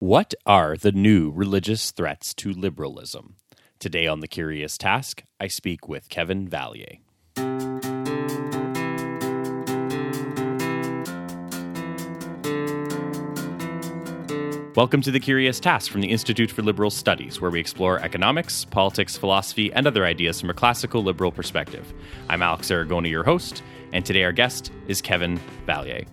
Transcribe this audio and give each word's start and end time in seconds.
What 0.00 0.32
are 0.46 0.76
the 0.76 0.92
new 0.92 1.32
religious 1.32 1.90
threats 1.90 2.32
to 2.34 2.52
liberalism? 2.52 3.34
Today 3.80 4.06
on 4.06 4.20
The 4.20 4.28
Curious 4.28 4.78
Task, 4.78 5.24
I 5.40 5.48
speak 5.48 5.88
with 5.88 6.08
Kevin 6.08 6.48
Vallier. 6.48 7.00
Welcome 14.76 15.02
to 15.02 15.10
The 15.10 15.18
Curious 15.18 15.58
Task 15.58 15.90
from 15.90 16.02
the 16.02 16.12
Institute 16.12 16.52
for 16.52 16.62
Liberal 16.62 16.92
Studies, 16.92 17.40
where 17.40 17.50
we 17.50 17.58
explore 17.58 17.98
economics, 17.98 18.64
politics, 18.66 19.16
philosophy, 19.16 19.72
and 19.72 19.88
other 19.88 20.04
ideas 20.04 20.40
from 20.40 20.50
a 20.50 20.54
classical 20.54 21.02
liberal 21.02 21.32
perspective. 21.32 21.92
I'm 22.28 22.42
Alex 22.42 22.68
Aragona, 22.68 23.10
your 23.10 23.24
host, 23.24 23.64
and 23.92 24.06
today 24.06 24.22
our 24.22 24.30
guest 24.30 24.70
is 24.86 25.02
Kevin 25.02 25.40
Vallier. 25.66 26.06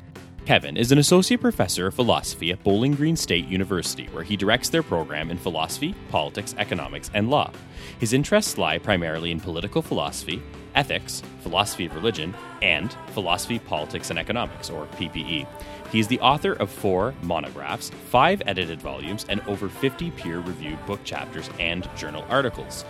Kevin 0.46 0.78
is 0.78 0.92
an 0.92 1.00
associate 1.00 1.42
professor 1.42 1.88
of 1.88 1.96
philosophy 1.96 2.52
at 2.52 2.64
Bowling 2.64 2.94
Green 2.94 3.16
State 3.16 3.48
University, 3.48 4.06
where 4.12 4.24
he 4.24 4.38
directs 4.38 4.70
their 4.70 4.84
program 4.84 5.32
in 5.32 5.40
philosophy, 5.40 5.96
politics, 6.12 6.54
economics, 6.60 7.10
and 7.16 7.32
law. 7.32 7.52
His 8.00 8.14
interests 8.14 8.56
lie 8.56 8.78
primarily 8.78 9.32
in 9.32 9.40
political 9.40 9.82
philosophy, 9.82 10.44
ethics, 10.76 11.24
philosophy 11.42 11.88
of 11.88 11.96
religion, 11.96 12.36
and 12.62 12.96
philosophy, 13.08 13.58
politics, 13.58 14.12
and 14.12 14.20
economics, 14.20 14.70
or 14.70 14.86
PPE. 14.98 15.48
He 15.92 16.00
is 16.00 16.08
the 16.08 16.20
author 16.20 16.54
of 16.54 16.70
four 16.70 17.16
monographs, 17.24 17.90
five 18.12 18.44
edited 18.46 18.80
volumes, 18.80 19.26
and 19.28 19.42
over 19.48 19.68
50 19.68 20.12
peer 20.12 20.38
reviewed 20.42 20.86
book 20.86 21.04
chapters 21.04 21.50
and 21.60 21.90
journal 21.96 22.24
articles. 22.30 22.86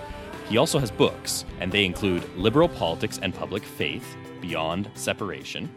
He 0.49 0.58
also 0.58 0.77
has 0.77 0.91
books, 0.91 1.45
and 1.61 1.72
they 1.72 1.85
include 1.85 2.27
Liberal 2.35 2.67
Politics 2.67 3.17
and 3.23 3.33
Public 3.33 3.63
Faith 3.63 4.17
Beyond 4.41 4.89
Separation, 4.95 5.69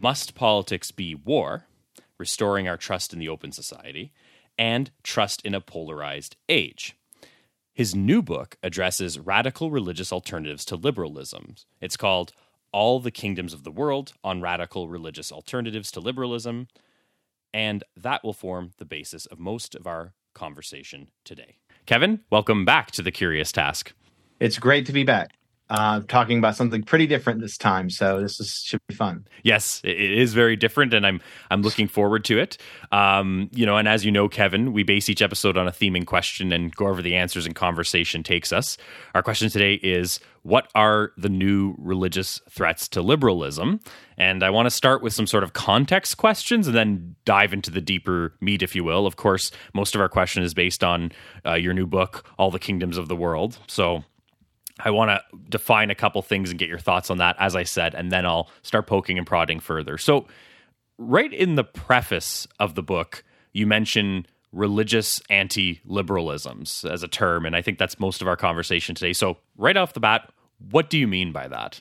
must 0.00 0.34
Politics 0.34 0.90
Be 0.90 1.14
War? 1.14 1.66
Restoring 2.18 2.68
Our 2.68 2.76
Trust 2.76 3.12
in 3.12 3.18
the 3.18 3.28
Open 3.28 3.52
Society, 3.52 4.12
and 4.56 4.90
Trust 5.02 5.40
in 5.42 5.54
a 5.54 5.60
Polarized 5.60 6.36
Age. 6.48 6.96
His 7.72 7.94
new 7.94 8.22
book 8.22 8.56
addresses 8.62 9.18
radical 9.18 9.70
religious 9.70 10.12
alternatives 10.12 10.64
to 10.66 10.76
liberalism. 10.76 11.54
It's 11.80 11.96
called 11.96 12.32
All 12.72 12.98
the 12.98 13.12
Kingdoms 13.12 13.54
of 13.54 13.62
the 13.62 13.70
World 13.70 14.14
on 14.24 14.40
Radical 14.40 14.88
Religious 14.88 15.30
Alternatives 15.30 15.92
to 15.92 16.00
Liberalism, 16.00 16.66
and 17.54 17.84
that 17.96 18.24
will 18.24 18.32
form 18.32 18.72
the 18.78 18.84
basis 18.84 19.26
of 19.26 19.38
most 19.38 19.76
of 19.76 19.86
our 19.86 20.14
conversation 20.34 21.10
today. 21.24 21.56
Kevin, 21.86 22.20
welcome 22.30 22.64
back 22.64 22.90
to 22.92 23.02
The 23.02 23.12
Curious 23.12 23.52
Task. 23.52 23.92
It's 24.40 24.58
great 24.58 24.86
to 24.86 24.92
be 24.92 25.04
back 25.04 25.37
uh, 25.70 26.00
talking 26.08 26.38
about 26.38 26.56
something 26.56 26.82
pretty 26.82 27.06
different 27.06 27.40
this 27.40 27.58
time. 27.58 27.90
So 27.90 28.20
this 28.20 28.40
is, 28.40 28.62
should 28.64 28.80
be 28.86 28.94
fun. 28.94 29.26
Yes, 29.42 29.80
it 29.84 29.98
is 29.98 30.34
very 30.34 30.56
different, 30.56 30.94
and 30.94 31.06
I'm 31.06 31.20
I'm 31.50 31.62
looking 31.62 31.88
forward 31.88 32.24
to 32.26 32.38
it. 32.38 32.58
Um, 32.90 33.50
you 33.52 33.66
know, 33.66 33.76
and 33.76 33.86
as 33.86 34.04
you 34.04 34.10
know, 34.10 34.28
Kevin, 34.28 34.72
we 34.72 34.82
base 34.82 35.08
each 35.08 35.22
episode 35.22 35.56
on 35.56 35.68
a 35.68 35.72
theme 35.72 35.94
and 35.94 36.06
question 36.06 36.52
and 36.52 36.74
go 36.74 36.86
over 36.86 37.02
the 37.02 37.16
answers 37.16 37.46
and 37.46 37.54
conversation 37.54 38.22
takes 38.22 38.52
us. 38.52 38.78
Our 39.14 39.22
question 39.22 39.50
today 39.50 39.74
is: 39.74 40.20
What 40.42 40.70
are 40.74 41.12
the 41.16 41.28
new 41.28 41.74
religious 41.78 42.40
threats 42.48 42.88
to 42.88 43.02
liberalism? 43.02 43.80
And 44.16 44.42
I 44.42 44.50
want 44.50 44.66
to 44.66 44.70
start 44.70 45.02
with 45.02 45.12
some 45.12 45.26
sort 45.26 45.44
of 45.44 45.52
context 45.52 46.16
questions 46.16 46.66
and 46.66 46.74
then 46.74 47.14
dive 47.24 47.52
into 47.52 47.70
the 47.70 47.80
deeper 47.80 48.34
meat, 48.40 48.62
if 48.62 48.74
you 48.74 48.82
will. 48.82 49.06
Of 49.06 49.16
course, 49.16 49.52
most 49.74 49.94
of 49.94 50.00
our 50.00 50.08
question 50.08 50.42
is 50.42 50.54
based 50.54 50.82
on 50.82 51.12
uh, 51.46 51.54
your 51.54 51.72
new 51.72 51.86
book, 51.86 52.28
All 52.38 52.50
the 52.50 52.58
Kingdoms 52.58 52.98
of 52.98 53.08
the 53.08 53.14
World. 53.14 53.58
So 53.68 54.02
I 54.80 54.90
want 54.90 55.10
to 55.10 55.22
define 55.48 55.90
a 55.90 55.94
couple 55.94 56.22
things 56.22 56.50
and 56.50 56.58
get 56.58 56.68
your 56.68 56.78
thoughts 56.78 57.10
on 57.10 57.18
that, 57.18 57.36
as 57.38 57.56
I 57.56 57.64
said, 57.64 57.94
and 57.94 58.10
then 58.10 58.24
I'll 58.24 58.50
start 58.62 58.86
poking 58.86 59.18
and 59.18 59.26
prodding 59.26 59.60
further. 59.60 59.98
So, 59.98 60.26
right 60.98 61.32
in 61.32 61.54
the 61.54 61.64
preface 61.64 62.46
of 62.58 62.74
the 62.74 62.82
book, 62.82 63.24
you 63.52 63.66
mention 63.66 64.26
religious 64.52 65.20
anti 65.30 65.80
liberalisms 65.86 66.88
as 66.88 67.02
a 67.02 67.08
term, 67.08 67.46
and 67.46 67.54
I 67.56 67.62
think 67.62 67.78
that's 67.78 67.98
most 67.98 68.22
of 68.22 68.28
our 68.28 68.36
conversation 68.36 68.94
today. 68.94 69.12
So, 69.12 69.38
right 69.56 69.76
off 69.76 69.92
the 69.94 70.00
bat, 70.00 70.30
what 70.70 70.90
do 70.90 70.98
you 70.98 71.06
mean 71.06 71.32
by 71.32 71.48
that? 71.48 71.80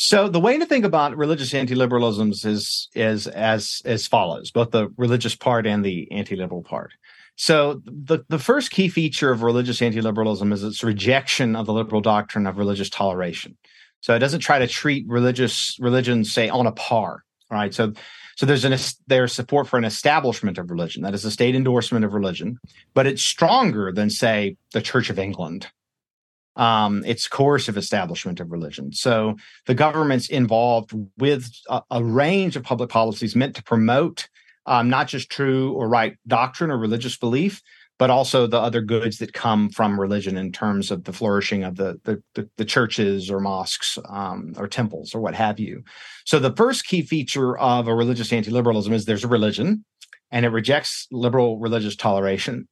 So 0.00 0.28
the 0.28 0.38
way 0.38 0.56
to 0.56 0.64
think 0.64 0.84
about 0.84 1.16
religious 1.16 1.52
anti-liberalisms 1.52 2.46
is 2.46 2.88
is 2.94 3.26
as 3.26 3.82
as 3.84 4.06
follows: 4.06 4.52
both 4.52 4.70
the 4.70 4.92
religious 4.96 5.34
part 5.34 5.66
and 5.66 5.84
the 5.84 6.10
anti-liberal 6.12 6.62
part. 6.62 6.92
So 7.40 7.80
the, 7.84 8.24
the 8.28 8.38
first 8.40 8.72
key 8.72 8.88
feature 8.88 9.30
of 9.30 9.44
religious 9.44 9.80
anti-liberalism 9.80 10.52
is 10.52 10.64
its 10.64 10.82
rejection 10.82 11.54
of 11.54 11.66
the 11.66 11.72
liberal 11.72 12.00
doctrine 12.00 12.48
of 12.48 12.58
religious 12.58 12.90
toleration. 12.90 13.56
So 14.00 14.12
it 14.14 14.18
doesn't 14.18 14.40
try 14.40 14.58
to 14.58 14.66
treat 14.66 15.06
religious 15.08 15.76
religions, 15.78 16.32
say, 16.32 16.48
on 16.48 16.66
a 16.66 16.72
par, 16.72 17.22
right? 17.48 17.72
So 17.72 17.92
so 18.36 18.44
there's 18.44 18.64
an 18.64 18.76
there's 19.06 19.32
support 19.32 19.68
for 19.68 19.78
an 19.78 19.84
establishment 19.84 20.58
of 20.58 20.70
religion, 20.70 21.02
that 21.02 21.14
is 21.14 21.24
a 21.24 21.30
state 21.30 21.54
endorsement 21.54 22.04
of 22.04 22.12
religion, 22.12 22.58
but 22.92 23.06
it's 23.06 23.22
stronger 23.22 23.92
than, 23.92 24.10
say, 24.10 24.56
the 24.72 24.82
Church 24.82 25.08
of 25.08 25.18
England. 25.18 25.68
Um, 26.56 27.04
it's 27.06 27.28
coercive 27.28 27.76
establishment 27.76 28.40
of 28.40 28.50
religion. 28.50 28.92
So 28.92 29.36
the 29.66 29.74
government's 29.74 30.28
involved 30.28 30.92
with 31.16 31.50
a, 31.68 31.82
a 31.90 32.02
range 32.02 32.56
of 32.56 32.64
public 32.64 32.90
policies 32.90 33.36
meant 33.36 33.54
to 33.56 33.62
promote 33.62 34.28
um, 34.68 34.88
not 34.88 35.08
just 35.08 35.30
true 35.30 35.72
or 35.72 35.88
right 35.88 36.16
doctrine 36.26 36.70
or 36.70 36.78
religious 36.78 37.16
belief, 37.16 37.62
but 37.98 38.10
also 38.10 38.46
the 38.46 38.60
other 38.60 38.80
goods 38.80 39.18
that 39.18 39.32
come 39.32 39.70
from 39.70 40.00
religion 40.00 40.36
in 40.36 40.52
terms 40.52 40.90
of 40.90 41.02
the 41.04 41.12
flourishing 41.12 41.64
of 41.64 41.76
the 41.76 41.98
the, 42.04 42.22
the, 42.34 42.48
the 42.56 42.64
churches 42.64 43.30
or 43.30 43.40
mosques 43.40 43.98
um, 44.08 44.52
or 44.56 44.68
temples 44.68 45.14
or 45.14 45.20
what 45.20 45.34
have 45.34 45.58
you. 45.58 45.82
So 46.24 46.38
the 46.38 46.54
first 46.54 46.86
key 46.86 47.02
feature 47.02 47.58
of 47.58 47.88
a 47.88 47.94
religious 47.94 48.32
anti-liberalism 48.32 48.92
is 48.92 49.04
there's 49.04 49.24
a 49.24 49.28
religion, 49.28 49.84
and 50.30 50.44
it 50.44 50.50
rejects 50.50 51.08
liberal 51.10 51.58
religious 51.58 51.96
toleration. 51.96 52.68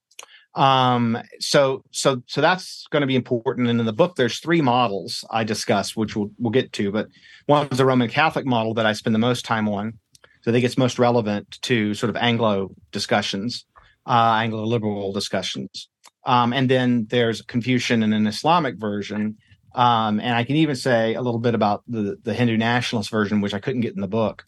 Um, 0.55 1.19
so 1.39 1.83
so 1.91 2.23
so 2.27 2.41
that's 2.41 2.87
going 2.91 3.03
to 3.03 3.07
be 3.07 3.17
important. 3.17 3.69
And 3.69 3.81
in 3.81 3.87
the 3.87 3.93
book, 3.93 4.17
there's 4.17 4.39
three 4.39 4.63
models 4.63 5.25
I 5.31 5.45
discuss, 5.45 5.97
which 5.97 6.17
we'll 6.17 6.31
we'll 6.39 6.51
get 6.51 6.73
to. 6.75 6.93
But 6.93 7.09
one 7.47 7.69
is 7.71 7.79
the 7.79 7.85
Roman 7.85 8.09
Catholic 8.09 8.47
model 8.47 8.75
that 8.75 8.87
I 8.87 8.93
spend 8.95 9.15
the 9.15 9.19
most 9.31 9.45
time 9.45 9.69
on. 9.69 9.99
So 10.47 10.53
I 10.53 10.55
think 10.55 10.65
it's 10.65 10.79
most 10.79 11.01
relevant 11.01 11.61
to 11.63 11.93
sort 11.95 12.09
of 12.09 12.15
Anglo 12.15 12.71
discussions, 12.93 13.67
uh, 14.07 14.39
Anglo 14.39 14.65
liberal 14.65 15.13
discussions. 15.13 15.89
Um, 16.25 16.53
and 16.53 16.71
then 16.71 17.09
there's 17.11 17.43
Confucian 17.43 18.05
and 18.05 18.15
an 18.15 18.29
Islamic 18.29 18.77
version. 18.77 19.39
Um, 19.75 20.21
and 20.21 20.37
I 20.37 20.45
can 20.45 20.55
even 20.55 20.77
say 20.77 21.15
a 21.15 21.21
little 21.21 21.41
bit 21.41 21.57
about 21.57 21.83
the, 21.89 22.17
the 22.23 22.33
Hindu 22.33 22.57
nationalist 22.57 23.11
version, 23.11 23.41
which 23.41 23.55
I 23.55 23.59
couldn't 23.59 23.81
get 23.81 23.97
in 23.97 24.01
the 24.01 24.07
book. 24.07 24.47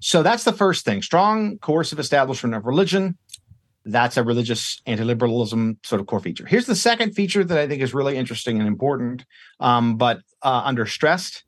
So 0.00 0.24
that's 0.24 0.42
the 0.42 0.52
first 0.52 0.84
thing 0.84 1.02
strong 1.02 1.58
coercive 1.58 2.00
establishment 2.00 2.56
of 2.56 2.66
religion. 2.66 3.16
That's 3.84 4.16
a 4.16 4.24
religious 4.24 4.82
anti 4.86 5.04
liberalism 5.04 5.78
sort 5.84 6.00
of 6.00 6.08
core 6.08 6.18
feature. 6.18 6.46
Here's 6.46 6.66
the 6.66 6.74
second 6.74 7.12
feature 7.12 7.44
that 7.44 7.58
I 7.58 7.68
think 7.68 7.80
is 7.80 7.94
really 7.94 8.16
interesting 8.16 8.58
and 8.58 8.66
important, 8.66 9.24
um, 9.60 9.98
but 9.98 10.18
uh, 10.42 10.62
under 10.64 10.84
stressed 10.84 11.44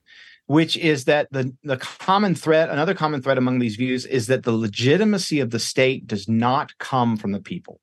which 0.50 0.76
is 0.76 1.04
that 1.04 1.28
the, 1.30 1.54
the 1.62 1.76
common 1.76 2.34
thread, 2.34 2.68
another 2.70 2.92
common 2.92 3.22
thread 3.22 3.38
among 3.38 3.60
these 3.60 3.76
views 3.76 4.04
is 4.04 4.26
that 4.26 4.42
the 4.42 4.50
legitimacy 4.50 5.38
of 5.38 5.50
the 5.50 5.60
state 5.60 6.08
does 6.08 6.28
not 6.28 6.76
come 6.78 7.16
from 7.16 7.30
the 7.30 7.38
people. 7.38 7.80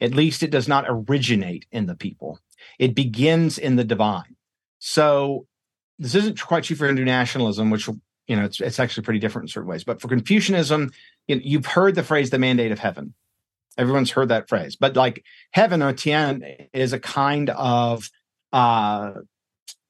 At 0.00 0.14
least 0.14 0.42
it 0.42 0.50
does 0.50 0.66
not 0.66 0.86
originate 0.88 1.66
in 1.70 1.84
the 1.84 1.94
people. 1.94 2.40
It 2.78 2.94
begins 2.94 3.58
in 3.58 3.76
the 3.76 3.84
divine. 3.84 4.36
So 4.78 5.46
this 5.98 6.14
isn't 6.14 6.40
quite 6.40 6.64
true 6.64 6.76
for 6.76 6.86
Hindu 6.86 7.04
nationalism, 7.04 7.68
which 7.68 7.86
you 7.86 8.36
know 8.36 8.44
it's, 8.46 8.58
it's 8.62 8.80
actually 8.80 9.04
pretty 9.04 9.20
different 9.20 9.44
in 9.44 9.48
certain 9.48 9.68
ways. 9.68 9.84
But 9.84 10.00
for 10.00 10.08
Confucianism, 10.08 10.90
you 11.26 11.36
know, 11.36 11.42
you've 11.44 11.66
heard 11.66 11.94
the 11.94 12.02
phrase 12.02 12.30
"the 12.30 12.38
mandate 12.38 12.72
of 12.72 12.78
heaven." 12.78 13.12
Everyone's 13.76 14.12
heard 14.12 14.30
that 14.30 14.48
phrase, 14.48 14.76
but 14.76 14.96
like 14.96 15.26
heaven 15.50 15.82
or 15.82 15.92
Tian 15.92 16.42
is 16.72 16.94
a 16.94 16.98
kind 16.98 17.50
of 17.50 18.08
uh, 18.50 19.12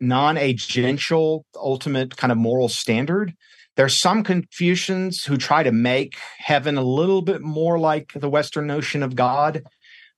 non-agential 0.01 1.43
ultimate 1.57 2.17
kind 2.17 2.33
of 2.33 2.39
moral 2.39 2.69
standard. 2.69 3.35
There's 3.77 3.97
some 3.97 4.25
confucians 4.25 5.25
who 5.25 5.37
try 5.37 5.63
to 5.63 5.73
make 5.73 6.17
heaven 6.39 6.77
a 6.77 6.83
little 6.83 7.23
bit 7.23 7.43
more 7.43 7.79
like 7.79 8.13
the 8.15 8.29
western 8.29 8.67
notion 8.67 9.03
of 9.03 9.15
god. 9.15 9.63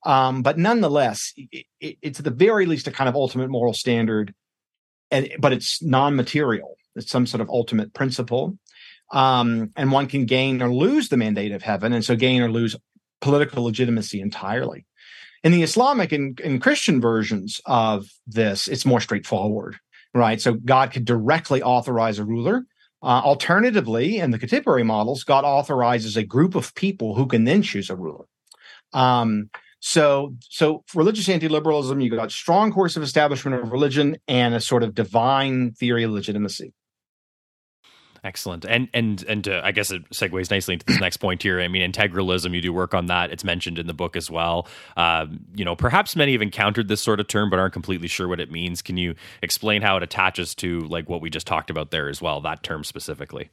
Um, 0.03 0.41
but 0.41 0.57
nonetheless 0.57 1.33
it, 1.37 1.65
it, 1.79 1.97
it's 2.01 2.19
at 2.19 2.25
the 2.25 2.31
very 2.31 2.65
least 2.65 2.87
a 2.87 2.91
kind 2.91 3.07
of 3.07 3.15
ultimate 3.15 3.49
moral 3.49 3.73
standard 3.73 4.33
and 5.11 5.29
but 5.39 5.53
it's 5.53 5.83
non-material. 5.83 6.75
It's 6.95 7.11
some 7.11 7.27
sort 7.27 7.41
of 7.41 7.49
ultimate 7.49 7.93
principle. 7.93 8.57
Um, 9.11 9.71
and 9.75 9.91
one 9.91 10.07
can 10.07 10.25
gain 10.25 10.61
or 10.61 10.73
lose 10.73 11.09
the 11.09 11.17
mandate 11.17 11.51
of 11.51 11.61
heaven 11.61 11.93
and 11.93 12.03
so 12.03 12.15
gain 12.15 12.41
or 12.41 12.49
lose 12.49 12.75
political 13.19 13.63
legitimacy 13.63 14.21
entirely 14.21 14.85
in 15.43 15.51
the 15.51 15.63
Islamic 15.63 16.11
and, 16.11 16.39
and 16.41 16.61
Christian 16.61 17.01
versions 17.01 17.61
of 17.65 18.07
this, 18.27 18.67
it's 18.67 18.85
more 18.85 19.01
straightforward, 19.01 19.77
right? 20.13 20.39
So 20.39 20.53
God 20.53 20.91
could 20.91 21.05
directly 21.05 21.61
authorize 21.61 22.19
a 22.19 22.25
ruler. 22.25 22.65
Uh, 23.03 23.21
alternatively, 23.23 24.17
in 24.17 24.29
the 24.29 24.37
contemporary 24.37 24.83
models, 24.83 25.23
God 25.23 25.43
authorizes 25.43 26.15
a 26.15 26.23
group 26.23 26.53
of 26.53 26.75
people 26.75 27.15
who 27.15 27.25
can 27.25 27.45
then 27.45 27.63
choose 27.63 27.89
a 27.89 27.95
ruler. 27.95 28.25
Um, 28.93 29.49
so, 29.79 30.35
so 30.47 30.83
religious 30.93 31.27
anti-liberalism, 31.27 31.99
you 31.99 32.11
got 32.11 32.31
strong 32.31 32.71
course 32.71 32.95
of 32.95 33.01
establishment 33.01 33.59
of 33.59 33.71
religion 33.71 34.17
and 34.27 34.53
a 34.53 34.61
sort 34.61 34.83
of 34.83 34.93
divine 34.93 35.71
theory 35.71 36.03
of 36.03 36.11
legitimacy. 36.11 36.73
Excellent. 38.23 38.65
And 38.65 38.87
and 38.93 39.23
and 39.27 39.47
uh, 39.47 39.61
I 39.63 39.71
guess 39.71 39.89
it 39.89 40.07
segues 40.11 40.51
nicely 40.51 40.75
into 40.75 40.85
this 40.85 40.99
next 40.99 41.17
point 41.17 41.41
here. 41.41 41.59
I 41.59 41.67
mean, 41.67 41.91
integralism. 41.91 42.53
You 42.53 42.61
do 42.61 42.71
work 42.71 42.93
on 42.93 43.07
that. 43.07 43.31
It's 43.31 43.43
mentioned 43.43 43.79
in 43.79 43.87
the 43.87 43.95
book 43.95 44.15
as 44.15 44.29
well. 44.29 44.67
Um, 44.95 45.39
you 45.55 45.65
know, 45.65 45.75
perhaps 45.75 46.15
many 46.15 46.33
have 46.33 46.41
encountered 46.41 46.87
this 46.87 47.01
sort 47.01 47.19
of 47.19 47.27
term, 47.27 47.49
but 47.49 47.57
aren't 47.57 47.73
completely 47.73 48.07
sure 48.07 48.27
what 48.27 48.39
it 48.39 48.51
means. 48.51 48.83
Can 48.83 48.95
you 48.97 49.15
explain 49.41 49.81
how 49.81 49.97
it 49.97 50.03
attaches 50.03 50.53
to 50.55 50.81
like 50.81 51.09
what 51.09 51.21
we 51.21 51.31
just 51.31 51.47
talked 51.47 51.71
about 51.71 51.89
there 51.89 52.09
as 52.09 52.21
well? 52.21 52.41
That 52.41 52.61
term 52.61 52.83
specifically. 52.83 53.49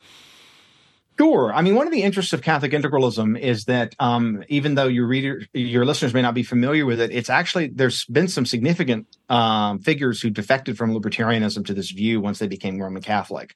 Sure. 1.18 1.52
I 1.52 1.62
mean, 1.62 1.74
one 1.74 1.86
of 1.86 1.92
the 1.92 2.02
interests 2.02 2.32
of 2.34 2.42
Catholic 2.42 2.72
integralism 2.72 3.40
is 3.40 3.64
that 3.64 3.96
um, 3.98 4.44
even 4.48 4.74
though 4.74 4.86
your 4.86 5.06
reader, 5.06 5.42
your 5.52 5.84
listeners 5.84 6.14
may 6.14 6.22
not 6.22 6.34
be 6.34 6.44
familiar 6.44 6.84
with 6.84 7.00
it, 7.00 7.10
it's 7.10 7.30
actually 7.30 7.68
there's 7.68 8.04
been 8.04 8.28
some 8.28 8.46
significant 8.46 9.06
um, 9.30 9.80
figures 9.80 10.20
who 10.20 10.30
defected 10.30 10.76
from 10.76 10.92
libertarianism 10.92 11.64
to 11.66 11.74
this 11.74 11.90
view 11.90 12.20
once 12.20 12.38
they 12.38 12.46
became 12.46 12.78
Roman 12.78 13.02
Catholic 13.02 13.54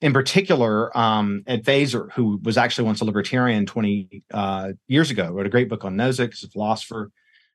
in 0.00 0.12
particular, 0.12 0.96
um, 0.96 1.42
Ed 1.46 1.64
Feser, 1.64 2.12
who 2.12 2.40
was 2.42 2.56
actually 2.56 2.84
once 2.84 3.00
a 3.00 3.04
libertarian 3.04 3.66
20 3.66 4.22
uh, 4.32 4.72
years 4.88 5.10
ago, 5.10 5.30
wrote 5.30 5.46
a 5.46 5.50
great 5.50 5.68
book 5.68 5.84
on 5.84 5.96
Nozick, 5.96 6.34
he's 6.34 6.44
a 6.44 6.48
philosopher, 6.48 7.10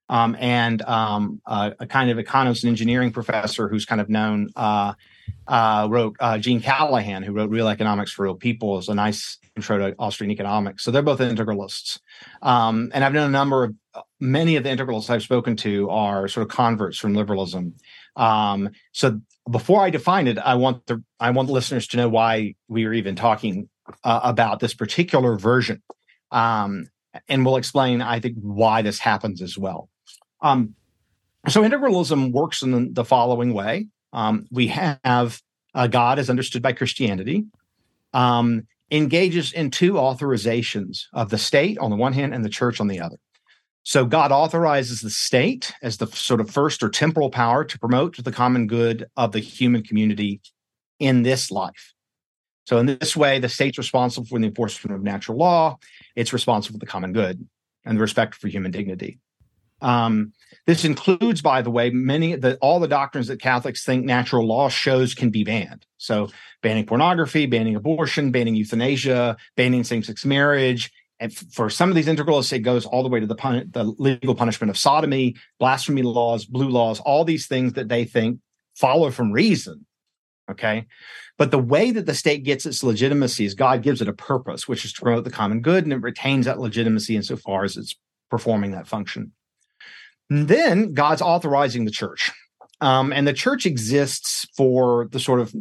um, 0.10 0.36
and 0.40 0.82
um, 0.84 1.42
uh, 1.46 1.72
a 1.80 1.86
kind 1.86 2.10
of 2.10 2.18
economist 2.18 2.64
and 2.64 2.70
engineering 2.70 3.12
professor 3.12 3.70
who's 3.70 3.86
kind 3.86 4.02
of 4.02 4.10
known, 4.10 4.50
uh, 4.56 4.94
uh 5.48 5.88
wrote 5.90 6.16
uh, 6.20 6.38
Gene 6.38 6.62
Callahan, 6.62 7.22
who 7.22 7.34
wrote 7.34 7.52
Real 7.52 7.68
Economics 7.68 8.12
for 8.12 8.24
Real 8.24 8.36
People, 8.36 8.80
is 8.80 8.90
a 8.90 8.96
nice 8.96 9.38
intro 9.56 9.78
to 9.78 9.96
Austrian 10.00 10.32
economics. 10.32 10.84
So 10.84 10.92
they're 10.92 11.02
both 11.02 11.20
integralists. 11.20 12.00
Um, 12.42 12.92
and 12.94 13.04
I've 13.04 13.14
known 13.14 13.28
a 13.28 13.32
number 13.32 13.66
of, 13.66 13.76
many 14.20 14.56
of 14.56 14.64
the 14.64 14.70
integralists 14.70 15.10
I've 15.10 15.24
spoken 15.24 15.56
to 15.58 15.90
are 15.90 16.28
sort 16.28 16.44
of 16.44 16.50
converts 16.50 16.98
from 16.98 17.14
liberalism. 17.14 17.76
Um, 18.16 18.72
so 18.92 19.20
before 19.50 19.82
I 19.82 19.90
define 19.90 20.28
it, 20.28 20.38
I 20.38 20.56
want 20.56 20.86
the 20.86 21.04
I 21.20 21.32
want 21.32 21.50
listeners 21.50 21.88
to 21.88 21.98
know 21.98 22.10
why 22.10 22.56
we 22.68 22.86
are 22.86 22.94
even 22.94 23.16
talking 23.16 23.70
uh, 24.04 24.20
about 24.24 24.60
this 24.60 24.74
particular 24.74 25.38
version, 25.38 25.82
um, 26.32 26.88
and 27.28 27.46
we'll 27.46 27.58
explain 27.58 28.02
I 28.02 28.20
think 28.20 28.38
why 28.42 28.82
this 28.82 29.00
happens 29.00 29.42
as 29.42 29.58
well. 29.58 29.90
Um, 30.42 30.76
so 31.48 31.64
integralism 31.64 32.32
works 32.32 32.62
in 32.62 32.72
the, 32.72 32.90
the 32.92 33.06
following 33.06 33.54
way: 33.54 33.88
um, 34.14 34.48
we 34.52 34.68
have 34.68 35.42
uh, 35.74 35.88
God 35.88 36.20
as 36.20 36.30
understood 36.30 36.62
by 36.62 36.74
Christianity, 36.74 37.46
um, 38.14 38.68
engages 38.92 39.54
in 39.54 39.72
two 39.72 39.94
authorizations 39.94 41.04
of 41.14 41.30
the 41.30 41.38
state 41.38 41.78
on 41.78 41.90
the 41.90 41.98
one 41.98 42.14
hand 42.14 42.34
and 42.34 42.44
the 42.44 42.50
church 42.50 42.80
on 42.80 42.88
the 42.88 43.00
other. 43.00 43.18
So 43.84 44.06
God 44.06 44.32
authorizes 44.32 45.02
the 45.02 45.10
state 45.10 45.74
as 45.82 45.98
the 45.98 46.08
sort 46.08 46.42
of 46.42 46.52
first 46.52 46.84
or 46.84 46.90
temporal 46.90 47.32
power 47.32 47.64
to 47.64 47.80
promote 47.80 48.24
the 48.24 48.32
common 48.32 48.68
good 48.68 49.08
of 49.18 49.32
the 49.32 49.40
human 49.40 49.84
community 49.84 50.42
in 51.00 51.24
this 51.24 51.50
life. 51.50 51.94
So 52.66 52.78
in 52.78 52.86
this 52.86 53.16
way, 53.16 53.40
the 53.40 53.50
state's 53.50 53.80
responsible 53.80 54.28
for 54.28 54.38
the 54.38 54.46
enforcement 54.46 54.96
of 54.96 55.02
natural 55.02 55.38
law. 55.38 55.80
It's 56.16 56.34
responsible 56.34 56.76
for 56.76 56.86
the 56.86 56.92
common 56.92 57.14
good 57.14 57.48
and 57.84 57.98
the 57.98 58.02
respect 58.02 58.36
for 58.36 58.48
human 58.48 58.70
dignity. 58.70 59.18
Um, 59.82 60.34
this 60.68 60.84
includes, 60.86 61.42
by 61.42 61.62
the 61.62 61.72
way, 61.72 61.90
many 61.90 62.36
the 62.36 62.58
all 62.58 62.80
the 62.80 62.88
doctrines 62.88 63.28
that 63.28 63.42
Catholics 63.42 63.86
think 63.86 64.06
natural 64.06 64.46
law 64.46 64.70
shows 64.70 65.16
can 65.16 65.30
be 65.30 65.44
banned. 65.44 65.86
So 65.98 66.30
banning 66.62 66.86
pornography, 66.86 67.46
banning 67.46 67.76
abortion, 67.76 68.32
banning 68.32 68.56
euthanasia, 68.56 69.38
banning 69.56 69.84
same-sex 69.84 70.26
marriage, 70.26 70.92
and 71.20 71.36
for 71.36 71.70
some 71.70 71.90
of 71.90 71.96
these 71.96 72.08
integralists, 72.08 72.54
it 72.54 72.60
goes 72.60 72.86
all 72.86 73.04
the 73.04 73.10
way 73.10 73.20
to 73.20 73.28
the, 73.28 73.36
pun- 73.36 73.70
the 73.72 73.84
legal 73.84 74.36
punishment 74.36 74.70
of 74.70 74.78
sodomy, 74.78 75.36
blasphemy 75.60 76.02
laws, 76.02 76.46
blue 76.46 76.70
laws, 76.70 77.00
all 77.02 77.26
these 77.26 77.48
things 77.48 77.74
that 77.74 77.90
they 77.90 78.06
think 78.06 78.40
follow 78.76 79.12
from 79.12 79.32
reason. 79.32 79.86
Okay. 80.50 80.86
But 81.38 81.52
the 81.52 81.60
way 81.60 81.92
that 81.92 82.06
the 82.06 82.16
state 82.16 82.44
gets 82.44 82.66
its 82.66 82.84
legitimacy 82.84 83.46
is 83.46 83.54
God 83.54 83.84
gives 83.84 84.02
it 84.02 84.08
a 84.08 84.14
purpose, 84.14 84.68
which 84.68 84.84
is 84.84 84.94
to 84.94 85.02
promote 85.02 85.24
the 85.24 85.30
common 85.30 85.62
good, 85.62 85.84
and 85.84 85.94
it 85.94 86.02
retains 86.02 86.46
that 86.46 86.60
legitimacy 86.60 87.16
insofar 87.16 87.64
as 87.64 87.78
it's 87.78 87.96
performing 88.30 88.72
that 88.72 88.88
function. 88.88 89.32
And 90.30 90.48
then 90.48 90.94
God's 90.94 91.22
authorizing 91.22 91.86
the 91.86 91.92
church. 91.92 92.32
Um, 92.82 93.12
and 93.12 93.28
the 93.28 93.34
church 93.34 93.66
exists 93.66 94.48
for 94.56 95.10
the 95.12 95.20
sort 95.20 95.42
of 95.42 95.54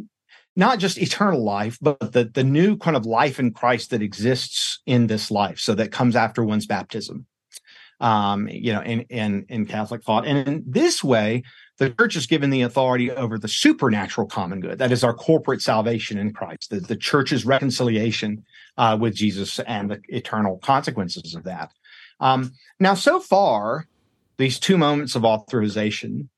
not 0.59 0.77
just 0.77 0.97
eternal 0.97 1.41
life, 1.41 1.77
but 1.81 2.11
the, 2.11 2.25
the 2.25 2.43
new 2.43 2.75
kind 2.75 2.97
of 2.97 3.05
life 3.05 3.39
in 3.39 3.53
Christ 3.53 3.91
that 3.91 4.01
exists 4.01 4.79
in 4.85 5.07
this 5.07 5.31
life. 5.31 5.57
So 5.57 5.73
that 5.75 5.93
comes 5.93 6.17
after 6.17 6.43
one's 6.43 6.65
baptism, 6.65 7.25
um, 8.01 8.49
you 8.49 8.73
know, 8.73 8.81
in, 8.81 9.01
in, 9.03 9.45
in 9.47 9.65
Catholic 9.65 10.03
thought. 10.03 10.27
And 10.27 10.45
in 10.45 10.63
this 10.67 11.01
way, 11.01 11.43
the 11.77 11.91
church 11.91 12.17
is 12.17 12.27
given 12.27 12.49
the 12.49 12.63
authority 12.63 13.09
over 13.09 13.39
the 13.39 13.47
supernatural 13.47 14.27
common 14.27 14.59
good. 14.59 14.79
That 14.79 14.91
is 14.91 15.01
our 15.01 15.13
corporate 15.13 15.61
salvation 15.61 16.17
in 16.17 16.33
Christ, 16.33 16.71
the, 16.71 16.81
the 16.81 16.97
church's 16.97 17.45
reconciliation 17.45 18.43
uh, 18.77 18.97
with 18.99 19.15
Jesus 19.15 19.59
and 19.59 19.89
the 19.89 20.01
eternal 20.09 20.57
consequences 20.57 21.35
of 21.35 21.45
that. 21.45 21.71
Um, 22.19 22.51
now, 22.81 22.95
so 22.95 23.21
far, 23.21 23.87
these 24.35 24.59
two 24.59 24.77
moments 24.77 25.15
of 25.15 25.23
authorization 25.23 26.29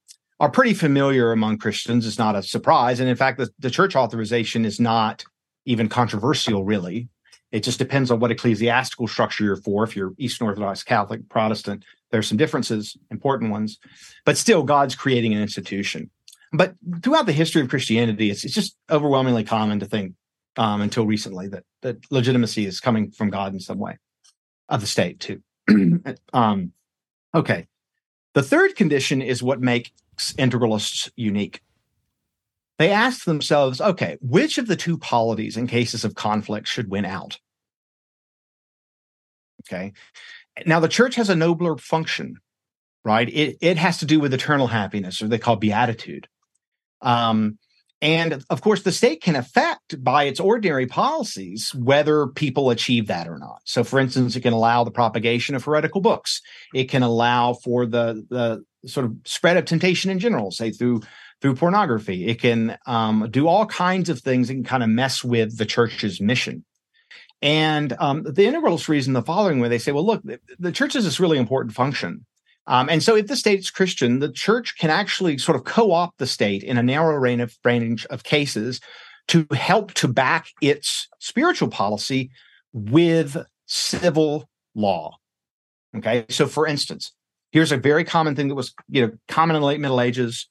are 0.42 0.50
pretty 0.50 0.74
familiar 0.74 1.32
among 1.32 1.60
Christians. 1.60 2.08
It's 2.08 2.18
not 2.18 2.36
a 2.36 2.42
surprise. 2.42 3.00
And 3.00 3.08
in 3.08 3.16
fact, 3.16 3.38
the, 3.38 3.52
the 3.60 3.70
church 3.70 3.96
authorization 3.96 4.66
is 4.66 4.80
not 4.80 5.24
even 5.66 5.88
controversial, 5.88 6.66
really. 6.66 7.10
It 7.52 7.60
just 7.62 7.78
depends 7.78 8.10
on 8.10 8.20
what 8.20 8.32
ecclesiastical 8.32 9.08
structure 9.08 9.44
you're 9.44 9.56
for. 9.58 9.84
If 9.84 9.96
you're 9.96 10.14
Eastern 10.18 10.48
Orthodox, 10.48 10.82
Catholic, 10.82 11.30
Protestant, 11.30 11.86
there's 12.10 12.28
some 12.28 12.40
differences, 12.40 12.98
important 13.12 13.52
ones, 13.52 13.78
but 14.26 14.36
still, 14.36 14.64
God's 14.64 14.96
creating 14.96 15.32
an 15.36 15.44
institution. 15.44 16.10
But 16.52 16.74
throughout 17.04 17.28
the 17.28 17.34
history 17.34 17.62
of 17.62 17.70
Christianity, 17.70 18.32
it's, 18.32 18.44
it's 18.44 18.56
just 18.56 18.76
overwhelmingly 18.90 19.44
common 19.44 19.80
to 19.80 19.86
think 19.86 20.16
um, 20.58 20.82
until 20.82 21.06
recently 21.06 21.50
that 21.50 21.66
that 21.84 21.98
legitimacy 22.10 22.66
is 22.66 22.80
coming 22.80 23.12
from 23.12 23.30
God 23.30 23.54
in 23.54 23.60
some 23.60 23.78
way, 23.78 24.00
of 24.70 24.82
the 24.82 24.88
state 24.88 25.20
too. 25.20 25.44
um, 26.34 26.72
okay, 27.36 27.68
the 28.34 28.42
third 28.42 28.76
condition 28.76 29.22
is 29.22 29.44
what 29.44 29.62
make 29.62 29.92
integralists 30.34 31.10
unique. 31.16 31.62
They 32.78 32.92
ask 32.92 33.26
themselves, 33.26 33.80
okay, 33.80 34.18
which 34.22 34.58
of 34.58 34.68
the 34.68 34.76
two 34.76 34.98
polities 34.98 35.58
in 35.58 35.68
cases 35.68 36.04
of 36.04 36.16
conflict 36.16 36.68
should 36.68 36.90
win 36.90 37.06
out? 37.06 37.38
Okay. 39.62 39.94
Now, 40.66 40.80
the 40.80 40.88
church 40.88 41.16
has 41.16 41.30
a 41.30 41.36
nobler 41.36 41.78
function, 41.78 42.38
right? 43.06 43.30
It, 43.30 43.58
it 43.62 43.78
has 43.78 44.00
to 44.00 44.06
do 44.06 44.20
with 44.20 44.34
eternal 44.34 44.68
happiness, 44.68 45.22
or 45.22 45.28
they 45.28 45.38
call 45.38 45.56
beatitude. 45.58 46.28
Um, 47.02 47.58
and 48.02 48.44
of 48.50 48.62
course, 48.62 48.82
the 48.82 48.92
state 48.92 49.22
can 49.22 49.36
affect 49.36 50.04
by 50.04 50.24
its 50.24 50.40
ordinary 50.40 50.88
policies 50.88 51.74
whether 51.76 52.28
people 52.28 52.72
achieve 52.72 53.08
that 53.08 53.28
or 53.28 53.38
not. 53.38 53.62
So, 53.66 53.84
for 53.84 54.00
instance, 54.00 54.36
it 54.36 54.42
can 54.42 54.54
allow 54.54 54.84
the 54.84 54.92
propagation 54.92 55.54
of 55.54 55.64
heretical 55.64 56.02
books. 56.02 56.42
It 56.74 56.90
can 56.90 57.04
allow 57.04 57.54
for 57.54 57.86
the, 57.86 58.26
the 58.30 58.66
sort 58.90 59.06
of 59.06 59.16
spread 59.26 59.58
of 59.58 59.66
temptation 59.66 60.10
in 60.10 60.18
general, 60.18 60.50
say 60.50 60.72
through 60.72 61.02
through 61.42 61.56
pornography. 61.56 62.28
It 62.28 62.40
can 62.40 62.78
um, 62.86 63.28
do 63.30 63.48
all 63.48 63.66
kinds 63.66 64.10
of 64.10 64.20
things 64.20 64.50
and 64.50 64.66
kind 64.66 64.84
of 64.84 64.90
mess 64.90 65.24
with 65.24 65.58
the 65.58 65.66
church's 65.66 66.22
mission. 66.22 66.64
And 67.42 67.94
um, 68.00 68.22
the 68.24 68.46
integralists 68.46 68.88
reason 68.88 69.14
the 69.14 69.24
following 69.24 69.60
way: 69.60 69.68
they 69.68 69.78
say, 69.78 69.92
"Well, 69.92 70.06
look, 70.06 70.24
the 70.58 70.72
church 70.72 70.94
has 70.94 71.04
this 71.04 71.20
really 71.20 71.38
important 71.38 71.76
function." 71.76 72.26
Um, 72.72 72.90
and 72.90 73.04
so, 73.04 73.16
if 73.16 73.28
the 73.28 73.36
state's 73.36 73.70
Christian, 73.70 74.20
the 74.20 74.32
church 74.32 74.78
can 74.80 74.90
actually 74.90 75.38
sort 75.38 75.56
of 75.56 75.66
co-opt 75.66 76.18
the 76.18 76.26
state 76.26 76.64
in 76.64 76.78
a 76.78 76.84
narrow 76.84 77.16
range 77.18 77.42
of, 77.42 77.58
range 77.64 78.06
of 78.08 78.24
cases 78.24 78.80
to 79.28 79.46
help 79.52 79.94
to 79.96 80.08
back 80.08 80.48
its 80.62 81.08
spiritual 81.20 81.68
policy 81.68 82.32
with 82.74 83.38
civil 83.68 84.50
law. 84.74 85.18
Okay, 85.96 86.26
so 86.30 86.48
for 86.48 86.66
instance, 86.66 87.12
Here's 87.52 87.72
a 87.72 87.78
very 87.78 88.04
common 88.04 88.36
thing 88.36 88.48
that 88.48 88.56
was, 88.56 88.74
you 88.90 89.06
know, 89.06 89.12
common 89.28 89.56
in 89.56 89.62
the 89.62 89.68
late 89.68 89.80
Middle 89.80 90.00
Ages. 90.00 90.48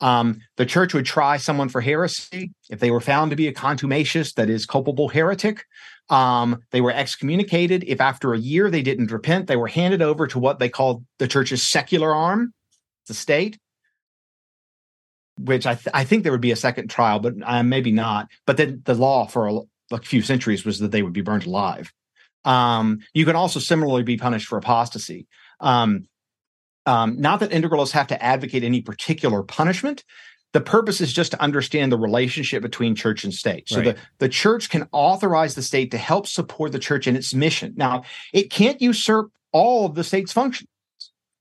Um, 0.00 0.40
the 0.56 0.66
church 0.66 0.94
would 0.94 1.06
try 1.06 1.36
someone 1.36 1.68
for 1.68 1.80
heresy. 1.80 2.52
If 2.70 2.80
they 2.80 2.90
were 2.90 3.00
found 3.00 3.30
to 3.30 3.36
be 3.36 3.48
a 3.48 3.52
contumacious, 3.52 4.32
that 4.34 4.48
is, 4.48 4.66
culpable 4.66 5.08
heretic, 5.08 5.64
um, 6.10 6.60
they 6.70 6.80
were 6.80 6.90
excommunicated. 6.90 7.84
If 7.86 8.00
after 8.00 8.34
a 8.34 8.38
year 8.38 8.70
they 8.70 8.82
didn't 8.82 9.10
repent, 9.10 9.46
they 9.46 9.56
were 9.56 9.68
handed 9.68 10.02
over 10.02 10.26
to 10.28 10.38
what 10.38 10.58
they 10.58 10.68
called 10.68 11.04
the 11.18 11.28
church's 11.28 11.62
secular 11.62 12.14
arm, 12.14 12.52
the 13.08 13.14
state, 13.14 13.58
which 15.38 15.66
I, 15.66 15.74
th- 15.74 15.88
I 15.94 16.04
think 16.04 16.22
there 16.22 16.32
would 16.32 16.40
be 16.40 16.52
a 16.52 16.56
second 16.56 16.88
trial, 16.88 17.18
but 17.20 17.34
uh, 17.42 17.62
maybe 17.62 17.92
not. 17.92 18.28
But 18.46 18.56
then 18.56 18.82
the 18.84 18.94
law 18.94 19.26
for 19.26 19.48
a, 19.48 19.60
a, 19.92 19.98
few 19.98 20.22
centuries 20.22 20.64
was 20.64 20.78
that 20.78 20.90
they 20.90 21.02
would 21.02 21.12
be 21.12 21.22
burned 21.22 21.46
alive. 21.46 21.92
Um, 22.44 22.98
you 23.14 23.24
can 23.24 23.36
also 23.36 23.58
similarly 23.58 24.02
be 24.02 24.18
punished 24.18 24.46
for 24.46 24.58
apostasy. 24.58 25.26
Um, 25.60 26.06
um, 26.86 27.18
not 27.18 27.40
that 27.40 27.50
integralists 27.50 27.92
have 27.92 28.08
to 28.08 28.22
advocate 28.22 28.62
any 28.62 28.82
particular 28.82 29.42
punishment. 29.42 30.04
The 30.54 30.60
purpose 30.60 31.00
is 31.00 31.12
just 31.12 31.32
to 31.32 31.42
understand 31.42 31.92
the 31.92 31.98
relationship 31.98 32.62
between 32.62 32.94
church 32.94 33.24
and 33.24 33.34
state. 33.34 33.68
So 33.68 33.76
right. 33.76 33.84
the, 33.84 33.96
the 34.18 34.28
church 34.28 34.70
can 34.70 34.88
authorize 34.92 35.56
the 35.56 35.62
state 35.62 35.90
to 35.90 35.98
help 35.98 36.26
support 36.26 36.72
the 36.72 36.78
church 36.78 37.06
in 37.06 37.16
its 37.16 37.34
mission. 37.34 37.74
Now, 37.76 38.04
it 38.32 38.50
can't 38.50 38.80
usurp 38.80 39.32
all 39.50 39.84
of 39.84 39.96
the 39.96 40.04
state's 40.04 40.32
functions. 40.32 40.68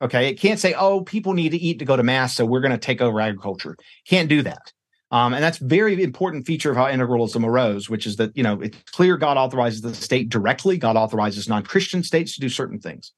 Okay. 0.02 0.28
It 0.30 0.40
can't 0.40 0.60
say, 0.60 0.74
oh, 0.74 1.02
people 1.02 1.34
need 1.34 1.50
to 1.50 1.58
eat 1.58 1.78
to 1.80 1.86
go 1.86 1.96
to 1.96 2.04
mass, 2.04 2.36
so 2.36 2.46
we're 2.46 2.60
going 2.60 2.72
to 2.72 2.78
take 2.78 3.02
over 3.02 3.22
agriculture. 3.22 3.78
Can't 4.06 4.28
do 4.28 4.42
that. 4.42 4.74
Um, 5.12 5.36
and 5.36 5.44
that's 5.44 5.60
very 5.60 6.02
important 6.02 6.48
feature 6.48 6.72
of 6.72 6.76
how 6.76 6.86
integralism 6.86 7.46
arose, 7.46 7.88
which 7.88 8.08
is 8.08 8.16
that, 8.16 8.36
you 8.36 8.42
know, 8.42 8.62
it's 8.62 8.78
clear 8.92 9.16
God 9.16 9.38
authorizes 9.38 9.82
the 9.82 9.94
state 9.94 10.30
directly. 10.30 10.76
God 10.78 10.98
authorizes 10.98 11.48
non-Christian 11.48 12.02
states 12.02 12.34
to 12.34 12.42
do 12.42 12.50
certain 12.50 12.80
things. 12.80 13.14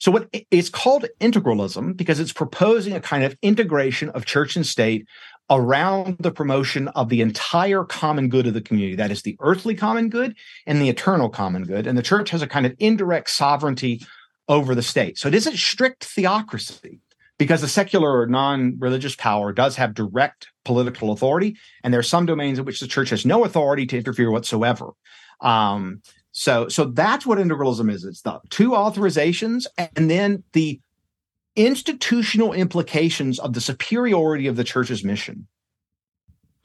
So 0.00 0.10
what 0.10 0.28
it's 0.50 0.68
called 0.68 1.06
integralism 1.20 1.96
because 1.96 2.20
it's 2.20 2.32
proposing 2.32 2.94
a 2.94 3.00
kind 3.00 3.24
of 3.24 3.36
integration 3.42 4.10
of 4.10 4.26
church 4.26 4.56
and 4.56 4.66
state 4.66 5.06
around 5.48 6.16
the 6.18 6.32
promotion 6.32 6.88
of 6.88 7.08
the 7.08 7.20
entire 7.20 7.84
common 7.84 8.28
good 8.28 8.46
of 8.46 8.54
the 8.54 8.60
community. 8.60 8.96
That 8.96 9.12
is 9.12 9.22
the 9.22 9.36
earthly 9.40 9.74
common 9.74 10.08
good 10.08 10.36
and 10.66 10.80
the 10.80 10.88
eternal 10.88 11.28
common 11.28 11.64
good. 11.64 11.86
And 11.86 11.96
the 11.96 12.02
church 12.02 12.30
has 12.30 12.42
a 12.42 12.48
kind 12.48 12.66
of 12.66 12.74
indirect 12.78 13.30
sovereignty 13.30 14.04
over 14.48 14.74
the 14.74 14.82
state. 14.82 15.18
So 15.18 15.28
it 15.28 15.34
isn't 15.34 15.56
strict 15.56 16.04
theocracy 16.04 17.00
because 17.38 17.60
the 17.60 17.68
secular 17.68 18.20
or 18.20 18.26
non-religious 18.26 19.14
power 19.16 19.52
does 19.52 19.76
have 19.76 19.94
direct 19.94 20.48
political 20.64 21.12
authority, 21.12 21.56
and 21.84 21.92
there 21.92 22.00
are 22.00 22.04
some 22.04 22.26
domains 22.26 22.58
in 22.58 22.64
which 22.64 22.80
the 22.80 22.86
church 22.86 23.10
has 23.10 23.26
no 23.26 23.44
authority 23.44 23.86
to 23.86 23.98
interfere 23.98 24.30
whatsoever. 24.30 24.90
Um, 25.40 26.00
so, 26.38 26.68
so 26.68 26.84
that's 26.84 27.24
what 27.24 27.38
integralism 27.38 27.90
is. 27.90 28.04
It's 28.04 28.20
the 28.20 28.40
two 28.50 28.72
authorizations, 28.72 29.64
and 29.78 30.10
then 30.10 30.44
the 30.52 30.78
institutional 31.56 32.52
implications 32.52 33.38
of 33.38 33.54
the 33.54 33.60
superiority 33.62 34.46
of 34.46 34.56
the 34.56 34.62
church's 34.62 35.02
mission. 35.02 35.48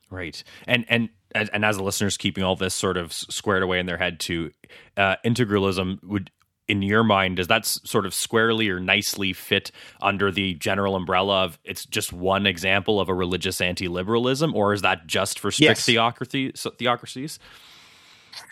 Right, 0.09 0.43
and 0.67 0.83
and 0.89 1.07
and 1.33 1.63
as 1.63 1.77
the 1.77 1.83
listeners 1.83 2.17
keeping 2.17 2.43
all 2.43 2.57
this 2.57 2.73
sort 2.73 2.97
of 2.97 3.13
squared 3.13 3.63
away 3.63 3.79
in 3.79 3.85
their 3.85 3.97
head, 3.97 4.19
too, 4.19 4.51
uh, 4.97 5.15
integralism 5.25 6.03
would 6.03 6.31
in 6.67 6.81
your 6.81 7.05
mind, 7.05 7.37
does 7.37 7.47
that 7.47 7.65
sort 7.65 8.05
of 8.05 8.13
squarely 8.13 8.69
or 8.69 8.81
nicely 8.81 9.31
fit 9.31 9.71
under 10.01 10.33
the 10.33 10.53
general 10.55 10.97
umbrella 10.97 11.45
of 11.45 11.59
it's 11.63 11.85
just 11.85 12.11
one 12.11 12.45
example 12.45 12.99
of 12.99 13.07
a 13.07 13.13
religious 13.13 13.61
anti-liberalism, 13.61 14.53
or 14.53 14.73
is 14.73 14.81
that 14.81 15.07
just 15.07 15.39
for 15.39 15.49
strict 15.49 15.79
yes. 15.79 15.85
theocracy, 15.85 16.51
theocracies? 16.77 17.39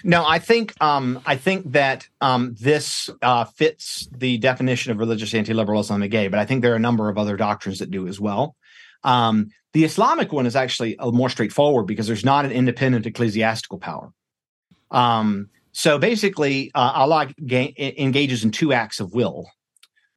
No, 0.04 0.26
I 0.26 0.40
think 0.40 0.74
um, 0.82 1.22
I 1.26 1.36
think 1.36 1.72
that 1.72 2.08
um, 2.22 2.56
this 2.60 3.10
uh, 3.22 3.46
fits 3.46 4.08
the 4.16 4.38
definition 4.38 4.92
of 4.92 4.98
religious 4.98 5.34
anti-liberalism 5.34 6.08
gay, 6.10 6.28
but 6.28 6.40
I 6.40 6.46
think 6.46 6.62
there 6.62 6.74
are 6.74 6.78
a 6.78 6.80
number 6.80 7.10
of 7.10 7.18
other 7.18 7.38
doctrines 7.38 7.80
that 7.80 7.92
do 7.92 8.08
as 8.08 8.20
well. 8.20 8.56
Um, 9.04 9.50
the 9.74 9.84
Islamic 9.84 10.32
one 10.32 10.46
is 10.46 10.56
actually 10.56 10.98
more 11.00 11.30
straightforward 11.30 11.86
because 11.86 12.08
there's 12.08 12.26
not 12.26 12.46
an 12.46 12.52
independent 12.52 13.06
ecclesiastical 13.06 13.78
power. 13.78 14.12
Um, 14.92 15.50
so 15.72 16.00
basically, 16.00 16.72
uh, 16.74 16.92
Allah 16.96 17.34
ga- 17.46 17.74
engages 17.78 18.44
in 18.44 18.52
two 18.52 18.74
acts 18.74 19.00
of 19.00 19.14
will. 19.14 19.50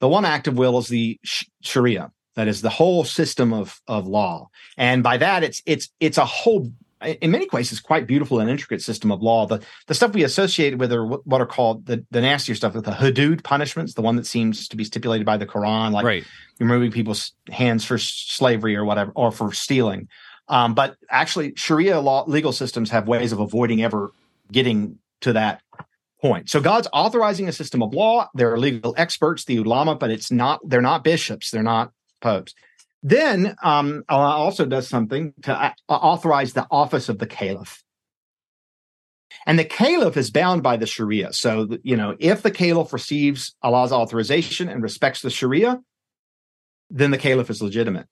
The 0.00 0.09
one 0.09 0.25
act 0.25 0.49
of 0.49 0.57
will 0.57 0.78
is 0.78 0.88
the 0.88 1.21
sh- 1.23 1.45
Sharia, 1.61 2.11
that 2.35 2.49
is 2.49 2.62
the 2.62 2.71
whole 2.71 3.04
system 3.04 3.52
of 3.52 3.81
of 3.87 4.07
law, 4.07 4.49
and 4.76 5.02
by 5.02 5.19
that, 5.19 5.45
it's 5.45 5.62
it's 5.66 5.90
it's 6.00 6.19
a 6.19 6.25
whole 6.25 6.73
in 7.04 7.30
many 7.30 7.49
it's 7.52 7.80
quite 7.80 8.06
beautiful 8.06 8.40
and 8.40 8.49
intricate 8.49 8.82
system 8.82 9.11
of 9.11 9.23
law. 9.23 9.47
The 9.47 9.62
the 9.87 9.94
stuff 9.94 10.12
we 10.12 10.25
associate 10.25 10.78
with 10.78 10.92
are 10.92 11.04
what 11.04 11.40
are 11.40 11.47
called 11.47 11.87
the, 11.87 12.04
the 12.11 12.21
nastier 12.21 12.54
stuff, 12.54 12.75
with 12.75 12.85
the 12.85 12.92
hudud 12.92 13.42
punishments, 13.42 13.94
the 13.94 14.02
one 14.02 14.16
that 14.16 14.26
seems 14.26 14.68
to 14.68 14.76
be 14.76 14.85
stipulated 14.85 15.26
by 15.26 15.37
the 15.37 15.47
Quran, 15.47 15.92
like 15.92 16.04
right. 16.04 16.25
removing 16.59 16.90
people's 16.90 17.32
hands 17.50 17.85
for 17.85 17.99
slavery 17.99 18.76
or 18.76 18.85
whatever, 18.85 19.12
or 19.14 19.30
for 19.32 19.52
stealing. 19.52 20.09
Um, 20.49 20.75
but 20.75 20.97
actually, 21.11 21.54
Sharia 21.56 22.00
law 22.00 22.25
legal 22.26 22.52
systems 22.52 22.90
have 22.90 23.09
ways 23.09 23.32
of 23.32 23.40
avoiding 23.40 23.82
ever 23.82 24.11
getting 24.50 24.99
to 25.23 25.32
that 25.32 25.62
point. 26.21 26.50
So 26.50 26.61
God's 26.61 26.88
authorizing 26.92 27.49
a 27.49 27.52
system 27.52 27.82
of 27.82 27.94
law. 27.94 28.28
There 28.35 28.52
are 28.52 28.59
legal 28.59 28.94
experts, 28.97 29.44
the 29.44 29.56
ulama, 29.56 29.94
but 29.94 30.11
it's 30.11 30.30
not. 30.30 30.61
They're 30.64 30.80
not 30.80 31.04
bishops. 31.04 31.50
They're 31.50 31.62
not 31.62 31.92
popes. 32.21 32.54
Then 33.02 33.56
um, 33.62 34.04
Allah 34.09 34.37
also 34.37 34.64
does 34.64 34.88
something 34.88 35.35
to 35.42 35.52
uh, 35.52 35.73
authorize 35.88 36.52
the 36.52 36.66
office 36.71 37.09
of 37.09 37.18
the 37.18 37.26
caliph. 37.26 37.82
And 39.47 39.59
the 39.59 39.64
caliph 39.64 40.16
is 40.16 40.30
bound 40.30 40.62
by 40.62 40.76
the 40.76 40.87
Sharia. 40.87 41.32
So, 41.32 41.68
you 41.82 41.97
know, 41.97 42.14
if 42.21 42.42
the 42.42 42.50
caliph 42.50 42.92
receives 42.92 43.56
Allah's 43.62 43.90
authorization 43.90 44.68
and 44.68 44.82
respects 44.82 45.23
the 45.23 45.30
Sharia, 45.30 45.80
then 46.90 47.11
the 47.11 47.18
caliph 47.18 47.50
is 47.50 47.62
legitimate. 47.62 48.06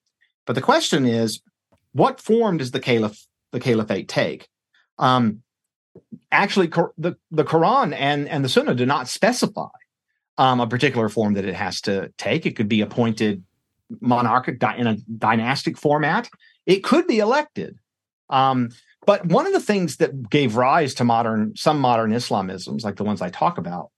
But 0.47 0.55
the 0.55 0.63
question 0.63 1.05
is, 1.07 1.41
what 1.93 2.21
form 2.21 2.57
does 2.57 2.73
the 2.73 2.81
caliph, 2.81 3.27
the 3.53 3.61
caliphate 3.61 4.09
take? 4.09 4.49
Um, 4.99 5.43
actually, 6.33 6.69
the, 6.99 7.17
the 7.31 7.45
Quran 7.45 7.95
and, 7.95 8.29
and 8.29 8.45
the 8.45 8.49
Sunnah 8.49 8.75
do 8.75 8.87
not 8.87 9.07
specify 9.07 9.69
um, 10.39 10.61
a 10.61 10.67
particular 10.67 11.09
form 11.09 11.35
that 11.35 11.45
it 11.45 11.55
has 11.55 11.81
to 11.83 12.13
take. 12.17 12.47
It 12.47 12.57
could 12.57 12.69
be 12.69 12.81
appointed 12.81 13.45
monarchic 14.01 14.63
in 14.79 14.87
a 14.87 14.97
dynastic 14.97 15.77
format. 15.77 16.29
It 16.67 16.85
could 16.85 17.07
be 17.07 17.19
elected. 17.19 17.77
Um, 18.29 18.71
but 19.07 19.27
one 19.27 19.47
of 19.47 19.53
the 19.53 19.61
things 19.61 19.97
that 19.97 20.31
gave 20.31 20.57
rise 20.57 20.95
to 20.95 21.05
modern 21.05 21.57
some 21.57 21.81
modern 21.81 22.13
Islamisms, 22.13 22.85
like 22.85 22.97
the 22.97 23.05
ones 23.05 23.21
I 23.21 23.31
talk 23.31 23.59
about, 23.59 23.91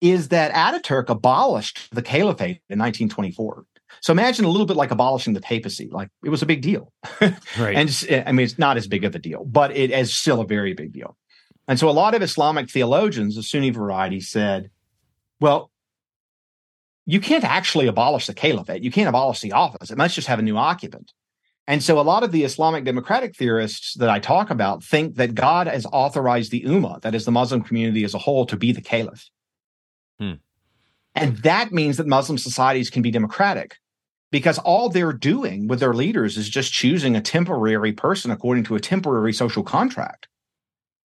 is 0.00 0.28
that 0.28 0.52
Ataturk 0.52 1.08
abolished 1.08 1.94
the 1.94 2.02
caliphate 2.02 2.62
in 2.68 2.78
1924. 2.78 3.64
So 4.00 4.12
imagine 4.12 4.44
a 4.44 4.48
little 4.48 4.66
bit 4.66 4.76
like 4.76 4.92
abolishing 4.92 5.34
the 5.34 5.40
papacy. 5.40 5.88
Like 5.90 6.08
it 6.24 6.30
was 6.30 6.42
a 6.42 6.46
big 6.46 6.62
deal, 6.62 6.92
right? 7.20 7.76
and 7.76 8.24
I 8.26 8.32
mean, 8.32 8.44
it's 8.44 8.58
not 8.58 8.76
as 8.76 8.86
big 8.86 9.04
of 9.04 9.14
a 9.14 9.18
deal, 9.18 9.44
but 9.44 9.76
it 9.76 9.90
is 9.90 10.16
still 10.16 10.40
a 10.40 10.46
very 10.46 10.74
big 10.74 10.92
deal. 10.92 11.16
And 11.68 11.78
so 11.78 11.88
a 11.88 11.92
lot 11.92 12.14
of 12.14 12.22
Islamic 12.22 12.70
theologians, 12.70 13.36
the 13.36 13.42
Sunni 13.42 13.70
variety, 13.70 14.20
said, 14.20 14.70
"Well, 15.40 15.70
you 17.06 17.20
can't 17.20 17.44
actually 17.44 17.86
abolish 17.86 18.26
the 18.26 18.34
caliphate. 18.34 18.82
You 18.82 18.90
can't 18.90 19.08
abolish 19.08 19.40
the 19.40 19.52
office. 19.52 19.90
It 19.90 19.98
must 19.98 20.14
just 20.14 20.28
have 20.28 20.38
a 20.38 20.42
new 20.42 20.56
occupant. 20.56 21.12
And 21.66 21.82
so 21.82 22.00
a 22.00 22.02
lot 22.02 22.24
of 22.24 22.32
the 22.32 22.44
Islamic 22.44 22.84
democratic 22.84 23.36
theorists 23.36 23.94
that 23.94 24.10
I 24.10 24.18
talk 24.18 24.50
about 24.50 24.82
think 24.82 25.16
that 25.16 25.34
God 25.34 25.66
has 25.66 25.86
authorized 25.92 26.50
the 26.50 26.62
Ummah, 26.62 27.00
that 27.02 27.14
is 27.14 27.24
the 27.24 27.30
Muslim 27.30 27.62
community 27.62 28.04
as 28.04 28.14
a 28.14 28.18
whole, 28.18 28.44
to 28.46 28.56
be 28.56 28.72
the 28.72 28.80
caliph. 28.80 29.30
Hmm. 30.18 30.34
And 31.14 31.36
that 31.38 31.72
means 31.72 31.96
that 31.96 32.06
Muslim 32.06 32.38
societies 32.38 32.90
can 32.90 33.02
be 33.02 33.10
democratic 33.10 33.76
because 34.30 34.58
all 34.58 34.88
they're 34.88 35.12
doing 35.12 35.66
with 35.66 35.80
their 35.80 35.94
leaders 35.94 36.36
is 36.36 36.48
just 36.48 36.72
choosing 36.72 37.16
a 37.16 37.20
temporary 37.20 37.92
person 37.92 38.30
according 38.30 38.64
to 38.64 38.76
a 38.76 38.80
temporary 38.80 39.32
social 39.32 39.62
contract. 39.62 40.28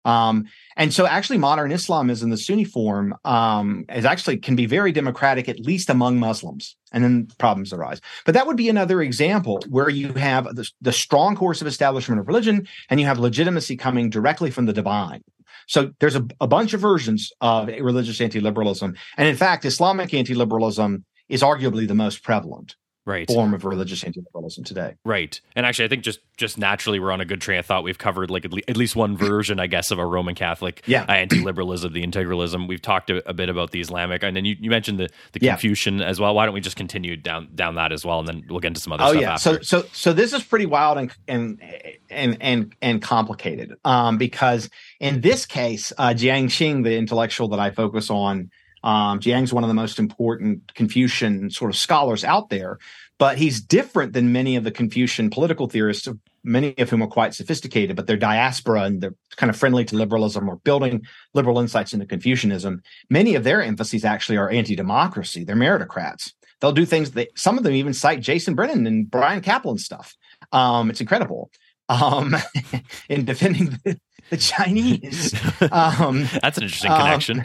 Um, 0.04 0.46
and 0.76 0.92
so 0.94 1.06
actually 1.06 1.38
modern 1.38 1.72
Islamism, 1.72 2.30
the 2.30 2.36
Sunni 2.36 2.64
form, 2.64 3.14
um, 3.24 3.84
is 3.88 4.04
actually 4.04 4.38
can 4.38 4.56
be 4.56 4.66
very 4.66 4.92
democratic, 4.92 5.48
at 5.48 5.60
least 5.60 5.90
among 5.90 6.18
Muslims. 6.18 6.76
And 6.92 7.04
then 7.04 7.28
problems 7.38 7.72
arise. 7.72 8.00
But 8.24 8.34
that 8.34 8.46
would 8.46 8.56
be 8.56 8.68
another 8.68 9.00
example 9.00 9.60
where 9.68 9.88
you 9.88 10.12
have 10.14 10.44
the, 10.56 10.68
the 10.80 10.92
strong 10.92 11.36
course 11.36 11.60
of 11.60 11.66
establishment 11.66 12.20
of 12.20 12.26
religion 12.26 12.66
and 12.88 12.98
you 12.98 13.06
have 13.06 13.18
legitimacy 13.18 13.76
coming 13.76 14.10
directly 14.10 14.50
from 14.50 14.66
the 14.66 14.72
divine. 14.72 15.22
So 15.68 15.92
there's 16.00 16.16
a, 16.16 16.26
a 16.40 16.48
bunch 16.48 16.74
of 16.74 16.80
versions 16.80 17.32
of 17.40 17.68
religious 17.68 18.20
anti-liberalism. 18.20 18.96
And 19.16 19.28
in 19.28 19.36
fact, 19.36 19.64
Islamic 19.64 20.12
anti-liberalism 20.12 21.04
is 21.28 21.42
arguably 21.42 21.86
the 21.86 21.94
most 21.94 22.24
prevalent 22.24 22.74
right. 23.04 23.26
form 23.28 23.54
of 23.54 23.64
religious 23.64 24.04
anti-liberalism 24.04 24.64
today. 24.64 24.94
Right. 25.04 25.40
And 25.56 25.66
actually, 25.66 25.86
I 25.86 25.88
think 25.88 26.04
just 26.04 26.20
just 26.36 26.58
naturally 26.58 26.98
we're 26.98 27.12
on 27.12 27.20
a 27.20 27.24
good 27.24 27.40
train 27.40 27.58
of 27.58 27.66
thought. 27.66 27.84
We've 27.84 27.98
covered 27.98 28.30
like 28.30 28.44
at, 28.44 28.52
le- 28.52 28.62
at 28.66 28.76
least 28.76 28.96
one 28.96 29.16
version, 29.16 29.60
I 29.60 29.66
guess, 29.66 29.90
of 29.90 29.98
a 29.98 30.06
Roman 30.06 30.34
Catholic 30.34 30.82
yeah. 30.86 31.04
uh, 31.08 31.12
anti-liberalism, 31.12 31.92
the 31.92 32.04
integralism. 32.04 32.66
We've 32.68 32.80
talked 32.80 33.10
a, 33.10 33.28
a, 33.28 33.34
bit 33.34 33.48
about 33.48 33.70
the 33.70 33.80
Islamic, 33.80 34.22
and 34.22 34.36
then 34.36 34.44
you, 34.44 34.56
you 34.58 34.70
mentioned 34.70 34.98
the 34.98 35.08
the 35.32 35.40
Confucian 35.40 35.98
yeah. 35.98 36.06
as 36.06 36.20
well. 36.20 36.34
Why 36.34 36.44
don't 36.44 36.54
we 36.54 36.60
just 36.60 36.76
continue 36.76 37.16
down 37.16 37.50
down 37.54 37.74
that 37.76 37.92
as 37.92 38.04
well, 38.04 38.20
and 38.20 38.28
then 38.28 38.44
we'll 38.48 38.60
get 38.60 38.68
into 38.68 38.80
some 38.80 38.92
other 38.92 39.04
oh, 39.04 39.10
stuff 39.10 39.22
yeah. 39.22 39.32
after. 39.34 39.64
So 39.64 39.82
so 39.82 39.88
so 39.92 40.12
this 40.12 40.32
is 40.32 40.42
pretty 40.42 40.66
wild 40.66 40.98
and 40.98 41.12
and 41.28 41.62
and 42.08 42.36
and 42.40 42.74
and 42.80 43.02
complicated 43.02 43.74
um, 43.84 44.18
because 44.18 44.70
in 44.98 45.20
this 45.20 45.46
case, 45.46 45.92
uh, 45.98 46.08
Jiang 46.08 46.46
Qing, 46.46 46.84
the 46.84 46.96
intellectual 46.96 47.48
that 47.48 47.60
I 47.60 47.70
focus 47.70 48.10
on. 48.10 48.50
Um, 48.82 49.20
Jiang's 49.20 49.52
one 49.52 49.64
of 49.64 49.68
the 49.68 49.74
most 49.74 49.98
important 49.98 50.74
Confucian 50.74 51.50
sort 51.50 51.70
of 51.70 51.76
scholars 51.76 52.24
out 52.24 52.48
there 52.48 52.78
but 53.20 53.36
he's 53.36 53.60
different 53.60 54.14
than 54.14 54.32
many 54.32 54.56
of 54.56 54.64
the 54.64 54.70
Confucian 54.70 55.28
political 55.28 55.68
theorists, 55.68 56.08
many 56.42 56.74
of 56.78 56.88
whom 56.88 57.02
are 57.02 57.06
quite 57.06 57.34
sophisticated, 57.34 57.94
but 57.94 58.06
they're 58.06 58.16
diaspora 58.16 58.84
and 58.84 59.02
they're 59.02 59.14
kind 59.36 59.50
of 59.50 59.56
friendly 59.56 59.84
to 59.84 59.94
liberalism 59.94 60.48
or 60.48 60.56
building 60.56 61.02
liberal 61.34 61.58
insights 61.58 61.92
into 61.92 62.06
Confucianism. 62.06 62.80
Many 63.10 63.34
of 63.34 63.44
their 63.44 63.62
emphases 63.62 64.06
actually 64.06 64.38
are 64.38 64.48
anti-democracy. 64.48 65.44
They're 65.44 65.54
meritocrats. 65.54 66.32
They'll 66.60 66.72
do 66.72 66.86
things 66.86 67.10
that 67.10 67.28
some 67.38 67.58
of 67.58 67.64
them 67.64 67.74
even 67.74 67.92
cite 67.92 68.22
Jason 68.22 68.54
Brennan 68.54 68.86
and 68.86 69.10
Bryan 69.10 69.42
Caplan 69.42 69.78
stuff. 69.78 70.16
Um, 70.50 70.88
it's 70.88 71.02
incredible 71.02 71.50
um, 71.90 72.34
in 73.10 73.26
defending 73.26 73.78
the, 73.84 74.00
the 74.30 74.38
Chinese. 74.38 75.38
Um, 75.70 76.26
That's 76.40 76.56
an 76.56 76.64
interesting 76.64 76.90
connection. 76.90 77.44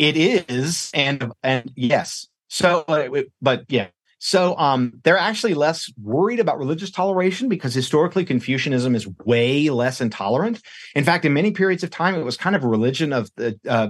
It 0.00 0.16
is, 0.16 0.90
and 0.94 1.30
and 1.42 1.70
yes. 1.76 2.26
So, 2.48 2.84
uh, 2.88 3.22
but 3.42 3.64
yeah, 3.68 3.88
so 4.18 4.56
um, 4.56 5.00
they're 5.04 5.18
actually 5.18 5.52
less 5.52 5.92
worried 6.02 6.40
about 6.40 6.58
religious 6.58 6.90
toleration 6.90 7.50
because 7.50 7.74
historically 7.74 8.24
Confucianism 8.24 8.94
is 8.94 9.06
way 9.26 9.68
less 9.68 10.00
intolerant. 10.00 10.62
In 10.94 11.04
fact, 11.04 11.26
in 11.26 11.34
many 11.34 11.50
periods 11.50 11.82
of 11.84 11.90
time, 11.90 12.14
it 12.14 12.24
was 12.24 12.38
kind 12.38 12.56
of 12.56 12.64
a 12.64 12.68
religion 12.68 13.12
of 13.12 13.30
the 13.36 13.60
uh, 13.68 13.88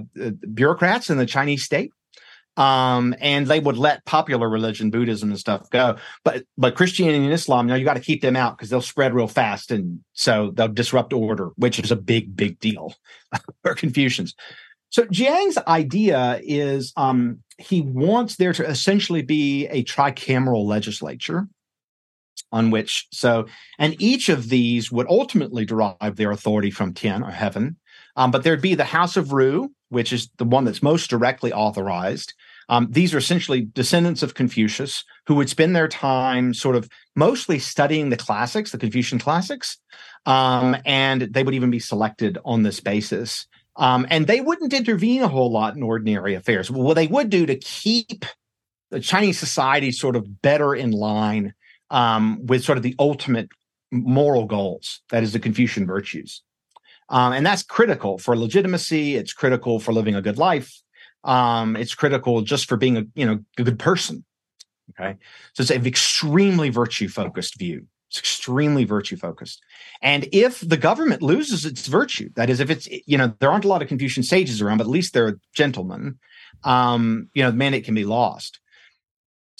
bureaucrats 0.53 1.09
in 1.09 1.17
the 1.17 1.25
Chinese 1.25 1.63
state. 1.63 1.93
um, 2.57 3.15
and 3.19 3.47
they 3.47 3.59
would 3.59 3.77
let 3.77 4.03
popular 4.05 4.49
religion, 4.49 4.89
Buddhism 4.91 5.29
and 5.29 5.39
stuff 5.39 5.69
go. 5.69 5.95
But 6.23 6.43
but 6.57 6.75
Christianity 6.75 7.23
and 7.23 7.33
Islam, 7.33 7.67
you 7.67 7.73
know, 7.73 7.77
you 7.77 7.85
got 7.85 7.95
to 7.95 8.01
keep 8.01 8.21
them 8.21 8.35
out 8.35 8.57
because 8.57 8.69
they'll 8.69 8.81
spread 8.81 9.13
real 9.13 9.27
fast, 9.27 9.71
and 9.71 10.01
so 10.13 10.51
they'll 10.53 10.67
disrupt 10.67 11.13
order, 11.13 11.49
which 11.55 11.79
is 11.79 11.91
a 11.91 11.95
big 11.95 12.35
big 12.35 12.59
deal 12.59 12.93
for 13.63 13.73
Confucians. 13.75 14.35
So 14.91 15.05
Jiang's 15.05 15.57
idea 15.67 16.39
is 16.43 16.93
um, 16.97 17.39
he 17.57 17.81
wants 17.81 18.35
there 18.35 18.53
to 18.53 18.69
essentially 18.69 19.21
be 19.21 19.67
a 19.67 19.83
tricameral 19.83 20.65
legislature 20.65 21.47
on 22.51 22.71
which 22.71 23.07
so 23.11 23.45
and 23.79 23.95
each 24.01 24.27
of 24.27 24.49
these 24.49 24.91
would 24.91 25.07
ultimately 25.09 25.63
derive 25.63 26.17
their 26.17 26.31
authority 26.31 26.69
from 26.69 26.93
Tian 26.93 27.23
or 27.23 27.31
heaven. 27.31 27.77
Um, 28.17 28.31
but 28.31 28.43
there'd 28.43 28.61
be 28.61 28.75
the 28.75 28.83
House 28.83 29.15
of 29.15 29.31
Ru, 29.31 29.71
which 29.87 30.11
is 30.11 30.29
the 30.37 30.43
one 30.43 30.65
that's 30.65 30.83
most 30.83 31.09
directly 31.09 31.53
authorized. 31.53 32.33
Um, 32.67 32.87
these 32.89 33.13
are 33.13 33.17
essentially 33.17 33.61
descendants 33.61 34.23
of 34.23 34.33
Confucius 34.33 35.05
who 35.27 35.35
would 35.35 35.49
spend 35.49 35.73
their 35.73 35.87
time 35.87 36.53
sort 36.53 36.75
of 36.75 36.89
mostly 37.15 37.59
studying 37.59 38.09
the 38.09 38.17
classics, 38.17 38.71
the 38.71 38.77
Confucian 38.77 39.19
classics, 39.19 39.77
um, 40.25 40.75
and 40.85 41.21
they 41.21 41.43
would 41.43 41.55
even 41.55 41.71
be 41.71 41.79
selected 41.79 42.37
on 42.43 42.63
this 42.63 42.81
basis. 42.81 43.47
Um, 43.77 44.05
and 44.09 44.27
they 44.27 44.41
wouldn't 44.41 44.73
intervene 44.73 45.21
a 45.21 45.27
whole 45.27 45.51
lot 45.51 45.75
in 45.75 45.83
ordinary 45.83 46.35
affairs. 46.35 46.69
What 46.69 46.95
they 46.95 47.07
would 47.07 47.29
do 47.29 47.45
to 47.45 47.55
keep 47.55 48.25
the 48.89 48.99
Chinese 48.99 49.39
society 49.39 49.91
sort 49.91 50.15
of 50.15 50.41
better 50.41 50.75
in 50.75 50.91
line 50.91 51.53
um, 51.89 52.45
with 52.45 52.63
sort 52.63 52.77
of 52.77 52.83
the 52.83 52.95
ultimate 52.99 53.49
moral 53.91 54.45
goals, 54.45 55.01
that 55.09 55.23
is, 55.23 55.33
the 55.33 55.39
Confucian 55.39 55.85
virtues. 55.85 56.41
Um, 57.09 57.33
and 57.33 57.45
that's 57.45 57.63
critical 57.63 58.17
for 58.17 58.37
legitimacy. 58.37 59.15
It's 59.15 59.33
critical 59.33 59.79
for 59.79 59.91
living 59.91 60.15
a 60.15 60.21
good 60.21 60.37
life. 60.37 60.81
Um, 61.23 61.75
it's 61.75 61.93
critical 61.93 62.41
just 62.41 62.67
for 62.67 62.77
being 62.77 62.97
a 62.97 63.03
you 63.13 63.25
know 63.25 63.39
a 63.57 63.63
good 63.63 63.77
person. 63.77 64.25
Okay, 64.91 65.17
so 65.53 65.61
it's 65.61 65.71
an 65.71 65.85
extremely 65.85 66.69
virtue 66.69 67.07
focused 67.07 67.57
view. 67.59 67.85
It's 68.09 68.19
extremely 68.19 68.85
virtue 68.85 69.17
focused. 69.17 69.61
And 70.01 70.27
if 70.31 70.61
the 70.61 70.77
government 70.77 71.21
loses 71.21 71.65
its 71.65 71.87
virtue, 71.87 72.29
that 72.35 72.49
is, 72.49 72.59
if 72.59 72.69
it's 72.69 72.87
you 73.05 73.17
know 73.17 73.33
there 73.39 73.51
aren't 73.51 73.65
a 73.65 73.67
lot 73.67 73.81
of 73.81 73.87
Confucian 73.87 74.23
sages 74.23 74.61
around, 74.61 74.77
but 74.77 74.85
at 74.85 74.89
least 74.89 75.13
they're 75.13 75.39
gentlemen. 75.53 76.17
Um, 76.63 77.29
you 77.33 77.43
know, 77.43 77.51
the 77.51 77.57
mandate 77.57 77.85
can 77.85 77.95
be 77.95 78.05
lost. 78.05 78.59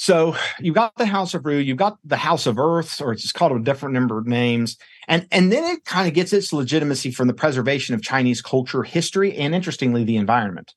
So 0.01 0.36
you've 0.60 0.74
got 0.74 0.95
the 0.95 1.05
House 1.05 1.36
of 1.36 1.45
Ru, 1.45 1.57
you've 1.57 1.77
got 1.77 2.00
the 2.03 2.17
House 2.17 2.48
of 2.48 2.57
Earth, 2.57 3.00
or 3.01 3.12
it's 3.12 3.21
just 3.21 3.36
called 3.36 3.51
a 3.51 3.60
different 3.60 3.93
number 3.93 4.17
of 4.17 4.25
names, 4.25 4.77
and 5.07 5.27
and 5.31 5.51
then 5.51 5.63
it 5.63 5.86
kind 5.86 6.07
of 6.07 6.15
gets 6.15 6.33
its 6.33 6.51
legitimacy 6.51 7.12
from 7.12 7.27
the 7.27 7.36
preservation 7.36 7.93
of 7.93 8.01
Chinese 8.01 8.41
culture, 8.41 8.81
history, 8.81 9.38
and 9.38 9.53
interestingly, 9.53 10.03
the 10.03 10.17
environment. 10.17 10.74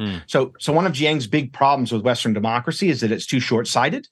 Hmm. 0.00 0.18
So 0.26 0.54
so 0.58 0.72
one 0.72 0.86
of 0.86 0.92
Jiang's 0.92 1.28
big 1.28 1.52
problems 1.52 1.92
with 1.92 2.02
Western 2.02 2.32
democracy 2.32 2.88
is 2.88 3.00
that 3.00 3.12
it's 3.12 3.26
too 3.26 3.38
short 3.38 3.68
sighted, 3.68 4.08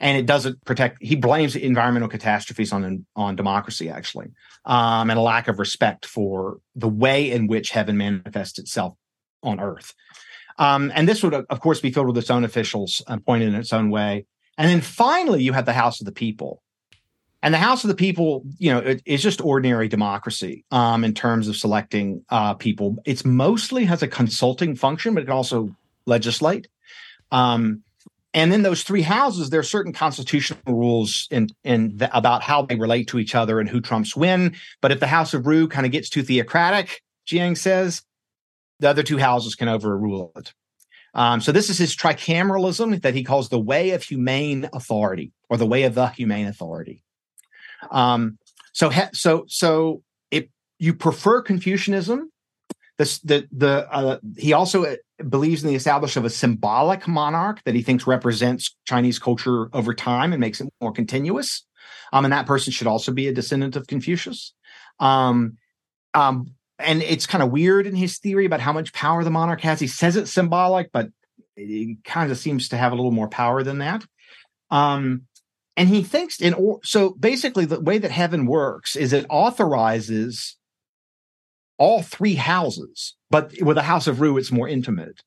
and 0.00 0.18
it 0.18 0.26
doesn't 0.26 0.64
protect. 0.64 0.98
He 1.02 1.16
blames 1.16 1.56
environmental 1.56 2.08
catastrophes 2.08 2.72
on 2.72 3.06
on 3.16 3.36
democracy 3.36 3.88
actually, 3.88 4.28
um, 4.64 5.10
and 5.10 5.18
a 5.18 5.22
lack 5.22 5.48
of 5.48 5.58
respect 5.58 6.06
for 6.06 6.58
the 6.74 6.88
way 6.88 7.30
in 7.30 7.46
which 7.46 7.70
heaven 7.70 7.96
manifests 7.96 8.58
itself 8.58 8.94
on 9.42 9.60
Earth. 9.60 9.94
Um, 10.58 10.92
and 10.94 11.08
this 11.08 11.22
would, 11.22 11.34
of 11.34 11.60
course, 11.60 11.80
be 11.80 11.90
filled 11.90 12.08
with 12.08 12.18
its 12.18 12.30
own 12.30 12.44
officials 12.44 13.02
appointed 13.06 13.48
in 13.48 13.54
its 13.54 13.72
own 13.72 13.90
way. 13.90 14.26
And 14.58 14.68
then 14.68 14.80
finally, 14.80 15.42
you 15.42 15.52
have 15.52 15.66
the 15.66 15.72
House 15.72 16.00
of 16.00 16.04
the 16.04 16.12
People. 16.12 16.62
And 17.42 17.52
the 17.52 17.58
House 17.58 17.82
of 17.82 17.88
the 17.88 17.96
People, 17.96 18.44
you 18.58 18.72
know, 18.72 18.78
it, 18.78 19.16
just 19.16 19.40
ordinary 19.40 19.88
democracy 19.88 20.64
um, 20.70 21.02
in 21.04 21.14
terms 21.14 21.48
of 21.48 21.56
selecting 21.56 22.24
uh, 22.28 22.54
people. 22.54 22.96
It's 23.04 23.24
mostly 23.24 23.84
has 23.86 24.02
a 24.02 24.08
consulting 24.08 24.76
function, 24.76 25.14
but 25.14 25.22
it 25.22 25.26
can 25.26 25.34
also 25.34 25.74
legislate. 26.06 26.68
Um, 27.32 27.82
and 28.34 28.50
then 28.50 28.62
those 28.62 28.82
three 28.82 29.02
houses, 29.02 29.50
there 29.50 29.60
are 29.60 29.64
certain 29.64 29.92
constitutional 29.92 30.60
rules 30.66 31.28
in 31.30 31.48
in 31.64 31.96
the, 31.96 32.16
about 32.16 32.42
how 32.42 32.62
they 32.62 32.76
relate 32.76 33.08
to 33.08 33.18
each 33.18 33.34
other 33.34 33.60
and 33.60 33.68
who 33.68 33.80
trumps 33.80 34.16
when. 34.16 34.56
But 34.80 34.92
if 34.92 35.00
the 35.00 35.06
House 35.06 35.34
of 35.34 35.46
Ru 35.46 35.68
kind 35.68 35.86
of 35.86 35.92
gets 35.92 36.08
too 36.08 36.22
theocratic, 36.22 37.02
Jiang 37.26 37.56
says, 37.56 38.02
the 38.80 38.88
other 38.88 39.02
two 39.02 39.18
houses 39.18 39.54
can 39.54 39.68
overrule 39.68 40.32
it. 40.36 40.52
Um, 41.14 41.40
so 41.40 41.52
this 41.52 41.68
is 41.68 41.78
his 41.78 41.94
tricameralism 41.94 43.02
that 43.02 43.14
he 43.14 43.22
calls 43.22 43.48
the 43.48 43.60
way 43.60 43.90
of 43.90 44.02
humane 44.02 44.68
authority 44.72 45.32
or 45.50 45.56
the 45.58 45.66
way 45.66 45.82
of 45.82 45.94
the 45.94 46.06
humane 46.08 46.46
authority. 46.46 47.02
Um, 47.90 48.38
so 48.72 48.90
so 49.12 49.44
so 49.48 50.02
if 50.30 50.46
you 50.78 50.94
prefer 50.94 51.42
Confucianism, 51.42 52.30
this 52.96 53.18
the 53.18 53.46
the 53.52 53.86
uh, 53.92 54.18
he 54.38 54.54
also 54.54 54.96
believes 55.30 55.62
in 55.62 55.68
the 55.68 55.74
establishment 55.74 56.24
of 56.26 56.32
a 56.32 56.34
symbolic 56.34 57.06
monarch 57.08 57.62
that 57.64 57.74
he 57.74 57.82
thinks 57.82 58.06
represents 58.06 58.76
Chinese 58.84 59.18
culture 59.18 59.68
over 59.72 59.94
time 59.94 60.32
and 60.32 60.40
makes 60.40 60.60
it 60.60 60.68
more 60.80 60.92
continuous. 60.92 61.64
Um, 62.12 62.24
and 62.24 62.32
that 62.32 62.46
person 62.46 62.72
should 62.72 62.86
also 62.86 63.12
be 63.12 63.28
a 63.28 63.32
descendant 63.32 63.76
of 63.76 63.86
Confucius. 63.86 64.52
Um, 65.00 65.56
um, 66.14 66.54
and 66.78 67.02
it's 67.02 67.26
kind 67.26 67.42
of 67.42 67.50
weird 67.50 67.86
in 67.86 67.94
his 67.94 68.18
theory 68.18 68.44
about 68.44 68.60
how 68.60 68.72
much 68.72 68.92
power 68.92 69.24
the 69.24 69.30
monarch 69.30 69.60
has. 69.62 69.80
He 69.80 69.86
says 69.86 70.16
it's 70.16 70.32
symbolic, 70.32 70.90
but 70.92 71.08
it 71.56 72.04
kind 72.04 72.30
of 72.30 72.38
seems 72.38 72.68
to 72.68 72.76
have 72.76 72.92
a 72.92 72.94
little 72.94 73.10
more 73.10 73.28
power 73.28 73.62
than 73.62 73.78
that. 73.78 74.04
Um, 74.70 75.22
and 75.76 75.88
he 75.88 76.02
thinks 76.02 76.40
in 76.40 76.54
or, 76.54 76.80
so 76.82 77.10
basically 77.10 77.64
the 77.64 77.80
way 77.80 77.98
that 77.98 78.10
heaven 78.10 78.46
works 78.46 78.96
is 78.96 79.12
it 79.12 79.26
authorizes 79.30 80.56
all 81.82 82.00
three 82.00 82.36
houses, 82.36 83.16
but 83.28 83.52
with 83.60 83.74
the 83.74 83.82
house 83.82 84.06
of 84.06 84.20
Ru, 84.20 84.38
it's 84.38 84.52
more 84.52 84.68
intimate. 84.68 85.20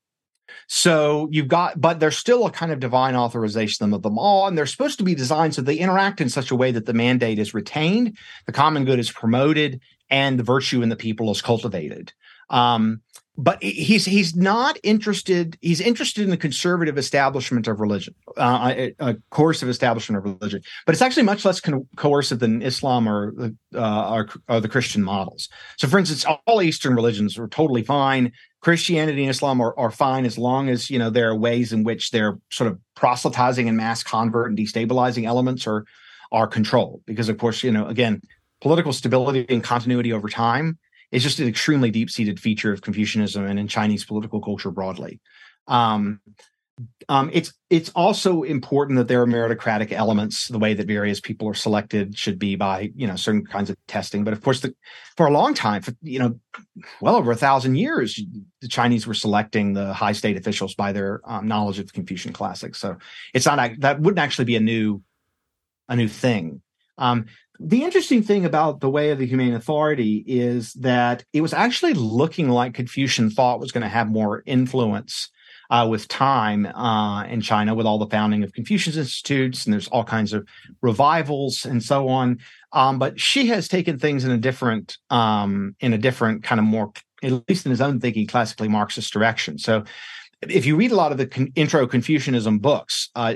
So 0.68 1.28
you've 1.30 1.50
got, 1.50 1.82
but 1.82 2.00
there's 2.00 2.18
still 2.18 2.46
a 2.46 2.52
kind 2.52 2.72
of 2.72 2.80
divine 2.80 3.14
authorization 3.14 3.94
of 3.94 4.02
them 4.04 4.18
all, 4.18 4.48
and 4.48 4.58
they're 4.58 4.66
supposed 4.66 4.98
to 5.00 5.04
be 5.04 5.16
designed 5.16 5.54
so 5.54 5.62
they 5.62 5.76
interact 5.76 6.22
in 6.22 6.30
such 6.30 6.52
a 6.52 6.56
way 6.56 6.72
that 6.72 6.86
the 6.86 6.94
mandate 6.94 7.40
is 7.40 7.54
retained, 7.54 8.18
the 8.46 8.54
common 8.54 8.86
good 8.86 9.00
is 9.00 9.12
promoted, 9.12 9.82
and 10.10 10.40
the 10.40 10.44
virtue 10.44 10.82
in 10.82 10.88
the 10.88 10.96
people 10.96 11.30
is 11.30 11.42
cultivated. 11.42 12.14
Um, 12.50 13.02
but 13.38 13.62
he's 13.62 14.06
he's 14.06 14.36
not 14.36 14.78
interested. 14.82 15.58
He's 15.62 15.82
interested 15.82 16.24
in 16.24 16.30
the 16.30 16.38
conservative 16.38 16.98
establishment 16.98 17.68
of 17.68 17.82
religion, 17.82 18.16
uh, 18.38 18.74
a, 18.76 18.96
a, 19.00 19.16
coercive 19.30 19.68
establishment 19.68 20.18
of 20.18 20.38
religion. 20.40 20.62
But 20.86 20.96
it's 20.96 21.02
actually 21.02 21.24
much 21.24 21.44
less 21.44 21.60
co- 21.60 21.86
coercive 21.98 22.40
than 22.40 22.62
Islam 22.62 23.10
or 23.10 23.32
the 23.32 23.56
uh, 23.76 24.14
or, 24.14 24.30
or 24.48 24.62
the 24.62 24.70
Christian 24.70 25.04
models. 25.04 25.50
So, 25.78 25.88
for 25.88 26.00
instance, 26.00 26.26
all 26.48 26.62
Eastern 26.62 26.96
religions 26.96 27.38
are 27.38 27.48
totally 27.50 27.84
fine. 27.84 28.32
Christianity 28.62 29.22
and 29.24 29.30
Islam 29.30 29.62
are, 29.62 29.78
are 29.78 29.92
fine 29.92 30.26
as 30.26 30.38
long 30.38 30.70
as 30.70 30.90
you 30.90 30.98
know 30.98 31.10
there 31.10 31.30
are 31.30 31.36
ways 31.36 31.74
in 31.74 31.84
which 31.84 32.12
they're 32.12 32.40
sort 32.52 32.72
of 32.72 32.80
proselytizing 32.96 33.68
and 33.68 33.76
mass 33.76 34.02
convert 34.02 34.50
and 34.50 34.58
destabilizing 34.58 35.26
elements 35.26 35.68
are 35.68 35.84
are 36.32 36.48
controlled. 36.48 37.02
Because 37.06 37.28
of 37.28 37.38
course, 37.38 37.64
you 37.64 37.72
know, 37.72 37.86
again, 37.88 38.22
political 38.62 38.94
stability 38.94 39.46
and 39.50 39.62
continuity 39.62 40.14
over 40.14 40.30
time 40.30 40.78
is 41.16 41.24
just 41.24 41.40
an 41.40 41.48
extremely 41.48 41.92
deep 41.92 42.10
seated 42.10 42.40
feature 42.40 42.74
of 42.74 42.82
Confucianism 42.82 43.46
and 43.46 43.58
in 43.58 43.68
Chinese 43.68 44.04
political 44.04 44.42
culture 44.42 44.72
broadly. 44.72 45.22
Um, 45.68 46.20
um, 47.08 47.30
it's 47.32 47.54
it's 47.70 47.90
also 47.96 48.44
important 48.44 48.98
that 48.98 49.08
there 49.08 49.22
are 49.22 49.28
meritocratic 49.28 49.94
elements. 49.94 50.50
The 50.50 50.60
way 50.60 50.74
that 50.74 50.88
various 50.88 51.22
people 51.22 51.48
are 51.48 51.54
selected 51.54 52.18
should 52.18 52.38
be 52.38 52.58
by 52.58 52.92
you 52.96 53.08
know 53.08 53.16
certain 53.16 53.46
kinds 53.46 53.70
of 53.70 53.78
testing. 53.88 54.26
But 54.26 54.34
of 54.34 54.42
course, 54.42 54.60
the, 54.60 54.76
for 55.16 55.26
a 55.26 55.32
long 55.32 55.54
time, 55.54 55.82
for, 55.84 55.94
you 56.02 56.20
know, 56.20 56.40
well 57.00 57.16
over 57.16 57.32
a 57.32 57.36
thousand 57.36 57.76
years, 57.76 58.22
the 58.60 58.68
Chinese 58.68 59.08
were 59.08 59.14
selecting 59.14 59.72
the 59.72 59.94
high 59.94 60.12
state 60.12 60.36
officials 60.36 60.76
by 60.76 60.92
their 60.92 61.22
um, 61.24 61.48
knowledge 61.48 61.80
of 61.80 61.86
the 61.86 61.94
Confucian 61.94 62.34
classics. 62.34 62.78
So 62.78 62.98
it's 63.34 63.46
not 63.46 63.80
that 63.80 64.02
wouldn't 64.02 64.20
actually 64.20 64.46
be 64.46 64.58
a 64.58 64.60
new 64.62 65.02
a 65.88 65.96
new 65.96 66.10
thing. 66.10 66.62
Um, 66.98 67.28
the 67.60 67.84
interesting 67.84 68.24
thing 68.24 68.46
about 68.46 68.80
the 68.80 68.90
way 68.90 69.12
of 69.12 69.20
the 69.20 69.26
humane 69.26 69.54
authority 69.54 70.24
is 70.28 70.74
that 70.74 71.24
it 71.34 71.42
was 71.42 71.54
actually 71.54 71.94
looking 71.94 72.50
like 72.50 72.74
Confucian 72.74 73.30
thought 73.30 73.60
was 73.60 73.72
going 73.72 73.84
to 73.84 73.90
have 73.90 74.08
more 74.08 74.44
influence 74.46 75.30
uh, 75.70 75.88
with 75.90 76.08
time 76.08 76.66
uh, 76.66 77.24
in 77.26 77.42
China, 77.42 77.74
with 77.74 77.86
all 77.86 77.98
the 77.98 78.08
founding 78.08 78.44
of 78.44 78.54
Confucius 78.54 78.98
institutes, 78.98 79.66
and 79.66 79.74
there's 79.74 79.88
all 79.88 80.04
kinds 80.04 80.34
of 80.34 80.48
revivals 80.82 81.66
and 81.66 81.82
so 81.82 82.08
on. 82.08 82.40
Um, 82.74 83.00
but 83.00 83.20
Xi 83.20 83.48
has 83.48 83.68
taken 83.68 83.98
things 83.98 84.26
in 84.26 84.32
a 84.32 84.38
different, 84.38 84.98
um, 85.10 85.76
in 85.80 85.94
a 85.94 85.98
different 85.98 86.44
kind 86.44 86.60
of 86.60 86.66
more, 86.66 86.92
at 87.24 87.48
least 87.50 87.66
in 87.66 87.72
his 87.72 87.82
own 87.82 88.00
thinking, 88.00 88.28
classically 88.28 88.68
Marxist 88.68 89.12
direction. 89.12 89.58
So, 89.58 89.84
if 90.48 90.66
you 90.66 90.76
read 90.76 90.92
a 90.92 90.96
lot 90.96 91.12
of 91.12 91.18
the 91.18 91.26
con- 91.26 91.52
intro 91.56 91.88
Confucianism 91.88 92.60
books, 92.60 93.10
uh, 93.16 93.36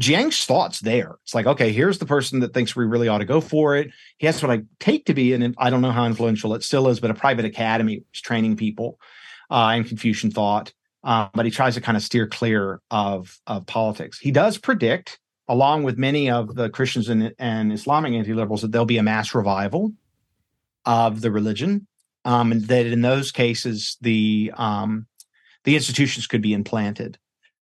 Jiang's 0.00 0.44
thoughts 0.44 0.80
there. 0.80 1.16
It's 1.22 1.34
like, 1.34 1.46
okay, 1.46 1.72
here's 1.72 1.98
the 1.98 2.06
person 2.06 2.40
that 2.40 2.52
thinks 2.52 2.74
we 2.74 2.84
really 2.84 3.08
ought 3.08 3.18
to 3.18 3.24
go 3.24 3.40
for 3.40 3.76
it. 3.76 3.90
He 4.18 4.26
has 4.26 4.42
what 4.42 4.50
I 4.50 4.62
take 4.78 5.06
to 5.06 5.14
be, 5.14 5.32
and 5.32 5.54
I 5.58 5.70
don't 5.70 5.82
know 5.82 5.92
how 5.92 6.06
influential 6.06 6.54
it 6.54 6.62
still 6.62 6.88
is, 6.88 7.00
but 7.00 7.10
a 7.10 7.14
private 7.14 7.44
academy 7.44 8.02
is 8.12 8.20
training 8.20 8.56
people 8.56 8.98
uh, 9.50 9.74
in 9.76 9.84
Confucian 9.84 10.30
thought. 10.30 10.72
Uh, 11.02 11.28
but 11.32 11.46
he 11.46 11.50
tries 11.50 11.74
to 11.74 11.80
kind 11.80 11.96
of 11.96 12.02
steer 12.02 12.26
clear 12.26 12.80
of 12.90 13.38
of 13.46 13.66
politics. 13.66 14.18
He 14.18 14.30
does 14.30 14.58
predict, 14.58 15.18
along 15.48 15.84
with 15.84 15.96
many 15.96 16.30
of 16.30 16.54
the 16.54 16.68
Christians 16.68 17.08
and, 17.08 17.32
and 17.38 17.72
Islamic 17.72 18.12
anti-liberals, 18.12 18.62
that 18.62 18.72
there'll 18.72 18.84
be 18.84 18.98
a 18.98 19.02
mass 19.02 19.34
revival 19.34 19.92
of 20.84 21.22
the 21.22 21.30
religion, 21.30 21.86
um, 22.26 22.52
and 22.52 22.64
that 22.64 22.84
in 22.84 23.00
those 23.00 23.32
cases 23.32 23.96
the 24.02 24.52
um, 24.56 25.06
the 25.64 25.74
institutions 25.74 26.26
could 26.26 26.42
be 26.42 26.52
implanted 26.52 27.18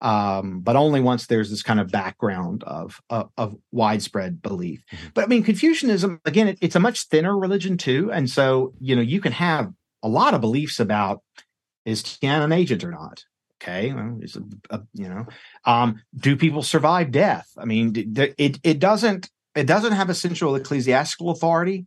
um, 0.02 0.60
but 0.60 0.74
only 0.76 1.00
once 1.00 1.26
there's 1.26 1.48
this 1.48 1.62
kind 1.62 1.80
of 1.80 1.90
background 1.90 2.64
of 2.64 3.00
of, 3.08 3.30
of 3.38 3.56
widespread 3.70 4.42
belief. 4.42 4.84
Mm-hmm. 4.92 5.06
But 5.14 5.24
I 5.24 5.26
mean, 5.28 5.44
Confucianism 5.44 6.20
again, 6.24 6.48
it, 6.48 6.58
it's 6.60 6.76
a 6.76 6.80
much 6.80 7.04
thinner 7.04 7.38
religion 7.38 7.78
too, 7.78 8.10
and 8.12 8.28
so 8.28 8.74
you 8.80 8.94
know 8.96 9.02
you 9.02 9.20
can 9.20 9.32
have 9.32 9.72
a 10.02 10.08
lot 10.08 10.34
of 10.34 10.40
beliefs 10.40 10.80
about 10.80 11.22
is 11.84 12.02
Tian 12.02 12.42
an 12.42 12.52
agent 12.52 12.84
or 12.84 12.90
not. 12.90 13.24
Okay, 13.62 13.92
well, 13.92 14.18
it's 14.20 14.34
a, 14.34 14.42
a, 14.70 14.80
you 14.92 15.08
know, 15.08 15.24
um, 15.64 16.02
do 16.16 16.36
people 16.36 16.64
survive 16.64 17.12
death? 17.12 17.48
I 17.56 17.64
mean, 17.64 17.92
it 18.38 18.58
it 18.64 18.78
doesn't 18.80 19.30
it 19.54 19.66
doesn't 19.66 19.92
have 19.92 20.10
a 20.10 20.14
central 20.14 20.56
ecclesiastical 20.56 21.30
authority. 21.30 21.86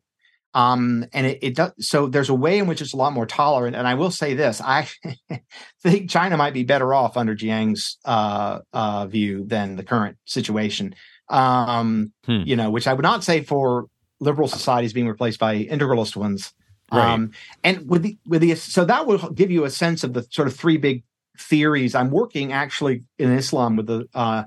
Um, 0.56 1.06
and 1.12 1.28
it, 1.28 1.40
it 1.42 1.56
does 1.56 1.74
so 1.80 2.08
there's 2.08 2.30
a 2.30 2.34
way 2.34 2.58
in 2.58 2.66
which 2.66 2.82
it's 2.82 2.94
a 2.94 2.98
lot 2.98 3.12
more 3.12 3.26
tolerant. 3.26 3.76
And 3.76 3.86
I 3.86 3.96
will 3.96 4.10
say 4.10 4.34
this: 4.34 4.62
I 4.62 4.88
think 5.84 6.10
China 6.10 6.38
might 6.38 6.54
be 6.54 6.64
better 6.64 6.94
off 6.94 7.18
under 7.18 7.36
Jiang's 7.36 7.98
uh, 8.06 8.60
uh, 8.72 9.06
view 9.06 9.44
than 9.46 9.76
the 9.76 9.84
current 9.84 10.18
situation. 10.24 10.96
Um, 11.30 12.14
hmm. 12.26 12.44
You 12.46 12.56
know, 12.56 12.70
which 12.70 12.88
I 12.88 12.94
would 12.94 13.04
not 13.04 13.24
say 13.24 13.42
for 13.42 13.88
liberal 14.22 14.48
societies 14.48 14.94
being 14.94 15.10
replaced 15.10 15.40
by 15.40 15.66
integralist 15.66 16.16
ones. 16.16 16.54
Right. 16.90 17.06
Um, 17.06 17.32
and 17.64 17.90
with 17.90 18.04
the 18.04 18.18
with 18.26 18.42
the 18.42 18.56
so 18.56 18.86
that 18.86 19.06
will 19.06 19.30
give 19.32 19.52
you 19.52 19.66
a 19.66 19.70
sense 19.70 20.06
of 20.06 20.14
the 20.14 20.26
sort 20.32 20.48
of 20.48 20.56
three 20.56 20.78
big 20.78 21.04
theories. 21.38 21.96
I'm 21.96 22.12
working 22.12 22.54
actually 22.54 23.04
in 23.20 23.32
Islam 23.34 23.76
with 23.76 23.88
the 23.88 24.08
uh, 24.14 24.46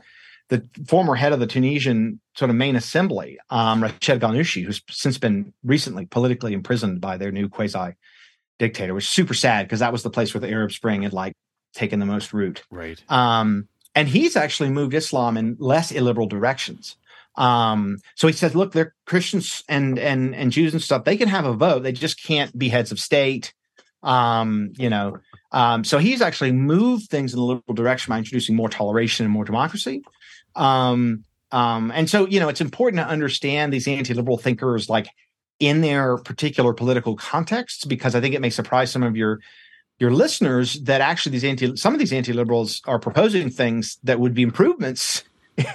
the 0.49 0.67
former 0.87 1.15
head 1.15 1.35
of 1.35 1.41
the 1.41 1.47
Tunisian 1.47 2.21
sort 2.39 2.51
of 2.51 2.57
main 2.57 2.77
assembly, 2.77 3.37
um, 3.51 3.83
Rached 3.83 4.21
Ghannouchi, 4.21 4.65
who's 4.65 4.81
since 4.89 5.19
been 5.19 5.53
recently 5.65 6.07
politically 6.07 6.53
imprisoned 6.53 7.01
by 7.01 7.17
their 7.17 7.33
new 7.33 7.49
quasi 7.49 7.97
dictator, 8.61 8.95
which 8.95 9.07
is 9.07 9.11
super 9.11 9.35
sad 9.35 9.67
because 9.67 9.81
that 9.81 9.91
was 9.91 10.05
the 10.05 10.11
place 10.11 10.33
where 10.33 10.41
the 10.41 10.49
Arab 10.49 10.71
Spring 10.71 11.03
had 11.03 11.13
like 11.13 11.33
taken 11.75 11.99
the 11.99 12.07
most 12.07 12.33
root. 12.33 12.63
Right. 12.71 13.03
Um, 13.09 13.67
and 13.97 14.07
he's 14.07 14.37
actually 14.37 14.71
moved 14.71 14.95
Islam 14.95 15.37
in 15.37 15.57
less 15.59 15.91
illiberal 15.91 16.29
directions. 16.29 16.97
Um, 17.35 17.99
so 18.15 18.29
he 18.29 18.33
says, 18.33 18.55
look, 18.55 18.71
they're 18.73 18.95
Christians 19.05 19.65
and 19.69 19.99
and 19.99 20.33
and 20.33 20.53
Jews 20.53 20.75
and 20.75 20.83
stuff. 20.83 21.03
They 21.03 21.17
can 21.17 21.29
have 21.29 21.45
a 21.45 21.55
vote. 21.55 21.83
They 21.83 21.91
just 21.91 22.23
can't 22.23 22.57
be 22.57 22.69
heads 22.69 22.93
of 22.93 23.01
state. 23.01 23.53
Um, 24.05 24.73
you 24.79 24.91
know. 24.91 25.19
Um, 25.51 25.83
so 25.83 25.99
he's 25.99 26.23
actually 26.23 26.53
moved 26.53 27.11
things 27.11 27.33
in 27.33 27.41
the 27.41 27.45
liberal 27.45 27.75
direction 27.75 28.13
by 28.13 28.19
introducing 28.19 28.55
more 28.55 28.69
toleration 28.69 29.25
and 29.25 29.33
more 29.33 29.45
democracy. 29.45 30.05
Um, 30.55 31.25
um, 31.51 31.91
and 31.95 32.09
so, 32.09 32.27
you 32.27 32.41
know, 32.41 32.49
it's 32.49 32.61
important 32.61 33.01
to 33.03 33.09
understand 33.09 33.73
these 33.73 33.89
anti-liberal 33.89 34.39
thinkers 34.39 34.89
like 34.89 35.09
in 35.59 35.81
their 35.81 36.19
particular 36.19 36.73
political 36.73 37.17
contexts, 37.17 37.85
because 37.85 38.15
I 38.15 38.21
think 38.21 38.35
it 38.35 38.41
may 38.41 38.51
surprise 38.51 38.91
some 38.91 39.03
of 39.03 39.17
your 39.17 39.41
your 39.99 40.13
listeners 40.13 40.75
that 40.83 41.01
actually 41.01 41.33
these 41.33 41.45
anti 41.45 41.75
some 41.77 41.93
of 41.93 41.99
these 41.99 42.13
anti-liberals 42.13 42.81
are 42.87 42.99
proposing 42.99 43.51
things 43.51 43.99
that 44.05 44.21
would 44.21 44.35
be 44.35 44.43
improvements 44.43 45.25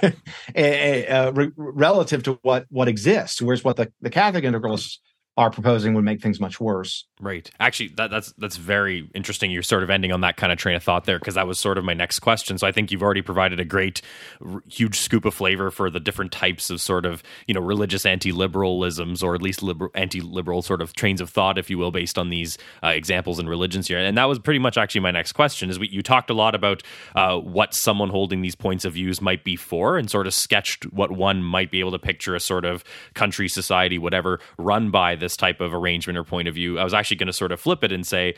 uh, 0.02 0.12
re- 1.34 1.52
relative 1.56 2.22
to 2.22 2.38
what 2.42 2.66
what 2.70 2.88
exists, 2.88 3.42
whereas 3.42 3.64
what 3.64 3.76
the, 3.76 3.92
the 4.00 4.10
Catholic 4.10 4.44
integralists 4.44 4.98
are 5.36 5.50
proposing 5.50 5.94
would 5.94 6.04
make 6.04 6.22
things 6.22 6.38
much 6.38 6.60
worse. 6.60 7.06
Right. 7.20 7.50
Actually, 7.58 7.88
that, 7.96 8.10
that's 8.10 8.32
that's 8.38 8.56
very 8.56 9.08
interesting. 9.14 9.50
You're 9.50 9.62
sort 9.62 9.82
of 9.82 9.90
ending 9.90 10.12
on 10.12 10.20
that 10.20 10.36
kind 10.36 10.52
of 10.52 10.58
train 10.58 10.76
of 10.76 10.82
thought 10.82 11.04
there 11.04 11.18
because 11.18 11.34
that 11.34 11.46
was 11.46 11.58
sort 11.58 11.76
of 11.76 11.84
my 11.84 11.94
next 11.94 12.20
question. 12.20 12.56
So 12.58 12.66
I 12.66 12.72
think 12.72 12.92
you've 12.92 13.02
already 13.02 13.22
provided 13.22 13.58
a 13.58 13.64
great, 13.64 14.00
r- 14.44 14.62
huge 14.68 14.98
scoop 14.98 15.24
of 15.24 15.34
flavor 15.34 15.70
for 15.70 15.90
the 15.90 15.98
different 15.98 16.30
types 16.30 16.70
of 16.70 16.80
sort 16.80 17.04
of 17.04 17.22
you 17.48 17.54
know 17.54 17.60
religious 17.60 18.06
anti-liberalisms 18.06 19.22
or 19.22 19.34
at 19.34 19.42
least 19.42 19.62
liberal, 19.62 19.90
anti-liberal 19.94 20.62
sort 20.62 20.80
of 20.80 20.92
trains 20.92 21.20
of 21.20 21.30
thought, 21.30 21.58
if 21.58 21.68
you 21.68 21.78
will, 21.78 21.90
based 21.90 22.16
on 22.16 22.30
these 22.30 22.56
uh, 22.84 22.88
examples 22.88 23.40
in 23.40 23.48
religions 23.48 23.88
here. 23.88 23.98
And 23.98 24.16
that 24.16 24.28
was 24.28 24.38
pretty 24.38 24.60
much 24.60 24.76
actually 24.76 25.00
my 25.00 25.10
next 25.10 25.32
question. 25.32 25.70
Is 25.70 25.78
we, 25.80 25.88
you 25.88 26.02
talked 26.02 26.30
a 26.30 26.34
lot 26.34 26.54
about 26.54 26.82
uh, 27.16 27.38
what 27.38 27.74
someone 27.74 28.10
holding 28.10 28.42
these 28.42 28.54
points 28.54 28.84
of 28.84 28.92
views 28.92 29.20
might 29.20 29.42
be 29.42 29.56
for, 29.56 29.96
and 29.96 30.08
sort 30.08 30.28
of 30.28 30.34
sketched 30.34 30.84
what 30.92 31.10
one 31.10 31.42
might 31.42 31.72
be 31.72 31.80
able 31.80 31.92
to 31.92 31.98
picture 31.98 32.36
a 32.36 32.40
sort 32.40 32.64
of 32.64 32.84
country, 33.14 33.48
society, 33.48 33.98
whatever, 33.98 34.38
run 34.58 34.90
by 34.90 35.16
this 35.24 35.36
type 35.36 35.60
of 35.60 35.72
arrangement 35.74 36.18
or 36.18 36.24
point 36.24 36.46
of 36.46 36.54
view. 36.54 36.78
I 36.78 36.84
was 36.84 36.94
actually 36.94 37.16
going 37.16 37.28
to 37.28 37.32
sort 37.32 37.50
of 37.50 37.58
flip 37.58 37.82
it 37.82 37.90
and 37.90 38.06
say, 38.06 38.34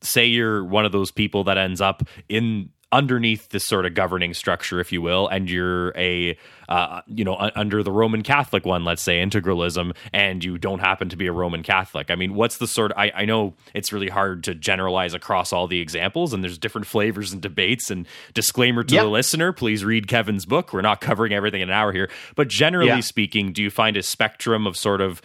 say 0.00 0.24
you're 0.24 0.64
one 0.64 0.86
of 0.86 0.92
those 0.92 1.10
people 1.10 1.44
that 1.44 1.58
ends 1.58 1.80
up 1.80 2.02
in 2.28 2.70
underneath 2.92 3.50
this 3.50 3.64
sort 3.64 3.86
of 3.86 3.94
governing 3.94 4.34
structure, 4.34 4.80
if 4.80 4.90
you 4.90 5.00
will, 5.00 5.28
and 5.28 5.48
you're 5.48 5.96
a, 5.96 6.36
uh, 6.68 7.00
you 7.06 7.24
know, 7.24 7.36
under 7.54 7.84
the 7.84 7.92
Roman 7.92 8.22
Catholic 8.22 8.66
one, 8.66 8.84
let's 8.84 9.00
say 9.00 9.22
integralism, 9.22 9.94
and 10.12 10.42
you 10.42 10.58
don't 10.58 10.80
happen 10.80 11.08
to 11.08 11.16
be 11.16 11.28
a 11.28 11.32
Roman 11.32 11.62
Catholic. 11.62 12.10
I 12.10 12.16
mean, 12.16 12.34
what's 12.34 12.58
the 12.58 12.66
sort 12.66 12.90
of, 12.90 12.98
I, 12.98 13.12
I 13.14 13.24
know 13.26 13.54
it's 13.74 13.92
really 13.92 14.08
hard 14.08 14.42
to 14.44 14.56
generalize 14.56 15.14
across 15.14 15.52
all 15.52 15.68
the 15.68 15.80
examples, 15.80 16.32
and 16.32 16.42
there's 16.42 16.58
different 16.58 16.86
flavors 16.88 17.32
and 17.32 17.40
debates. 17.40 17.92
And 17.92 18.08
disclaimer 18.34 18.82
to 18.82 18.94
yep. 18.94 19.04
the 19.04 19.10
listener, 19.10 19.52
please 19.52 19.84
read 19.84 20.08
Kevin's 20.08 20.44
book. 20.44 20.72
We're 20.72 20.80
not 20.80 21.00
covering 21.00 21.32
everything 21.32 21.60
in 21.60 21.68
an 21.70 21.74
hour 21.74 21.92
here. 21.92 22.10
But 22.34 22.48
generally 22.48 22.88
yeah. 22.88 23.00
speaking, 23.00 23.52
do 23.52 23.62
you 23.62 23.70
find 23.70 23.96
a 23.96 24.02
spectrum 24.02 24.66
of 24.66 24.76
sort 24.76 25.00
of 25.00 25.22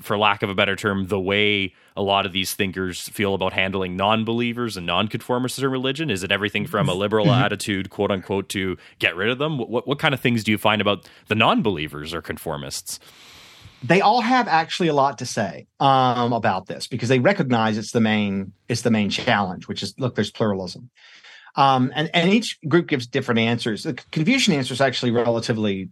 for 0.00 0.18
lack 0.18 0.42
of 0.42 0.50
a 0.50 0.54
better 0.54 0.76
term, 0.76 1.06
the 1.08 1.20
way 1.20 1.74
a 1.96 2.02
lot 2.02 2.26
of 2.26 2.32
these 2.32 2.54
thinkers 2.54 3.08
feel 3.08 3.34
about 3.34 3.52
handling 3.52 3.96
non-believers 3.96 4.76
and 4.76 4.86
non-conformists 4.86 5.58
in 5.58 5.70
religion? 5.70 6.10
Is 6.10 6.22
it 6.22 6.30
everything 6.30 6.66
from 6.66 6.88
a 6.88 6.94
liberal 6.94 7.26
mm-hmm. 7.26 7.42
attitude, 7.42 7.90
quote 7.90 8.10
unquote, 8.10 8.48
to 8.50 8.76
get 8.98 9.16
rid 9.16 9.30
of 9.30 9.38
them? 9.38 9.58
What 9.58 9.86
what 9.86 9.98
kind 9.98 10.14
of 10.14 10.20
things 10.20 10.44
do 10.44 10.50
you 10.50 10.58
find 10.58 10.80
about 10.80 11.08
the 11.28 11.34
non-believers 11.34 12.12
or 12.12 12.22
conformists? 12.22 12.98
They 13.82 14.00
all 14.00 14.20
have 14.20 14.48
actually 14.48 14.88
a 14.88 14.94
lot 14.94 15.18
to 15.18 15.26
say 15.26 15.66
um, 15.80 16.32
about 16.32 16.66
this 16.66 16.86
because 16.86 17.08
they 17.08 17.18
recognize 17.18 17.78
it's 17.78 17.92
the 17.92 18.00
main 18.00 18.52
it's 18.68 18.82
the 18.82 18.90
main 18.90 19.10
challenge, 19.10 19.68
which 19.68 19.82
is 19.82 19.94
look, 19.98 20.14
there's 20.14 20.30
pluralism. 20.30 20.90
Um, 21.56 21.90
and, 21.94 22.10
and 22.12 22.30
each 22.30 22.58
group 22.68 22.86
gives 22.86 23.06
different 23.06 23.40
answers. 23.40 23.84
The 23.84 23.94
Confucian 23.94 24.52
answer 24.52 24.74
is 24.74 24.80
actually 24.82 25.10
relatively 25.10 25.88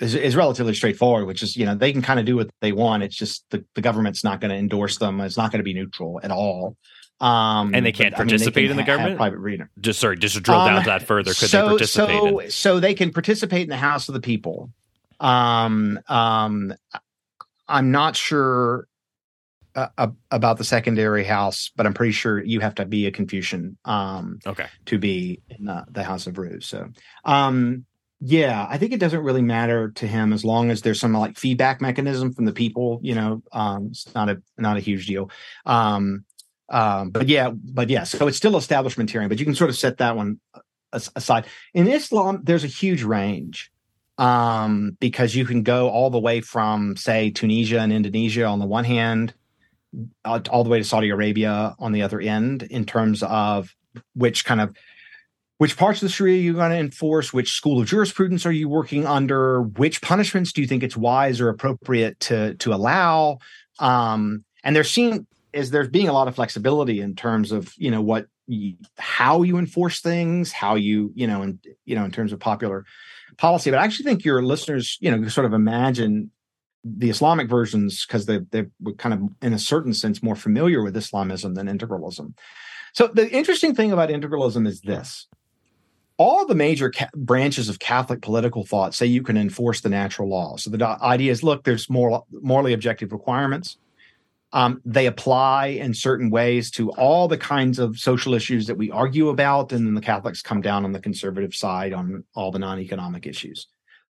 is, 0.00 0.14
is 0.14 0.34
relatively 0.34 0.74
straightforward, 0.74 1.26
which 1.26 1.42
is 1.42 1.56
you 1.56 1.66
know 1.66 1.74
they 1.74 1.92
can 1.92 2.02
kind 2.02 2.18
of 2.18 2.26
do 2.26 2.36
what 2.36 2.50
they 2.60 2.72
want. 2.72 3.02
It's 3.02 3.16
just 3.16 3.44
the, 3.50 3.64
the 3.74 3.80
government's 3.80 4.24
not 4.24 4.40
going 4.40 4.50
to 4.50 4.56
endorse 4.56 4.98
them. 4.98 5.20
It's 5.20 5.36
not 5.36 5.52
going 5.52 5.60
to 5.60 5.64
be 5.64 5.74
neutral 5.74 6.20
at 6.22 6.30
all. 6.30 6.76
Um, 7.20 7.74
and 7.74 7.84
they 7.84 7.92
can't 7.92 8.12
but, 8.12 8.18
participate 8.18 8.64
I 8.64 8.68
mean, 8.68 8.68
they 8.68 8.68
can 8.68 8.70
in 8.70 8.76
the 8.76 8.82
government. 8.84 9.16
Private 9.18 9.38
reader. 9.38 9.70
Just 9.78 10.00
sorry, 10.00 10.16
just 10.16 10.36
to 10.36 10.40
drill 10.40 10.58
um, 10.58 10.68
down 10.68 10.82
to 10.84 10.90
that 10.90 11.02
further. 11.02 11.32
Could 11.34 11.50
so, 11.50 11.62
they 11.62 11.68
participate? 11.68 12.20
So, 12.20 12.38
in? 12.38 12.50
so 12.50 12.80
they 12.80 12.94
can 12.94 13.12
participate 13.12 13.62
in 13.62 13.68
the 13.68 13.76
House 13.76 14.08
of 14.08 14.14
the 14.14 14.20
People. 14.20 14.70
Um, 15.20 16.00
um, 16.08 16.74
I'm 17.68 17.90
not 17.90 18.16
sure 18.16 18.88
uh, 19.74 20.08
about 20.30 20.58
the 20.58 20.64
secondary 20.64 21.24
house, 21.24 21.70
but 21.76 21.86
I'm 21.86 21.94
pretty 21.94 22.12
sure 22.12 22.42
you 22.42 22.60
have 22.60 22.74
to 22.76 22.86
be 22.86 23.06
a 23.06 23.10
Confucian 23.10 23.76
um, 23.84 24.40
okay. 24.46 24.66
to 24.86 24.98
be 24.98 25.42
in 25.48 25.66
the, 25.66 25.84
the 25.90 26.02
House 26.02 26.26
of 26.26 26.38
Rus. 26.38 26.66
So, 26.66 26.88
um, 27.24 27.84
yeah, 28.20 28.66
I 28.68 28.76
think 28.76 28.92
it 28.92 29.00
doesn't 29.00 29.22
really 29.22 29.42
matter 29.42 29.90
to 29.92 30.06
him 30.06 30.32
as 30.32 30.44
long 30.44 30.70
as 30.70 30.82
there's 30.82 31.00
some 31.00 31.14
like 31.14 31.38
feedback 31.38 31.80
mechanism 31.80 32.32
from 32.32 32.44
the 32.44 32.52
people. 32.52 33.00
You 33.02 33.14
know, 33.14 33.42
um, 33.52 33.88
it's 33.90 34.14
not 34.14 34.28
a 34.28 34.42
not 34.58 34.76
a 34.76 34.80
huge 34.80 35.06
deal. 35.06 35.30
Um, 35.64 36.24
um, 36.68 37.10
but 37.10 37.28
yeah, 37.28 37.50
but 37.50 37.88
yeah, 37.88 38.04
so 38.04 38.28
it's 38.28 38.36
still 38.36 38.52
establishmentarian, 38.52 39.28
but 39.28 39.38
you 39.38 39.44
can 39.46 39.54
sort 39.54 39.70
of 39.70 39.76
set 39.76 39.98
that 39.98 40.16
one 40.16 40.38
aside. 40.92 41.46
In 41.72 41.88
Islam, 41.88 42.40
there's 42.44 42.64
a 42.64 42.68
huge 42.68 43.02
range 43.02 43.72
um, 44.18 44.96
because 45.00 45.34
you 45.34 45.46
can 45.46 45.62
go 45.62 45.88
all 45.88 46.10
the 46.10 46.18
way 46.18 46.42
from 46.42 46.96
say 46.96 47.30
Tunisia 47.30 47.80
and 47.80 47.92
Indonesia 47.92 48.44
on 48.44 48.58
the 48.58 48.66
one 48.66 48.84
hand, 48.84 49.32
uh, 50.26 50.40
all 50.50 50.62
the 50.62 50.70
way 50.70 50.78
to 50.78 50.84
Saudi 50.84 51.08
Arabia 51.08 51.74
on 51.78 51.92
the 51.92 52.02
other 52.02 52.20
end 52.20 52.64
in 52.64 52.84
terms 52.84 53.22
of 53.22 53.74
which 54.14 54.44
kind 54.44 54.60
of 54.60 54.76
which 55.60 55.76
parts 55.76 56.00
of 56.00 56.08
the 56.08 56.12
Sharia 56.12 56.38
are 56.38 56.40
you 56.40 56.54
going 56.54 56.70
to 56.70 56.78
enforce? 56.78 57.34
Which 57.34 57.52
school 57.52 57.82
of 57.82 57.86
jurisprudence 57.86 58.46
are 58.46 58.50
you 58.50 58.66
working 58.66 59.06
under? 59.06 59.60
Which 59.60 60.00
punishments 60.00 60.54
do 60.54 60.62
you 60.62 60.66
think 60.66 60.82
it's 60.82 60.96
wise 60.96 61.38
or 61.38 61.50
appropriate 61.50 62.18
to 62.20 62.54
to 62.54 62.72
allow? 62.72 63.40
Um, 63.78 64.42
and 64.64 64.74
there 64.74 64.84
seem 64.84 65.26
is 65.52 65.70
there's 65.70 65.90
being 65.90 66.08
a 66.08 66.14
lot 66.14 66.28
of 66.28 66.34
flexibility 66.34 67.02
in 67.02 67.14
terms 67.14 67.52
of 67.52 67.74
you 67.76 67.90
know 67.90 68.00
what 68.00 68.24
how 68.96 69.42
you 69.42 69.58
enforce 69.58 70.00
things, 70.00 70.50
how 70.50 70.76
you 70.76 71.12
you 71.14 71.26
know 71.26 71.42
and 71.42 71.58
you 71.84 71.94
know 71.94 72.06
in 72.06 72.10
terms 72.10 72.32
of 72.32 72.40
popular 72.40 72.86
policy. 73.36 73.70
But 73.70 73.80
I 73.80 73.84
actually 73.84 74.06
think 74.06 74.24
your 74.24 74.42
listeners 74.42 74.96
you 75.02 75.10
know 75.10 75.28
sort 75.28 75.44
of 75.44 75.52
imagine 75.52 76.30
the 76.84 77.10
Islamic 77.10 77.50
versions 77.50 78.06
because 78.06 78.24
they 78.24 78.38
they 78.50 78.64
were 78.80 78.94
kind 78.94 79.12
of 79.12 79.20
in 79.42 79.52
a 79.52 79.58
certain 79.58 79.92
sense 79.92 80.22
more 80.22 80.36
familiar 80.36 80.82
with 80.82 80.96
Islamism 80.96 81.52
than 81.52 81.66
integralism. 81.66 82.32
So 82.94 83.08
the 83.08 83.30
interesting 83.30 83.74
thing 83.74 83.92
about 83.92 84.08
integralism 84.08 84.66
is 84.66 84.80
this 84.80 85.26
all 86.20 86.44
the 86.44 86.54
major 86.54 86.90
ca- 86.90 87.08
branches 87.16 87.70
of 87.70 87.78
Catholic 87.78 88.20
political 88.20 88.62
thought 88.62 88.94
say 88.94 89.06
you 89.06 89.22
can 89.22 89.38
enforce 89.38 89.80
the 89.80 89.88
natural 89.88 90.28
law. 90.28 90.54
So 90.58 90.68
the 90.68 90.84
idea 91.00 91.32
is, 91.32 91.42
look, 91.42 91.64
there's 91.64 91.88
more 91.88 92.26
morally 92.30 92.74
objective 92.74 93.10
requirements. 93.10 93.78
Um, 94.52 94.82
they 94.84 95.06
apply 95.06 95.68
in 95.68 95.94
certain 95.94 96.28
ways 96.28 96.70
to 96.72 96.90
all 96.90 97.26
the 97.26 97.38
kinds 97.38 97.78
of 97.78 97.98
social 97.98 98.34
issues 98.34 98.66
that 98.66 98.76
we 98.76 98.90
argue 98.90 99.30
about, 99.30 99.72
and 99.72 99.86
then 99.86 99.94
the 99.94 100.02
Catholics 100.02 100.42
come 100.42 100.60
down 100.60 100.84
on 100.84 100.92
the 100.92 101.00
conservative 101.00 101.54
side 101.54 101.94
on 101.94 102.24
all 102.34 102.50
the 102.50 102.58
non-economic 102.58 103.26
issues. 103.26 103.68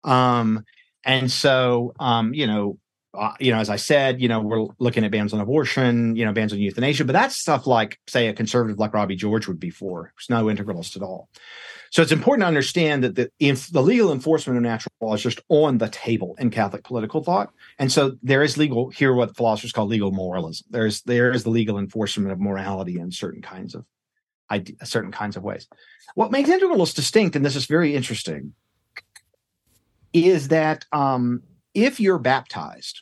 Um, 0.06 0.64
and 1.04 1.30
so, 1.30 1.94
um, 2.00 2.34
you 2.34 2.48
know, 2.48 2.78
uh, 3.14 3.34
you 3.42 3.52
know, 3.52 3.60
as 3.60 3.70
I 3.70 3.76
said, 3.78 4.22
you 4.22 4.30
know, 4.30 4.40
we're 4.40 4.68
looking 4.80 5.04
at 5.04 5.12
bans 5.12 5.34
on 5.34 5.42
abortion, 5.42 6.16
you 6.16 6.24
know, 6.24 6.32
bans 6.32 6.54
on 6.54 6.60
euthanasia, 6.60 7.04
but 7.04 7.14
that's 7.14 7.36
stuff 7.36 7.68
like, 7.68 8.00
say, 8.08 8.30
a 8.30 8.34
conservative 8.34 8.80
like 8.80 8.94
Robbie 8.94 9.18
George 9.18 9.48
would 9.50 9.60
be 9.60 9.72
for. 9.72 10.14
It's 10.18 10.30
no 10.30 10.46
integralist 10.46 10.96
at 10.96 11.02
all. 11.02 11.28
So 11.92 12.02
it's 12.02 12.12
important 12.12 12.44
to 12.44 12.48
understand 12.48 13.04
that 13.04 13.16
the, 13.16 13.32
if 13.40 13.68
the 13.68 13.82
legal 13.82 14.12
enforcement 14.12 14.58
of 14.58 14.64
natural 14.64 14.92
law 15.02 15.14
is 15.14 15.22
just 15.22 15.42
on 15.50 15.78
the 15.78 15.90
table 15.90 16.36
in 16.40 16.50
Catholic 16.50 16.84
political 16.84 17.24
thought. 17.24 17.52
And 17.80 17.92
so 17.92 18.18
there 18.22 18.44
is 18.44 18.58
legal 18.58 18.90
here, 18.90 19.14
what 19.14 19.36
philosophers 19.36 19.72
call 19.72 19.86
legal 19.86 20.12
moralism. 20.12 20.68
There's 20.70 21.02
there 21.04 21.32
is 21.32 21.44
the 21.44 21.50
legal 21.50 21.78
enforcement 21.78 22.32
of 22.32 22.40
morality 22.40 23.00
in 23.00 23.12
certain 23.12 23.42
kinds 23.42 23.76
of 23.76 23.86
certain 24.84 25.12
kinds 25.12 25.36
of 25.36 25.44
ways. 25.44 25.68
What 26.16 26.32
makes 26.32 26.50
integralists 26.50 26.96
distinct, 26.96 27.36
and 27.36 27.46
this 27.46 27.56
is 27.56 27.66
very 27.66 27.96
interesting, 27.96 28.54
is 30.14 30.48
that 30.50 30.86
um, 30.92 31.44
if 31.74 32.00
you're 32.00 32.20
baptized 32.20 33.02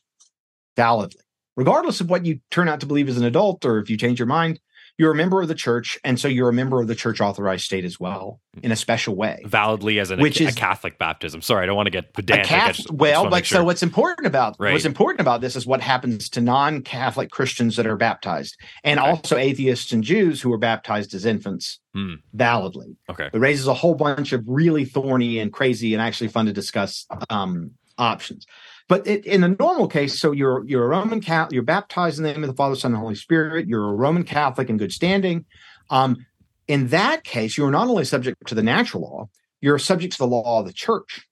validly, 0.75 1.21
regardless 1.55 2.01
of 2.01 2.09
what 2.09 2.25
you 2.25 2.39
turn 2.51 2.67
out 2.67 2.79
to 2.81 2.85
believe 2.85 3.07
as 3.07 3.17
an 3.17 3.23
adult 3.23 3.63
or 3.63 3.79
if 3.79 3.89
you 3.89 3.97
change 3.97 4.19
your 4.19 4.25
mind, 4.25 4.59
you're 4.97 5.11
a 5.11 5.15
member 5.15 5.41
of 5.41 5.47
the 5.47 5.55
church, 5.55 5.99
and 6.03 6.19
so 6.19 6.27
you're 6.27 6.49
a 6.49 6.53
member 6.53 6.79
of 6.79 6.87
the 6.87 6.95
church 6.95 7.19
authorized 7.19 7.65
state 7.65 7.83
as 7.83 7.99
well 7.99 8.39
in 8.63 8.71
a 8.71 8.75
special 8.75 9.15
way. 9.15 9.41
Validly 9.45 9.99
as 9.99 10.09
an, 10.09 10.21
which 10.21 10.39
a, 10.39 10.45
is, 10.45 10.53
a 10.53 10.57
Catholic 10.57 10.97
baptism. 10.97 11.41
Sorry, 11.41 11.63
I 11.63 11.65
don't 11.65 11.75
want 11.75 11.87
to 11.87 11.91
get 11.91 12.13
pedantic. 12.13 12.45
Catholic, 12.45 12.87
well, 12.93 13.29
but 13.29 13.45
sure. 13.45 13.57
so 13.57 13.63
what's 13.63 13.83
important 13.83 14.25
about 14.25 14.55
right. 14.57 14.71
what's 14.71 14.85
important 14.85 15.19
about 15.19 15.41
this 15.41 15.55
is 15.55 15.65
what 15.65 15.81
happens 15.81 16.29
to 16.29 16.41
non-Catholic 16.41 17.29
Christians 17.29 17.75
that 17.75 17.85
are 17.85 17.97
baptized, 17.97 18.55
and 18.83 18.99
okay. 18.99 19.09
also 19.09 19.37
atheists 19.37 19.91
and 19.91 20.03
Jews 20.03 20.41
who 20.41 20.53
are 20.53 20.57
baptized 20.57 21.13
as 21.13 21.25
infants 21.25 21.79
hmm. 21.93 22.15
validly. 22.33 22.95
Okay, 23.09 23.29
it 23.33 23.39
raises 23.39 23.67
a 23.67 23.73
whole 23.73 23.95
bunch 23.95 24.31
of 24.31 24.43
really 24.47 24.85
thorny 24.85 25.39
and 25.39 25.51
crazy 25.51 25.93
and 25.93 26.01
actually 26.01 26.29
fun 26.29 26.45
to 26.45 26.53
discuss 26.53 27.05
um, 27.29 27.71
options. 27.97 28.45
But 28.87 29.07
it, 29.07 29.25
in 29.25 29.43
a 29.43 29.47
normal 29.47 29.87
case, 29.87 30.19
so 30.19 30.31
you're 30.31 30.63
you're 30.65 30.85
a 30.85 30.87
Roman 30.87 31.19
Catholic, 31.19 31.53
you're 31.53 31.63
baptized 31.63 32.19
in 32.19 32.23
the 32.23 32.31
name 32.31 32.43
of 32.43 32.49
the 32.49 32.55
Father, 32.55 32.75
Son, 32.75 32.91
and 32.91 32.99
Holy 32.99 33.15
Spirit. 33.15 33.67
You're 33.67 33.89
a 33.89 33.95
Roman 33.95 34.23
Catholic 34.23 34.69
in 34.69 34.77
good 34.77 34.91
standing. 34.91 35.45
Um, 35.89 36.25
in 36.67 36.87
that 36.87 37.23
case, 37.23 37.57
you 37.57 37.65
are 37.65 37.71
not 37.71 37.87
only 37.87 38.05
subject 38.05 38.47
to 38.47 38.55
the 38.55 38.63
natural 38.63 39.03
law, 39.03 39.29
you're 39.61 39.79
subject 39.79 40.13
to 40.13 40.19
the 40.19 40.27
law 40.27 40.59
of 40.59 40.65
the 40.65 40.73
church, 40.73 41.27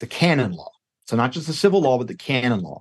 the 0.00 0.06
canon 0.06 0.52
law. 0.52 0.70
So 1.06 1.16
not 1.16 1.32
just 1.32 1.46
the 1.46 1.52
civil 1.52 1.80
law, 1.82 1.98
but 1.98 2.08
the 2.08 2.16
canon 2.16 2.60
law. 2.60 2.80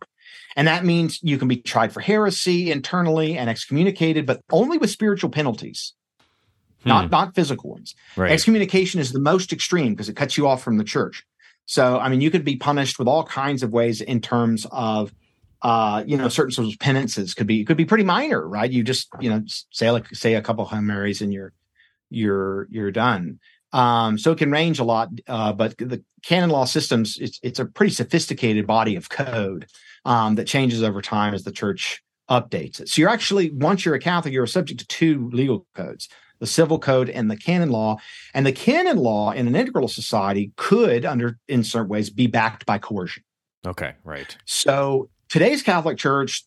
And 0.55 0.67
that 0.67 0.85
means 0.85 1.19
you 1.21 1.37
can 1.37 1.47
be 1.47 1.57
tried 1.57 1.93
for 1.93 2.01
heresy 2.01 2.71
internally 2.71 3.37
and 3.37 3.49
excommunicated, 3.49 4.25
but 4.25 4.41
only 4.51 4.77
with 4.77 4.89
spiritual 4.89 5.29
penalties, 5.29 5.93
hmm. 6.83 6.89
not 6.89 7.11
not 7.11 7.35
physical 7.35 7.71
ones. 7.71 7.95
Right. 8.15 8.31
Excommunication 8.31 8.99
is 8.99 9.11
the 9.11 9.19
most 9.19 9.53
extreme 9.53 9.93
because 9.93 10.09
it 10.09 10.15
cuts 10.15 10.37
you 10.37 10.47
off 10.47 10.63
from 10.63 10.77
the 10.77 10.83
church. 10.83 11.23
So, 11.65 11.99
I 11.99 12.09
mean, 12.09 12.21
you 12.21 12.31
could 12.31 12.43
be 12.43 12.57
punished 12.57 12.99
with 12.99 13.07
all 13.07 13.23
kinds 13.23 13.63
of 13.63 13.71
ways 13.71 14.01
in 14.01 14.19
terms 14.21 14.67
of, 14.71 15.13
uh, 15.61 16.03
you 16.05 16.17
know, 16.17 16.27
certain 16.27 16.51
sorts 16.51 16.73
of 16.73 16.79
penances 16.79 17.33
could 17.33 17.47
be 17.47 17.63
could 17.63 17.77
be 17.77 17.85
pretty 17.85 18.03
minor, 18.03 18.45
right? 18.47 18.69
You 18.69 18.83
just, 18.83 19.07
you 19.19 19.29
know, 19.29 19.43
say 19.71 19.91
like 19.91 20.07
say 20.13 20.33
a 20.35 20.41
couple 20.41 20.65
Hail 20.65 20.81
Marys 20.81 21.21
and 21.21 21.33
you're 21.33 21.53
you're 22.09 22.67
you're 22.69 22.91
done. 22.91 23.39
Um, 23.73 24.17
so 24.17 24.31
it 24.31 24.37
can 24.37 24.51
range 24.51 24.79
a 24.79 24.83
lot, 24.83 25.09
uh, 25.27 25.53
but 25.53 25.77
the 25.77 26.03
canon 26.23 26.49
law 26.49 26.65
systems 26.65 27.17
it's 27.19 27.39
it's 27.41 27.59
a 27.59 27.65
pretty 27.65 27.93
sophisticated 27.93 28.67
body 28.67 28.95
of 28.95 29.09
code 29.09 29.67
um, 30.03 30.35
that 30.35 30.47
changes 30.47 30.83
over 30.83 31.01
time 31.01 31.33
as 31.33 31.43
the 31.43 31.51
church 31.51 32.03
updates 32.29 32.79
it. 32.79 32.89
So 32.89 33.01
you're 33.01 33.09
actually 33.09 33.51
once 33.51 33.85
you're 33.85 33.95
a 33.95 33.99
Catholic, 33.99 34.33
you're 34.33 34.47
subject 34.47 34.79
to 34.81 34.87
two 34.87 35.29
legal 35.31 35.65
codes 35.75 36.09
the 36.41 36.47
civil 36.47 36.79
code 36.79 37.09
and 37.09 37.31
the 37.31 37.37
canon 37.37 37.69
law. 37.69 37.97
And 38.33 38.45
the 38.45 38.51
canon 38.51 38.97
law 38.97 39.31
in 39.31 39.47
an 39.47 39.55
integral 39.55 39.87
society 39.87 40.51
could, 40.57 41.05
under 41.05 41.37
in 41.47 41.63
certain 41.63 41.87
ways, 41.87 42.09
be 42.09 42.27
backed 42.27 42.65
by 42.65 42.79
coercion. 42.79 43.23
Okay, 43.65 43.93
right. 44.03 44.35
So 44.45 45.09
today's 45.29 45.61
Catholic 45.61 45.99
Church, 45.99 46.43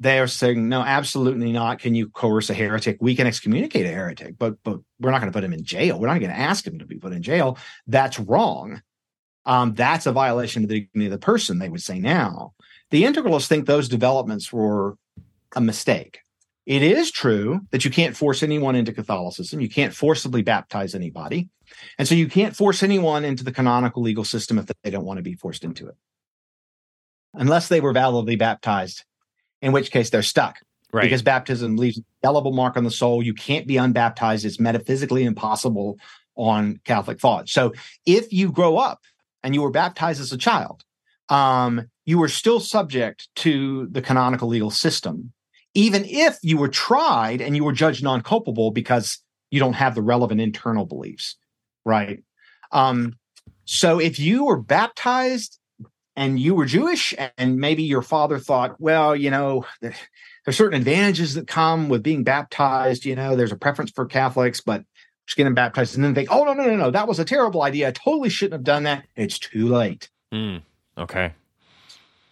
they 0.00 0.20
are 0.20 0.28
saying, 0.28 0.68
no, 0.68 0.82
absolutely 0.82 1.52
not. 1.52 1.80
Can 1.80 1.96
you 1.96 2.08
coerce 2.08 2.48
a 2.48 2.54
heretic? 2.54 2.96
We 3.00 3.16
can 3.16 3.26
excommunicate 3.26 3.86
a 3.86 3.90
heretic, 3.90 4.38
but 4.38 4.62
but 4.62 4.78
we're 5.00 5.10
not 5.10 5.20
going 5.20 5.32
to 5.32 5.36
put 5.36 5.44
him 5.44 5.52
in 5.52 5.64
jail. 5.64 5.98
We're 5.98 6.06
not 6.06 6.20
going 6.20 6.32
to 6.32 6.38
ask 6.38 6.64
him 6.64 6.78
to 6.78 6.86
be 6.86 6.96
put 6.96 7.12
in 7.12 7.22
jail. 7.22 7.58
That's 7.88 8.20
wrong. 8.20 8.82
Um, 9.46 9.74
that's 9.74 10.06
a 10.06 10.12
violation 10.12 10.62
of 10.62 10.68
the 10.68 10.80
dignity 10.80 11.06
of 11.06 11.12
the 11.12 11.18
person, 11.18 11.58
they 11.58 11.68
would 11.68 11.82
say 11.82 11.98
now. 11.98 12.54
The 12.90 13.02
integralists 13.02 13.46
think 13.46 13.66
those 13.66 13.88
developments 13.88 14.52
were 14.52 14.96
a 15.56 15.60
mistake. 15.60 16.20
It 16.66 16.82
is 16.82 17.10
true 17.10 17.60
that 17.72 17.84
you 17.84 17.90
can't 17.90 18.16
force 18.16 18.42
anyone 18.42 18.74
into 18.74 18.92
Catholicism. 18.92 19.60
You 19.60 19.68
can't 19.68 19.94
forcibly 19.94 20.42
baptize 20.42 20.94
anybody. 20.94 21.50
And 21.98 22.08
so 22.08 22.14
you 22.14 22.26
can't 22.26 22.56
force 22.56 22.82
anyone 22.82 23.24
into 23.24 23.44
the 23.44 23.52
canonical 23.52 24.02
legal 24.02 24.24
system 24.24 24.58
if 24.58 24.66
they 24.82 24.90
don't 24.90 25.04
want 25.04 25.18
to 25.18 25.22
be 25.22 25.34
forced 25.34 25.62
into 25.62 25.88
it. 25.88 25.96
Unless 27.34 27.68
they 27.68 27.80
were 27.80 27.92
validly 27.92 28.36
baptized, 28.36 29.04
in 29.60 29.72
which 29.72 29.90
case 29.90 30.08
they're 30.08 30.22
stuck. 30.22 30.60
Right. 30.90 31.02
Because 31.02 31.22
baptism 31.22 31.76
leaves 31.76 31.98
an 31.98 32.04
indelible 32.22 32.52
mark 32.52 32.76
on 32.76 32.84
the 32.84 32.90
soul. 32.90 33.22
You 33.22 33.34
can't 33.34 33.66
be 33.66 33.74
unbaptized. 33.74 34.44
It's 34.44 34.60
metaphysically 34.60 35.24
impossible 35.24 35.98
on 36.36 36.80
Catholic 36.84 37.20
thought. 37.20 37.48
So 37.48 37.74
if 38.06 38.32
you 38.32 38.50
grow 38.50 38.78
up 38.78 39.00
and 39.42 39.54
you 39.54 39.62
were 39.62 39.70
baptized 39.70 40.20
as 40.20 40.32
a 40.32 40.38
child, 40.38 40.84
um, 41.28 41.90
you 42.06 42.22
are 42.22 42.28
still 42.28 42.60
subject 42.60 43.28
to 43.36 43.88
the 43.90 44.00
canonical 44.00 44.48
legal 44.48 44.70
system 44.70 45.33
even 45.74 46.04
if 46.04 46.38
you 46.42 46.56
were 46.56 46.68
tried 46.68 47.40
and 47.40 47.56
you 47.56 47.64
were 47.64 47.72
judged 47.72 48.02
non 48.02 48.22
culpable 48.22 48.70
because 48.70 49.18
you 49.50 49.60
don't 49.60 49.74
have 49.74 49.94
the 49.94 50.02
relevant 50.02 50.40
internal 50.40 50.86
beliefs, 50.86 51.36
right? 51.84 52.22
Um, 52.72 53.16
so 53.64 53.98
if 53.98 54.18
you 54.18 54.44
were 54.44 54.60
baptized 54.60 55.58
and 56.16 56.38
you 56.38 56.54
were 56.54 56.64
Jewish, 56.64 57.14
and 57.36 57.56
maybe 57.56 57.82
your 57.82 58.02
father 58.02 58.38
thought, 58.38 58.80
well, 58.80 59.16
you 59.16 59.30
know, 59.30 59.66
there's 59.80 60.56
certain 60.56 60.78
advantages 60.78 61.34
that 61.34 61.48
come 61.48 61.88
with 61.88 62.02
being 62.02 62.22
baptized. 62.22 63.04
You 63.04 63.16
know, 63.16 63.34
there's 63.34 63.52
a 63.52 63.56
preference 63.56 63.90
for 63.90 64.06
Catholics, 64.06 64.60
but 64.60 64.84
just 65.26 65.36
getting 65.36 65.54
baptized 65.54 65.96
and 65.96 66.04
then 66.04 66.14
think, 66.14 66.28
oh 66.30 66.44
no, 66.44 66.52
no, 66.52 66.64
no, 66.64 66.76
no, 66.76 66.90
that 66.90 67.08
was 67.08 67.18
a 67.18 67.24
terrible 67.24 67.62
idea. 67.62 67.88
I 67.88 67.92
totally 67.92 68.28
shouldn't 68.28 68.52
have 68.54 68.64
done 68.64 68.84
that. 68.84 69.06
It's 69.16 69.38
too 69.38 69.68
late. 69.68 70.08
Mm, 70.32 70.62
okay. 70.98 71.32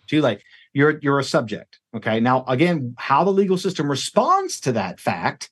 Too 0.06 0.20
late 0.20 0.42
you're 0.72 0.98
you're 1.02 1.18
a 1.18 1.24
subject. 1.24 1.78
Okay. 1.94 2.20
Now, 2.20 2.44
again, 2.48 2.94
how 2.96 3.24
the 3.24 3.30
legal 3.30 3.58
system 3.58 3.90
responds 3.90 4.60
to 4.60 4.72
that 4.72 4.98
fact 4.98 5.50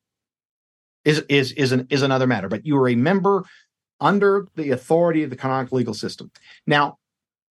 is 1.04 1.24
is 1.28 1.52
is 1.52 1.72
an 1.72 1.86
is 1.90 2.02
another 2.02 2.26
matter. 2.26 2.48
But 2.48 2.66
you 2.66 2.76
are 2.78 2.88
a 2.88 2.94
member 2.94 3.44
under 4.00 4.48
the 4.56 4.70
authority 4.70 5.22
of 5.22 5.30
the 5.30 5.36
canonical 5.36 5.78
legal 5.78 5.94
system. 5.94 6.30
Now, 6.66 6.98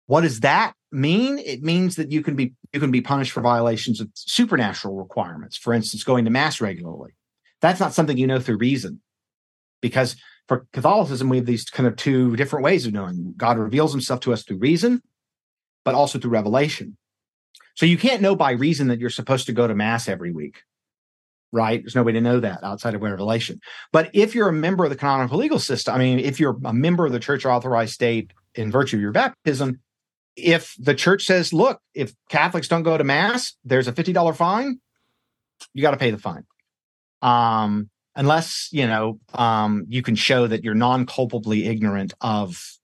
what 0.06 0.22
does 0.22 0.40
that 0.40 0.74
mean? 0.90 1.38
It 1.38 1.62
means 1.62 1.96
that 1.96 2.10
you 2.10 2.22
can 2.22 2.34
be 2.34 2.54
you 2.72 2.80
can 2.80 2.90
be 2.90 3.00
punished 3.00 3.32
for 3.32 3.40
violations 3.40 4.00
of 4.00 4.08
supernatural 4.14 4.96
requirements. 4.96 5.56
For 5.56 5.72
instance, 5.72 6.04
going 6.04 6.24
to 6.24 6.30
mass 6.30 6.60
regularly. 6.60 7.12
That's 7.60 7.80
not 7.80 7.94
something 7.94 8.16
you 8.16 8.26
know 8.26 8.40
through 8.40 8.58
reason, 8.58 9.00
because 9.80 10.16
for 10.48 10.66
Catholicism 10.72 11.28
we 11.28 11.36
have 11.36 11.46
these 11.46 11.64
kind 11.64 11.86
of 11.86 11.96
two 11.96 12.34
different 12.36 12.64
ways 12.64 12.86
of 12.86 12.92
knowing. 12.92 13.34
God 13.36 13.58
reveals 13.58 13.92
Himself 13.92 14.20
to 14.20 14.32
us 14.32 14.42
through 14.42 14.58
reason, 14.58 15.02
but 15.84 15.94
also 15.94 16.18
through 16.18 16.32
revelation. 16.32 16.96
So 17.74 17.86
you 17.86 17.96
can't 17.96 18.22
know 18.22 18.36
by 18.36 18.52
reason 18.52 18.88
that 18.88 19.00
you're 19.00 19.10
supposed 19.10 19.46
to 19.46 19.52
go 19.52 19.66
to 19.66 19.74
mass 19.74 20.08
every 20.08 20.32
week, 20.32 20.62
right? 21.52 21.82
There's 21.82 21.94
no 21.94 22.02
way 22.02 22.12
to 22.12 22.20
know 22.20 22.40
that 22.40 22.62
outside 22.62 22.94
of 22.94 23.02
revelation. 23.02 23.60
But 23.92 24.10
if 24.12 24.34
you're 24.34 24.48
a 24.48 24.52
member 24.52 24.84
of 24.84 24.90
the 24.90 24.96
canonical 24.96 25.38
legal 25.38 25.58
system, 25.58 25.94
I 25.94 25.98
mean, 25.98 26.18
if 26.18 26.38
you're 26.38 26.58
a 26.64 26.72
member 26.72 27.06
of 27.06 27.12
the 27.12 27.20
church 27.20 27.46
authorized 27.46 27.94
state 27.94 28.32
in 28.54 28.70
virtue 28.70 28.96
of 28.96 29.02
your 29.02 29.12
baptism, 29.12 29.80
if 30.36 30.74
the 30.78 30.94
church 30.94 31.24
says, 31.24 31.52
look, 31.52 31.80
if 31.94 32.14
Catholics 32.28 32.68
don't 32.68 32.82
go 32.82 32.96
to 32.96 33.04
mass, 33.04 33.54
there's 33.64 33.88
a 33.88 33.92
$50 33.92 34.36
fine, 34.36 34.80
you 35.74 35.82
got 35.82 35.92
to 35.92 35.96
pay 35.96 36.10
the 36.10 36.18
fine. 36.18 36.44
Um, 37.20 37.90
unless, 38.16 38.68
you 38.72 38.86
know, 38.86 39.18
um, 39.34 39.84
you 39.88 40.02
can 40.02 40.14
show 40.14 40.46
that 40.46 40.64
you're 40.64 40.74
non 40.74 41.06
culpably 41.06 41.66
ignorant 41.66 42.14
of 42.20 42.78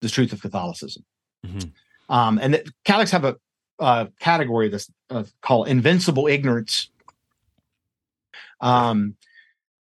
the 0.00 0.08
truth 0.08 0.32
of 0.32 0.42
Catholicism. 0.42 1.04
Mm-hmm. 1.46 1.68
Um, 2.12 2.38
and 2.38 2.54
that 2.54 2.66
Catholics 2.84 3.12
have 3.12 3.24
a 3.24 3.36
uh, 3.80 4.06
category 4.20 4.68
this 4.68 4.90
uh, 5.10 5.24
called 5.42 5.68
invincible 5.68 6.26
ignorance. 6.26 6.90
Um, 8.60 9.16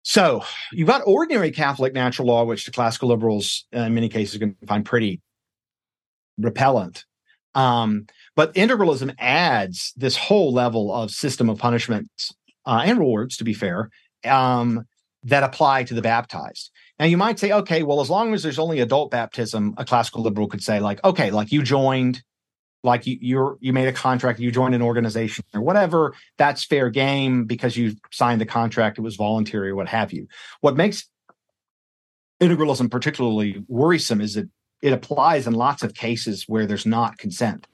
so 0.03 0.45
you've 0.73 0.89
got 0.89 1.03
ordinary 1.07 1.51
Catholic 1.51 1.93
natural 1.93 2.29
law, 2.29 2.45
which 2.45 2.65
the 2.65 2.71
classical 2.71 3.09
liberals 3.09 3.67
uh, 3.77 3.81
in 3.81 3.95
many 3.95 4.09
cases 4.09 4.39
can 4.39 4.57
find 4.67 4.85
pretty 4.85 5.21
repellent. 6.39 7.05
Um, 7.55 8.07
but 8.37 8.55
integralism 8.55 9.15
adds 9.19 9.93
this 9.97 10.17
whole 10.17 10.53
level 10.53 10.95
of 10.95 11.11
system 11.11 11.51
of 11.51 11.59
punishments 11.59 12.33
uh, 12.65 12.83
and 12.85 12.99
rewards, 12.99 13.37
to 13.39 13.45
be 13.45 13.53
fair, 13.53 13.91
um, 14.25 14.87
that 15.25 15.43
apply 15.43 15.85
to 15.85 15.95
the 15.95 16.03
baptized. 16.03 16.71
Now 16.99 17.07
you 17.07 17.17
might 17.17 17.39
say, 17.39 17.53
okay, 17.53 17.83
well, 17.83 18.01
as 18.01 18.11
long 18.11 18.33
as 18.33 18.43
there's 18.43 18.59
only 18.59 18.81
adult 18.81 19.11
baptism, 19.11 19.75
a 19.77 19.85
classical 19.85 20.23
liberal 20.23 20.49
could 20.49 20.63
say, 20.63 20.79
like, 20.81 21.03
okay, 21.05 21.31
like 21.31 21.51
you 21.53 21.63
joined 21.63 22.23
like 22.89 23.07
you 23.07 23.19
you're 23.21 23.59
you 23.61 23.73
made 23.73 23.87
a 23.87 23.93
contract 23.93 24.41
you 24.41 24.51
joined 24.51 24.75
an 24.75 24.83
organization 24.83 25.45
or 25.55 25.61
whatever 25.61 26.15
that's 26.37 26.65
fair 26.65 26.91
game 26.91 27.45
because 27.45 27.77
you 27.77 27.95
signed 28.11 28.41
the 28.41 28.47
contract 28.47 28.99
it 28.99 29.03
was 29.03 29.17
voluntary 29.17 29.71
or 29.71 29.77
what 29.77 29.89
have 29.89 30.13
you 30.13 30.27
what 30.61 30.77
makes 30.77 31.09
integralism 32.41 32.91
particularly 32.91 33.63
worrisome 33.69 34.21
is 34.21 34.35
that 34.35 34.49
it 34.83 34.93
applies 34.93 35.47
in 35.47 35.55
lots 35.55 35.83
of 35.83 35.95
cases 35.95 36.45
where 36.47 36.67
there's 36.67 36.87
not 36.87 37.19
consent 37.19 37.67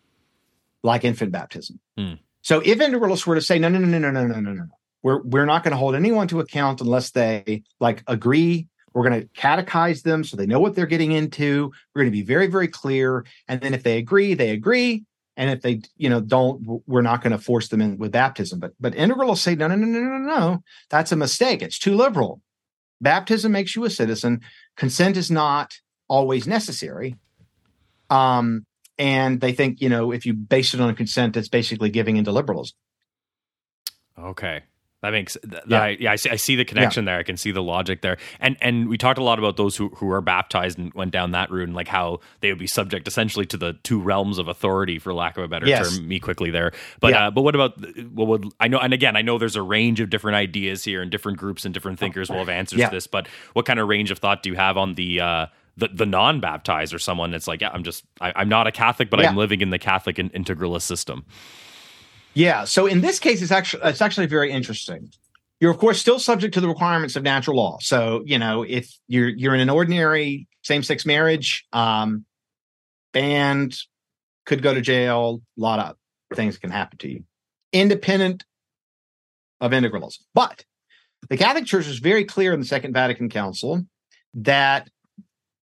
like 0.82 1.04
infant 1.04 1.32
baptism. 1.32 1.80
Hmm. 1.96 2.14
So 2.42 2.60
if 2.60 2.78
integralists 2.78 3.26
were 3.26 3.34
to 3.34 3.40
say, 3.40 3.58
no, 3.58 3.68
no, 3.68 3.78
no, 3.78 3.86
no, 3.86 4.10
no, 4.10 4.10
no, 4.10 4.26
no, 4.26 4.40
no, 4.40 4.52
no, 4.52 4.66
we're 5.02 5.22
we're 5.22 5.46
not 5.46 5.64
going 5.64 5.72
to 5.72 5.78
hold 5.78 5.94
anyone 5.94 6.28
to 6.28 6.40
account 6.40 6.80
unless 6.80 7.10
they 7.10 7.62
like 7.80 8.02
agree. 8.06 8.68
We're 8.94 9.08
going 9.08 9.20
to 9.20 9.28
catechize 9.28 10.02
them 10.02 10.24
so 10.24 10.36
they 10.36 10.46
know 10.46 10.60
what 10.60 10.74
they're 10.74 10.86
getting 10.86 11.12
into. 11.12 11.72
We're 11.94 12.02
going 12.02 12.12
to 12.12 12.16
be 12.16 12.22
very, 12.22 12.46
very 12.46 12.68
clear. 12.68 13.26
And 13.48 13.60
then 13.60 13.74
if 13.74 13.82
they 13.82 13.98
agree, 13.98 14.34
they 14.34 14.50
agree. 14.50 15.04
And 15.36 15.50
if 15.50 15.62
they, 15.62 15.82
you 15.96 16.08
know, 16.08 16.20
don't, 16.20 16.80
we're 16.86 17.02
not 17.02 17.20
going 17.20 17.32
to 17.32 17.38
force 17.38 17.68
them 17.68 17.80
in 17.80 17.98
with 17.98 18.12
baptism. 18.12 18.60
But 18.60 18.72
but 18.78 18.94
integralists 18.94 19.38
say, 19.38 19.56
no, 19.56 19.66
no, 19.66 19.74
no, 19.74 19.86
no, 19.86 20.00
no, 20.00 20.18
no. 20.18 20.62
That's 20.90 21.10
a 21.10 21.16
mistake. 21.16 21.60
It's 21.60 21.78
too 21.78 21.96
liberal. 21.96 22.40
Baptism 23.00 23.50
makes 23.50 23.74
you 23.74 23.84
a 23.84 23.90
citizen. 23.90 24.42
Consent 24.76 25.16
is 25.16 25.30
not 25.30 25.74
always 26.08 26.46
necessary. 26.46 27.16
Um, 28.10 28.64
and 28.96 29.40
they 29.40 29.52
think, 29.52 29.80
you 29.80 29.88
know, 29.88 30.12
if 30.12 30.24
you 30.24 30.34
base 30.34 30.72
it 30.72 30.80
on 30.80 30.94
consent, 30.94 31.36
it's 31.36 31.48
basically 31.48 31.90
giving 31.90 32.16
into 32.16 32.30
liberalism. 32.30 32.76
Okay. 34.16 34.62
That 35.04 35.10
makes 35.10 35.36
yeah. 35.68 35.82
I, 35.82 35.96
yeah 36.00 36.12
I 36.12 36.16
see, 36.16 36.30
I 36.30 36.36
see 36.36 36.56
the 36.56 36.64
connection 36.64 37.04
yeah. 37.04 37.12
there. 37.12 37.20
I 37.20 37.24
can 37.24 37.36
see 37.36 37.50
the 37.50 37.62
logic 37.62 38.00
there. 38.00 38.16
And 38.40 38.56
and 38.62 38.88
we 38.88 38.96
talked 38.96 39.18
a 39.18 39.22
lot 39.22 39.38
about 39.38 39.58
those 39.58 39.76
who 39.76 39.90
who 39.90 40.10
are 40.10 40.22
baptized 40.22 40.78
and 40.78 40.94
went 40.94 41.10
down 41.10 41.32
that 41.32 41.50
route 41.50 41.64
and 41.64 41.76
like 41.76 41.88
how 41.88 42.20
they 42.40 42.48
would 42.48 42.58
be 42.58 42.66
subject 42.66 43.06
essentially 43.06 43.44
to 43.44 43.58
the 43.58 43.74
two 43.82 44.00
realms 44.00 44.38
of 44.38 44.48
authority, 44.48 44.98
for 44.98 45.12
lack 45.12 45.36
of 45.36 45.44
a 45.44 45.48
better 45.48 45.66
yes. 45.66 45.94
term. 45.94 46.08
Me 46.08 46.18
quickly 46.18 46.50
there, 46.50 46.72
but 47.00 47.12
yeah. 47.12 47.26
uh, 47.26 47.30
but 47.30 47.42
what 47.42 47.54
about 47.54 47.78
what 48.12 48.28
would 48.28 48.46
I 48.60 48.68
know? 48.68 48.78
And 48.78 48.94
again, 48.94 49.14
I 49.14 49.20
know 49.20 49.36
there's 49.36 49.56
a 49.56 49.62
range 49.62 50.00
of 50.00 50.08
different 50.08 50.36
ideas 50.36 50.84
here, 50.84 51.02
and 51.02 51.10
different 51.10 51.36
groups 51.36 51.66
and 51.66 51.74
different 51.74 51.98
thinkers 51.98 52.30
will 52.30 52.38
have 52.38 52.48
answers 52.48 52.80
to 52.80 52.88
this. 52.88 53.06
But 53.06 53.28
what 53.52 53.66
kind 53.66 53.78
of 53.78 53.86
range 53.86 54.10
of 54.10 54.20
thought 54.20 54.42
do 54.42 54.48
you 54.48 54.56
have 54.56 54.78
on 54.78 54.94
the 54.94 55.20
uh, 55.20 55.46
the, 55.76 55.88
the 55.88 56.06
non-baptized 56.06 56.94
or 56.94 56.98
someone 56.98 57.30
that's 57.30 57.46
like, 57.46 57.60
yeah, 57.60 57.70
I'm 57.74 57.84
just 57.84 58.04
I, 58.22 58.40
am 58.40 58.48
not 58.48 58.66
a 58.66 58.72
Catholic, 58.72 59.10
but 59.10 59.22
I'm 59.22 59.36
living 59.36 59.60
in 59.60 59.68
the 59.68 59.78
Catholic 59.78 60.18
and 60.18 60.32
integralist 60.32 60.82
system. 60.82 61.26
Yeah. 62.34 62.64
So 62.64 62.86
in 62.86 63.00
this 63.00 63.18
case, 63.18 63.40
it's 63.42 63.52
actually 63.52 63.82
it's 63.84 64.02
actually 64.02 64.26
very 64.26 64.50
interesting. 64.50 65.10
You're 65.60 65.70
of 65.70 65.78
course 65.78 66.00
still 66.00 66.18
subject 66.18 66.54
to 66.54 66.60
the 66.60 66.68
requirements 66.68 67.16
of 67.16 67.22
natural 67.22 67.56
law. 67.56 67.78
So 67.80 68.22
you 68.26 68.38
know 68.38 68.62
if 68.62 68.92
you're 69.08 69.28
you're 69.28 69.54
in 69.54 69.60
an 69.60 69.70
ordinary 69.70 70.48
same-sex 70.62 71.04
marriage, 71.04 71.66
um, 71.72 72.24
banned, 73.12 73.78
could 74.46 74.62
go 74.62 74.74
to 74.74 74.80
jail. 74.80 75.42
A 75.56 75.60
lot 75.60 75.78
of 75.78 75.96
things 76.36 76.58
can 76.58 76.70
happen 76.70 76.98
to 76.98 77.08
you, 77.08 77.24
independent 77.72 78.44
of 79.60 79.72
integralism. 79.72 80.20
But 80.34 80.64
the 81.28 81.36
Catholic 81.36 81.66
Church 81.66 81.86
is 81.86 81.98
very 81.98 82.24
clear 82.24 82.52
in 82.52 82.60
the 82.60 82.66
Second 82.66 82.92
Vatican 82.92 83.28
Council 83.28 83.84
that 84.34 84.88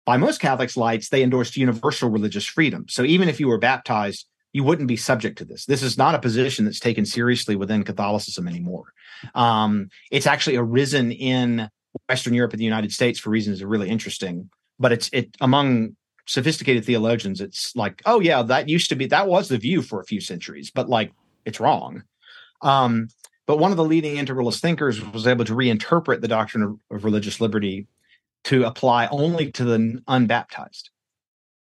by 0.06 0.16
most 0.16 0.40
Catholics' 0.40 0.76
lights, 0.76 1.08
they 1.08 1.22
endorsed 1.22 1.56
universal 1.56 2.08
religious 2.08 2.46
freedom. 2.46 2.86
So 2.88 3.02
even 3.02 3.28
if 3.28 3.40
you 3.40 3.48
were 3.48 3.58
baptized, 3.58 4.26
you 4.52 4.64
wouldn't 4.64 4.88
be 4.88 4.96
subject 4.96 5.38
to 5.38 5.44
this. 5.44 5.64
This 5.66 5.82
is 5.82 5.96
not 5.96 6.14
a 6.14 6.18
position 6.18 6.64
that's 6.64 6.80
taken 6.80 7.06
seriously 7.06 7.56
within 7.56 7.84
Catholicism 7.84 8.48
anymore. 8.48 8.92
Um, 9.34 9.90
it's 10.10 10.26
actually 10.26 10.56
arisen 10.56 11.12
in 11.12 11.68
Western 12.08 12.34
Europe 12.34 12.52
and 12.52 12.60
the 12.60 12.64
United 12.64 12.92
States 12.92 13.18
for 13.18 13.30
reasons 13.30 13.58
that 13.58 13.64
are 13.64 13.68
really 13.68 13.88
interesting. 13.88 14.50
But 14.78 14.92
it's 14.92 15.10
it 15.12 15.36
among 15.40 15.96
sophisticated 16.26 16.84
theologians, 16.84 17.40
it's 17.40 17.74
like, 17.74 18.02
oh 18.06 18.20
yeah, 18.20 18.42
that 18.42 18.68
used 18.68 18.88
to 18.88 18.96
be 18.96 19.06
that 19.06 19.28
was 19.28 19.48
the 19.48 19.58
view 19.58 19.82
for 19.82 20.00
a 20.00 20.04
few 20.04 20.20
centuries, 20.20 20.70
but 20.70 20.88
like 20.88 21.12
it's 21.44 21.60
wrong. 21.60 22.04
Um, 22.62 23.08
but 23.46 23.58
one 23.58 23.72
of 23.72 23.76
the 23.76 23.84
leading 23.84 24.16
integralist 24.16 24.60
thinkers 24.60 25.04
was 25.12 25.26
able 25.26 25.44
to 25.44 25.54
reinterpret 25.54 26.20
the 26.20 26.28
doctrine 26.28 26.62
of, 26.62 26.78
of 26.96 27.04
religious 27.04 27.40
liberty 27.40 27.86
to 28.44 28.64
apply 28.64 29.08
only 29.08 29.50
to 29.52 29.64
the 29.64 30.02
unbaptized. 30.06 30.90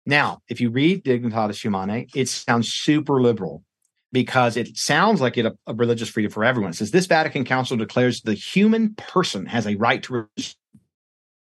Now, 0.06 0.40
if 0.48 0.60
you 0.60 0.70
read 0.70 1.04
Dignitatis 1.04 1.60
Humanae, 1.60 2.06
it 2.14 2.28
sounds 2.28 2.72
super 2.72 3.20
liberal 3.20 3.64
because 4.12 4.56
it 4.56 4.76
sounds 4.76 5.20
like 5.20 5.36
it 5.36 5.46
a, 5.46 5.56
a, 5.66 5.74
religious 5.74 6.08
freedom 6.08 6.30
for 6.30 6.44
everyone. 6.44 6.70
It 6.70 6.76
says 6.76 6.92
this 6.92 7.06
Vatican 7.06 7.44
Council 7.44 7.76
declares 7.76 8.22
the 8.22 8.34
human 8.34 8.94
person 8.94 9.46
has 9.46 9.66
a 9.66 9.74
right 9.74 10.02
to 10.04 10.28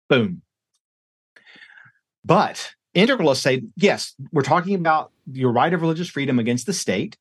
boom. 0.09 0.41
But 2.25 2.71
integralists 2.95 3.41
say, 3.41 3.61
yes, 3.75 4.15
we're 4.31 4.41
talking 4.41 4.73
about 4.75 5.11
your 5.31 5.51
right 5.51 5.71
of 5.71 5.81
religious 5.81 6.09
freedom 6.09 6.39
against 6.39 6.65
the 6.65 6.73
state, 6.73 7.15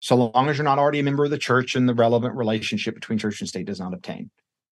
so 0.00 0.16
long 0.16 0.48
as 0.48 0.58
you're 0.58 0.64
not 0.64 0.78
already 0.78 1.00
a 1.00 1.02
member 1.02 1.24
of 1.24 1.30
the 1.30 1.38
church 1.38 1.74
and 1.74 1.88
the 1.88 1.94
relevant 1.94 2.36
relationship 2.36 2.94
between 2.94 3.18
church 3.18 3.40
and 3.40 3.48
state 3.48 3.66
does 3.66 3.80
not 3.80 3.94
obtain. 3.94 4.30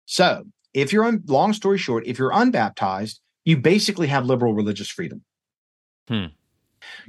So 0.05 0.45
if 0.73 0.93
you're 0.93 1.03
un, 1.03 1.21
long 1.27 1.53
story 1.53 1.77
short, 1.77 2.07
if 2.07 2.17
you're 2.17 2.31
unbaptized, 2.33 3.19
you 3.43 3.57
basically 3.57 4.07
have 4.07 4.25
liberal 4.25 4.53
religious 4.53 4.89
freedom. 4.89 5.23
Hmm. 6.07 6.25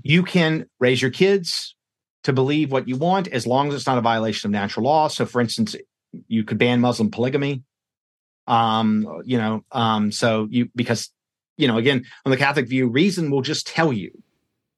You 0.03 0.23
can 0.23 0.67
raise 0.79 1.01
your 1.01 1.11
kids 1.11 1.75
to 2.25 2.33
believe 2.33 2.71
what 2.71 2.89
you 2.89 2.97
want 2.97 3.29
as 3.29 3.47
long 3.47 3.69
as 3.69 3.75
it's 3.75 3.87
not 3.87 3.99
a 3.99 4.03
violation 4.03 4.49
of 4.49 4.53
natural 4.53 4.85
law. 4.85 5.09
So, 5.09 5.27
for 5.27 5.41
instance, 5.41 5.75
you 6.29 6.45
could 6.45 6.59
ban 6.59 6.81
Muslim 6.81 7.11
polygamy. 7.11 7.63
Um, 8.47 9.23
you 9.25 9.39
know, 9.39 9.65
um, 9.73 10.13
so 10.13 10.47
you 10.51 10.69
because 10.75 11.11
you 11.57 11.69
know, 11.69 11.77
again, 11.77 12.05
on 12.25 12.31
the 12.31 12.37
Catholic 12.37 12.69
view, 12.69 12.89
reason 12.89 13.31
will 13.31 13.43
just 13.43 13.67
tell 13.67 13.93
you. 13.93 14.11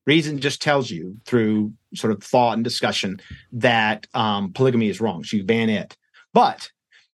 Reason 0.06 0.38
just 0.38 0.60
tells 0.60 0.90
you 0.90 1.16
through 1.24 1.72
sort 1.94 2.12
of 2.12 2.22
thought 2.22 2.54
and 2.54 2.64
discussion 2.64 3.20
that 3.52 4.06
um, 4.12 4.52
polygamy 4.52 4.90
is 4.90 5.00
wrong. 5.00 5.24
So 5.24 5.38
you 5.38 5.44
ban 5.44 5.70
it. 5.70 5.96
But 6.34 6.70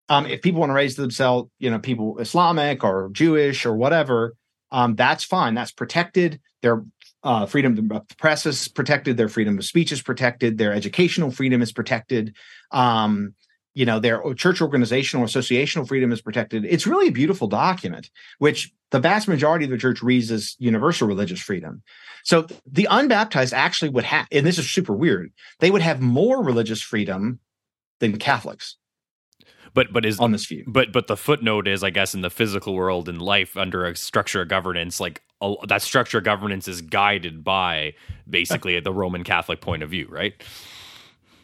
um, 0.08 0.26
if 0.26 0.42
people 0.42 0.58
want 0.58 0.70
to 0.70 0.74
raise 0.74 0.96
themselves, 0.96 1.50
you 1.60 1.70
know, 1.70 1.78
people 1.78 2.18
Islamic 2.18 2.82
or 2.82 3.10
Jewish 3.12 3.64
or 3.64 3.76
whatever, 3.76 4.34
um, 4.72 4.94
that's 4.94 5.24
fine. 5.24 5.54
That's 5.54 5.72
protected. 5.72 6.40
Their 6.62 6.84
uh, 7.22 7.46
freedom 7.46 7.72
of 7.72 7.88
the 7.88 8.14
press 8.16 8.46
is 8.46 8.68
protected. 8.68 9.16
Their 9.16 9.28
freedom 9.28 9.58
of 9.58 9.64
speech 9.64 9.92
is 9.92 10.02
protected. 10.02 10.58
Their 10.58 10.72
educational 10.72 11.30
freedom 11.30 11.62
is 11.62 11.72
protected. 11.72 12.34
Um, 12.70 13.34
you 13.74 13.86
know, 13.86 14.00
their 14.00 14.22
church 14.34 14.60
organizational 14.60 15.24
associational 15.26 15.86
freedom 15.86 16.12
is 16.12 16.20
protected. 16.20 16.64
It's 16.64 16.86
really 16.86 17.08
a 17.08 17.12
beautiful 17.12 17.46
document, 17.46 18.10
which 18.38 18.72
the 18.90 18.98
vast 18.98 19.28
majority 19.28 19.64
of 19.64 19.70
the 19.70 19.78
church 19.78 20.02
reads 20.02 20.30
as 20.32 20.56
universal 20.58 21.06
religious 21.06 21.40
freedom. 21.40 21.82
So 22.24 22.46
the 22.66 22.88
unbaptized 22.90 23.54
actually 23.54 23.90
would 23.90 24.04
have, 24.04 24.26
and 24.32 24.44
this 24.44 24.58
is 24.58 24.68
super 24.68 24.92
weird, 24.92 25.32
they 25.60 25.70
would 25.70 25.82
have 25.82 26.00
more 26.00 26.42
religious 26.42 26.82
freedom 26.82 27.38
than 28.00 28.18
Catholics 28.18 28.76
but 29.74 29.92
but 29.92 30.04
is 30.04 30.18
on 30.18 30.32
this 30.32 30.46
view. 30.46 30.64
But 30.66 30.92
but 30.92 31.06
the 31.06 31.16
footnote 31.16 31.68
is, 31.68 31.82
I 31.82 31.90
guess, 31.90 32.14
in 32.14 32.20
the 32.20 32.30
physical 32.30 32.74
world 32.74 33.08
in 33.08 33.18
life 33.18 33.56
under 33.56 33.84
a 33.84 33.96
structure 33.96 34.42
of 34.42 34.48
governance, 34.48 35.00
like 35.00 35.22
a, 35.40 35.54
that 35.68 35.82
structure 35.82 36.18
of 36.18 36.24
governance 36.24 36.68
is 36.68 36.80
guided 36.80 37.44
by 37.44 37.94
basically 38.28 38.78
the 38.80 38.92
Roman 38.92 39.24
Catholic 39.24 39.60
point 39.60 39.82
of 39.82 39.90
view, 39.90 40.06
right? 40.10 40.34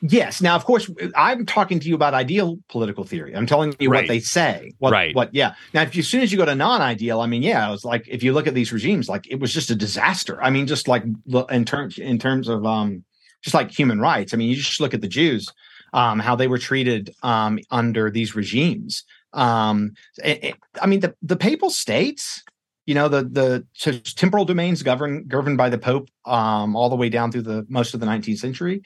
Yes. 0.02 0.42
Now, 0.42 0.54
of 0.54 0.64
course, 0.64 0.90
I'm 1.16 1.46
talking 1.46 1.80
to 1.80 1.88
you 1.88 1.94
about 1.94 2.12
ideal 2.12 2.58
political 2.68 3.04
theory. 3.04 3.34
I'm 3.34 3.46
telling 3.46 3.74
you 3.78 3.90
right. 3.90 4.02
what 4.02 4.08
they 4.08 4.20
say. 4.20 4.72
What, 4.78 4.92
right. 4.92 5.14
What? 5.14 5.34
Yeah. 5.34 5.54
Now, 5.72 5.82
if 5.82 5.96
you, 5.96 6.00
as 6.00 6.08
soon 6.08 6.20
as 6.20 6.30
you 6.30 6.38
go 6.38 6.44
to 6.44 6.54
non-ideal, 6.54 7.20
I 7.20 7.26
mean, 7.26 7.42
yeah, 7.42 7.66
it 7.66 7.70
was 7.70 7.84
like 7.84 8.06
if 8.06 8.22
you 8.22 8.32
look 8.32 8.46
at 8.46 8.54
these 8.54 8.72
regimes, 8.72 9.08
like 9.08 9.26
it 9.30 9.40
was 9.40 9.52
just 9.52 9.70
a 9.70 9.74
disaster. 9.74 10.40
I 10.42 10.50
mean, 10.50 10.66
just 10.66 10.86
like 10.86 11.02
in 11.50 11.64
terms 11.64 11.98
in 11.98 12.18
terms 12.18 12.48
of 12.48 12.66
um, 12.66 13.04
just 13.42 13.54
like 13.54 13.70
human 13.70 14.00
rights. 14.00 14.34
I 14.34 14.36
mean, 14.36 14.50
you 14.50 14.56
just 14.56 14.80
look 14.80 14.92
at 14.92 15.00
the 15.00 15.08
Jews 15.08 15.48
um, 15.92 16.18
how 16.18 16.36
they 16.36 16.48
were 16.48 16.58
treated 16.58 17.14
um, 17.22 17.58
under 17.70 18.10
these 18.10 18.34
regimes. 18.34 19.04
Um, 19.32 19.94
it, 20.22 20.44
it, 20.44 20.54
I 20.80 20.86
mean, 20.86 21.00
the, 21.00 21.14
the 21.22 21.36
papal 21.36 21.70
states, 21.70 22.42
you 22.86 22.94
know, 22.94 23.08
the 23.08 23.24
the 23.24 23.66
so 23.74 23.92
temporal 23.92 24.44
domains 24.44 24.82
governed 24.82 25.28
governed 25.28 25.58
by 25.58 25.68
the 25.68 25.78
Pope 25.78 26.08
um, 26.24 26.76
all 26.76 26.88
the 26.88 26.96
way 26.96 27.08
down 27.08 27.32
through 27.32 27.42
the 27.42 27.66
most 27.68 27.94
of 27.94 28.00
the 28.00 28.06
19th 28.06 28.38
century, 28.38 28.82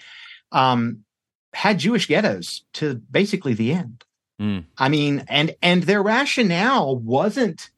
um, 0.52 1.04
had 1.52 1.78
Jewish 1.78 2.06
ghettos 2.06 2.64
to 2.74 2.94
basically 2.94 3.54
the 3.54 3.72
end. 3.72 4.04
Mm. 4.40 4.64
I 4.78 4.88
mean, 4.88 5.24
and 5.28 5.54
and 5.62 5.82
their 5.82 6.02
rationale 6.02 6.96
wasn't. 6.96 7.70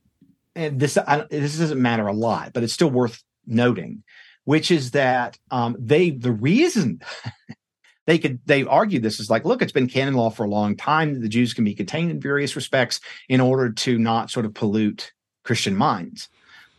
And 0.55 0.79
this 0.79 0.97
I, 0.97 1.25
this 1.31 1.59
doesn't 1.59 1.81
matter 1.81 2.07
a 2.07 2.13
lot, 2.13 2.53
but 2.53 2.63
it's 2.63 2.75
still 2.75 2.91
worth 2.91 3.23
noting, 3.47 4.05
which 4.45 4.71
is 4.71 4.93
that 4.93 5.39
um, 5.51 5.77
they 5.79 6.11
the 6.11 6.33
reason 6.33 7.01
they 8.07 8.19
could 8.19 8.41
they 8.47 8.65
argue 8.65 9.01
this 9.01 9.21
is 9.21 9.31
like 9.31 9.45
look 9.45 9.63
it's 9.63 9.73
been 9.73 9.89
canon 9.89 10.15
law 10.15 10.31
for 10.31 10.45
a 10.45 10.49
long 10.49 10.77
time 10.77 11.21
the 11.21 11.29
jews 11.29 11.55
can 11.55 11.65
be 11.65 11.75
contained 11.75 12.11
in 12.11 12.21
various 12.21 12.57
respects 12.57 13.01
in 13.29 13.41
order 13.41 13.71
to 13.71 13.99
not 13.99 14.31
sort 14.31 14.47
of 14.47 14.55
pollute 14.55 15.13
christian 15.45 15.77
minds. 15.77 16.29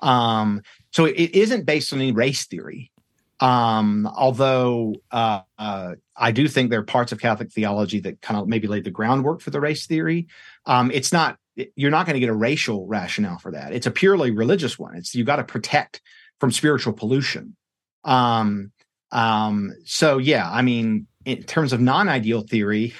Um, 0.01 0.61
so 0.91 1.05
it 1.05 1.33
isn't 1.33 1.65
based 1.65 1.93
on 1.93 1.99
any 1.99 2.11
race 2.11 2.45
theory. 2.45 2.91
Um, 3.39 4.09
although 4.15 4.95
uh, 5.11 5.41
uh, 5.57 5.95
i 6.15 6.31
do 6.31 6.47
think 6.47 6.69
there 6.69 6.79
are 6.79 6.83
parts 6.85 7.11
of 7.11 7.19
catholic 7.19 7.51
theology 7.51 7.99
that 8.01 8.21
kind 8.21 8.39
of 8.39 8.47
maybe 8.47 8.67
laid 8.67 8.83
the 8.83 8.91
groundwork 8.91 9.41
for 9.41 9.49
the 9.49 9.59
race 9.59 9.85
theory. 9.87 10.27
Um, 10.65 10.91
it's 10.91 11.11
not 11.11 11.37
you're 11.75 11.91
not 11.91 12.05
going 12.05 12.15
to 12.15 12.19
get 12.19 12.29
a 12.29 12.35
racial 12.35 12.87
rationale 12.87 13.37
for 13.37 13.51
that. 13.51 13.73
It's 13.73 13.85
a 13.85 13.91
purely 13.91 14.31
religious 14.31 14.79
one. 14.79 14.95
It's 14.95 15.13
you 15.13 15.23
got 15.23 15.35
to 15.37 15.43
protect 15.43 16.01
from 16.39 16.51
spiritual 16.51 16.93
pollution. 16.93 17.55
Um, 18.03 18.71
um, 19.11 19.73
so 19.85 20.17
yeah, 20.17 20.49
I 20.49 20.61
mean, 20.61 21.07
in 21.25 21.43
terms 21.43 21.73
of 21.73 21.81
non-ideal 21.81 22.41
theory, 22.41 22.93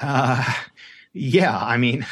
uh, 0.00 0.44
yeah, 1.12 1.56
I 1.56 1.76
mean, 1.76 2.06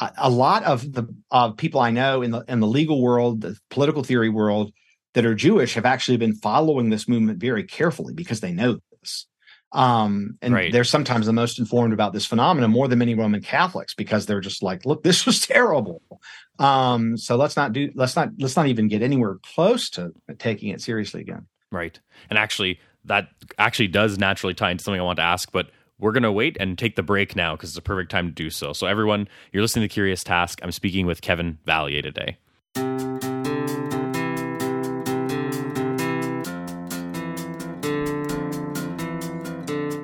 a, 0.00 0.12
a 0.18 0.30
lot 0.30 0.64
of 0.64 0.92
the 0.92 1.04
uh, 1.30 1.50
people 1.52 1.80
I 1.80 1.90
know 1.90 2.22
in 2.22 2.30
the 2.30 2.44
in 2.48 2.60
the 2.60 2.66
legal 2.66 3.00
world, 3.02 3.42
the 3.42 3.56
political 3.70 4.02
theory 4.02 4.28
world, 4.28 4.72
that 5.14 5.26
are 5.26 5.34
Jewish 5.34 5.74
have 5.74 5.86
actually 5.86 6.16
been 6.16 6.34
following 6.34 6.90
this 6.90 7.08
movement 7.08 7.38
very 7.38 7.64
carefully 7.64 8.14
because 8.14 8.40
they 8.40 8.52
know 8.52 8.78
this. 9.00 9.26
Um, 9.72 10.36
and 10.42 10.52
right. 10.52 10.70
they're 10.70 10.84
sometimes 10.84 11.24
the 11.26 11.32
most 11.32 11.58
informed 11.58 11.94
about 11.94 12.12
this 12.12 12.26
phenomenon 12.26 12.70
more 12.70 12.88
than 12.88 12.98
many 12.98 13.14
Roman 13.14 13.40
Catholics 13.40 13.94
because 13.94 14.26
they're 14.26 14.40
just 14.40 14.62
like, 14.62 14.84
look, 14.84 15.02
this 15.02 15.24
was 15.24 15.40
terrible. 15.46 16.02
Um, 16.58 17.16
so 17.16 17.36
let's 17.36 17.56
not 17.56 17.72
do, 17.72 17.90
let's 17.94 18.14
not, 18.14 18.30
let's 18.38 18.56
not 18.56 18.66
even 18.66 18.88
get 18.88 19.02
anywhere 19.02 19.38
close 19.54 19.88
to 19.90 20.12
taking 20.38 20.68
it 20.70 20.82
seriously 20.82 21.22
again. 21.22 21.46
Right. 21.70 21.98
And 22.28 22.38
actually, 22.38 22.80
that 23.04 23.28
actually 23.58 23.88
does 23.88 24.18
naturally 24.18 24.54
tie 24.54 24.70
into 24.70 24.84
something 24.84 25.00
I 25.00 25.04
want 25.04 25.16
to 25.16 25.24
ask, 25.24 25.50
but 25.52 25.70
we're 25.98 26.12
going 26.12 26.22
to 26.24 26.32
wait 26.32 26.56
and 26.58 26.78
take 26.78 26.96
the 26.96 27.02
break 27.02 27.36
now 27.36 27.54
because 27.54 27.70
it's 27.70 27.78
a 27.78 27.82
perfect 27.82 28.10
time 28.10 28.26
to 28.26 28.32
do 28.32 28.50
so. 28.50 28.72
So, 28.72 28.86
everyone, 28.86 29.28
you're 29.52 29.62
listening 29.62 29.88
to 29.88 29.92
Curious 29.92 30.24
Task. 30.24 30.60
I'm 30.62 30.72
speaking 30.72 31.06
with 31.06 31.20
Kevin 31.20 31.58
Vallier 31.66 32.02
today. 32.02 32.38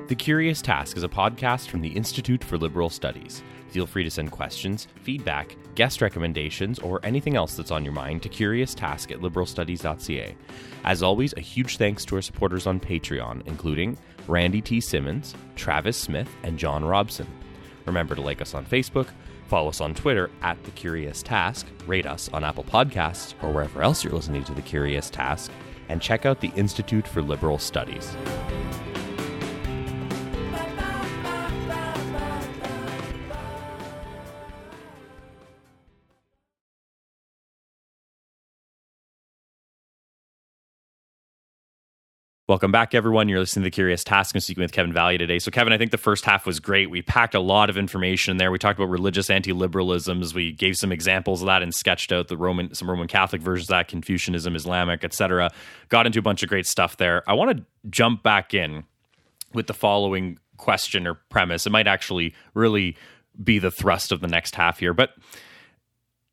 The 0.07 0.15
Curious 0.15 0.61
Task 0.61 0.97
is 0.97 1.03
a 1.03 1.07
podcast 1.09 1.67
from 1.67 1.81
the 1.81 1.89
Institute 1.89 2.43
for 2.43 2.57
Liberal 2.57 2.89
Studies. 2.89 3.43
Feel 3.69 3.85
free 3.85 4.03
to 4.03 4.09
send 4.09 4.31
questions, 4.31 4.87
feedback, 5.03 5.55
guest 5.75 6.01
recommendations, 6.01 6.79
or 6.79 6.99
anything 7.03 7.35
else 7.35 7.55
that's 7.55 7.71
on 7.71 7.85
your 7.85 7.93
mind 7.93 8.23
to 8.23 8.29
curioustask 8.29 9.11
at 9.11 9.19
liberalstudies.ca. 9.19 10.35
As 10.83 11.03
always, 11.03 11.33
a 11.37 11.41
huge 11.41 11.77
thanks 11.77 12.03
to 12.05 12.15
our 12.15 12.21
supporters 12.21 12.65
on 12.65 12.79
Patreon, 12.79 13.45
including 13.45 13.97
Randy 14.27 14.61
T. 14.61 14.81
Simmons, 14.81 15.35
Travis 15.55 15.97
Smith, 15.97 16.29
and 16.43 16.57
John 16.57 16.83
Robson. 16.83 17.27
Remember 17.85 18.15
to 18.15 18.21
like 18.21 18.41
us 18.41 18.53
on 18.53 18.65
Facebook, 18.65 19.07
follow 19.47 19.69
us 19.69 19.81
on 19.81 19.93
Twitter 19.93 20.29
at 20.41 20.61
The 20.63 20.71
Curious 20.71 21.21
Task, 21.21 21.67
rate 21.87 22.05
us 22.05 22.29
on 22.33 22.43
Apple 22.43 22.63
Podcasts 22.63 23.33
or 23.43 23.51
wherever 23.51 23.81
else 23.81 24.03
you're 24.03 24.13
listening 24.13 24.43
to 24.45 24.53
The 24.53 24.61
Curious 24.61 25.09
Task, 25.09 25.51
and 25.89 26.01
check 26.01 26.25
out 26.25 26.41
the 26.41 26.51
Institute 26.55 27.07
for 27.07 27.21
Liberal 27.21 27.57
Studies. 27.57 28.15
Welcome 42.49 42.71
back, 42.71 42.95
everyone. 42.95 43.29
You're 43.29 43.41
listening 43.41 43.61
to 43.61 43.67
the 43.67 43.75
Curious 43.75 44.03
Task. 44.03 44.33
I'm 44.33 44.41
speaking 44.41 44.63
with 44.63 44.71
Kevin 44.71 44.91
Vallier 44.91 45.19
today. 45.19 45.37
So, 45.37 45.51
Kevin, 45.51 45.71
I 45.71 45.77
think 45.77 45.91
the 45.91 45.99
first 45.99 46.25
half 46.25 46.47
was 46.47 46.59
great. 46.59 46.89
We 46.89 47.03
packed 47.03 47.35
a 47.35 47.39
lot 47.39 47.69
of 47.69 47.77
information 47.77 48.31
in 48.31 48.37
there. 48.37 48.49
We 48.49 48.57
talked 48.57 48.79
about 48.79 48.89
religious 48.89 49.29
anti-liberalisms. 49.29 50.33
We 50.33 50.51
gave 50.51 50.75
some 50.75 50.91
examples 50.91 51.43
of 51.43 51.45
that 51.45 51.61
and 51.61 51.75
sketched 51.75 52.11
out 52.11 52.27
the 52.27 52.37
Roman, 52.37 52.73
some 52.73 52.89
Roman 52.89 53.07
Catholic 53.07 53.43
versions 53.43 53.69
of 53.69 53.73
that, 53.73 53.87
Confucianism, 53.87 54.55
Islamic, 54.55 55.03
etc. 55.03 55.51
Got 55.89 56.07
into 56.07 56.17
a 56.17 56.21
bunch 56.23 56.41
of 56.41 56.49
great 56.49 56.65
stuff 56.65 56.97
there. 56.97 57.21
I 57.29 57.35
want 57.35 57.55
to 57.55 57.63
jump 57.87 58.23
back 58.23 58.55
in 58.55 58.83
with 59.53 59.67
the 59.67 59.75
following 59.75 60.39
question 60.57 61.05
or 61.05 61.13
premise. 61.29 61.67
It 61.67 61.69
might 61.69 61.85
actually 61.85 62.33
really 62.55 62.97
be 63.43 63.59
the 63.59 63.69
thrust 63.69 64.11
of 64.11 64.21
the 64.21 64.27
next 64.27 64.55
half 64.55 64.79
here, 64.79 64.95
but 64.95 65.11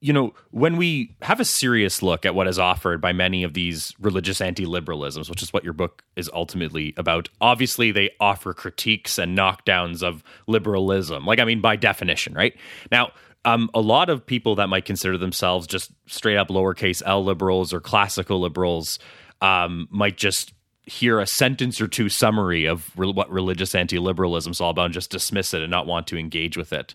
you 0.01 0.13
know, 0.13 0.35
when 0.51 0.77
we 0.77 1.17
have 1.23 1.41
a 1.41 1.45
serious 1.45 2.03
look 2.03 2.27
at 2.27 2.35
what 2.35 2.47
is 2.47 2.59
offered 2.59 3.01
by 3.01 3.13
many 3.13 3.43
of 3.43 3.55
these 3.55 3.95
religious 3.99 4.41
anti 4.41 4.67
liberalisms, 4.67 5.31
which 5.31 5.43
is 5.43 5.53
what 5.53 5.65
your 5.65 5.73
book 5.73 6.03
is 6.17 6.31
ultimately 6.35 6.93
about, 6.97 7.29
obviously 7.41 7.93
they 7.93 8.11
offer 8.21 8.53
critiques 8.53 9.19
and 9.19 9.37
knockdowns 9.37 10.03
of 10.03 10.23
liberalism. 10.47 11.25
Like, 11.25 11.39
I 11.39 11.45
mean, 11.45 11.61
by 11.61 11.77
definition, 11.77 12.35
right? 12.35 12.55
Now, 12.93 13.13
um, 13.47 13.71
a 13.75 13.81
lot 13.81 14.11
of 14.11 14.27
people 14.27 14.57
that 14.57 14.69
might 14.69 14.85
consider 14.85 15.17
themselves 15.17 15.67
just 15.67 15.93
straight 16.07 16.37
up 16.37 16.49
lowercase 16.49 17.03
l 17.07 17.25
liberals 17.25 17.73
or 17.73 17.81
classical 17.81 18.41
liberals 18.41 18.99
um, 19.41 19.89
might 19.91 20.17
just 20.17 20.53
hear 20.87 21.19
a 21.19 21.27
sentence 21.27 21.81
or 21.81 21.89
two 21.89 22.09
summary 22.09 22.65
of 22.65 22.91
re- 22.97 23.11
what 23.11 23.31
religious 23.31 23.75
anti-liberalism 23.75 24.53
is 24.53 24.61
all 24.61 24.71
about 24.71 24.87
and 24.87 24.95
just 24.95 25.11
dismiss 25.11 25.53
it 25.53 25.61
and 25.61 25.71
not 25.71 25.87
want 25.87 26.07
to 26.07 26.17
engage 26.17 26.57
with 26.57 26.73
it. 26.73 26.95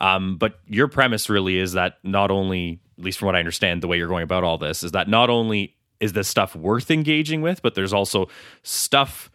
Um, 0.00 0.36
but 0.36 0.60
your 0.66 0.88
premise 0.88 1.28
really 1.28 1.58
is 1.58 1.72
that 1.72 1.98
not 2.04 2.30
only, 2.30 2.80
at 2.98 3.04
least 3.04 3.18
from 3.18 3.26
what 3.26 3.36
I 3.36 3.40
understand, 3.40 3.82
the 3.82 3.88
way 3.88 3.98
you're 3.98 4.08
going 4.08 4.22
about 4.22 4.44
all 4.44 4.58
this 4.58 4.82
is 4.84 4.92
that 4.92 5.08
not 5.08 5.28
only 5.28 5.76
is 5.98 6.12
this 6.12 6.28
stuff 6.28 6.54
worth 6.54 6.90
engaging 6.90 7.42
with, 7.42 7.62
but 7.62 7.74
there's 7.74 7.92
also 7.92 8.28
stuff 8.62 9.30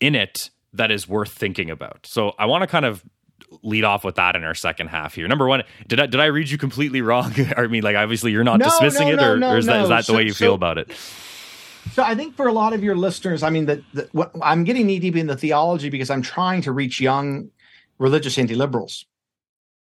in 0.00 0.14
it 0.14 0.50
that 0.72 0.90
is 0.90 1.08
worth 1.08 1.32
thinking 1.32 1.70
about. 1.70 2.06
So 2.08 2.32
I 2.38 2.46
want 2.46 2.62
to 2.62 2.66
kind 2.66 2.84
of 2.84 3.04
lead 3.62 3.84
off 3.84 4.04
with 4.04 4.14
that 4.16 4.36
in 4.36 4.44
our 4.44 4.54
second 4.54 4.88
half 4.88 5.14
here. 5.14 5.28
Number 5.28 5.46
one, 5.46 5.62
did 5.86 6.00
I 6.00 6.06
did 6.06 6.20
I 6.20 6.26
read 6.26 6.48
you 6.48 6.58
completely 6.58 7.02
wrong? 7.02 7.32
I 7.56 7.66
mean, 7.66 7.82
like 7.82 7.96
obviously 7.96 8.32
you're 8.32 8.44
not 8.44 8.58
no, 8.58 8.66
dismissing 8.66 9.08
no, 9.08 9.14
it, 9.14 9.20
or, 9.20 9.36
no, 9.36 9.50
or 9.52 9.58
is, 9.58 9.66
that, 9.66 9.82
is 9.82 9.88
that 9.88 10.06
the 10.06 10.14
way 10.14 10.22
you 10.22 10.32
so, 10.32 10.44
feel 10.44 10.54
about 10.54 10.78
it? 10.78 10.90
So 11.90 12.02
I 12.02 12.14
think 12.14 12.36
for 12.36 12.46
a 12.46 12.52
lot 12.52 12.72
of 12.72 12.82
your 12.82 12.96
listeners, 12.96 13.42
I 13.42 13.50
mean, 13.50 13.66
that 13.66 13.82
what 14.12 14.30
I'm 14.40 14.64
getting 14.64 14.86
knee 14.86 14.98
deep 14.98 15.16
in 15.16 15.26
the 15.26 15.36
theology 15.36 15.90
because 15.90 16.10
I'm 16.10 16.22
trying 16.22 16.62
to 16.62 16.72
reach 16.72 17.00
young 17.00 17.50
religious 17.98 18.38
anti-liberals. 18.38 19.04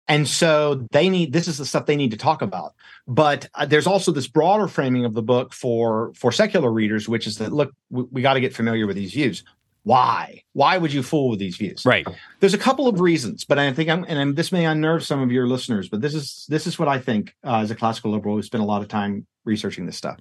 And 0.07 0.27
so 0.27 0.87
they 0.91 1.11
need 1.11 1.33
this 1.33 1.49
is 1.49 1.59
the 1.59 1.67
stuff 1.67 1.85
they 1.87 1.97
need 1.97 2.13
to 2.13 2.17
talk 2.17 2.41
about. 2.41 2.75
But 3.07 3.49
uh, 3.55 3.67
there's 3.67 3.87
also 3.87 4.11
this 4.11 4.27
broader 4.27 4.67
framing 4.67 5.05
of 5.05 5.13
the 5.13 5.23
book 5.23 5.53
for 5.53 6.13
for 6.15 6.33
secular 6.33 6.71
readers, 6.71 7.09
which 7.09 7.27
is 7.27 7.37
that 7.39 7.53
look, 7.53 7.73
we, 7.91 8.05
we 8.05 8.23
got 8.23 8.35
to 8.35 8.41
get 8.41 8.55
familiar 8.55 8.87
with 8.87 8.97
these 8.97 9.13
views. 9.13 9.45
Why? 9.85 10.43
Why 10.53 10.77
would 10.77 10.93
you 10.93 11.03
fool 11.03 11.31
with 11.31 11.39
these 11.39 11.57
views? 11.57 11.85
Right. 11.85 12.07
There's 12.41 12.55
a 12.55 12.59
couple 12.59 12.89
of 12.89 13.01
reasons, 13.01 13.45
but 13.45 13.59
I 13.59 13.73
think 13.73 13.89
I'm, 13.89 14.05
and 14.07 14.19
I'm, 14.19 14.35
this 14.35 14.53
may 14.53 14.67
unnerve 14.67 15.05
some 15.05 15.23
of 15.23 15.33
your 15.33 15.47
listeners, 15.47 15.89
but 15.89 16.01
this 16.01 16.15
is 16.15 16.47
this 16.49 16.67
is 16.67 16.79
what 16.79 16.89
I 16.89 16.99
think 16.99 17.35
uh, 17.45 17.61
as 17.61 17.71
a 17.71 17.75
classical 17.75 18.11
liberal 18.11 18.37
who 18.37 18.43
spent 18.43 18.63
a 18.63 18.67
lot 18.67 18.83
of 18.83 18.89
time 18.89 19.27
researching 19.45 19.87
this 19.87 19.97
stuff. 19.97 20.19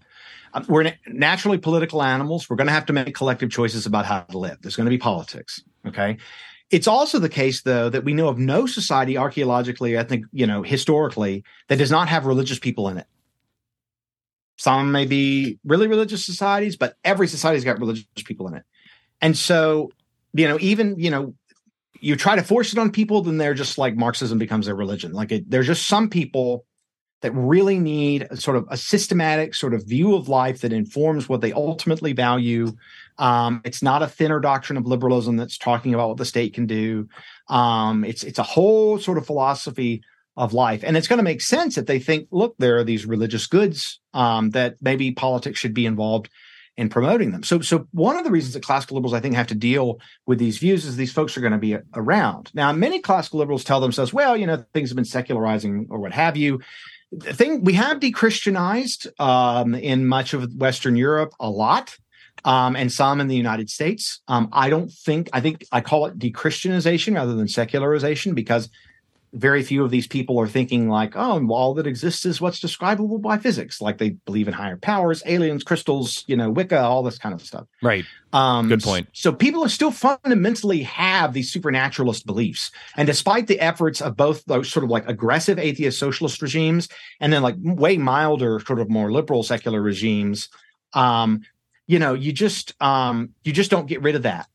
Um, 0.54 0.66
we're 0.70 0.94
naturally 1.08 1.58
political 1.58 2.02
animals. 2.02 2.50
We're 2.50 2.56
going 2.56 2.68
to 2.68 2.74
have 2.74 2.86
to 2.86 2.94
make 2.94 3.14
collective 3.14 3.50
choices 3.50 3.86
about 3.86 4.06
how 4.06 4.22
to 4.22 4.38
live. 4.38 4.58
There's 4.62 4.76
going 4.76 4.86
to 4.86 4.92
be 4.92 4.98
politics. 4.98 5.62
Okay. 5.86 6.18
It's 6.70 6.88
also 6.88 7.20
the 7.20 7.30
case, 7.30 7.62
though, 7.62 7.90
that 7.90 8.04
we 8.04 8.14
know 8.14 8.28
of 8.28 8.38
no 8.38 8.66
society 8.66 9.18
archaeologically, 9.18 9.98
I 9.98 10.04
think, 10.04 10.26
you 10.34 10.46
know, 10.46 10.64
historically, 10.64 11.44
that 11.70 11.78
does 11.78 11.92
not 11.92 12.10
have 12.10 12.26
religious 12.26 12.60
people 12.60 12.90
in 12.90 12.98
it. 12.98 13.08
Some 14.58 14.92
may 14.92 15.06
be 15.06 15.60
really 15.64 15.88
religious 15.88 16.26
societies, 16.26 16.76
but 16.76 16.96
every 17.06 17.28
society's 17.28 17.64
got 17.64 17.80
religious 17.80 18.06
people 18.26 18.48
in 18.48 18.56
it. 18.56 18.64
And 19.22 19.38
so, 19.38 19.92
you 20.34 20.48
know, 20.48 20.58
even, 20.60 21.00
you 21.00 21.10
know, 21.10 21.34
you 22.00 22.16
try 22.16 22.36
to 22.36 22.44
force 22.44 22.74
it 22.74 22.80
on 22.80 22.92
people, 22.92 23.22
then 23.22 23.38
they're 23.38 23.54
just 23.54 23.78
like 23.78 23.96
Marxism 23.96 24.38
becomes 24.38 24.68
their 24.68 24.76
religion. 24.76 25.14
Like 25.14 25.32
it, 25.32 25.50
there's 25.50 25.68
just 25.68 25.88
some 25.88 26.10
people 26.10 26.66
that 27.22 27.32
really 27.32 27.80
need 27.80 28.28
a 28.30 28.38
sort 28.38 28.58
of 28.58 28.68
a 28.70 28.78
systematic 28.78 29.56
sort 29.56 29.74
of 29.74 29.88
view 29.88 30.16
of 30.16 30.30
life 30.30 30.62
that 30.62 30.72
informs 30.72 31.28
what 31.28 31.42
they 31.42 31.52
ultimately 31.52 32.14
value. 32.14 32.72
Um, 33.18 33.62
it's 33.64 33.82
not 33.82 34.04
a 34.04 34.08
thinner 34.08 34.40
doctrine 34.40 34.78
of 34.78 34.86
liberalism 34.86 35.38
that's 35.38 35.58
talking 35.58 35.94
about 35.94 36.10
what 36.10 36.18
the 36.18 36.26
state 36.26 36.54
can 36.54 36.68
do. 36.68 37.10
Um, 37.50 38.04
it's 38.04 38.24
it's 38.24 38.40
a 38.40 38.44
whole 38.44 39.00
sort 39.00 39.18
of 39.18 39.26
philosophy 39.26 40.04
of 40.36 40.54
life, 40.54 40.84
and 40.84 40.96
it's 40.96 41.08
going 41.08 41.18
to 41.18 41.24
make 41.24 41.42
sense 41.42 41.80
if 41.80 41.88
they 41.88 41.98
think, 41.98 42.28
look, 42.30 42.56
there 42.60 42.78
are 42.78 42.84
these 42.84 43.08
religious 43.08 43.48
goods 43.48 44.00
um, 44.14 44.52
that 44.52 44.76
maybe 44.80 45.12
politics 45.12 45.60
should 45.60 45.74
be 45.74 45.88
involved 45.88 46.30
in 46.78 46.90
promoting 46.90 47.32
them. 47.32 47.44
So, 47.44 47.60
so 47.62 47.88
one 47.92 48.18
of 48.18 48.24
the 48.24 48.32
reasons 48.32 48.54
that 48.54 48.64
classical 48.64 48.96
liberals, 48.96 49.14
I 49.14 49.20
think, 49.20 49.36
have 49.36 49.48
to 49.48 49.56
deal 49.56 50.00
with 50.26 50.38
these 50.38 50.60
views 50.60 50.86
is 50.86 50.96
these 50.96 51.12
folks 51.12 51.36
are 51.36 51.42
going 51.42 51.54
to 51.54 51.58
be 51.58 51.78
around. 51.96 52.52
Now, 52.54 52.72
many 52.72 53.00
classical 53.00 53.40
liberals 53.40 53.64
tell 53.64 53.80
themselves, 53.80 54.14
well, 54.14 54.38
you 54.38 54.46
know, 54.46 54.64
things 54.74 54.90
have 54.90 54.96
been 54.96 55.06
secularizing 55.06 55.88
or 55.90 56.00
what 56.00 56.14
have 56.14 56.38
you 56.38 56.62
the 57.12 57.34
thing 57.34 57.64
we 57.64 57.74
have 57.74 58.00
dechristianized 58.00 59.08
um, 59.20 59.76
in 59.76 60.08
much 60.08 60.34
of 60.34 60.54
Western 60.56 60.96
Europe 60.96 61.34
a 61.40 61.50
lot, 61.50 61.96
um, 62.46 62.76
and 62.76 62.92
some 62.92 63.20
in 63.22 63.28
the 63.28 63.36
United 63.36 63.70
States. 63.70 64.22
Um, 64.28 64.50
I 64.52 64.70
don't 64.70 64.92
think 64.92 65.30
I 65.34 65.42
think 65.42 65.66
I 65.72 65.82
call 65.82 66.06
it 66.06 66.20
dechristianization 66.20 67.16
rather 67.16 67.36
than 67.36 67.48
secularization 67.48 68.34
because 68.34 68.70
very 69.38 69.64
few 69.64 69.84
of 69.84 69.92
these 69.92 70.08
people 70.08 70.40
are 70.40 70.48
thinking 70.48 70.90
like, 70.90 71.16
oh, 71.16 71.48
all 71.50 71.74
that 71.76 71.88
exists 71.88 72.26
is 72.26 72.42
what's 72.42 72.60
describable 72.60 73.20
by 73.20 73.38
physics. 73.38 73.80
Like 73.80 73.98
they 73.98 74.12
believe 74.12 74.48
in 74.48 74.54
higher 74.54 74.78
powers, 74.78 75.22
aliens, 75.26 75.64
crystals, 75.64 76.24
you 76.28 76.36
know, 76.36 76.50
Wicca, 76.50 76.80
all 76.80 77.04
this 77.04 77.18
kind 77.18 77.34
of 77.34 77.42
stuff. 77.42 77.68
Right. 77.82 78.06
Um, 78.34 78.68
Good 78.68 78.84
point. 78.84 79.10
So 79.14 79.32
people 79.32 79.64
are 79.64 79.70
still 79.70 79.92
fundamentally 79.92 80.84
have 80.84 81.34
these 81.34 81.52
supernaturalist 81.52 82.26
beliefs, 82.26 82.72
and 82.96 83.08
despite 83.08 83.48
the 83.48 83.60
efforts 83.60 84.02
of 84.02 84.18
both 84.18 84.44
those 84.46 84.72
sort 84.72 84.84
of 84.84 84.90
like 84.90 85.08
aggressive 85.08 85.60
atheist 85.60 86.00
socialist 86.00 86.42
regimes 86.42 86.90
and 87.20 87.32
then 87.32 87.42
like 87.42 87.56
way 87.60 87.98
milder, 87.98 88.60
sort 88.60 88.80
of 88.80 88.90
more 88.90 89.12
liberal 89.12 89.44
secular 89.44 89.82
regimes, 89.82 90.50
um, 90.94 91.42
you 91.88 92.00
know, 92.00 92.14
you 92.14 92.34
just 92.34 92.74
um, 92.82 93.30
you 93.44 93.54
just 93.54 93.72
don't 93.72 93.88
get 93.88 94.02
rid 94.02 94.16
of 94.16 94.24
that. 94.24 94.48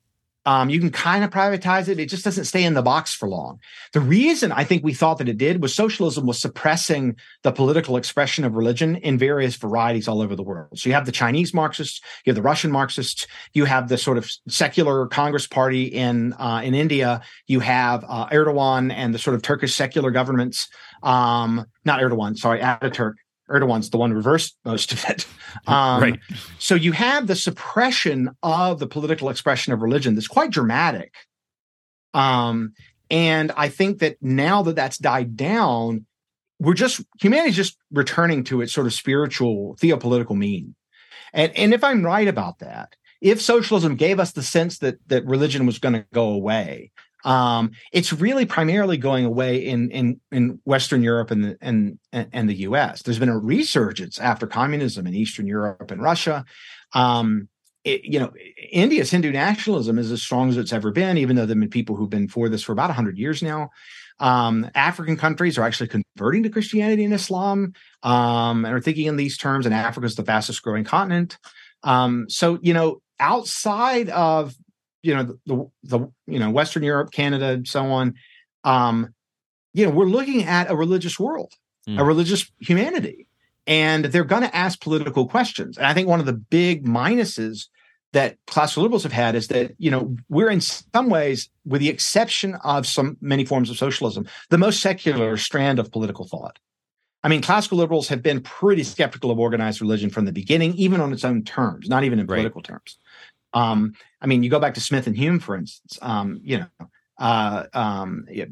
Um, 0.45 0.71
you 0.71 0.81
can 0.81 0.91
kind 0.91 1.23
of 1.23 1.31
privatize 1.31 1.89
it. 1.89 2.01
It 2.01 2.09
just 2.09 2.25
doesn't 2.25 2.47
stay 2.47 2.65
in 2.65 2.75
the 2.75 2.83
box 2.83 3.15
for 3.15 3.29
long. 3.29 3.61
The 3.93 4.01
reason 4.01 4.51
I 4.51 4.65
think 4.65 4.83
we 4.83 4.93
thought 4.93 5.19
that 5.19 5.29
it 5.29 5.39
did 5.39 5.63
was 5.63 5.75
socialism 5.75 6.27
was 6.27 6.41
suppressing 6.41 7.17
the 7.43 7.53
political 7.53 7.97
expression 7.97 8.45
of 8.45 8.55
religion 8.55 8.97
in 8.97 9.19
various 9.19 9.55
varieties 9.57 10.09
all 10.09 10.21
over 10.21 10.35
the 10.35 10.43
world. 10.43 10.79
So 10.79 10.89
you 10.89 10.95
have 10.95 11.07
the 11.07 11.13
Chinese 11.13 11.55
Marxists, 11.55 12.01
you 12.25 12.31
have 12.31 12.37
the 12.37 12.43
Russian 12.43 12.73
Marxists, 12.73 13.27
you 13.53 13.65
have 13.67 13.89
the 13.89 13.99
sort 13.99 14.19
of 14.19 14.29
secular 14.49 15.07
Congress 15.07 15.47
Party 15.47 15.85
in 15.85 16.33
uh, 16.35 16.61
in 16.65 16.75
India, 16.75 17.23
you 17.47 17.61
have 17.61 18.05
uh, 18.09 18.27
Erdogan 18.29 18.93
and 18.93 19.15
the 19.15 19.19
sort 19.19 19.35
of 19.35 19.43
Turkish 19.43 19.75
secular 19.75 20.11
governments. 20.11 20.69
Um, 21.03 21.67
not 21.85 22.01
Erdogan, 22.01 22.37
sorry, 22.37 22.61
Ataturk 22.61 23.15
Erdogan's 23.53 23.91
the 23.91 23.99
one 23.99 24.11
who 24.11 24.17
reversed 24.17 24.57
most 24.65 24.93
of 24.93 25.05
it. 25.09 25.27
Um, 25.67 26.03
right. 26.03 26.21
So 26.59 26.75
you 26.75 26.93
have 26.93 27.27
the 27.27 27.37
suppression 27.37 28.31
of 28.43 28.79
the 28.79 28.87
political 28.87 29.29
expression 29.29 29.75
of 29.75 29.83
religion 29.83 30.15
that's 30.15 30.27
quite 30.27 30.51
dramatic. 30.51 31.13
Um, 32.15 32.73
and 33.11 33.53
I 33.55 33.69
think 33.69 33.99
that 33.99 34.17
now 34.23 34.63
that 34.63 34.77
that's 34.77 34.97
died 34.97 35.37
down, 35.37 36.07
we're 36.59 36.73
just 36.73 37.03
humanity's 37.21 37.55
just 37.57 37.77
returning 37.93 38.45
to 38.45 38.63
its 38.63 38.73
sort 38.73 38.87
of 38.87 38.95
spiritual 38.95 39.77
theopolitical 39.77 40.35
mean. 40.35 40.75
And 41.35 41.55
and 41.55 41.75
if 41.75 41.85
I'm 41.85 42.03
right 42.03 42.29
about 42.29 42.61
that, 42.61 42.95
if 43.21 43.41
socialism 43.41 43.97
gave 43.97 44.19
us 44.19 44.33
the 44.33 44.43
sense 44.43 44.79
that 44.79 44.97
that 45.09 45.27
religion 45.27 45.67
was 45.67 45.79
going 45.79 45.95
to 45.95 46.07
go 46.15 46.31
away, 46.31 46.93
um, 47.25 47.73
it's 47.93 48.13
really 48.13 48.47
primarily 48.47 48.97
going 48.97 49.25
away 49.25 49.65
in 49.65 49.91
in 49.91 50.21
in 50.31 50.61
Western 50.65 51.03
Europe 51.03 51.31
and 51.31 51.45
the, 51.45 51.59
and 51.61 51.99
and 52.13 52.49
the 52.49 52.57
U.S. 52.57 53.03
There's 53.03 53.19
been 53.19 53.29
a 53.29 53.39
resurgence 53.39 54.19
after 54.19 54.47
communism 54.47 55.07
in 55.07 55.15
Eastern 55.15 55.47
Europe 55.47 55.91
and 55.91 56.03
Russia. 56.03 56.45
Um, 56.93 57.49
it, 57.85 58.05
you 58.05 58.21
know, 58.21 58.33
India's 58.71 59.11
Hindu 59.11 59.33
nationalism 59.33 59.99
is 59.99 60.13
as 60.13 60.23
strong 60.23 60.49
as 60.49 60.57
it's 60.57 60.73
ever 60.73 60.93
been, 60.93 61.19
even 61.19 61.35
though 61.35 61.47
there 61.47 61.55
have 61.55 61.61
been 61.61 61.69
people 61.69 61.97
who've 61.97 62.11
been 62.11 62.29
for 62.29 62.49
this 62.49 62.63
for 62.63 62.73
about 62.73 62.91
100 62.91 63.19
years 63.19 63.43
now. 63.43 63.71
Um, 64.21 64.71
African 64.75 65.17
countries 65.17 65.59
are 65.59 65.65
actually 65.65 65.89
converting 65.89 66.45
to 66.45 66.49
Christianity 66.49 67.05
and 67.05 67.15
Islam 67.15 67.73
um, 68.05 68.65
and 68.65 68.75
are 68.75 68.81
thinking 68.81 69.07
in 69.07 69.17
these 69.17 69.37
terms, 69.37 69.67
and 69.67 69.75
Africa 69.75 70.07
is 70.07 70.15
the 70.15 70.25
fastest 70.25 70.63
growing 70.63 70.85
continent. 70.85 71.39
Um, 71.83 72.27
so, 72.29 72.59
you 72.63 72.73
know, 72.73 73.03
outside 73.19 74.11
of 74.11 74.55
you 75.03 75.15
know 75.15 75.37
the, 75.47 75.71
the 75.85 75.99
you 76.27 76.39
know 76.39 76.51
Western 76.51 76.83
Europe, 76.83 77.13
Canada, 77.13 77.49
and 77.49 77.67
so 77.67 77.85
on. 77.87 78.15
Um, 78.65 79.15
you 79.75 79.87
know, 79.87 79.93
we're 79.93 80.07
looking 80.07 80.45
at 80.45 80.71
a 80.71 80.77
religious 80.77 81.19
world, 81.19 81.53
mm. 81.89 81.99
a 81.99 82.05
religious 82.05 82.51
humanity, 82.61 83.27
and 83.67 84.07
they're 84.07 84.25
going 84.25 84.43
to 84.43 84.57
ask 84.57 84.81
political 84.81 85.27
questions. 85.27 85.77
And 85.77 85.87
I 85.87 85.95
think 85.95 86.09
one 86.09 86.21
of 86.21 86.27
the 86.27 86.33
big 86.33 86.85
minuses 86.85 87.67
that 88.13 88.37
classical 88.47 88.83
liberals 88.83 89.05
have 89.05 89.13
had 89.13 89.35
is 89.35 89.49
that 89.49 89.73
you 89.79 89.91
know 89.91 90.17
we're 90.29 90.51
in 90.51 90.61
some 90.61 91.09
ways, 91.09 91.51
with 91.65 91.81
the 91.81 91.89
exception 91.89 92.55
of 92.63 92.87
some 92.87 93.17
many 93.21 93.45
forms 93.45 93.71
of 93.71 93.77
socialism, 93.77 94.27
the 94.51 94.59
most 94.59 94.81
secular 94.81 95.37
strand 95.37 95.79
of 95.79 95.91
political 95.91 96.27
thought. 96.27 96.59
I 97.25 97.29
mean, 97.29 97.41
classical 97.41 97.79
liberals 97.79 98.09
have 98.09 98.21
been 98.21 98.41
pretty 98.41 98.83
skeptical 98.83 99.31
of 99.31 99.39
organized 99.39 99.81
religion 99.81 100.11
from 100.11 100.25
the 100.25 100.33
beginning, 100.33 100.75
even 100.75 101.01
on 101.01 101.13
its 101.13 101.25
own 101.25 101.45
terms, 101.45 101.89
not 101.89 102.03
even 102.03 102.19
in 102.19 102.27
political 102.27 102.61
right. 102.61 102.65
terms. 102.65 102.99
Um, 103.55 103.95
I 104.21 104.27
mean, 104.27 104.43
you 104.43 104.51
go 104.51 104.61
back 104.61 104.75
to 104.75 104.81
Smith 104.81 105.07
and 105.07 105.17
Hume, 105.17 105.39
for 105.39 105.57
instance. 105.57 105.99
Um, 106.03 106.41
you 106.43 106.59
know, 106.59 106.89
uh, 107.19 107.65
um, 107.73 108.27
I 108.29 108.47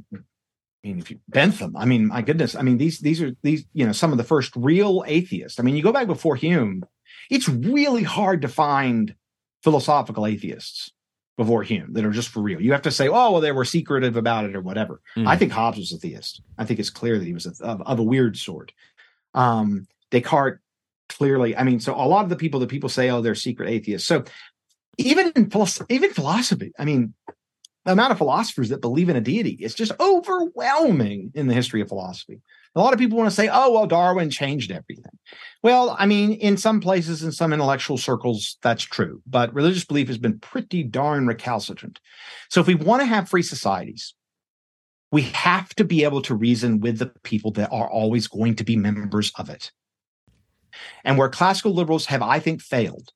mean, 0.85 0.99
if 0.99 1.11
you 1.11 1.21
Bentham, 1.29 1.77
I 1.77 1.85
mean, 1.85 2.09
my 2.09 2.23
goodness, 2.23 2.55
I 2.55 2.63
mean, 2.63 2.79
these 2.79 3.01
these 3.01 3.21
are 3.21 3.33
these 3.43 3.65
you 3.73 3.87
know 3.87 3.93
some 3.93 4.13
of 4.13 4.19
the 4.19 4.25
first 4.25 4.55
real 4.57 5.05
atheists. 5.07 5.59
I 5.61 5.63
mean, 5.63 5.77
you 5.77 5.83
go 5.83 5.93
back 5.93 6.07
before 6.07 6.37
Hume, 6.37 6.85
it's 7.31 7.49
really 7.49 8.03
hard 8.03 8.43
to 8.43 8.49
find 8.49 9.15
philosophical 9.63 10.27
atheists 10.27 10.91
before 11.37 11.63
Hume 11.63 11.93
that 11.95 12.05
are 12.05 12.11
just 12.11 12.29
for 12.29 12.41
real. 12.41 12.61
You 12.61 12.73
have 12.73 12.83
to 12.83 12.91
say, 12.91 13.09
oh, 13.09 13.33
well, 13.33 13.41
they 13.41 13.53
were 13.53 13.65
secretive 13.65 14.17
about 14.17 14.45
it 14.45 14.55
or 14.55 14.61
whatever. 14.61 15.01
Mm. 15.17 15.27
I 15.27 15.37
think 15.37 15.53
Hobbes 15.53 15.79
was 15.79 15.93
a 15.93 15.99
theist. 15.99 16.43
I 16.59 16.65
think 16.65 16.81
it's 16.81 16.91
clear 16.91 17.19
that 17.19 17.25
he 17.25 17.33
was 17.33 17.47
a, 17.47 17.65
of, 17.65 17.81
of, 17.83 17.99
a 17.99 18.03
weird 18.03 18.37
sort. 18.37 18.73
Um, 19.33 19.87
Descartes 20.11 20.61
clearly, 21.09 21.57
I 21.57 21.63
mean, 21.63 21.81
so 21.81 21.95
a 21.95 22.05
lot 22.05 22.25
of 22.25 22.31
the 22.31 22.37
people 22.37 22.61
that 22.61 22.69
people 22.69 22.89
say, 22.89 23.11
oh, 23.11 23.23
they're 23.23 23.35
secret 23.35 23.71
atheists. 23.71 24.07
So 24.07 24.25
even 24.99 25.33
in 25.37 25.51
even 25.89 26.13
philosophy, 26.13 26.73
I 26.79 26.85
mean, 26.85 27.15
the 27.85 27.93
amount 27.93 28.13
of 28.13 28.19
philosophers 28.19 28.69
that 28.69 28.81
believe 28.81 29.09
in 29.09 29.17
a 29.17 29.21
deity 29.21 29.57
is 29.61 29.75
just 29.75 29.93
overwhelming 29.99 31.33
in 31.35 31.47
the 31.47 31.55
history 31.55 31.81
of 31.81 31.89
philosophy. 31.89 32.41
A 32.75 32.81
lot 32.81 32.93
of 32.93 32.99
people 32.99 33.19
want 33.19 33.29
to 33.29 33.35
say, 33.35 33.49
oh, 33.51 33.73
well, 33.73 33.87
Darwin 33.87 34.31
changed 34.31 34.71
everything. 34.71 35.19
Well, 35.63 35.97
I 35.99 36.07
mean, 36.07 36.33
in 36.33 36.57
some 36.57 36.81
places, 36.81 37.23
in 37.23 37.33
some 37.33 37.53
intellectual 37.53 37.99
circles, 37.99 38.59
that's 38.63 38.85
true, 38.85 39.23
but 39.27 39.53
religious 39.55 39.85
belief 39.85 40.09
has 40.09 40.19
been 40.19 40.39
pretty 40.39 40.85
darn 40.85 41.27
recalcitrant. 41.27 42.01
So 42.49 42.61
if 42.61 42.67
we 42.67 42.75
want 42.75 43.01
to 43.01 43.07
have 43.07 43.29
free 43.29 43.43
societies, 43.43 44.15
we 45.11 45.23
have 45.23 45.75
to 45.77 45.85
be 45.85 46.05
able 46.05 46.23
to 46.23 46.35
reason 46.35 46.81
with 46.81 46.99
the 46.99 47.07
people 47.25 47.51
that 47.53 47.73
are 47.73 47.91
always 47.91 48.29
going 48.29 48.55
to 48.57 48.65
be 48.65 48.77
members 48.77 49.33
of 49.37 49.51
it. 49.51 49.73
And 51.03 51.19
where 51.19 51.29
classical 51.29 51.75
liberals 51.75 52.07
have, 52.07 52.23
I 52.23 52.39
think, 52.39 52.63
failed 52.63 53.11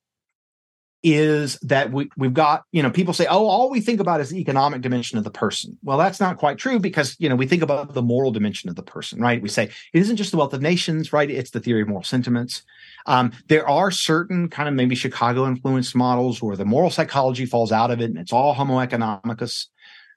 is 1.04 1.58
that 1.60 1.92
we, 1.92 2.08
we've 2.16 2.32
got, 2.32 2.64
you 2.72 2.82
know, 2.82 2.90
people 2.90 3.12
say, 3.12 3.26
oh, 3.26 3.46
all 3.46 3.68
we 3.68 3.80
think 3.80 4.00
about 4.00 4.22
is 4.22 4.30
the 4.30 4.40
economic 4.40 4.80
dimension 4.80 5.18
of 5.18 5.24
the 5.24 5.30
person. 5.30 5.78
Well, 5.82 5.98
that's 5.98 6.18
not 6.18 6.38
quite 6.38 6.56
true 6.56 6.80
because, 6.80 7.14
you 7.18 7.28
know, 7.28 7.36
we 7.36 7.46
think 7.46 7.62
about 7.62 7.92
the 7.92 8.02
moral 8.02 8.32
dimension 8.32 8.70
of 8.70 8.76
the 8.76 8.82
person, 8.82 9.20
right? 9.20 9.40
We 9.40 9.50
say 9.50 9.64
it 9.64 10.00
isn't 10.00 10.16
just 10.16 10.30
the 10.30 10.38
wealth 10.38 10.54
of 10.54 10.62
nations, 10.62 11.12
right? 11.12 11.30
It's 11.30 11.50
the 11.50 11.60
theory 11.60 11.82
of 11.82 11.88
moral 11.88 12.04
sentiments. 12.04 12.62
Um, 13.04 13.32
there 13.48 13.68
are 13.68 13.90
certain 13.90 14.48
kind 14.48 14.66
of 14.66 14.74
maybe 14.74 14.94
Chicago 14.94 15.46
influenced 15.46 15.94
models 15.94 16.42
where 16.42 16.56
the 16.56 16.64
moral 16.64 16.90
psychology 16.90 17.44
falls 17.44 17.70
out 17.70 17.90
of 17.90 18.00
it 18.00 18.06
and 18.10 18.18
it's 18.18 18.32
all 18.32 18.54
homo 18.54 18.78
economicus. 18.78 19.66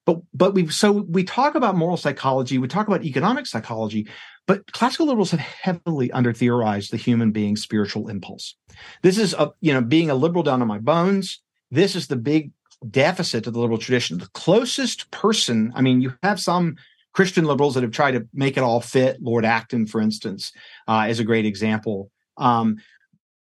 But, 0.05 0.19
but 0.33 0.53
we, 0.53 0.69
so 0.69 0.93
we 0.93 1.25
talk 1.25 1.55
about 1.55 1.75
moral 1.75 1.97
psychology, 1.97 2.57
we 2.59 2.69
talk 2.69 2.87
about 2.87 3.03
economic 3.03 3.45
psychology, 3.45 4.07
but 4.47 4.71
classical 4.71 5.05
liberals 5.05 5.31
have 5.31 5.39
heavily 5.41 6.11
under 6.11 6.33
theorized 6.33 6.91
the 6.91 6.97
human 6.97 7.31
being's 7.31 7.61
spiritual 7.61 8.07
impulse. 8.07 8.55
This 9.03 9.17
is 9.17 9.33
a, 9.33 9.51
you 9.59 9.73
know, 9.73 9.81
being 9.81 10.09
a 10.09 10.15
liberal 10.15 10.43
down 10.43 10.59
to 10.59 10.65
my 10.65 10.79
bones. 10.79 11.41
This 11.69 11.95
is 11.95 12.07
the 12.07 12.15
big 12.15 12.51
deficit 12.89 13.45
of 13.45 13.53
the 13.53 13.59
liberal 13.59 13.77
tradition. 13.77 14.17
The 14.17 14.29
closest 14.33 15.11
person, 15.11 15.71
I 15.75 15.81
mean, 15.81 16.01
you 16.01 16.13
have 16.23 16.39
some 16.39 16.77
Christian 17.13 17.45
liberals 17.45 17.75
that 17.75 17.83
have 17.83 17.91
tried 17.91 18.11
to 18.11 18.27
make 18.33 18.57
it 18.57 18.63
all 18.63 18.79
fit. 18.79 19.21
Lord 19.21 19.43
Acton, 19.43 19.85
for 19.85 19.99
instance, 19.99 20.53
uh, 20.87 21.07
is 21.09 21.19
a 21.19 21.25
great 21.25 21.45
example. 21.45 22.09
Um, 22.37 22.77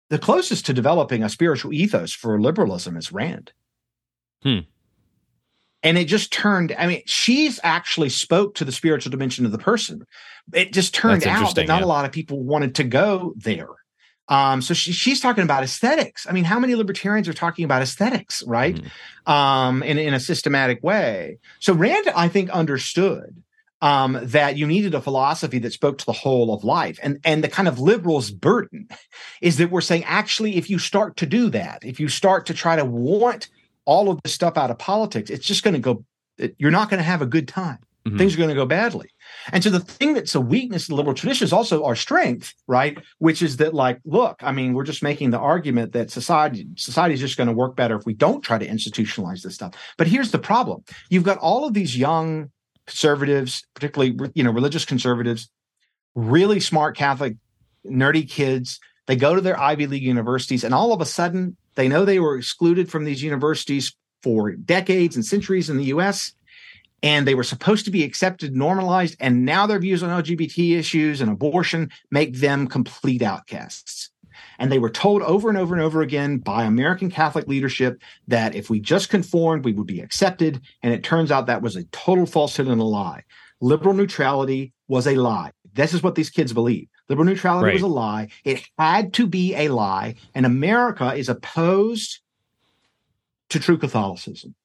the 0.10 0.18
closest 0.18 0.66
to 0.66 0.74
developing 0.74 1.22
a 1.22 1.30
spiritual 1.30 1.74
ethos 1.74 2.14
for 2.14 2.40
liberalism 2.42 2.98
is 2.98 3.12
Rand. 3.12 3.52
Hmm 4.42 4.60
and 5.84 5.98
it 5.98 6.06
just 6.06 6.32
turned 6.32 6.74
i 6.78 6.88
mean 6.88 7.02
she's 7.06 7.60
actually 7.64 8.10
spoke 8.10 8.56
to 8.56 8.66
the 8.66 8.72
spiritual 8.72 9.12
dimension 9.12 9.46
of 9.46 9.52
the 9.52 9.58
person 9.58 10.06
it 10.54 10.74
just 10.74 10.94
turned 10.94 11.26
out 11.26 11.56
that 11.56 11.68
not 11.68 11.80
yeah. 11.80 11.86
a 11.86 11.88
lot 11.88 12.06
of 12.06 12.12
people 12.12 12.44
wanted 12.44 12.76
to 12.76 12.84
go 12.84 13.34
there 13.38 13.68
um, 14.30 14.62
so 14.62 14.74
she, 14.74 14.92
she's 14.92 15.22
talking 15.22 15.44
about 15.44 15.64
aesthetics 15.64 16.28
i 16.28 16.32
mean 16.32 16.44
how 16.44 16.60
many 16.60 16.76
libertarians 16.76 17.28
are 17.28 17.34
talking 17.34 17.66
about 17.66 17.82
aesthetics 17.82 18.44
right 18.44 18.82
mm. 19.28 19.32
um, 19.32 19.84
in, 19.84 19.98
in 19.98 20.14
a 20.14 20.20
systematic 20.20 20.84
way 20.84 21.38
so 21.60 21.74
rand 21.74 22.08
i 22.16 22.28
think 22.28 22.50
understood 22.50 23.42
um, 23.82 24.18
that 24.22 24.58
you 24.58 24.66
needed 24.66 24.96
a 24.96 25.02
philosophy 25.02 25.60
that 25.60 25.74
spoke 25.74 26.00
to 26.00 26.06
the 26.06 26.12
whole 26.12 26.54
of 26.54 26.64
life. 26.64 27.00
And, 27.04 27.20
and 27.24 27.44
the 27.44 27.48
kind 27.48 27.68
of 27.68 27.80
liberals' 27.80 28.32
burden 28.32 28.90
is 29.42 29.58
that 29.58 29.72
we're 29.72 29.82
saying, 29.82 30.04
actually, 30.06 30.58
if 30.58 30.70
you 30.70 30.80
start 30.80 31.18
to 31.18 31.26
do 31.26 31.50
that, 31.52 31.84
if 31.84 32.00
you 32.00 32.08
start 32.10 32.48
to 32.48 32.54
try 32.54 32.76
to 32.76 32.86
want 32.86 33.50
all 33.88 34.12
of 34.12 34.20
this 34.22 34.34
stuff 34.34 34.58
out 34.58 34.70
of 34.70 34.78
politics, 34.78 35.32
it's 35.32 35.46
just 35.46 35.64
going 35.64 35.74
to 35.74 35.80
go, 35.80 36.04
you're 36.58 36.72
not 36.72 36.90
going 36.90 37.00
to 37.00 37.04
have 37.04 37.22
a 37.22 37.26
good 37.26 37.48
time. 37.48 37.80
Mm-hmm. 38.06 38.18
Things 38.18 38.36
are 38.36 38.38
going 38.38 38.50
to 38.50 38.56
go 38.56 38.66
badly. 38.66 39.10
And 39.52 39.64
so 39.64 39.70
the 39.70 39.80
thing 39.80 40.14
that's 40.14 40.36
a 40.36 40.42
weakness 40.42 40.88
in 40.88 40.94
the 40.94 40.98
liberal 40.98 41.16
tradition 41.16 41.46
is 41.46 41.54
also 41.54 41.84
our 41.86 41.96
strength, 41.96 42.54
right? 42.68 42.98
Which 43.20 43.42
is 43.42 43.58
that, 43.58 43.74
like, 43.74 44.00
look, 44.06 44.36
I 44.42 44.52
mean, 44.52 44.74
we're 44.74 44.84
just 44.84 45.02
making 45.02 45.32
the 45.32 45.40
argument 45.40 45.94
that 45.94 46.12
society 46.12 46.68
society 46.76 47.16
is 47.16 47.22
just 47.22 47.38
going 47.38 47.48
to 47.48 47.54
work 47.54 47.76
better 47.76 47.96
if 47.96 48.06
we 48.06 48.14
don't 48.14 48.42
try 48.42 48.58
to 48.58 48.68
institutionalize 48.68 49.42
this 49.42 49.56
stuff. 49.56 49.74
But 49.98 50.08
here's 50.08 50.32
the 50.32 50.40
problem: 50.40 50.84
you've 51.10 51.24
got 51.24 51.38
all 51.40 51.66
of 51.66 51.74
these 51.74 51.98
young 51.98 52.52
conservatives, 52.86 53.66
particularly 53.74 54.18
you 54.36 54.44
know 54.44 54.52
religious 54.52 54.86
conservatives, 54.86 55.50
really 56.16 56.60
smart 56.60 56.96
Catholic, 56.96 57.36
nerdy 57.86 58.30
kids. 58.30 58.80
They 59.08 59.16
go 59.16 59.36
to 59.36 59.42
their 59.42 59.60
Ivy 59.60 59.88
League 59.88 60.04
universities, 60.04 60.64
and 60.64 60.74
all 60.74 60.94
of 60.94 61.02
a 61.02 61.06
sudden, 61.06 61.58
they 61.78 61.88
know 61.88 62.04
they 62.04 62.20
were 62.20 62.38
excluded 62.38 62.90
from 62.90 63.06
these 63.06 63.24
universities 63.24 63.96
for 64.24 64.52
decades 64.52 65.16
and 65.16 65.24
centuries 65.24 65.70
in 65.70 65.78
the 65.78 65.86
US, 65.86 66.34
and 67.04 67.28
they 67.28 67.36
were 67.36 67.44
supposed 67.44 67.86
to 67.86 67.92
be 67.92 68.04
accepted, 68.04 68.56
normalized, 68.56 69.16
and 69.20 69.46
now 69.46 69.68
their 69.68 69.80
views 69.80 70.02
on 70.02 70.24
LGBT 70.24 70.78
issues 70.78 71.22
and 71.22 71.32
abortion 71.32 71.92
make 72.10 72.34
them 72.36 72.68
complete 72.68 73.22
outcasts. 73.22 74.10
And 74.60 74.72
they 74.72 74.80
were 74.80 74.90
told 74.90 75.22
over 75.22 75.50
and 75.50 75.58
over 75.58 75.76
and 75.76 75.84
over 75.84 76.02
again 76.02 76.40
by 76.40 76.64
American 76.64 77.12
Catholic 77.12 77.48
leadership 77.48 78.02
that 78.28 78.56
if 78.56 78.72
we 78.72 78.80
just 78.80 79.10
conformed, 79.10 79.64
we 79.64 79.74
would 79.74 79.86
be 79.86 80.02
accepted. 80.02 80.60
And 80.82 80.92
it 80.92 81.04
turns 81.04 81.32
out 81.32 81.46
that 81.46 81.62
was 81.62 81.76
a 81.76 81.84
total 81.86 82.26
falsehood 82.26 82.68
and 82.68 82.82
a 82.82 82.84
lie. 82.84 83.24
Liberal 83.62 83.94
neutrality 83.94 84.74
was 84.88 85.06
a 85.06 85.16
lie. 85.16 85.52
This 85.74 85.94
is 85.94 86.02
what 86.02 86.16
these 86.16 86.32
kids 86.32 86.54
believe. 86.54 86.88
Liberal 87.10 87.26
neutrality 87.26 87.66
right. 87.68 87.74
was 87.74 87.84
a 87.84 87.88
lie. 87.88 88.28
It 88.44 88.68
had 88.78 89.14
to 89.14 89.28
be 89.28 89.56
a 89.56 89.70
lie. 89.70 90.16
And 90.36 90.46
America 90.46 91.14
is 91.14 91.30
opposed 91.30 92.20
to 93.50 93.60
true 93.60 93.78
Catholicism. 93.78 94.56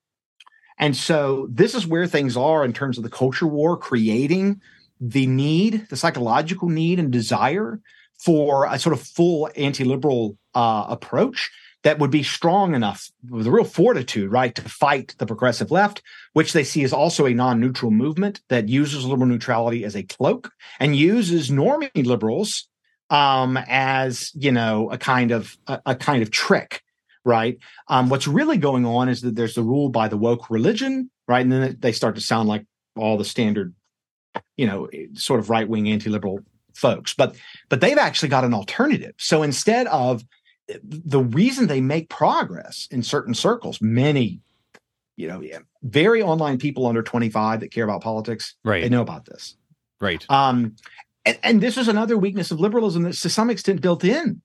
And 0.79 0.97
so 0.97 1.47
this 1.51 1.75
is 1.75 1.87
where 1.87 2.07
things 2.07 2.37
are 2.37 2.65
in 2.65 2.73
terms 2.73 2.99
of 2.99 3.05
the 3.05 3.11
culture 3.11 3.47
war, 3.47 3.77
creating 3.77 4.61
the 5.01 5.27
need, 5.27 5.87
the 5.91 5.97
psychological 5.97 6.69
need 6.69 6.99
and 6.99 7.13
desire 7.13 7.81
for 8.19 8.67
a 8.67 8.79
sort 8.79 8.93
of 8.93 9.01
full 9.01 9.49
anti 9.57 9.85
liberal 9.85 10.37
uh, 10.55 10.87
approach 10.89 11.51
that 11.83 11.99
would 11.99 12.11
be 12.11 12.23
strong 12.23 12.75
enough 12.75 13.11
with 13.29 13.47
real 13.47 13.65
fortitude, 13.65 14.31
right, 14.31 14.55
to 14.55 14.63
fight 14.63 15.15
the 15.19 15.27
progressive 15.27 15.71
left, 15.71 16.03
which 16.33 16.53
they 16.53 16.65
see 16.65 16.85
as 16.85 16.93
also 16.93 17.27
a 17.27 17.35
non-neutral 17.35 17.91
movement 17.91 18.41
that 18.49 18.69
uses 18.69 19.05
liberal 19.05 19.29
neutrality 19.29 19.85
as 19.85 19.97
a 19.97 20.03
cloak 20.03 20.51
and 20.79 20.95
uses 20.97 21.51
normie 21.51 22.07
liberals 22.07 22.69
um, 23.11 23.59
as 23.69 24.33
you 24.35 24.51
know 24.51 24.91
a 24.91 24.99
kind 24.99 25.31
of 25.31 25.57
a, 25.67 25.81
a 25.87 25.95
kind 25.95 26.23
of 26.23 26.31
trick, 26.31 26.83
right? 27.25 27.59
Um, 27.89 28.09
what's 28.09 28.27
really 28.27 28.57
going 28.57 28.87
on 28.87 29.09
is 29.09 29.21
that 29.21 29.37
there's 29.37 29.55
the 29.55 29.63
rule 29.63 29.91
by 29.91 30.09
the 30.09 30.17
woke 30.17 30.51
religion, 30.51 31.11
right, 31.29 31.43
and 31.43 31.53
then 31.53 31.77
they 31.81 31.93
start 31.93 32.15
to 32.15 32.21
sound 32.21 32.49
like 32.49 32.65
all 32.97 33.19
the 33.19 33.25
standard, 33.25 33.75
you 34.57 34.67
know, 34.67 34.89
sort 35.15 35.41
of 35.41 35.51
right 35.51 35.69
wing 35.69 35.89
anti 35.89 36.09
liberal 36.09 36.41
folks, 36.75 37.13
but 37.13 37.37
but 37.69 37.81
they've 37.81 37.99
actually 37.99 38.31
got 38.31 38.45
an 38.45 38.55
alternative. 38.55 39.15
So 39.19 39.43
instead 39.43 39.87
of 39.89 40.25
the 40.83 41.21
reason 41.21 41.67
they 41.67 41.81
make 41.81 42.09
progress 42.09 42.89
in 42.91 43.03
certain 43.03 43.35
circles, 43.35 43.81
many, 43.81 44.41
you 45.17 45.29
know, 45.29 45.43
very 45.83 46.23
online 46.23 46.59
people 46.59 46.87
under 46.87 47.03
25 47.03 47.61
that 47.61 47.71
care 47.71 47.85
about 47.85 48.03
politics, 48.03 48.55
right. 48.65 48.83
they 48.83 48.89
know 48.89 49.03
about 49.03 49.25
this. 49.25 49.57
Right. 50.01 50.25
Um, 50.29 50.77
and, 51.25 51.39
and 51.43 51.61
this 51.61 51.77
is 51.77 51.89
another 51.89 52.17
weakness 52.17 52.51
of 52.51 52.61
liberalism 52.61 53.03
that's 53.03 53.21
to 53.21 53.29
some 53.29 53.51
extent 53.51 53.81
built 53.81 54.05
in, 54.05 54.43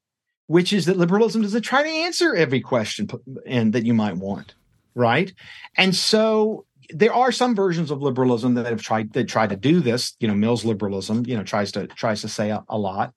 which 0.47 0.73
is 0.73 0.85
that 0.85 0.97
liberalism 0.97 1.41
doesn't 1.41 1.61
try 1.61 1.83
to 1.83 1.89
answer 1.89 2.35
every 2.35 2.61
question 2.61 3.07
and 3.45 3.73
that 3.73 3.85
you 3.85 3.93
might 3.93 4.17
want. 4.17 4.55
Right. 4.95 5.31
And 5.75 5.95
so 5.95 6.65
there 6.89 7.13
are 7.13 7.31
some 7.31 7.55
versions 7.55 7.91
of 7.91 8.01
liberalism 8.01 8.55
that 8.55 8.65
have 8.65 8.81
tried 8.81 9.13
that 9.13 9.27
try 9.27 9.47
to 9.47 9.55
do 9.55 9.79
this. 9.79 10.15
You 10.19 10.27
know, 10.27 10.35
Mill's 10.35 10.65
liberalism, 10.65 11.25
you 11.25 11.35
know, 11.35 11.43
tries 11.43 11.71
to 11.73 11.87
tries 11.87 12.21
to 12.21 12.29
say 12.29 12.49
a, 12.49 12.63
a 12.69 12.77
lot. 12.77 13.13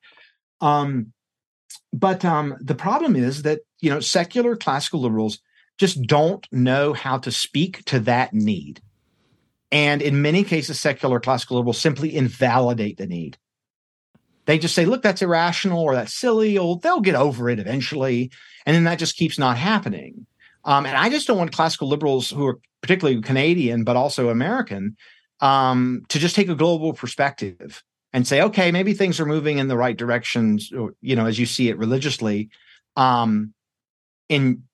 Um, 0.60 1.12
but 1.92 2.24
um, 2.24 2.56
the 2.60 2.74
problem 2.74 3.16
is 3.16 3.42
that 3.42 3.60
you 3.80 3.90
know 3.90 4.00
secular 4.00 4.56
classical 4.56 5.00
liberals 5.00 5.40
just 5.78 6.02
don't 6.02 6.46
know 6.52 6.92
how 6.92 7.18
to 7.18 7.32
speak 7.32 7.84
to 7.86 8.00
that 8.00 8.32
need, 8.32 8.80
and 9.72 10.02
in 10.02 10.22
many 10.22 10.44
cases, 10.44 10.80
secular 10.80 11.20
classical 11.20 11.56
liberals 11.56 11.80
simply 11.80 12.14
invalidate 12.14 12.98
the 12.98 13.06
need. 13.06 13.38
They 14.46 14.58
just 14.58 14.74
say, 14.74 14.84
"Look, 14.84 15.02
that's 15.02 15.22
irrational 15.22 15.80
or 15.80 15.94
that's 15.94 16.14
silly," 16.14 16.58
or 16.58 16.78
they'll 16.78 17.00
get 17.00 17.14
over 17.14 17.48
it 17.48 17.58
eventually, 17.58 18.30
and 18.66 18.74
then 18.74 18.84
that 18.84 18.98
just 18.98 19.16
keeps 19.16 19.38
not 19.38 19.56
happening. 19.56 20.26
Um, 20.64 20.86
and 20.86 20.96
I 20.96 21.08
just 21.08 21.26
don't 21.26 21.38
want 21.38 21.52
classical 21.52 21.88
liberals 21.88 22.30
who 22.30 22.46
are 22.46 22.58
particularly 22.82 23.20
Canadian, 23.22 23.84
but 23.84 23.96
also 23.96 24.28
American, 24.28 24.96
um, 25.40 26.02
to 26.08 26.18
just 26.18 26.34
take 26.34 26.48
a 26.48 26.54
global 26.54 26.92
perspective 26.92 27.82
and 28.12 28.26
say, 28.26 28.42
okay, 28.42 28.72
maybe 28.72 28.92
things 28.92 29.20
are 29.20 29.26
moving 29.26 29.58
in 29.58 29.68
the 29.68 29.76
right 29.76 29.96
directions, 29.96 30.70
you 30.70 31.16
know, 31.16 31.26
as 31.26 31.38
you 31.38 31.46
see 31.46 31.68
it 31.68 31.78
religiously. 31.78 32.50
Um, 32.96 33.54
in 34.28 34.64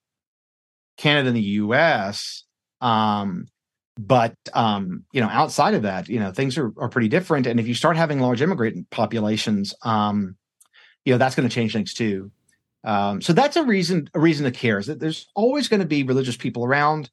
Canada 0.97 1.29
and 1.29 1.37
the 1.37 1.43
US, 1.43 2.45
um, 2.81 3.47
but 3.99 4.35
um, 4.53 5.05
you 5.13 5.21
know, 5.21 5.29
outside 5.29 5.75
of 5.75 5.83
that, 5.83 6.09
you 6.09 6.21
know, 6.21 6.31
things 6.31 6.59
are, 6.59 6.73
are 6.79 6.89
pretty 6.89 7.09
different. 7.09 7.47
And 7.47 7.59
if 7.59 7.67
you 7.67 7.75
start 7.75 7.97
having 7.97 8.21
large 8.21 8.43
immigrant 8.43 8.91
populations, 8.91 9.75
um, 9.83 10.37
you 11.05 11.13
know, 11.13 11.19
that's 11.19 11.35
going 11.35 11.49
to 11.49 11.55
change 11.55 11.73
things 11.73 11.95
too. 11.95 12.31
Um, 12.85 13.21
so 13.21 13.33
that's 13.33 13.57
a 13.57 13.65
reason 13.65 14.09
a 14.15 14.21
reason 14.21 14.45
to 14.45 14.51
care 14.51 14.79
is 14.79 14.87
that 14.87 15.01
there's 15.01 15.27
always 15.35 15.69
going 15.69 15.81
to 15.81 15.87
be 15.87 16.03
religious 16.03 16.37
people 16.37 16.65
around, 16.65 17.11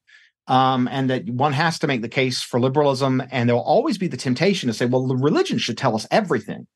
um, 0.47 0.87
and 0.91 1.09
that 1.09 1.29
one 1.29 1.53
has 1.53 1.79
to 1.79 1.87
make 1.87 2.01
the 2.01 2.09
case 2.09 2.41
for 2.41 2.59
liberalism, 2.59 3.23
and 3.31 3.47
there 3.47 3.55
will 3.55 3.63
always 3.63 3.97
be 3.97 4.07
the 4.07 4.17
temptation 4.17 4.67
to 4.67 4.73
say, 4.73 4.85
well, 4.85 5.07
the 5.07 5.15
religion 5.15 5.57
should 5.57 5.77
tell 5.77 5.95
us 5.95 6.07
everything. 6.11 6.67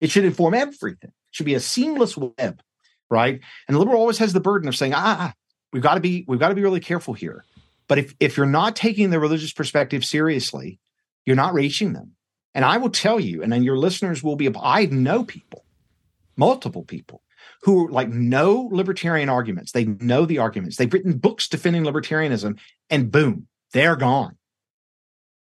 It 0.00 0.10
should 0.10 0.24
inform 0.24 0.54
everything. 0.54 1.10
It 1.10 1.32
should 1.32 1.46
be 1.46 1.54
a 1.54 1.60
seamless 1.60 2.16
web, 2.16 2.62
right? 3.10 3.40
And 3.68 3.74
the 3.74 3.78
liberal 3.78 4.00
always 4.00 4.18
has 4.18 4.32
the 4.32 4.40
burden 4.40 4.68
of 4.68 4.76
saying, 4.76 4.94
ah, 4.94 5.16
ah 5.18 5.32
we've 5.72 5.82
got 5.82 5.94
to 5.94 6.00
be 6.00 6.24
we've 6.26 6.40
got 6.40 6.48
to 6.48 6.54
be 6.54 6.62
really 6.62 6.80
careful 6.80 7.14
here. 7.14 7.44
But 7.88 7.98
if 7.98 8.14
if 8.20 8.36
you're 8.36 8.46
not 8.46 8.76
taking 8.76 9.10
the 9.10 9.20
religious 9.20 9.52
perspective 9.52 10.04
seriously, 10.04 10.78
you're 11.26 11.36
not 11.36 11.54
reaching 11.54 11.92
them. 11.92 12.12
And 12.54 12.64
I 12.64 12.76
will 12.76 12.90
tell 12.90 13.18
you, 13.18 13.42
and 13.42 13.52
then 13.52 13.62
your 13.62 13.78
listeners 13.78 14.22
will 14.22 14.36
be. 14.36 14.50
I 14.60 14.86
know 14.86 15.24
people, 15.24 15.64
multiple 16.36 16.82
people 16.82 17.22
who 17.62 17.88
like 17.88 18.08
know 18.08 18.68
libertarian 18.72 19.28
arguments. 19.28 19.72
They 19.72 19.84
know 19.84 20.26
the 20.26 20.38
arguments. 20.38 20.76
They've 20.76 20.92
written 20.92 21.18
books 21.18 21.48
defending 21.48 21.84
libertarianism, 21.84 22.58
and 22.90 23.10
boom, 23.10 23.46
they're 23.72 23.96
gone. 23.96 24.36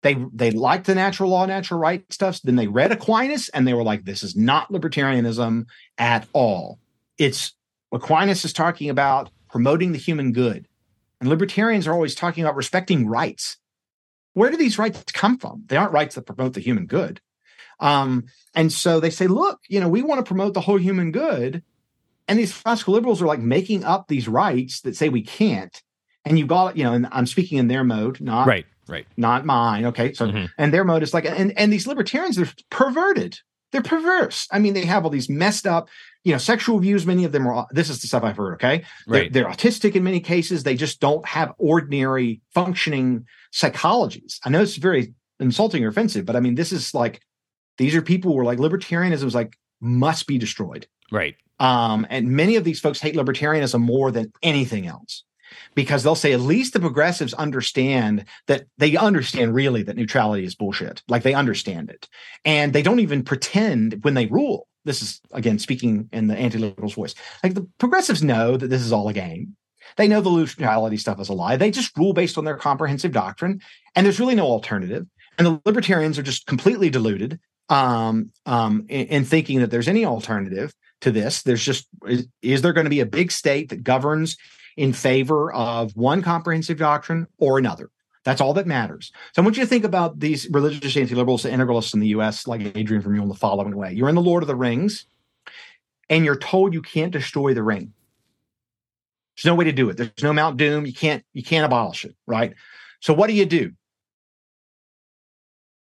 They 0.02 0.16
they 0.32 0.50
liked 0.50 0.86
the 0.86 0.94
natural 0.94 1.30
law, 1.30 1.46
natural 1.46 1.80
right 1.80 2.04
stuff. 2.12 2.40
Then 2.42 2.56
they 2.56 2.68
read 2.68 2.92
Aquinas, 2.92 3.48
and 3.50 3.66
they 3.66 3.74
were 3.74 3.82
like, 3.82 4.04
"This 4.04 4.22
is 4.22 4.36
not 4.36 4.70
libertarianism 4.72 5.66
at 5.96 6.26
all. 6.32 6.78
It's 7.18 7.54
Aquinas 7.92 8.44
is 8.44 8.52
talking 8.52 8.90
about 8.90 9.30
promoting 9.48 9.92
the 9.92 9.98
human 9.98 10.32
good, 10.32 10.68
and 11.20 11.28
libertarians 11.28 11.86
are 11.86 11.92
always 11.92 12.14
talking 12.14 12.44
about 12.44 12.56
respecting 12.56 13.06
rights. 13.06 13.56
Where 14.34 14.50
do 14.50 14.56
these 14.56 14.78
rights 14.78 15.04
come 15.12 15.38
from? 15.38 15.64
They 15.66 15.76
aren't 15.76 15.92
rights 15.92 16.14
that 16.16 16.26
promote 16.26 16.54
the 16.54 16.60
human 16.60 16.86
good." 16.86 17.20
Um, 17.80 18.24
and 18.54 18.72
so 18.72 18.98
they 18.98 19.10
say, 19.10 19.28
look, 19.28 19.60
you 19.68 19.80
know, 19.80 19.88
we 19.88 20.02
want 20.02 20.18
to 20.18 20.28
promote 20.28 20.54
the 20.54 20.60
whole 20.60 20.78
human 20.78 21.12
good, 21.12 21.62
and 22.28 22.38
these 22.38 22.52
classical 22.52 22.94
liberals 22.94 23.20
are 23.22 23.26
like 23.26 23.40
making 23.40 23.84
up 23.84 24.06
these 24.06 24.28
rights 24.28 24.82
that 24.82 24.94
say 24.94 25.08
we 25.08 25.22
can't. 25.22 25.82
And 26.24 26.38
you've 26.38 26.48
got, 26.48 26.76
you 26.76 26.84
know, 26.84 26.92
and 26.92 27.08
I'm 27.10 27.26
speaking 27.26 27.58
in 27.58 27.68
their 27.68 27.84
mode, 27.84 28.20
not 28.20 28.46
right, 28.46 28.66
right, 28.86 29.06
not 29.16 29.46
mine. 29.46 29.86
Okay. 29.86 30.12
So 30.12 30.26
mm-hmm. 30.26 30.44
and 30.58 30.74
their 30.74 30.84
mode 30.84 31.02
is 31.02 31.14
like, 31.14 31.24
and 31.24 31.56
and 31.58 31.72
these 31.72 31.86
libertarians, 31.86 32.36
they're 32.36 32.52
perverted. 32.70 33.38
They're 33.72 33.82
perverse. 33.82 34.46
I 34.50 34.58
mean, 34.58 34.74
they 34.74 34.84
have 34.86 35.04
all 35.04 35.10
these 35.10 35.28
messed 35.28 35.66
up, 35.66 35.88
you 36.24 36.32
know, 36.32 36.38
sexual 36.38 36.78
views. 36.78 37.06
Many 37.06 37.24
of 37.24 37.32
them 37.32 37.46
are. 37.46 37.66
This 37.70 37.88
is 37.90 38.00
the 38.00 38.06
stuff 38.06 38.24
I've 38.24 38.36
heard. 38.36 38.54
Okay, 38.54 38.84
right. 39.06 39.32
They're, 39.32 39.44
they're 39.44 39.52
autistic 39.52 39.94
in 39.94 40.04
many 40.04 40.20
cases. 40.20 40.62
They 40.62 40.76
just 40.76 41.00
don't 41.00 41.24
have 41.26 41.52
ordinary 41.58 42.40
functioning 42.52 43.26
psychologies. 43.52 44.38
I 44.44 44.50
know 44.50 44.62
it's 44.62 44.76
very 44.76 45.14
insulting 45.40 45.84
or 45.84 45.88
offensive, 45.88 46.26
but 46.26 46.36
I 46.36 46.40
mean, 46.40 46.54
this 46.54 46.72
is 46.72 46.94
like 46.94 47.20
these 47.78 47.94
are 47.94 48.02
people 48.02 48.32
who 48.32 48.38
are 48.40 48.44
like 48.44 48.58
libertarianism 48.58 49.24
is 49.24 49.34
like 49.34 49.56
must 49.80 50.26
be 50.26 50.38
destroyed. 50.38 50.86
Right. 51.10 51.36
Um, 51.60 52.06
and 52.10 52.30
many 52.30 52.56
of 52.56 52.64
these 52.64 52.80
folks 52.80 53.00
hate 53.00 53.14
libertarianism 53.14 53.80
more 53.80 54.10
than 54.10 54.32
anything 54.42 54.86
else 54.86 55.24
because 55.74 56.02
they'll 56.02 56.14
say 56.14 56.32
at 56.32 56.40
least 56.40 56.72
the 56.72 56.80
progressives 56.80 57.34
understand 57.34 58.24
that 58.46 58.64
they 58.78 58.96
understand 58.96 59.54
really 59.54 59.82
that 59.82 59.96
neutrality 59.96 60.44
is 60.44 60.54
bullshit. 60.54 61.02
Like 61.08 61.22
they 61.22 61.34
understand 61.34 61.90
it. 61.90 62.08
And 62.44 62.72
they 62.72 62.82
don't 62.82 63.00
even 63.00 63.22
pretend 63.22 64.02
when 64.02 64.14
they 64.14 64.26
rule. 64.26 64.66
This 64.84 65.02
is 65.02 65.20
again 65.32 65.58
speaking 65.58 66.08
in 66.12 66.28
the 66.28 66.36
anti-liberals 66.36 66.94
voice. 66.94 67.14
Like 67.42 67.54
the 67.54 67.68
progressives 67.78 68.22
know 68.22 68.56
that 68.56 68.68
this 68.68 68.82
is 68.82 68.92
all 68.92 69.08
a 69.08 69.12
game. 69.12 69.56
They 69.96 70.08
know 70.08 70.20
the 70.20 70.30
neutrality 70.30 70.96
stuff 70.96 71.20
is 71.20 71.28
a 71.28 71.32
lie. 71.32 71.56
They 71.56 71.70
just 71.70 71.96
rule 71.96 72.12
based 72.12 72.38
on 72.38 72.44
their 72.44 72.56
comprehensive 72.56 73.12
doctrine, 73.12 73.60
and 73.94 74.04
there's 74.04 74.20
really 74.20 74.34
no 74.34 74.46
alternative. 74.46 75.06
And 75.38 75.46
the 75.46 75.60
libertarians 75.64 76.18
are 76.18 76.22
just 76.22 76.46
completely 76.46 76.90
deluded 76.90 77.38
um, 77.68 78.30
um, 78.46 78.86
in, 78.88 79.06
in 79.06 79.24
thinking 79.24 79.60
that 79.60 79.70
there's 79.70 79.88
any 79.88 80.04
alternative 80.04 80.72
to 81.00 81.10
this. 81.10 81.42
There's 81.42 81.64
just 81.64 81.88
is, 82.06 82.26
is 82.42 82.62
there 82.62 82.72
going 82.72 82.86
to 82.86 82.90
be 82.90 83.00
a 83.00 83.06
big 83.06 83.30
state 83.30 83.68
that 83.70 83.82
governs 83.84 84.36
in 84.76 84.92
favor 84.92 85.52
of 85.52 85.92
one 85.96 86.22
comprehensive 86.22 86.78
doctrine 86.78 87.26
or 87.38 87.58
another? 87.58 87.90
That's 88.24 88.40
all 88.40 88.52
that 88.54 88.66
matters. 88.66 89.12
So 89.32 89.40
I 89.40 89.44
want 89.44 89.56
you 89.56 89.62
to 89.62 89.68
think 89.68 89.84
about 89.84 90.20
these 90.20 90.48
religious 90.50 90.96
anti-liberals, 90.96 91.44
the 91.44 91.50
integralists 91.50 91.94
in 91.94 92.00
the 92.00 92.08
U.S., 92.08 92.46
like 92.46 92.76
Adrian 92.76 93.02
Vermeule, 93.02 93.22
in 93.22 93.28
the 93.28 93.34
following 93.34 93.76
way: 93.76 93.92
You're 93.92 94.08
in 94.08 94.14
the 94.14 94.20
Lord 94.20 94.42
of 94.42 94.48
the 94.48 94.56
Rings, 94.56 95.06
and 96.10 96.24
you're 96.24 96.36
told 96.36 96.74
you 96.74 96.82
can't 96.82 97.12
destroy 97.12 97.54
the 97.54 97.62
ring. 97.62 97.92
There's 99.36 99.46
no 99.46 99.54
way 99.54 99.64
to 99.64 99.72
do 99.72 99.88
it. 99.88 99.96
There's 99.96 100.10
no 100.22 100.32
Mount 100.32 100.56
Doom. 100.56 100.84
You 100.84 100.92
can't 100.92 101.24
you 101.32 101.42
can't 101.42 101.64
abolish 101.64 102.04
it, 102.04 102.14
right? 102.26 102.54
So 103.00 103.14
what 103.14 103.28
do 103.28 103.34
you 103.34 103.46
do? 103.46 103.72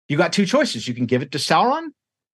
You 0.08 0.16
got 0.16 0.32
two 0.32 0.44
choices. 0.44 0.86
You 0.86 0.94
can 0.94 1.06
give 1.06 1.22
it 1.22 1.32
to 1.32 1.38
Sauron, 1.38 1.88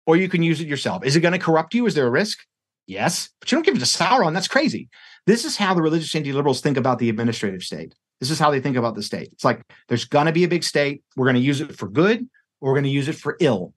or 0.05 0.17
you 0.17 0.29
can 0.29 0.43
use 0.43 0.61
it 0.61 0.67
yourself. 0.67 1.03
Is 1.05 1.15
it 1.15 1.21
going 1.21 1.31
to 1.31 1.39
corrupt 1.39 1.73
you? 1.73 1.85
Is 1.85 1.95
there 1.95 2.05
a 2.05 2.11
risk? 2.11 2.39
Yes, 2.87 3.29
but 3.39 3.51
you 3.51 3.55
don't 3.55 3.65
give 3.65 3.75
it 3.75 3.79
to 3.79 3.85
Sauron. 3.85 4.33
That's 4.33 4.47
crazy. 4.47 4.89
This 5.25 5.43
is 5.43 5.57
how 5.57 5.73
the 5.73 5.81
religious 5.81 6.15
anti-liberals 6.15 6.61
think 6.61 6.77
about 6.77 6.99
the 6.99 7.09
administrative 7.09 7.63
state. 7.63 7.95
This 8.19 8.29
is 8.29 8.39
how 8.39 8.51
they 8.51 8.59
think 8.59 8.77
about 8.77 8.95
the 8.95 9.01
state. 9.01 9.29
It's 9.31 9.43
like 9.43 9.61
there's 9.87 10.05
going 10.05 10.27
to 10.27 10.31
be 10.31 10.43
a 10.43 10.47
big 10.47 10.63
state. 10.63 11.03
We're 11.15 11.25
going 11.25 11.35
to 11.35 11.41
use 11.41 11.61
it 11.61 11.75
for 11.75 11.87
good, 11.89 12.21
or 12.61 12.69
we're 12.69 12.75
going 12.75 12.83
to 12.83 12.89
use 12.89 13.07
it 13.07 13.15
for 13.15 13.37
ill. 13.39 13.73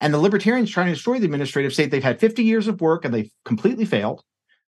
And 0.00 0.14
the 0.14 0.18
libertarians 0.18 0.70
trying 0.70 0.86
to 0.86 0.92
destroy 0.92 1.18
the 1.18 1.24
administrative 1.24 1.72
state. 1.72 1.90
They've 1.90 2.02
had 2.02 2.20
50 2.20 2.44
years 2.44 2.68
of 2.68 2.80
work 2.80 3.04
and 3.04 3.12
they've 3.12 3.32
completely 3.44 3.84
failed. 3.84 4.22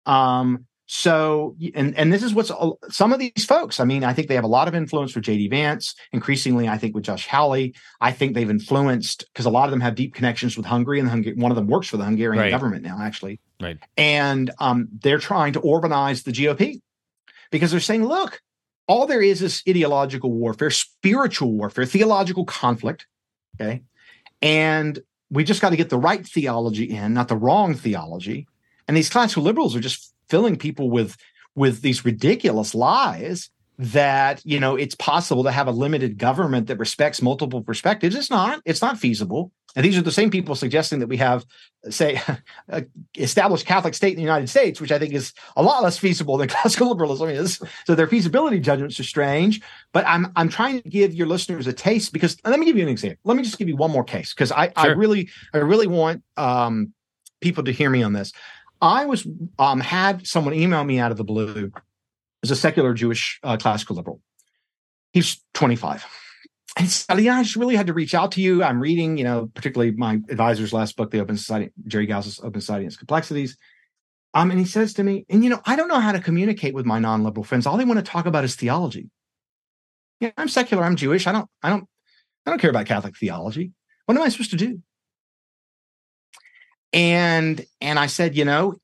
Um, 0.04 0.65
so, 0.86 1.56
and 1.74 1.96
and 1.96 2.12
this 2.12 2.22
is 2.22 2.32
what's 2.32 2.52
some 2.90 3.12
of 3.12 3.18
these 3.18 3.44
folks. 3.44 3.80
I 3.80 3.84
mean, 3.84 4.04
I 4.04 4.12
think 4.12 4.28
they 4.28 4.36
have 4.36 4.44
a 4.44 4.48
lot 4.48 4.68
of 4.68 4.74
influence 4.74 5.16
with 5.16 5.24
JD 5.24 5.50
Vance. 5.50 5.96
Increasingly, 6.12 6.68
I 6.68 6.78
think 6.78 6.94
with 6.94 7.04
Josh 7.04 7.26
Hawley. 7.26 7.74
I 8.00 8.12
think 8.12 8.34
they've 8.34 8.48
influenced 8.48 9.24
because 9.32 9.46
a 9.46 9.50
lot 9.50 9.64
of 9.64 9.72
them 9.72 9.80
have 9.80 9.96
deep 9.96 10.14
connections 10.14 10.56
with 10.56 10.64
Hungary, 10.64 11.00
and 11.00 11.08
Hungary, 11.08 11.34
one 11.34 11.50
of 11.50 11.56
them 11.56 11.66
works 11.66 11.88
for 11.88 11.96
the 11.96 12.04
Hungarian 12.04 12.40
right. 12.40 12.50
government 12.50 12.84
now, 12.84 12.98
actually. 13.00 13.40
Right. 13.60 13.78
And 13.96 14.52
um, 14.60 14.88
they're 15.02 15.18
trying 15.18 15.54
to 15.54 15.60
organize 15.60 16.22
the 16.22 16.30
GOP 16.30 16.80
because 17.50 17.72
they're 17.72 17.80
saying, 17.80 18.04
look, 18.04 18.40
all 18.86 19.08
there 19.08 19.22
is 19.22 19.42
is 19.42 19.64
ideological 19.68 20.30
warfare, 20.30 20.70
spiritual 20.70 21.52
warfare, 21.52 21.84
theological 21.84 22.44
conflict. 22.44 23.08
Okay, 23.60 23.82
and 24.40 25.00
we 25.30 25.42
just 25.42 25.60
got 25.60 25.70
to 25.70 25.76
get 25.76 25.88
the 25.88 25.98
right 25.98 26.24
theology 26.24 26.84
in, 26.84 27.12
not 27.12 27.26
the 27.26 27.36
wrong 27.36 27.74
theology. 27.74 28.46
And 28.86 28.96
these 28.96 29.10
classical 29.10 29.42
liberals 29.42 29.74
are 29.74 29.80
just 29.80 30.14
filling 30.28 30.56
people 30.56 30.90
with 30.90 31.16
with 31.54 31.80
these 31.82 32.04
ridiculous 32.04 32.74
lies 32.74 33.50
that 33.78 34.40
you 34.44 34.58
know 34.58 34.76
it's 34.76 34.94
possible 34.94 35.44
to 35.44 35.50
have 35.50 35.68
a 35.68 35.72
limited 35.72 36.18
government 36.18 36.66
that 36.66 36.78
respects 36.78 37.20
multiple 37.20 37.62
perspectives 37.62 38.14
it's 38.14 38.30
not 38.30 38.60
it's 38.64 38.80
not 38.80 38.98
feasible 38.98 39.52
And 39.76 39.84
these 39.84 39.98
are 39.98 40.02
the 40.02 40.10
same 40.10 40.30
people 40.30 40.54
suggesting 40.54 41.00
that 41.00 41.06
we 41.06 41.18
have, 41.18 41.44
say, 41.90 42.18
a 42.70 42.86
established 43.16 43.66
Catholic 43.66 43.92
state 43.92 44.12
in 44.12 44.16
the 44.16 44.22
United 44.22 44.48
States, 44.48 44.80
which 44.80 44.90
I 44.90 44.98
think 44.98 45.12
is 45.12 45.34
a 45.54 45.62
lot 45.62 45.82
less 45.82 45.98
feasible 45.98 46.38
than 46.38 46.48
classical 46.56 46.88
liberalism 46.88 47.28
is. 47.28 47.60
So 47.86 47.94
their 47.94 48.06
feasibility 48.06 48.58
judgments 48.58 48.98
are 48.98 49.04
strange. 49.04 49.60
But 49.92 50.06
I'm 50.08 50.32
I'm 50.34 50.48
trying 50.48 50.80
to 50.80 50.88
give 50.88 51.12
your 51.12 51.26
listeners 51.26 51.66
a 51.66 51.74
taste 51.74 52.14
because 52.14 52.38
let 52.44 52.58
me 52.58 52.64
give 52.64 52.76
you 52.76 52.82
an 52.84 52.88
example. 52.88 53.20
Let 53.24 53.36
me 53.36 53.42
just 53.42 53.58
give 53.58 53.68
you 53.68 53.76
one 53.76 53.90
more 53.90 54.04
case 54.04 54.32
because 54.32 54.50
I, 54.50 54.68
sure. 54.68 54.72
I 54.78 54.86
really 54.86 55.28
I 55.52 55.58
really 55.58 55.86
want 55.86 56.22
um, 56.38 56.94
people 57.42 57.64
to 57.64 57.70
hear 57.70 57.90
me 57.90 58.02
on 58.02 58.14
this. 58.14 58.32
I 58.80 59.06
was 59.06 59.26
um, 59.58 59.80
had 59.80 60.26
someone 60.26 60.54
email 60.54 60.84
me 60.84 60.98
out 60.98 61.10
of 61.10 61.16
the 61.16 61.24
blue 61.24 61.72
as 62.42 62.50
a 62.50 62.56
secular 62.56 62.94
Jewish 62.94 63.40
uh, 63.42 63.56
classical 63.56 63.96
liberal. 63.96 64.20
He's 65.12 65.42
25 65.54 66.04
and 66.76 66.90
so, 66.90 67.16
yeah, 67.16 67.38
I 67.38 67.42
just 67.42 67.56
really 67.56 67.74
had 67.74 67.86
to 67.86 67.94
reach 67.94 68.14
out 68.14 68.32
to 68.32 68.42
you. 68.42 68.62
I'm 68.62 68.80
reading, 68.80 69.16
you 69.16 69.24
know, 69.24 69.50
particularly 69.54 69.92
my 69.92 70.20
advisor's 70.28 70.74
last 70.74 70.94
book, 70.96 71.10
The 71.10 71.20
Open 71.20 71.36
Society, 71.38 71.70
Jerry 71.86 72.06
Gaus's 72.06 72.38
Open 72.40 72.60
Society 72.60 72.84
and 72.84 72.90
its 72.90 72.98
Complexities. 72.98 73.56
Um, 74.34 74.50
and 74.50 74.60
he 74.60 74.66
says 74.66 74.92
to 74.94 75.02
me, 75.02 75.24
and 75.30 75.42
you 75.42 75.48
know, 75.48 75.62
I 75.64 75.76
don't 75.76 75.88
know 75.88 76.00
how 76.00 76.12
to 76.12 76.20
communicate 76.20 76.74
with 76.74 76.84
my 76.84 76.98
non-liberal 76.98 77.44
friends. 77.44 77.66
All 77.66 77.78
they 77.78 77.86
want 77.86 77.98
to 77.98 78.02
talk 78.10 78.26
about 78.26 78.44
is 78.44 78.56
theology. 78.56 79.08
Yeah, 80.20 80.32
I'm 80.36 80.48
secular. 80.48 80.84
I'm 80.84 80.96
Jewish. 80.96 81.26
I 81.26 81.32
don't, 81.32 81.48
I 81.62 81.70
don't, 81.70 81.88
I 82.44 82.50
don't 82.50 82.60
care 82.60 82.70
about 82.70 82.84
Catholic 82.84 83.16
theology. 83.16 83.72
What 84.04 84.16
am 84.16 84.22
I 84.22 84.28
supposed 84.28 84.50
to 84.50 84.56
do? 84.56 84.82
And 86.96 87.64
and 87.82 87.98
I 87.98 88.06
said, 88.06 88.34
you 88.34 88.46
know, 88.46 88.76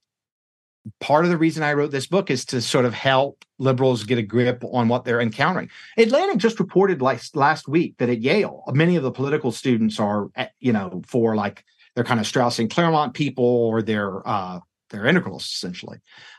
part 1.00 1.24
of 1.24 1.30
the 1.30 1.38
reason 1.38 1.62
I 1.62 1.72
wrote 1.72 1.90
this 1.90 2.06
book 2.06 2.30
is 2.30 2.44
to 2.46 2.60
sort 2.60 2.84
of 2.84 2.92
help 2.92 3.42
liberals 3.58 4.04
get 4.04 4.18
a 4.18 4.22
grip 4.22 4.62
on 4.70 4.88
what 4.88 5.06
they're 5.06 5.20
encountering. 5.20 5.70
Atlantic 5.96 6.36
just 6.36 6.60
reported 6.60 7.00
last 7.00 7.34
last 7.36 7.68
week 7.68 7.96
that 7.98 8.10
at 8.10 8.20
Yale, 8.20 8.64
many 8.68 8.96
of 8.96 9.02
the 9.02 9.10
political 9.10 9.50
students 9.50 9.98
are, 9.98 10.28
eh, 10.36 10.48
you 10.60 10.74
know, 10.74 11.00
for 11.06 11.34
like 11.34 11.64
they're 11.94 12.04
kind 12.04 12.20
of 12.20 12.26
Strauss 12.26 12.58
and 12.58 12.70
Claremont 12.70 13.14
people 13.14 13.46
or 13.46 13.80
they're 13.80 14.28
uh, 14.28 14.60
they're 14.90 15.04
integralists 15.04 15.54
essentially. 15.54 15.98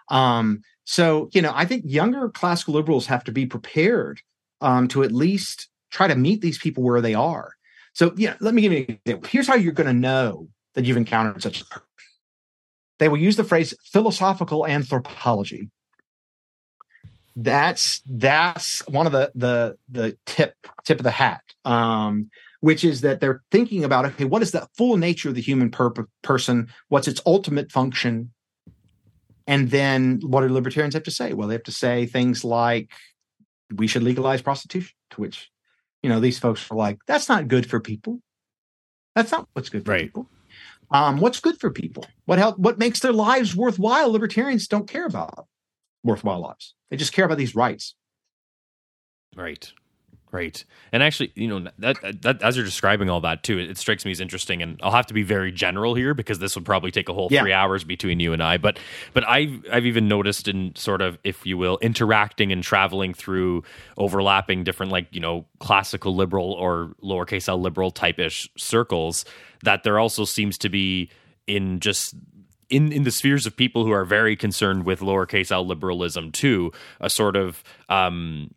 Um, 0.09 0.61
so 0.83 1.29
you 1.33 1.41
know, 1.41 1.53
I 1.55 1.65
think 1.65 1.85
younger 1.87 2.29
classical 2.29 2.75
liberals 2.75 3.07
have 3.07 3.23
to 3.23 3.31
be 3.31 3.47
prepared 3.47 4.21
um, 4.61 4.87
to 4.89 5.01
at 5.01 5.11
least 5.11 5.69
try 5.89 6.07
to 6.07 6.15
meet 6.15 6.41
these 6.41 6.59
people 6.59 6.83
where 6.83 7.01
they 7.01 7.15
are. 7.15 7.53
So 7.93 8.13
yeah, 8.15 8.35
let 8.41 8.53
me 8.53 8.61
give 8.61 8.73
you 8.73 8.85
an 8.87 8.99
example. 9.05 9.29
Here's 9.31 9.47
how 9.47 9.55
you're 9.55 9.73
going 9.73 9.87
to 9.87 9.99
know 9.99 10.49
that 10.75 10.85
you've 10.85 10.97
encountered 10.97 11.41
such 11.41 11.61
a 11.61 11.65
they 12.99 13.09
will 13.09 13.17
use 13.17 13.35
the 13.35 13.43
phrase 13.43 13.73
philosophical 13.83 14.65
anthropology. 14.65 15.69
That's 17.35 18.01
that's 18.05 18.85
one 18.87 19.07
of 19.07 19.11
the 19.11 19.31
the 19.33 19.77
the 19.89 20.17
tip 20.25 20.55
tip 20.85 20.99
of 20.99 21.03
the 21.03 21.11
hat, 21.11 21.41
um, 21.65 22.29
which 22.61 22.83
is 22.83 23.01
that 23.01 23.19
they're 23.19 23.41
thinking 23.51 23.83
about 23.83 24.05
okay, 24.05 24.25
what 24.25 24.41
is 24.43 24.51
the 24.51 24.67
full 24.77 24.97
nature 24.97 25.29
of 25.29 25.35
the 25.35 25.41
human 25.41 25.71
per- 25.71 26.07
person? 26.21 26.69
What's 26.89 27.07
its 27.07 27.21
ultimate 27.25 27.71
function? 27.71 28.31
And 29.47 29.71
then 29.71 30.21
what 30.23 30.41
do 30.41 30.53
libertarians 30.53 30.93
have 30.93 31.03
to 31.03 31.11
say? 31.11 31.33
Well, 31.33 31.47
they 31.47 31.55
have 31.55 31.63
to 31.63 31.71
say 31.71 32.05
things 32.05 32.45
like 32.45 32.91
we 33.75 33.87
should 33.87 34.03
legalize 34.03 34.41
prostitution, 34.41 34.95
to 35.09 35.21
which 35.21 35.49
you 36.03 36.09
know 36.09 36.19
these 36.19 36.37
folks 36.37 36.69
are 36.69 36.77
like, 36.77 36.99
that's 37.07 37.27
not 37.27 37.47
good 37.47 37.67
for 37.67 37.79
people. 37.79 38.21
That's 39.15 39.31
not 39.31 39.49
what's 39.53 39.69
good 39.69 39.83
for 39.83 39.91
right. 39.91 40.03
people. 40.03 40.29
Um, 40.93 41.17
what's 41.17 41.39
good 41.39 41.59
for 41.59 41.71
people? 41.71 42.05
What 42.25 42.37
help? 42.37 42.59
What 42.59 42.77
makes 42.77 42.99
their 42.99 43.11
lives 43.11 43.55
worthwhile? 43.55 44.11
Libertarians 44.11 44.67
don't 44.67 44.87
care 44.87 45.07
about 45.07 45.47
worthwhile 46.03 46.39
lives. 46.39 46.75
They 46.91 46.97
just 46.97 47.13
care 47.13 47.25
about 47.25 47.39
these 47.39 47.55
rights. 47.55 47.95
Right. 49.35 49.73
Right. 50.33 50.65
And 50.91 51.03
actually, 51.03 51.31
you 51.35 51.47
know, 51.47 51.69
that, 51.77 52.21
that 52.23 52.41
as 52.41 52.57
you're 52.57 52.65
describing 52.65 53.07
all 53.07 53.21
that 53.21 53.43
too, 53.43 53.59
it, 53.59 53.69
it, 53.69 53.77
strikes 53.77 54.03
me 54.03 54.09
as 54.09 54.19
interesting. 54.19 54.63
And 54.63 54.79
I'll 54.81 54.89
have 54.89 55.05
to 55.05 55.13
be 55.13 55.21
very 55.21 55.51
general 55.51 55.93
here 55.93 56.15
because 56.15 56.39
this 56.39 56.55
would 56.55 56.65
probably 56.65 56.89
take 56.89 57.07
a 57.07 57.13
whole 57.13 57.27
yeah. 57.29 57.41
three 57.41 57.53
hours 57.53 57.83
between 57.83 58.19
you 58.19 58.33
and 58.33 58.41
I. 58.41 58.57
But 58.57 58.79
but 59.13 59.29
I've 59.29 59.63
I've 59.71 59.85
even 59.85 60.07
noticed 60.07 60.47
in 60.47 60.75
sort 60.75 61.03
of, 61.03 61.19
if 61.23 61.45
you 61.45 61.55
will, 61.55 61.77
interacting 61.83 62.51
and 62.51 62.63
traveling 62.63 63.13
through 63.13 63.63
overlapping 63.95 64.63
different 64.63 64.91
like, 64.91 65.05
you 65.11 65.19
know, 65.19 65.45
classical 65.59 66.15
liberal 66.15 66.53
or 66.53 66.95
lowercase 67.03 67.47
L 67.47 67.61
liberal 67.61 67.91
type 67.91 68.17
ish 68.17 68.49
circles, 68.57 69.25
that 69.61 69.83
there 69.83 69.99
also 69.99 70.25
seems 70.25 70.57
to 70.57 70.69
be 70.69 71.11
in 71.45 71.79
just 71.79 72.15
in 72.71 72.91
in 72.91 73.03
the 73.03 73.11
spheres 73.11 73.45
of 73.45 73.55
people 73.55 73.85
who 73.85 73.91
are 73.91 74.03
very 74.03 74.35
concerned 74.35 74.83
with 74.83 74.99
lowercase 75.01 75.51
l 75.51 75.63
liberalism 75.63 76.31
too, 76.31 76.71
a 76.99 77.09
sort 77.09 77.35
of 77.35 77.63
um 77.87 78.49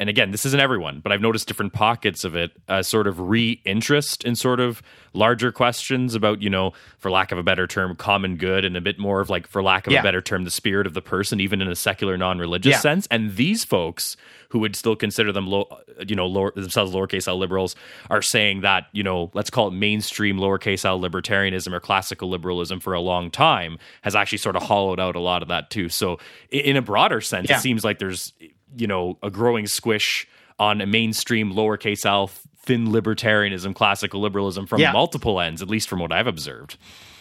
and 0.00 0.08
again, 0.08 0.30
this 0.30 0.46
isn't 0.46 0.58
everyone, 0.58 1.00
but 1.00 1.12
I've 1.12 1.20
noticed 1.20 1.46
different 1.46 1.74
pockets 1.74 2.24
of 2.24 2.34
it, 2.34 2.52
a 2.68 2.82
sort 2.82 3.06
of 3.06 3.20
re-interest 3.20 4.24
in 4.24 4.34
sort 4.34 4.58
of 4.58 4.82
larger 5.12 5.52
questions 5.52 6.14
about, 6.14 6.40
you 6.40 6.48
know, 6.48 6.72
for 6.96 7.10
lack 7.10 7.32
of 7.32 7.38
a 7.38 7.42
better 7.42 7.66
term, 7.66 7.94
common 7.94 8.36
good, 8.36 8.64
and 8.64 8.78
a 8.78 8.80
bit 8.80 8.98
more 8.98 9.20
of 9.20 9.28
like, 9.28 9.46
for 9.46 9.62
lack 9.62 9.86
of 9.86 9.92
yeah. 9.92 10.00
a 10.00 10.02
better 10.02 10.22
term, 10.22 10.44
the 10.44 10.50
spirit 10.50 10.86
of 10.86 10.94
the 10.94 11.02
person, 11.02 11.38
even 11.38 11.60
in 11.60 11.68
a 11.68 11.76
secular, 11.76 12.16
non-religious 12.16 12.70
yeah. 12.70 12.78
sense. 12.78 13.06
And 13.10 13.36
these 13.36 13.62
folks 13.62 14.16
who 14.48 14.58
would 14.60 14.74
still 14.74 14.96
consider 14.96 15.32
them 15.32 15.46
low, 15.46 15.68
you 16.08 16.16
know, 16.16 16.26
lower, 16.26 16.50
themselves 16.52 16.94
lowercase 16.94 17.28
l 17.28 17.38
liberals 17.38 17.76
are 18.08 18.22
saying 18.22 18.62
that, 18.62 18.86
you 18.92 19.02
know, 19.02 19.30
let's 19.34 19.50
call 19.50 19.68
it 19.68 19.72
mainstream 19.72 20.38
lowercase 20.38 20.82
l 20.84 20.98
libertarianism 20.98 21.74
or 21.74 21.78
classical 21.80 22.30
liberalism 22.30 22.80
for 22.80 22.94
a 22.94 23.00
long 23.00 23.30
time 23.30 23.78
has 24.00 24.16
actually 24.16 24.38
sort 24.38 24.56
of 24.56 24.62
hollowed 24.62 24.98
out 24.98 25.14
a 25.14 25.20
lot 25.20 25.42
of 25.42 25.48
that 25.48 25.68
too. 25.68 25.90
So 25.90 26.18
in 26.50 26.76
a 26.76 26.82
broader 26.82 27.20
sense, 27.20 27.50
yeah. 27.50 27.58
it 27.58 27.60
seems 27.60 27.84
like 27.84 27.98
there's 27.98 28.32
you 28.76 28.86
know 28.86 29.18
a 29.22 29.30
growing 29.30 29.66
squish 29.66 30.26
on 30.58 30.80
a 30.80 30.86
mainstream 30.86 31.52
lowercase 31.52 32.04
l 32.04 32.30
thin 32.62 32.88
libertarianism, 32.88 33.74
classical 33.74 34.20
liberalism 34.20 34.66
from 34.66 34.80
yeah. 34.80 34.92
multiple 34.92 35.40
ends, 35.40 35.62
at 35.62 35.68
least 35.68 35.88
from 35.88 35.98
what 35.98 36.12
I've 36.12 36.26
observed. 36.26 36.76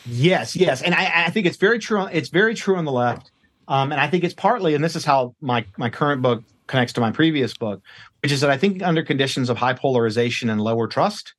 Yes, 0.05 0.55
yes, 0.55 0.81
and 0.81 0.93
I, 0.93 1.25
I 1.25 1.29
think 1.29 1.45
it's 1.45 1.57
very 1.57 1.79
true. 1.79 2.03
It's 2.05 2.29
very 2.29 2.55
true 2.55 2.75
on 2.75 2.85
the 2.85 2.91
left, 2.91 3.31
um, 3.67 3.91
and 3.91 3.99
I 3.99 4.07
think 4.07 4.23
it's 4.23 4.33
partly, 4.33 4.75
and 4.75 4.83
this 4.83 4.95
is 4.95 5.05
how 5.05 5.35
my 5.41 5.65
my 5.77 5.89
current 5.89 6.21
book 6.21 6.43
connects 6.67 6.93
to 6.93 7.01
my 7.01 7.11
previous 7.11 7.55
book, 7.55 7.81
which 8.21 8.31
is 8.31 8.41
that 8.41 8.49
I 8.49 8.57
think 8.57 8.83
under 8.83 9.03
conditions 9.03 9.49
of 9.49 9.57
high 9.57 9.73
polarization 9.73 10.49
and 10.49 10.61
lower 10.61 10.87
trust, 10.87 11.33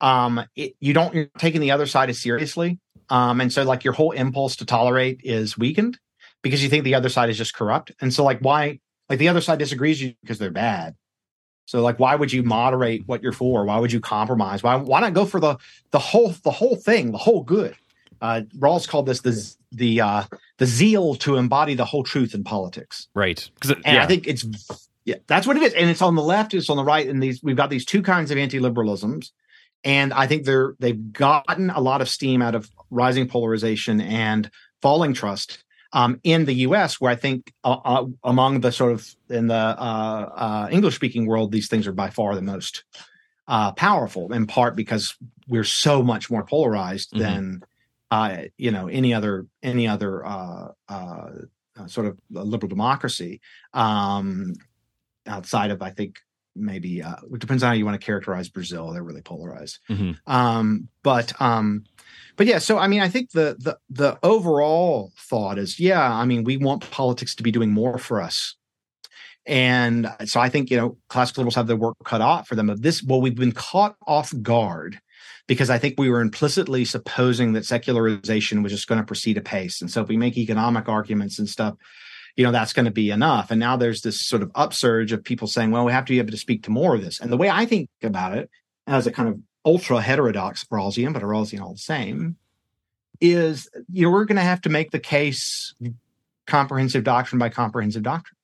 um, 0.00 0.44
it, 0.56 0.74
you 0.80 0.92
don't 0.92 1.14
you're 1.14 1.28
taking 1.38 1.60
the 1.60 1.70
other 1.70 1.86
side 1.86 2.10
as 2.10 2.20
seriously, 2.20 2.78
um, 3.08 3.40
and 3.40 3.52
so 3.52 3.62
like 3.64 3.84
your 3.84 3.94
whole 3.94 4.12
impulse 4.12 4.56
to 4.56 4.66
tolerate 4.66 5.20
is 5.24 5.58
weakened 5.58 5.98
because 6.42 6.62
you 6.62 6.68
think 6.68 6.84
the 6.84 6.94
other 6.94 7.08
side 7.08 7.30
is 7.30 7.38
just 7.38 7.54
corrupt, 7.54 7.92
and 8.00 8.12
so 8.12 8.24
like 8.24 8.40
why 8.40 8.80
like 9.10 9.18
the 9.18 9.28
other 9.28 9.40
side 9.40 9.58
disagrees 9.58 10.00
you 10.00 10.14
because 10.22 10.38
they're 10.38 10.50
bad. 10.50 10.94
So 11.66 11.82
like 11.82 11.98
why 11.98 12.14
would 12.14 12.32
you 12.32 12.42
moderate 12.42 13.06
what 13.06 13.22
you're 13.22 13.32
for? 13.32 13.64
Why 13.64 13.78
would 13.78 13.92
you 13.92 14.00
compromise? 14.00 14.62
Why 14.62 14.76
why 14.76 15.00
not 15.00 15.12
go 15.12 15.26
for 15.26 15.40
the 15.40 15.58
the 15.90 15.98
whole 15.98 16.32
the 16.42 16.50
whole 16.50 16.76
thing, 16.76 17.12
the 17.12 17.18
whole 17.18 17.42
good? 17.42 17.74
Uh 18.22 18.42
Rawls 18.58 18.88
called 18.88 19.06
this 19.06 19.20
the 19.20 19.56
the 19.72 20.00
uh 20.00 20.24
the 20.58 20.66
zeal 20.66 21.16
to 21.16 21.36
embody 21.36 21.74
the 21.74 21.84
whole 21.84 22.04
truth 22.04 22.34
in 22.34 22.44
politics. 22.44 23.08
Right. 23.14 23.50
Because 23.54 23.72
and 23.84 23.96
yeah. 23.96 24.02
I 24.02 24.06
think 24.06 24.26
it's 24.26 24.46
yeah, 25.04 25.16
that's 25.26 25.46
what 25.46 25.56
it 25.56 25.62
is. 25.62 25.74
And 25.74 25.90
it's 25.90 26.02
on 26.02 26.14
the 26.14 26.22
left, 26.22 26.54
it's 26.54 26.70
on 26.70 26.76
the 26.76 26.84
right, 26.84 27.08
and 27.08 27.22
these 27.22 27.42
we've 27.42 27.56
got 27.56 27.70
these 27.70 27.84
two 27.84 28.02
kinds 28.02 28.30
of 28.30 28.38
anti-liberalisms. 28.38 29.32
And 29.82 30.12
I 30.12 30.26
think 30.26 30.44
they're 30.44 30.74
they've 30.78 31.12
gotten 31.12 31.70
a 31.70 31.80
lot 31.80 32.00
of 32.00 32.08
steam 32.08 32.42
out 32.42 32.54
of 32.54 32.70
rising 32.90 33.26
polarization 33.26 34.00
and 34.00 34.50
falling 34.82 35.14
trust 35.14 35.64
um, 35.92 36.20
in 36.22 36.44
the 36.44 36.54
U.S., 36.54 37.00
where 37.00 37.10
I 37.10 37.16
think 37.16 37.52
uh, 37.64 37.78
uh, 37.84 38.06
among 38.24 38.60
the 38.60 38.72
sort 38.72 38.92
of 38.92 39.14
in 39.28 39.48
the 39.48 39.54
uh, 39.54 40.30
uh 40.34 40.68
English 40.70 40.94
speaking 40.94 41.26
world, 41.26 41.52
these 41.52 41.68
things 41.68 41.86
are 41.86 41.92
by 41.92 42.10
far 42.10 42.34
the 42.34 42.42
most 42.42 42.84
uh, 43.48 43.72
powerful. 43.72 44.32
In 44.32 44.46
part 44.46 44.76
because 44.76 45.16
we're 45.48 45.64
so 45.64 46.02
much 46.02 46.30
more 46.30 46.44
polarized 46.44 47.12
mm-hmm. 47.12 47.22
than 47.22 47.62
uh, 48.10 48.42
you 48.56 48.70
know 48.70 48.88
any 48.88 49.14
other 49.14 49.46
any 49.62 49.88
other 49.88 50.24
sort 51.86 52.06
of 52.06 52.18
liberal 52.30 52.68
democracy 52.68 53.40
um, 53.72 54.52
outside 55.26 55.70
of 55.70 55.80
I 55.80 55.90
think 55.90 56.18
maybe 56.54 57.02
uh, 57.02 57.16
it 57.32 57.38
depends 57.38 57.62
on 57.62 57.68
how 57.68 57.74
you 57.74 57.84
want 57.84 58.00
to 58.00 58.04
characterize 58.04 58.48
Brazil. 58.48 58.92
They're 58.92 59.02
really 59.02 59.22
polarized. 59.22 59.78
Mm-hmm. 59.88 60.30
Um, 60.30 60.88
but 61.02 61.40
um, 61.40 61.84
but 62.36 62.46
yeah, 62.46 62.58
so 62.58 62.78
I 62.78 62.88
mean, 62.88 63.00
I 63.00 63.08
think 63.08 63.32
the 63.32 63.56
the 63.58 63.78
the 63.88 64.18
overall 64.22 65.12
thought 65.16 65.58
is, 65.58 65.78
yeah, 65.78 66.12
I 66.12 66.24
mean, 66.24 66.44
we 66.44 66.56
want 66.56 66.90
politics 66.90 67.34
to 67.36 67.42
be 67.42 67.50
doing 67.50 67.70
more 67.70 67.98
for 67.98 68.20
us. 68.20 68.56
And 69.46 70.12
so 70.26 70.38
I 70.38 70.48
think, 70.48 70.70
you 70.70 70.76
know, 70.76 70.96
classical 71.08 71.42
liberals 71.42 71.54
have 71.56 71.66
their 71.66 71.76
work 71.76 71.96
cut 72.04 72.20
out 72.20 72.46
for 72.46 72.54
them. 72.54 72.70
Of 72.70 72.82
this, 72.82 73.02
well, 73.02 73.20
we've 73.20 73.34
been 73.34 73.52
caught 73.52 73.96
off 74.06 74.32
guard 74.42 75.00
because 75.46 75.70
I 75.70 75.78
think 75.78 75.98
we 75.98 76.10
were 76.10 76.20
implicitly 76.20 76.84
supposing 76.84 77.54
that 77.54 77.64
secularization 77.64 78.62
was 78.62 78.70
just 78.70 78.86
going 78.86 79.00
to 79.00 79.06
proceed 79.06 79.36
apace. 79.36 79.80
And 79.80 79.90
so 79.90 80.02
if 80.02 80.08
we 80.08 80.16
make 80.16 80.36
economic 80.36 80.88
arguments 80.88 81.38
and 81.38 81.48
stuff, 81.48 81.74
you 82.36 82.44
know, 82.44 82.52
that's 82.52 82.72
going 82.72 82.84
to 82.84 82.92
be 82.92 83.10
enough. 83.10 83.50
And 83.50 83.58
now 83.58 83.76
there's 83.76 84.02
this 84.02 84.24
sort 84.24 84.42
of 84.42 84.52
upsurge 84.54 85.10
of 85.12 85.24
people 85.24 85.48
saying, 85.48 85.72
well, 85.72 85.84
we 85.84 85.92
have 85.92 86.04
to 86.04 86.12
be 86.12 86.18
able 86.18 86.30
to 86.30 86.36
speak 86.36 86.62
to 86.64 86.70
more 86.70 86.94
of 86.94 87.02
this. 87.02 87.18
And 87.18 87.32
the 87.32 87.36
way 87.36 87.50
I 87.50 87.66
think 87.66 87.88
about 88.02 88.36
it 88.36 88.48
as 88.86 89.06
a 89.06 89.12
kind 89.12 89.28
of 89.28 89.40
ultra 89.64 90.00
heterodox 90.00 90.64
Rawlsian, 90.64 91.12
but 91.12 91.22
a 91.22 91.26
Rawlsian 91.26 91.60
all 91.60 91.72
the 91.72 91.78
same, 91.78 92.36
is 93.20 93.68
you 93.92 94.06
know, 94.06 94.10
we're 94.10 94.24
going 94.24 94.36
to 94.36 94.42
have 94.42 94.60
to 94.62 94.68
make 94.68 94.90
the 94.90 94.98
case 94.98 95.74
comprehensive 96.46 97.04
doctrine 97.04 97.38
by 97.38 97.48
comprehensive 97.48 98.02
doctrine. 98.02 98.36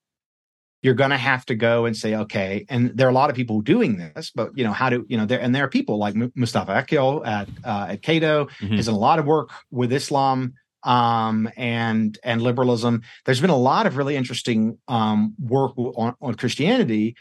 you're 0.83 0.95
going 0.95 1.11
to 1.11 1.17
have 1.17 1.45
to 1.47 1.55
go 1.55 1.85
and 1.85 1.97
say, 1.97 2.15
okay, 2.15 2.65
and 2.69 2.97
there 2.97 3.09
are 3.09 3.11
a 3.11 3.15
lot 3.15 3.31
of 3.31 3.35
people 3.35 3.61
doing 3.61 3.97
this, 3.97 4.31
but 4.31 4.57
you 4.57 4.63
know, 4.63 4.73
how 4.73 4.89
do 4.89 5.05
you 5.09 5.17
know 5.17 5.27
there 5.27 5.41
and 5.41 5.55
there 5.55 5.65
are 5.65 5.69
people 5.69 5.99
like 5.99 6.15
Mustafa 6.35 6.73
Akyol 6.73 7.27
at 7.27 7.49
uh, 7.65 7.87
at 7.91 8.03
Cato 8.03 8.45
mm-hmm. 8.45 8.77
has 8.77 8.87
done 8.87 8.95
a 8.95 8.99
lot 8.99 9.19
of 9.19 9.27
work 9.27 9.51
with 9.71 9.93
Islam 9.93 10.55
um, 10.85 11.51
and 11.57 12.19
and 12.23 12.41
liberalism. 12.43 13.03
There's 13.25 13.41
been 13.41 13.51
a 13.51 13.57
lot 13.57 13.87
of 13.87 13.97
really 13.97 14.15
interesting 14.15 14.79
um, 14.87 15.35
work 15.41 15.73
on, 15.77 16.15
on 16.21 16.35
Christianity. 16.35 17.17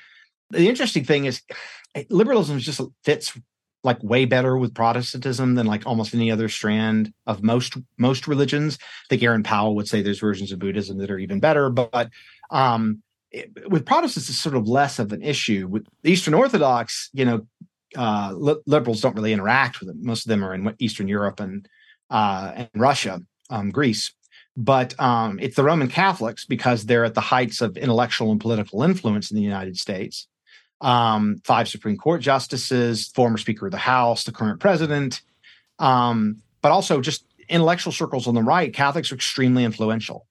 The 0.51 0.69
interesting 0.69 1.03
thing 1.03 1.25
is, 1.25 1.41
liberalism 2.09 2.59
just 2.59 2.81
fits 3.03 3.35
like 3.85 4.03
way 4.03 4.25
better 4.25 4.57
with 4.57 4.73
Protestantism 4.73 5.53
than 5.55 5.67
like 5.67 5.85
almost 5.85 6.13
any 6.13 6.31
other 6.31 6.49
strand 6.49 7.13
of 7.27 7.43
most 7.43 7.77
most 7.97 8.27
religions. 8.27 8.77
I 8.81 9.05
think 9.11 9.23
Aaron 9.23 9.43
Powell 9.43 9.75
would 9.75 9.87
say 9.87 10.01
there's 10.01 10.19
versions 10.19 10.51
of 10.51 10.59
Buddhism 10.59 10.97
that 10.97 11.11
are 11.11 11.19
even 11.19 11.39
better, 11.39 11.69
but 11.69 12.09
um, 12.49 13.03
it, 13.31 13.69
with 13.69 13.85
Protestants, 13.85 14.27
it's 14.27 14.39
sort 14.39 14.55
of 14.55 14.67
less 14.67 14.97
of 14.97 15.13
an 15.13 15.21
issue. 15.21 15.67
With 15.67 15.85
Eastern 16.03 16.33
Orthodox, 16.33 17.09
you 17.13 17.25
know, 17.25 17.47
uh, 17.95 18.33
li- 18.35 18.61
liberals 18.65 19.01
don't 19.01 19.15
really 19.15 19.33
interact 19.33 19.79
with 19.79 19.87
them. 19.87 19.99
Most 20.01 20.25
of 20.25 20.29
them 20.29 20.43
are 20.43 20.55
in 20.55 20.75
Eastern 20.79 21.07
Europe 21.07 21.39
and 21.39 21.69
uh, 22.09 22.53
and 22.55 22.69
Russia, 22.75 23.21
um, 23.51 23.69
Greece. 23.69 24.11
But 24.57 24.99
um, 24.99 25.37
it's 25.39 25.57
the 25.57 25.63
Roman 25.63 25.89
Catholics 25.89 26.45
because 26.45 26.85
they're 26.85 27.05
at 27.05 27.13
the 27.13 27.21
heights 27.21 27.61
of 27.61 27.77
intellectual 27.77 28.31
and 28.31 28.41
political 28.41 28.83
influence 28.83 29.29
in 29.29 29.35
the 29.35 29.43
United 29.43 29.77
States 29.77 30.27
um, 30.81 31.37
five 31.43 31.67
Supreme 31.67 31.97
Court 31.97 32.21
justices, 32.21 33.07
former 33.07 33.37
Speaker 33.37 33.67
of 33.67 33.71
the 33.71 33.77
House, 33.77 34.23
the 34.23 34.31
current 34.31 34.59
president, 34.59 35.21
um, 35.79 36.41
but 36.61 36.71
also 36.71 37.01
just 37.01 37.25
intellectual 37.49 37.93
circles 37.93 38.27
on 38.27 38.35
the 38.35 38.43
right. 38.43 38.73
Catholics 38.73 39.11
are 39.11 39.15
extremely 39.15 39.63
influential. 39.63 40.27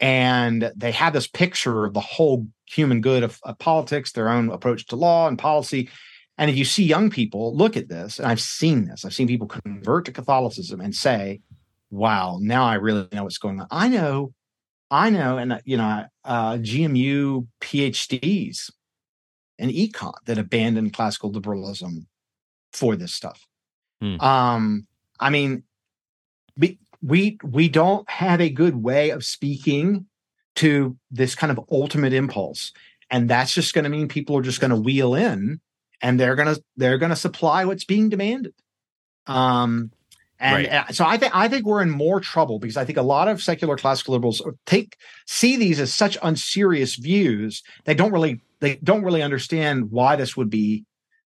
And 0.00 0.70
they 0.76 0.92
have 0.92 1.12
this 1.12 1.26
picture 1.26 1.84
of 1.84 1.94
the 1.94 2.00
whole 2.00 2.46
human 2.66 3.00
good 3.00 3.24
of, 3.24 3.40
of 3.42 3.58
politics, 3.58 4.12
their 4.12 4.28
own 4.28 4.50
approach 4.50 4.86
to 4.86 4.96
law 4.96 5.26
and 5.26 5.38
policy. 5.38 5.88
And 6.36 6.48
if 6.50 6.56
you 6.56 6.64
see 6.64 6.84
young 6.84 7.10
people 7.10 7.56
look 7.56 7.76
at 7.76 7.88
this, 7.88 8.18
and 8.18 8.28
I've 8.28 8.40
seen 8.40 8.84
this, 8.84 9.04
I've 9.04 9.14
seen 9.14 9.26
people 9.26 9.48
convert 9.48 10.04
to 10.04 10.12
Catholicism 10.12 10.80
and 10.80 10.94
say, 10.94 11.40
wow, 11.90 12.38
now 12.40 12.64
I 12.64 12.74
really 12.74 13.08
know 13.12 13.24
what's 13.24 13.38
going 13.38 13.60
on. 13.60 13.66
I 13.72 13.88
know, 13.88 14.32
I 14.90 15.10
know, 15.10 15.38
and 15.38 15.60
you 15.64 15.76
know, 15.76 16.04
uh, 16.24 16.54
GMU 16.54 17.48
PhDs 17.60 18.70
and 19.58 19.70
econ 19.70 20.14
that 20.26 20.38
abandoned 20.38 20.92
classical 20.92 21.30
liberalism 21.30 22.06
for 22.72 22.96
this 22.96 23.12
stuff. 23.12 23.46
Hmm. 24.00 24.20
Um, 24.20 24.86
I 25.18 25.30
mean, 25.30 25.64
we, 26.56 26.78
we 27.02 27.38
we 27.42 27.68
don't 27.68 28.08
have 28.08 28.40
a 28.40 28.50
good 28.50 28.76
way 28.76 29.10
of 29.10 29.24
speaking 29.24 30.06
to 30.56 30.96
this 31.10 31.34
kind 31.34 31.50
of 31.50 31.60
ultimate 31.70 32.12
impulse, 32.12 32.72
and 33.10 33.28
that's 33.28 33.52
just 33.52 33.74
going 33.74 33.84
to 33.84 33.90
mean 33.90 34.08
people 34.08 34.36
are 34.36 34.42
just 34.42 34.60
going 34.60 34.70
to 34.70 34.76
wheel 34.76 35.14
in, 35.14 35.60
and 36.00 36.18
they're 36.18 36.36
gonna 36.36 36.56
they're 36.76 36.98
gonna 36.98 37.16
supply 37.16 37.64
what's 37.64 37.84
being 37.84 38.08
demanded. 38.08 38.54
Um, 39.26 39.92
and 40.40 40.66
right. 40.66 40.72
Uh, 40.72 40.92
so 40.92 41.04
I 41.04 41.16
think 41.16 41.34
I 41.34 41.48
think 41.48 41.66
we're 41.66 41.82
in 41.82 41.90
more 41.90 42.20
trouble 42.20 42.58
because 42.58 42.76
I 42.76 42.84
think 42.84 42.98
a 42.98 43.02
lot 43.02 43.28
of 43.28 43.42
secular 43.42 43.76
classical 43.76 44.14
liberals 44.14 44.40
take 44.66 44.96
see 45.26 45.56
these 45.56 45.80
as 45.80 45.92
such 45.92 46.16
unserious 46.22 46.94
views. 46.94 47.62
They 47.84 47.94
don't 47.94 48.12
really 48.12 48.40
they 48.60 48.76
don't 48.76 49.04
really 49.04 49.22
understand 49.22 49.90
why 49.90 50.16
this 50.16 50.36
would 50.36 50.50
be 50.50 50.84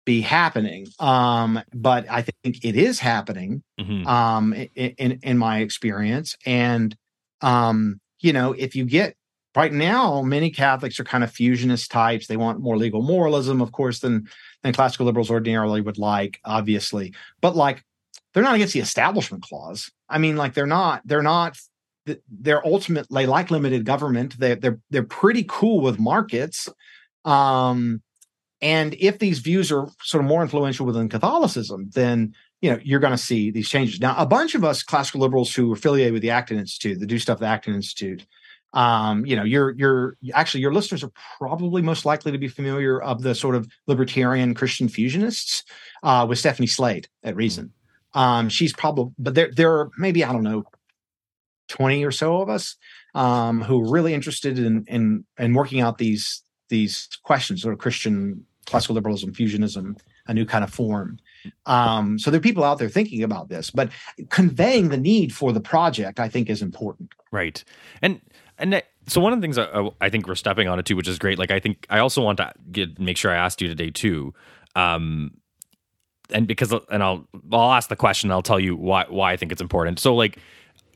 be 0.05 0.21
happening. 0.21 0.87
Um, 0.99 1.61
but 1.73 2.05
I 2.09 2.21
think 2.21 2.63
it 2.63 2.75
is 2.75 2.99
happening. 2.99 3.63
Mm-hmm. 3.79 4.07
Um, 4.07 4.53
in, 4.53 5.19
in, 5.23 5.37
my 5.37 5.59
experience, 5.59 6.35
and 6.45 6.95
um, 7.41 7.99
you 8.19 8.31
know, 8.31 8.53
if 8.53 8.75
you 8.75 8.85
get 8.85 9.15
right 9.55 9.73
now, 9.73 10.21
many 10.21 10.51
Catholics 10.51 10.99
are 10.99 11.03
kind 11.03 11.23
of 11.23 11.31
fusionist 11.31 11.89
types. 11.89 12.27
They 12.27 12.37
want 12.37 12.61
more 12.61 12.77
legal 12.77 13.01
moralism, 13.01 13.61
of 13.61 13.71
course, 13.71 13.99
than 13.99 14.27
than 14.63 14.73
classical 14.73 15.05
liberals 15.05 15.31
ordinarily 15.31 15.81
would 15.81 15.97
like, 15.97 16.39
obviously. 16.45 17.13
But 17.41 17.55
like, 17.55 17.83
they're 18.33 18.43
not 18.43 18.55
against 18.55 18.73
the 18.73 18.79
Establishment 18.79 19.43
Clause. 19.43 19.91
I 20.07 20.17
mean, 20.17 20.37
like, 20.37 20.53
they're 20.53 20.67
not. 20.67 21.01
They're 21.05 21.23
not. 21.23 21.57
They're 22.29 22.65
ultimately 22.65 23.25
like 23.25 23.49
limited 23.49 23.83
government. 23.83 24.39
They, 24.39 24.53
they're 24.53 24.79
they're 24.91 25.03
pretty 25.03 25.45
cool 25.47 25.81
with 25.81 25.99
markets. 25.99 26.69
Um, 27.25 28.01
and 28.61 28.93
if 28.95 29.19
these 29.19 29.39
views 29.39 29.71
are 29.71 29.87
sort 30.01 30.23
of 30.23 30.29
more 30.29 30.41
influential 30.41 30.85
within 30.85 31.09
Catholicism, 31.09 31.89
then 31.93 32.33
you 32.61 32.71
know 32.71 32.79
you're 32.83 33.01
going 33.01 33.11
to 33.11 33.17
see 33.17 33.51
these 33.51 33.69
changes. 33.69 33.99
Now, 33.99 34.15
a 34.17 34.25
bunch 34.25 34.55
of 34.55 34.63
us 34.63 34.81
classical 34.81 35.21
liberals 35.21 35.53
who 35.53 35.71
are 35.71 35.75
affiliated 35.75 36.13
with 36.13 36.21
the 36.21 36.31
Acton 36.31 36.57
Institute, 36.57 36.99
the 36.99 37.05
Do 37.05 37.19
Stuff 37.19 37.39
the 37.39 37.47
Acton 37.47 37.75
Institute, 37.75 38.25
um, 38.75 39.25
you 39.25 39.37
know, 39.37 39.43
you're 39.43 39.71
you're 39.71 40.17
actually 40.33 40.59
your 40.59 40.73
listeners 40.73 41.03
are 41.03 41.11
probably 41.37 41.81
most 41.81 42.05
likely 42.05 42.33
to 42.33 42.37
be 42.37 42.49
familiar 42.49 43.01
of 43.01 43.21
the 43.21 43.33
sort 43.33 43.55
of 43.55 43.67
libertarian 43.87 44.53
Christian 44.53 44.89
fusionists 44.89 45.63
uh, 46.03 46.25
with 46.27 46.39
Stephanie 46.39 46.67
Slade 46.67 47.07
at 47.23 47.37
Reason. 47.37 47.71
Um, 48.13 48.49
she's 48.49 48.73
probably, 48.73 49.13
but 49.17 49.33
there 49.33 49.49
there 49.55 49.71
are 49.71 49.89
maybe 49.97 50.25
I 50.25 50.33
don't 50.33 50.43
know, 50.43 50.65
twenty 51.69 52.03
or 52.03 52.11
so 52.11 52.41
of 52.41 52.49
us 52.49 52.75
um, 53.13 53.61
who 53.61 53.81
are 53.81 53.91
really 53.91 54.13
interested 54.13 54.59
in 54.59 54.83
in 54.87 55.25
in 55.39 55.53
working 55.53 55.79
out 55.79 55.97
these 55.97 56.43
these 56.69 57.09
questions, 57.23 57.61
sort 57.61 57.73
of 57.73 57.79
Christian 57.79 58.45
classical 58.65 58.95
liberalism, 58.95 59.31
fusionism, 59.31 59.97
a 60.27 60.33
new 60.33 60.45
kind 60.45 60.63
of 60.63 60.73
form. 60.73 61.19
Um, 61.65 62.17
so 62.17 62.31
there 62.31 62.39
are 62.39 62.41
people 62.41 62.63
out 62.63 62.79
there 62.79 62.89
thinking 62.89 63.23
about 63.23 63.49
this, 63.49 63.69
but 63.69 63.89
conveying 64.29 64.89
the 64.89 64.97
need 64.97 65.33
for 65.33 65.53
the 65.53 65.59
project, 65.59 66.19
I 66.19 66.27
think, 66.27 66.49
is 66.49 66.61
important. 66.61 67.13
Right, 67.31 67.63
and 68.01 68.19
and 68.57 68.81
so 69.07 69.21
one 69.21 69.33
of 69.33 69.39
the 69.39 69.43
things 69.43 69.57
I, 69.57 69.89
I 70.01 70.09
think 70.09 70.27
we're 70.27 70.35
stepping 70.35 70.67
on 70.67 70.79
it 70.79 70.85
too, 70.85 70.95
which 70.95 71.07
is 71.07 71.19
great. 71.19 71.37
Like 71.37 71.51
I 71.51 71.59
think 71.59 71.85
I 71.89 71.99
also 71.99 72.23
want 72.23 72.37
to 72.37 72.51
get 72.71 72.99
make 72.99 73.17
sure 73.17 73.31
I 73.31 73.35
asked 73.35 73.61
you 73.61 73.67
today 73.67 73.91
too. 73.91 74.33
Um, 74.75 75.31
and 76.31 76.47
because 76.47 76.73
and 76.89 77.03
I'll 77.03 77.27
I'll 77.51 77.73
ask 77.73 77.89
the 77.89 77.95
question. 77.95 78.31
I'll 78.31 78.41
tell 78.41 78.59
you 78.59 78.75
why 78.75 79.05
why 79.07 79.33
I 79.33 79.37
think 79.37 79.51
it's 79.51 79.61
important. 79.61 79.99
So 79.99 80.15
like 80.15 80.39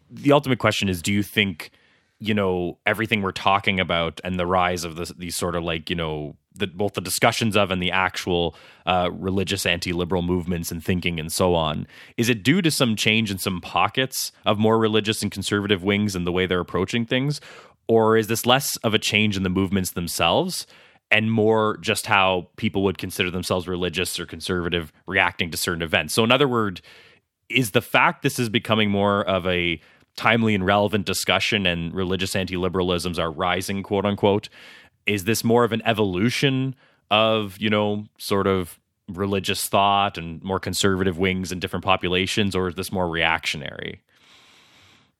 the 0.09 0.31
ultimate 0.31 0.59
question 0.59 0.89
is, 0.89 1.01
do 1.01 1.13
you 1.13 1.21
think 1.21 1.71
you 2.19 2.33
know 2.33 2.77
everything 2.85 3.21
we're 3.21 3.31
talking 3.31 3.79
about 3.79 4.19
and 4.23 4.39
the 4.39 4.45
rise 4.45 4.83
of 4.83 5.17
these 5.17 5.35
sort 5.35 5.55
of 5.55 5.63
like 5.63 5.89
you 5.89 5.95
know 5.95 6.35
the, 6.55 6.67
both 6.67 6.93
the 6.93 7.01
discussions 7.01 7.55
of 7.55 7.71
and 7.71 7.81
the 7.81 7.91
actual 7.91 8.55
uh, 8.85 9.09
religious 9.13 9.65
anti-liberal 9.65 10.21
movements 10.21 10.71
and 10.71 10.83
thinking 10.83 11.19
and 11.19 11.31
so 11.31 11.55
on 11.55 11.87
is 12.17 12.29
it 12.29 12.43
due 12.43 12.61
to 12.61 12.69
some 12.69 12.95
change 12.95 13.31
in 13.31 13.37
some 13.37 13.61
pockets 13.61 14.31
of 14.45 14.59
more 14.59 14.77
religious 14.77 15.21
and 15.21 15.31
conservative 15.31 15.83
wings 15.83 16.15
and 16.15 16.27
the 16.27 16.31
way 16.31 16.45
they're 16.45 16.59
approaching 16.59 17.05
things? 17.05 17.39
Or 17.87 18.17
is 18.17 18.27
this 18.27 18.45
less 18.45 18.77
of 18.77 18.93
a 18.93 18.99
change 18.99 19.35
in 19.35 19.43
the 19.43 19.49
movements 19.49 19.91
themselves 19.91 20.67
and 21.09 21.31
more 21.31 21.77
just 21.81 22.05
how 22.05 22.49
people 22.55 22.83
would 22.83 22.99
consider 22.99 23.31
themselves 23.31 23.67
religious 23.67 24.19
or 24.19 24.27
conservative 24.27 24.93
reacting 25.07 25.49
to 25.51 25.57
certain 25.57 25.81
events? 25.81 26.13
So 26.13 26.23
in 26.23 26.31
other 26.31 26.47
words 26.47 26.81
is 27.49 27.71
the 27.71 27.81
fact 27.81 28.21
this 28.21 28.37
is 28.37 28.47
becoming 28.47 28.91
more 28.91 29.23
of 29.23 29.47
a 29.47 29.81
timely 30.19 30.53
and 30.53 30.65
relevant 30.65 31.05
discussion 31.05 31.65
and 31.65 31.93
religious 31.93 32.35
anti-liberalisms 32.35 33.17
are 33.17 33.31
rising 33.31 33.81
quote 33.81 34.05
unquote 34.05 34.49
is 35.05 35.23
this 35.23 35.45
more 35.45 35.63
of 35.63 35.71
an 35.71 35.81
evolution 35.85 36.75
of 37.09 37.57
you 37.57 37.69
know 37.69 38.05
sort 38.17 38.45
of 38.45 38.77
religious 39.07 39.69
thought 39.69 40.17
and 40.17 40.43
more 40.43 40.59
conservative 40.59 41.17
wings 41.17 41.53
in 41.53 41.59
different 41.59 41.85
populations 41.85 42.53
or 42.53 42.67
is 42.67 42.75
this 42.75 42.91
more 42.91 43.07
reactionary 43.07 44.01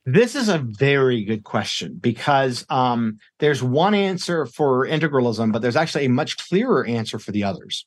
this 0.04 0.34
is 0.34 0.48
a 0.50 0.58
very 0.58 1.24
good 1.24 1.44
question 1.44 1.98
because 2.00 2.66
um, 2.68 3.18
there's 3.38 3.62
one 3.62 3.94
answer 3.94 4.46
for 4.46 4.86
integralism, 4.86 5.52
but 5.52 5.60
there's 5.60 5.76
actually 5.76 6.06
a 6.06 6.10
much 6.10 6.38
clearer 6.38 6.86
answer 6.86 7.18
for 7.18 7.32
the 7.32 7.44
others. 7.44 7.84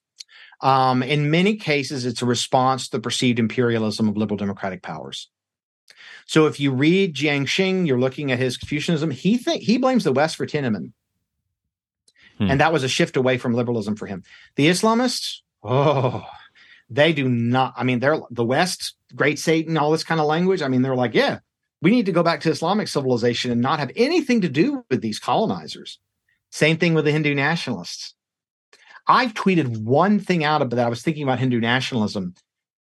Um, 0.61 1.01
in 1.01 1.32
many 1.32 1.55
cases, 1.55 2.05
it's 2.05 2.22
a 2.22 2.28
response 2.28 2.86
to 2.86 2.97
the 2.97 3.01
perceived 3.01 3.39
imperialism 3.39 4.07
of 4.07 4.16
liberal 4.16 4.38
democratic 4.38 4.84
powers. 4.84 5.28
So 6.26 6.45
if 6.45 6.59
you 6.59 6.71
read 6.71 7.15
Jiang 7.15 7.43
Qing, 7.43 7.86
you're 7.86 7.99
looking 7.99 8.32
at 8.32 8.39
his 8.39 8.57
Confucianism. 8.57 9.11
He 9.11 9.38
think 9.38 9.63
he 9.63 9.78
blames 9.78 10.03
the 10.03 10.13
West 10.13 10.36
for 10.36 10.45
Tiananmen, 10.45 10.91
hmm. 12.38 12.49
and 12.49 12.59
that 12.59 12.74
was 12.74 12.84
a 12.84 12.89
shift 12.89 13.17
away 13.17 13.38
from 13.38 13.53
liberalism 13.53 13.95
for 13.95 14.05
him. 14.05 14.24
The 14.55 14.67
Islamists, 14.67 15.39
oh, 15.63 16.26
they 16.89 17.13
do 17.13 17.28
not. 17.28 17.74
I 17.76 17.84
mean, 17.84 17.99
they're 17.99 18.19
the 18.30 18.45
West, 18.45 18.95
great 19.15 19.39
Satan, 19.39 19.78
all 19.78 19.91
this 19.91 20.03
kind 20.03 20.21
of 20.21 20.28
language. 20.28 20.61
I 20.61 20.67
mean, 20.67 20.82
they're 20.82 20.95
like, 20.95 21.13
yeah, 21.13 21.39
we 21.82 21.91
need 21.91 22.05
to 22.05 22.11
go 22.11 22.24
back 22.24 22.41
to 22.41 22.49
Islamic 22.49 22.88
civilization 22.88 23.51
and 23.51 23.61
not 23.61 23.80
have 23.80 23.91
anything 23.95 24.41
to 24.41 24.49
do 24.49 24.86
with 24.89 25.01
these 25.01 25.19
colonizers. 25.19 25.99
Same 26.49 26.78
thing 26.78 26.93
with 26.93 27.05
the 27.05 27.11
Hindu 27.11 27.34
nationalists. 27.34 28.13
I've 29.07 29.34
tweeted 29.34 29.84
one 29.84 30.19
thing 30.19 30.43
out 30.43 30.61
of 30.61 30.69
that 30.69 30.86
I 30.86 30.89
was 30.89 31.01
thinking 31.01 31.24
about 31.24 31.39
Hindu 31.39 31.59
nationalism. 31.59 32.36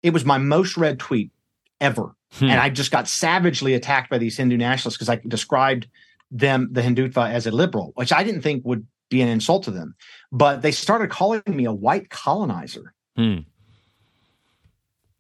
It 0.04 0.14
was 0.14 0.26
my 0.26 0.38
most 0.38 0.78
read 0.78 1.00
tweet 1.00 1.32
ever. 1.82 2.16
Hmm. 2.34 2.46
And 2.46 2.60
I 2.62 2.70
just 2.70 2.92
got 2.92 3.08
savagely 3.08 3.74
attacked 3.74 4.10
by 4.10 4.18
these 4.18 4.38
Hindu 4.38 4.56
nationalists 4.56 4.98
because 4.98 5.10
I 5.10 5.20
described 5.28 5.88
them, 6.30 6.70
the 6.72 6.82
Hindutva, 6.82 7.30
as 7.30 7.46
a 7.46 7.52
liberal, 7.52 7.92
which 7.96 8.14
I 8.14 8.24
didn't 8.24 8.42
think 8.42 8.64
would 8.64 8.88
be 9.10 9.22
an 9.22 9.28
insult 9.28 9.64
to 9.64 9.72
them. 9.72 9.96
But 10.32 10.62
they 10.62 10.72
started 10.72 11.10
calling 11.10 11.42
me 11.48 11.66
a 11.66 11.74
white 11.74 12.10
colonizer. 12.10 12.94
Hmm. 13.18 13.40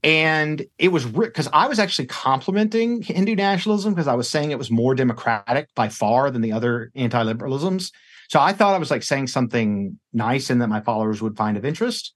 And 0.03 0.65
it 0.79 0.87
was 0.87 1.05
because 1.05 1.47
I 1.53 1.67
was 1.67 1.77
actually 1.77 2.07
complimenting 2.07 3.03
Hindu 3.03 3.35
nationalism 3.35 3.93
because 3.93 4.07
I 4.07 4.15
was 4.15 4.27
saying 4.29 4.49
it 4.49 4.57
was 4.57 4.71
more 4.71 4.95
democratic 4.95 5.67
by 5.75 5.89
far 5.89 6.31
than 6.31 6.41
the 6.41 6.53
other 6.53 6.91
anti 6.95 7.23
liberalisms. 7.23 7.91
So 8.29 8.39
I 8.39 8.53
thought 8.53 8.73
I 8.73 8.79
was 8.79 8.89
like 8.89 9.03
saying 9.03 9.27
something 9.27 9.99
nice 10.13 10.49
and 10.49 10.61
that 10.61 10.69
my 10.69 10.81
followers 10.81 11.21
would 11.21 11.37
find 11.37 11.57
of 11.57 11.65
interest 11.65 12.13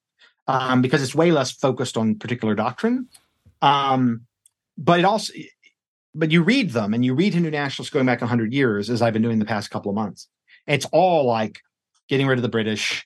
um, 0.47 0.81
because 0.81 1.03
it's 1.03 1.13
way 1.13 1.31
less 1.31 1.51
focused 1.51 1.97
on 1.97 2.15
particular 2.15 2.55
doctrine. 2.55 3.07
Um, 3.61 4.21
but 4.77 4.99
it 4.99 5.05
also, 5.05 5.33
but 6.13 6.31
you 6.31 6.43
read 6.43 6.71
them 6.71 6.93
and 6.93 7.03
you 7.03 7.13
read 7.13 7.33
Hindu 7.33 7.51
nationalists 7.51 7.91
going 7.91 8.05
back 8.05 8.21
100 8.21 8.53
years, 8.53 8.89
as 8.89 9.01
I've 9.01 9.13
been 9.13 9.21
doing 9.21 9.39
the 9.39 9.45
past 9.45 9.69
couple 9.69 9.89
of 9.89 9.95
months. 9.95 10.27
It's 10.67 10.85
all 10.91 11.25
like 11.25 11.59
getting 12.07 12.27
rid 12.27 12.37
of 12.37 12.43
the 12.43 12.49
British, 12.49 13.05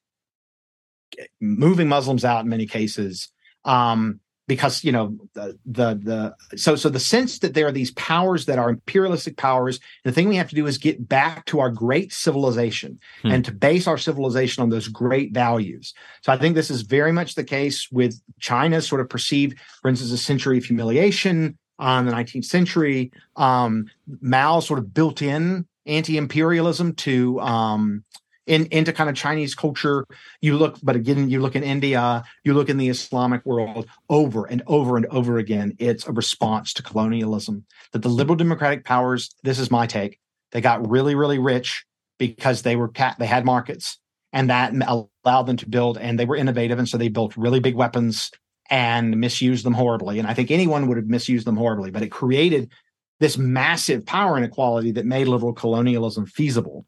moving 1.41 1.89
Muslims 1.89 2.23
out 2.23 2.43
in 2.43 2.49
many 2.49 2.67
cases, 2.67 3.29
um, 3.65 4.19
because 4.49 4.83
you 4.83 4.91
know 4.91 5.15
the, 5.33 5.57
the 5.65 6.35
the 6.49 6.57
so 6.57 6.75
so 6.75 6.89
the 6.89 6.99
sense 6.99 7.39
that 7.39 7.53
there 7.53 7.67
are 7.67 7.71
these 7.71 7.91
powers 7.91 8.47
that 8.47 8.57
are 8.57 8.71
imperialistic 8.71 9.37
powers 9.37 9.79
the 10.03 10.11
thing 10.11 10.27
we 10.27 10.35
have 10.35 10.49
to 10.49 10.55
do 10.55 10.65
is 10.65 10.77
get 10.77 11.07
back 11.07 11.45
to 11.45 11.59
our 11.59 11.69
great 11.69 12.11
civilization 12.11 12.99
hmm. 13.21 13.29
and 13.29 13.45
to 13.45 13.51
base 13.53 13.87
our 13.87 13.97
civilization 13.97 14.63
on 14.63 14.69
those 14.69 14.87
great 14.87 15.31
values 15.33 15.93
so 16.21 16.33
i 16.33 16.37
think 16.37 16.55
this 16.55 16.71
is 16.71 16.81
very 16.81 17.13
much 17.13 17.35
the 17.35 17.43
case 17.43 17.87
with 17.91 18.19
china's 18.39 18.87
sort 18.87 18.99
of 18.99 19.07
perceived 19.07 19.57
for 19.81 19.87
instance 19.87 20.11
a 20.11 20.17
century 20.17 20.57
of 20.57 20.65
humiliation 20.65 21.57
on 21.77 22.05
the 22.05 22.11
19th 22.11 22.45
century 22.45 23.11
um 23.35 23.85
mao 24.19 24.59
sort 24.59 24.79
of 24.79 24.93
built 24.93 25.21
in 25.21 25.65
anti-imperialism 25.85 26.93
to 26.95 27.39
um 27.39 28.03
in, 28.49 28.65
into 28.65 28.91
kind 28.91 29.09
of 29.09 29.15
Chinese 29.15 29.53
culture. 29.53 30.05
You 30.41 30.57
look, 30.57 30.77
but 30.81 30.95
again, 30.95 31.29
you 31.29 31.39
look 31.39 31.55
in 31.55 31.63
India, 31.63 32.23
you 32.43 32.53
look 32.53 32.67
in 32.67 32.77
the 32.77 32.89
Islamic 32.89 33.45
world 33.45 33.87
over 34.09 34.45
and 34.45 34.63
over 34.67 34.97
and 34.97 35.05
over 35.05 35.37
again. 35.37 35.75
It's 35.77 36.07
a 36.07 36.11
response 36.11 36.73
to 36.73 36.83
colonialism 36.83 37.65
that 37.93 38.01
the 38.01 38.09
liberal 38.09 38.35
democratic 38.35 38.83
powers, 38.83 39.29
this 39.43 39.59
is 39.59 39.71
my 39.71 39.85
take, 39.85 40.19
they 40.51 40.61
got 40.61 40.89
really, 40.89 41.13
really 41.13 41.37
rich 41.37 41.85
because 42.17 42.63
they 42.63 42.75
were 42.75 42.91
they 43.19 43.27
had 43.27 43.45
markets 43.45 43.99
and 44.33 44.49
that 44.49 44.73
allowed 44.73 45.43
them 45.43 45.57
to 45.57 45.69
build 45.69 45.97
and 45.97 46.19
they 46.19 46.25
were 46.25 46.35
innovative. 46.35 46.79
And 46.79 46.89
so 46.89 46.97
they 46.97 47.07
built 47.07 47.37
really 47.37 47.59
big 47.59 47.75
weapons 47.75 48.31
and 48.69 49.19
misused 49.19 49.63
them 49.63 49.73
horribly. 49.73 50.19
And 50.19 50.27
I 50.27 50.33
think 50.33 50.51
anyone 50.51 50.87
would 50.87 50.97
have 50.97 51.07
misused 51.07 51.45
them 51.45 51.55
horribly, 51.55 51.91
but 51.91 52.01
it 52.01 52.09
created 52.09 52.71
this 53.19 53.37
massive 53.37 54.05
power 54.05 54.37
inequality 54.37 54.91
that 54.93 55.05
made 55.05 55.27
liberal 55.27 55.53
colonialism 55.53 56.25
feasible 56.25 56.85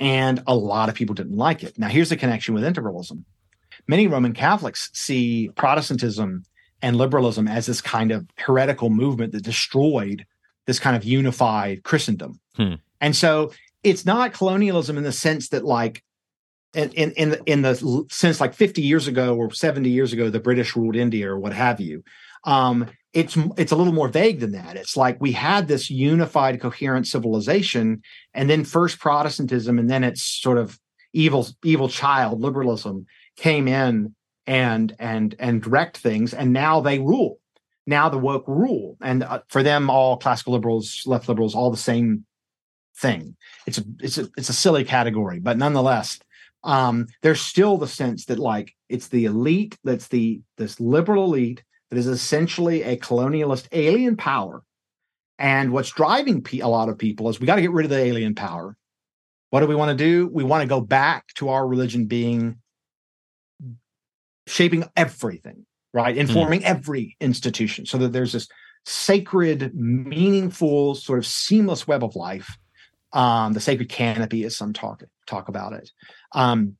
and 0.00 0.42
a 0.46 0.54
lot 0.54 0.88
of 0.88 0.94
people 0.94 1.14
didn't 1.14 1.36
like 1.36 1.62
it. 1.62 1.78
Now, 1.78 1.88
here's 1.88 2.10
the 2.10 2.16
connection 2.16 2.54
with 2.54 2.62
integralism. 2.62 3.24
Many 3.86 4.06
Roman 4.06 4.32
Catholics 4.32 4.90
see 4.92 5.50
Protestantism 5.56 6.44
and 6.82 6.96
liberalism 6.96 7.48
as 7.48 7.66
this 7.66 7.80
kind 7.80 8.12
of 8.12 8.26
heretical 8.36 8.90
movement 8.90 9.32
that 9.32 9.42
destroyed 9.42 10.24
this 10.66 10.78
kind 10.78 10.94
of 10.94 11.04
unified 11.04 11.82
Christendom. 11.82 12.38
Hmm. 12.54 12.74
And 13.00 13.16
so 13.16 13.52
it's 13.82 14.04
not 14.04 14.32
colonialism 14.32 14.98
in 14.98 15.04
the 15.04 15.12
sense 15.12 15.48
that 15.48 15.64
like 15.64 16.02
in 16.74 16.90
in 16.92 17.12
in 17.12 17.30
the, 17.30 17.42
in 17.46 17.62
the 17.62 18.06
sense 18.10 18.40
like 18.40 18.54
50 18.54 18.82
years 18.82 19.08
ago 19.08 19.34
or 19.34 19.50
70 19.50 19.88
years 19.88 20.12
ago 20.12 20.30
the 20.30 20.40
British 20.40 20.76
ruled 20.76 20.96
India 20.96 21.30
or 21.30 21.38
what 21.38 21.52
have 21.52 21.80
you. 21.80 22.04
Um, 22.44 22.86
it's 23.12 23.36
it's 23.56 23.72
a 23.72 23.76
little 23.76 23.92
more 23.92 24.08
vague 24.08 24.40
than 24.40 24.52
that. 24.52 24.76
It's 24.76 24.96
like 24.96 25.20
we 25.20 25.32
had 25.32 25.68
this 25.68 25.90
unified, 25.90 26.60
coherent 26.60 27.06
civilization, 27.06 28.02
and 28.34 28.50
then 28.50 28.64
first 28.64 28.98
Protestantism, 28.98 29.78
and 29.78 29.88
then 29.88 30.04
it's 30.04 30.22
sort 30.22 30.58
of 30.58 30.78
evil 31.12 31.46
evil 31.64 31.88
child 31.88 32.40
liberalism 32.40 33.06
came 33.36 33.66
in 33.66 34.14
and 34.46 34.94
and 34.98 35.34
and 35.38 35.62
direct 35.62 35.96
things, 35.96 36.34
and 36.34 36.52
now 36.52 36.80
they 36.80 36.98
rule. 36.98 37.38
Now 37.86 38.10
the 38.10 38.18
woke 38.18 38.46
rule, 38.46 38.98
and 39.00 39.22
uh, 39.22 39.40
for 39.48 39.62
them, 39.62 39.88
all 39.88 40.18
classical 40.18 40.52
liberals, 40.52 41.02
left 41.06 41.28
liberals, 41.28 41.54
all 41.54 41.70
the 41.70 41.76
same 41.78 42.26
thing. 42.98 43.36
It's 43.66 43.78
a 43.78 43.84
it's 44.00 44.18
a 44.18 44.28
it's 44.36 44.50
a 44.50 44.54
silly 44.54 44.84
category, 44.84 45.40
but 45.40 45.56
nonetheless, 45.56 46.18
um, 46.64 47.06
there's 47.22 47.40
still 47.40 47.78
the 47.78 47.88
sense 47.88 48.26
that 48.26 48.38
like 48.38 48.74
it's 48.90 49.08
the 49.08 49.24
elite 49.24 49.78
that's 49.84 50.08
the 50.08 50.42
this 50.58 50.78
liberal 50.78 51.24
elite 51.24 51.62
that 51.90 51.98
is 51.98 52.06
essentially 52.06 52.82
a 52.82 52.96
colonialist 52.96 53.68
alien 53.72 54.16
power. 54.16 54.62
And 55.38 55.72
what's 55.72 55.90
driving 55.90 56.44
a 56.60 56.68
lot 56.68 56.88
of 56.88 56.98
people 56.98 57.28
is 57.28 57.38
we 57.38 57.46
got 57.46 57.56
to 57.56 57.62
get 57.62 57.70
rid 57.70 57.86
of 57.86 57.90
the 57.90 57.98
alien 57.98 58.34
power. 58.34 58.76
What 59.50 59.60
do 59.60 59.66
we 59.66 59.76
want 59.76 59.96
to 59.96 60.04
do? 60.04 60.28
We 60.32 60.44
want 60.44 60.62
to 60.62 60.68
go 60.68 60.80
back 60.80 61.26
to 61.36 61.48
our 61.48 61.66
religion 61.66 62.06
being 62.06 62.58
shaping 64.46 64.84
everything, 64.96 65.64
right? 65.92 66.14
Hmm. 66.14 66.20
Informing 66.20 66.60
mm. 66.60 66.64
every 66.64 67.16
institution 67.20 67.86
so 67.86 67.98
that 67.98 68.12
there's 68.12 68.32
this 68.32 68.48
sacred, 68.84 69.74
meaningful, 69.74 70.94
sort 70.94 71.18
of 71.18 71.26
seamless 71.26 71.86
web 71.86 72.02
of 72.02 72.16
life. 72.16 72.56
Um, 73.12 73.54
the 73.54 73.60
sacred 73.60 73.88
canopy, 73.88 74.44
as 74.44 74.54
some 74.54 74.74
talk 74.74 75.02
talk 75.26 75.48
about 75.48 75.72
it. 75.72 75.90
Um, 76.34 76.76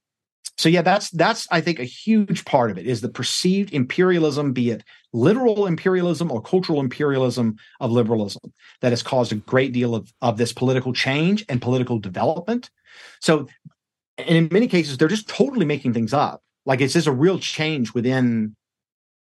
so 0.59 0.69
yeah, 0.69 0.83
that's 0.83 1.11
that's 1.11 1.47
I 1.53 1.61
think 1.61 1.79
a 1.79 1.85
huge 1.85 2.45
part 2.45 2.73
of 2.73 2.79
it 2.79 2.87
is 2.87 3.01
the 3.01 3.09
perceived 3.09 3.73
imperialism, 3.73 4.53
be 4.53 4.71
it 4.71 4.83
literal 5.13 5.67
imperialism 5.67 6.33
or 6.33 6.43
cultural 6.43 6.81
imperialism 6.81 7.57
of 7.79 7.93
liberalism, 7.93 8.53
that 8.81 8.91
has 8.91 9.03
caused 9.03 9.33
a 9.33 9.37
great 9.37 9.73
deal 9.73 9.95
of, 9.95 10.13
of 10.21 10.37
this 10.37 10.53
political 10.53 10.93
change 10.93 11.45
and 11.49 11.63
political 11.63 12.01
development. 12.01 12.71
So, 13.21 13.47
and 14.19 14.37
in 14.37 14.49
many 14.51 14.67
cases, 14.67 14.99
they're 14.99 15.07
just 15.07 15.29
totally 15.29 15.65
making 15.65 15.95
things 15.95 16.13
up. 16.13 16.43
Like 16.67 16.81
it's 16.81 16.95
just 16.95 17.07
a 17.07 17.13
real 17.13 17.39
change 17.39 17.95
within 17.95 18.57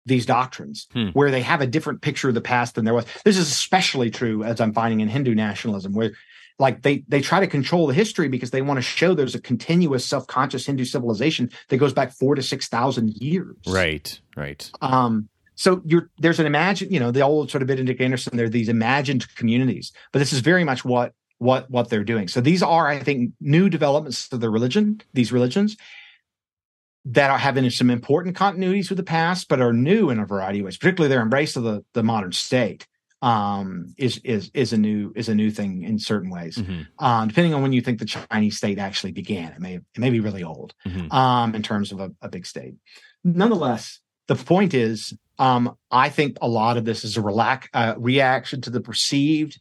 these 0.06 0.26
doctrines 0.26 0.88
hmm. 0.94 1.10
where 1.10 1.32
they 1.32 1.42
have 1.42 1.60
a 1.60 1.68
different 1.68 2.02
picture 2.02 2.30
of 2.30 2.34
the 2.34 2.42
past 2.42 2.76
than 2.76 2.86
there 2.86 2.94
was. 2.94 3.06
This 3.26 3.38
is 3.38 3.52
especially 3.52 4.10
true 4.10 4.44
as 4.44 4.62
I'm 4.62 4.74
finding 4.74 5.02
in 5.02 5.10
Hindu 5.10 5.36
nationalism, 5.36 5.94
where 5.94 6.14
like 6.60 6.82
they 6.82 7.04
they 7.08 7.22
try 7.22 7.40
to 7.40 7.48
control 7.48 7.88
the 7.88 7.94
history 7.94 8.28
because 8.28 8.52
they 8.52 8.62
want 8.62 8.78
to 8.78 8.82
show 8.82 9.14
there's 9.14 9.36
a 9.36 9.42
continuous 9.42 10.06
self-conscious 10.06 10.66
Hindu 10.66 10.86
civilization 10.86 11.50
that 11.70 11.78
goes 11.78 11.94
back 11.94 12.12
four 12.12 12.36
to 12.36 12.44
six 12.44 12.68
thousand 12.68 13.14
years. 13.16 13.56
Right, 13.66 14.20
right. 14.36 14.70
Um, 14.82 15.30
so 15.56 15.82
you're 15.86 16.10
there's 16.20 16.40
an 16.40 16.46
imagine, 16.46 16.92
you 16.92 17.00
know, 17.00 17.12
the 17.12 17.22
old 17.22 17.50
sort 17.50 17.62
of 17.62 17.68
Benedict 17.68 18.00
Anderson, 18.00 18.38
there 18.38 18.46
are 18.46 18.50
these 18.50 18.70
imagined 18.70 19.34
communities, 19.36 19.92
but 20.12 20.20
this 20.20 20.34
is 20.34 20.40
very 20.40 20.64
much 20.64 20.86
what 20.86 21.14
what 21.38 21.70
what 21.72 21.90
they're 21.90 22.04
doing. 22.04 22.28
So 22.28 22.42
these 22.42 22.62
are, 22.62 22.88
I 22.88 23.00
think, 23.00 23.32
new 23.40 23.70
developments 23.70 24.30
to 24.30 24.38
the 24.38 24.50
religion, 24.50 25.02
these 25.14 25.32
religions 25.32 25.78
that 27.06 27.30
are 27.30 27.38
having 27.38 27.70
some 27.70 27.90
important 27.90 28.36
continuities 28.36 28.90
with 28.90 28.98
the 28.98 29.04
past, 29.04 29.48
but 29.48 29.62
are 29.62 29.74
new 29.74 30.10
in 30.10 30.20
a 30.20 30.26
variety 30.26 30.60
of 30.60 30.66
ways, 30.66 30.78
particularly 30.78 31.10
their 31.10 31.22
embrace 31.22 31.56
of 31.56 31.64
the, 31.64 31.84
the 31.94 32.04
modern 32.04 32.34
state 32.34 32.86
um, 33.22 33.94
is 33.98 34.20
is 34.24 34.50
is 34.54 34.74
a 34.74 34.78
new 34.78 35.12
is 35.16 35.30
a 35.30 35.36
new 35.36 35.52
thing 35.52 35.84
in 35.84 36.00
certain 36.00 36.30
ways. 36.30 36.58
Mm-hmm. 36.58 37.04
Um, 37.04 37.28
depending 37.28 37.54
on 37.54 37.62
when 37.62 37.74
you 37.74 37.82
think 37.82 38.00
the 38.00 38.06
Chinese 38.06 38.58
state 38.58 38.80
actually 38.80 39.12
began, 39.12 39.52
it 39.52 39.60
may 39.60 39.76
it 39.76 40.00
may 40.00 40.10
be 40.10 40.20
really 40.20 40.44
old 40.44 40.74
mm-hmm. 40.86 41.12
um, 41.12 41.56
in 41.56 41.62
terms 41.62 41.92
of 41.92 42.00
a, 42.00 42.12
a, 42.22 42.30
big 42.30 42.46
state. 42.46 42.76
Nonetheless, 43.24 44.00
the 44.28 44.36
point 44.36 44.74
is, 44.74 45.14
um, 45.38 45.76
I 45.92 46.10
think 46.10 46.38
a 46.42 46.48
lot 46.48 46.78
of 46.78 46.86
this 46.86 47.04
is 47.04 47.18
a 47.18 47.22
relax, 47.22 47.68
uh, 47.74 47.96
reaction 47.98 48.62
to 48.62 48.70
the 48.70 48.82
perceived 48.82 49.60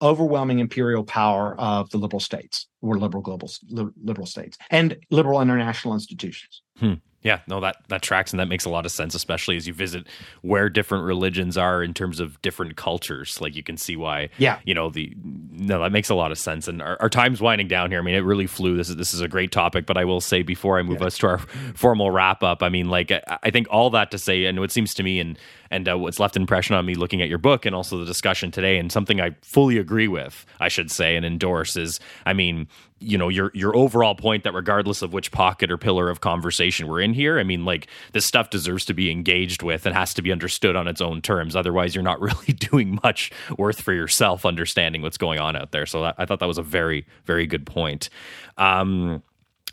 overwhelming 0.00 0.60
imperial 0.60 1.04
power 1.04 1.58
of 1.58 1.90
the 1.90 1.98
liberal 1.98 2.20
states 2.20 2.68
or 2.80 2.98
liberal 2.98 3.22
global 3.22 3.50
liberal 3.70 4.26
states 4.26 4.56
and 4.70 4.96
liberal 5.10 5.40
international 5.40 5.94
institutions. 5.94 6.62
Hmm. 6.78 6.94
Yeah, 7.22 7.40
no, 7.48 7.60
that 7.60 7.78
that 7.88 8.00
tracks 8.00 8.32
and 8.32 8.38
that 8.38 8.46
makes 8.46 8.64
a 8.64 8.70
lot 8.70 8.86
of 8.86 8.92
sense, 8.92 9.14
especially 9.14 9.56
as 9.56 9.66
you 9.66 9.74
visit 9.74 10.06
where 10.42 10.68
different 10.68 11.04
religions 11.04 11.58
are 11.58 11.82
in 11.82 11.92
terms 11.92 12.20
of 12.20 12.40
different 12.42 12.76
cultures. 12.76 13.40
Like 13.40 13.56
you 13.56 13.62
can 13.64 13.76
see 13.76 13.96
why. 13.96 14.30
Yeah, 14.38 14.60
you 14.64 14.72
know 14.72 14.88
the 14.88 15.12
no, 15.18 15.82
that 15.82 15.90
makes 15.90 16.10
a 16.10 16.14
lot 16.14 16.30
of 16.30 16.38
sense. 16.38 16.68
And 16.68 16.80
our, 16.80 16.96
our 17.00 17.08
time's 17.08 17.40
winding 17.40 17.66
down 17.66 17.90
here. 17.90 17.98
I 17.98 18.02
mean, 18.02 18.14
it 18.14 18.20
really 18.20 18.46
flew. 18.46 18.76
This 18.76 18.88
is 18.88 18.96
this 18.96 19.14
is 19.14 19.20
a 19.20 19.26
great 19.26 19.50
topic, 19.50 19.84
but 19.84 19.96
I 19.96 20.04
will 20.04 20.20
say 20.20 20.42
before 20.42 20.78
I 20.78 20.82
move 20.82 21.00
yeah. 21.00 21.08
us 21.08 21.18
to 21.18 21.26
our 21.26 21.38
formal 21.74 22.12
wrap 22.12 22.44
up, 22.44 22.62
I 22.62 22.68
mean, 22.68 22.88
like 22.88 23.10
I, 23.10 23.20
I 23.42 23.50
think 23.50 23.66
all 23.68 23.90
that 23.90 24.12
to 24.12 24.18
say, 24.18 24.44
and 24.44 24.60
what 24.60 24.70
seems 24.70 24.94
to 24.94 25.02
me, 25.02 25.18
and 25.18 25.36
and 25.70 25.88
uh, 25.88 25.98
what's 25.98 26.20
left 26.20 26.36
impression 26.36 26.76
on 26.76 26.86
me 26.86 26.94
looking 26.94 27.22
at 27.22 27.28
your 27.28 27.38
book 27.38 27.66
and 27.66 27.74
also 27.74 27.98
the 27.98 28.06
discussion 28.06 28.50
today, 28.50 28.78
and 28.78 28.90
something 28.92 29.20
I 29.20 29.36
fully 29.42 29.78
agree 29.78 30.08
with, 30.08 30.46
I 30.60 30.68
should 30.68 30.90
say, 30.90 31.16
and 31.16 31.24
endorse 31.24 31.76
is, 31.76 32.00
I 32.26 32.32
mean, 32.32 32.68
you 33.00 33.16
know 33.16 33.28
your 33.28 33.52
your 33.54 33.76
overall 33.76 34.16
point 34.16 34.42
that 34.42 34.52
regardless 34.52 35.02
of 35.02 35.12
which 35.12 35.30
pocket 35.30 35.70
or 35.70 35.78
pillar 35.78 36.10
of 36.10 36.20
conversation 36.20 36.88
we're 36.88 37.00
in 37.00 37.14
here 37.14 37.38
i 37.38 37.44
mean 37.44 37.64
like 37.64 37.86
this 38.12 38.26
stuff 38.26 38.50
deserves 38.50 38.84
to 38.84 38.92
be 38.92 39.08
engaged 39.08 39.62
with 39.62 39.86
and 39.86 39.94
has 39.94 40.14
to 40.14 40.22
be 40.22 40.32
understood 40.32 40.76
on 40.76 40.88
its 40.88 41.00
own 41.00 41.20
terms. 41.20 41.56
Otherwise 41.56 41.94
you're 41.94 42.04
not 42.04 42.20
really 42.28 42.52
doing 42.52 42.98
much 43.02 43.30
worth 43.56 43.80
for 43.80 43.92
yourself 43.92 44.46
understanding 44.46 45.02
what's 45.02 45.18
going 45.18 45.38
on 45.38 45.56
out 45.56 45.72
there. 45.72 45.86
So 45.86 46.02
that, 46.02 46.14
i 46.18 46.24
thought 46.24 46.40
that 46.40 46.48
was 46.48 46.58
a 46.58 46.62
very 46.62 47.06
very 47.24 47.46
good 47.46 47.66
point. 47.66 48.10
Um, 48.56 49.22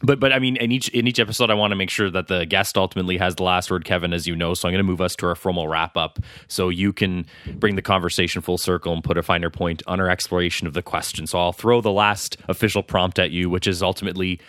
but 0.02 0.20
but 0.20 0.34
I 0.34 0.39
mean, 0.39 0.58
in 0.58 0.72
each 0.72 0.89
in 0.89 1.08
each 1.08 1.20
episode, 1.20 1.50
I 1.50 1.54
want 1.54 1.72
to 1.72 1.76
make 1.76 1.89
sure 1.89 2.10
that 2.10 2.28
the 2.28 2.46
guest 2.46 2.78
ultimately 2.78 3.18
has 3.18 3.36
the 3.36 3.43
last 3.43 3.72
word, 3.72 3.86
Kevin, 3.86 4.14
as 4.14 4.28
you 4.28 4.36
know. 4.36 4.54
So 4.54 4.68
I'm 4.68 4.74
going 4.74 4.84
to 4.84 4.89
move 4.89 5.02
us 5.02 5.16
to 5.18 5.28
our 5.28 5.36
formal 5.36 5.68
wrap 5.68 5.96
up, 5.98 6.20
so 6.48 6.70
you 6.70 6.93
can 6.93 7.26
bring 7.56 7.76
the 7.76 7.82
conversation 7.82 8.41
full 8.41 8.58
circle 8.58 8.93
and 8.93 9.04
put 9.04 9.18
a 9.18 9.24
finer 9.24 9.50
point 9.50 9.82
on 9.88 10.00
our 10.00 10.10
exploration 10.10 10.68
of 10.68 10.74
the 10.74 10.82
question. 10.82 11.28
So 11.28 11.39
I'll 11.39 11.54
throw 11.54 11.82
the 11.82 11.91
last 11.91 12.38
official 12.48 12.84
prompt 12.84 13.20
at 13.20 13.32
you, 13.32 13.50
which 13.50 13.68
is 13.68 13.82
ultimately, 13.82 14.39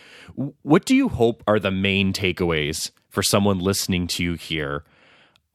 what 0.62 0.84
do 0.84 0.94
you 0.94 1.09
hope 1.09 1.42
are 1.47 1.59
the 1.59 1.70
main 1.70 2.12
takeaways 2.12 2.90
for 3.09 3.22
someone 3.22 3.59
listening 3.59 4.07
to 4.09 4.24
you 4.24 4.34
here 4.34 4.84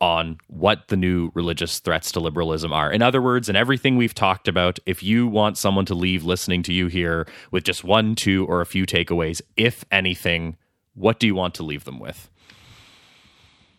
on 0.02 0.38
what 0.48 0.88
the 0.88 0.98
new 0.98 1.32
religious 1.36 1.80
threats 1.80 2.12
to 2.12 2.20
liberalism 2.20 2.74
are. 2.74 2.92
In 2.92 3.04
other 3.04 3.22
words, 3.22 3.48
in 3.48 3.56
everything 3.56 3.96
we've 3.96 4.16
talked 4.16 4.48
about, 4.48 4.80
if 4.88 5.04
you 5.04 5.28
want 5.28 5.60
someone 5.60 5.86
to 5.86 5.94
leave 5.94 6.24
listening 6.24 6.64
to 6.64 6.74
you 6.74 6.88
here 6.88 7.28
with 7.52 7.64
just 7.64 7.84
one, 7.84 8.16
two, 8.16 8.46
or 8.48 8.62
a 8.62 8.66
few 8.66 8.88
takeaways, 8.88 9.42
if 9.56 9.86
anything, 9.92 10.58
what 10.96 11.20
do 11.20 11.28
you 11.28 11.36
want 11.36 11.54
to 11.54 11.64
leave 11.64 11.84
them 11.84 12.00
with? 12.00 12.30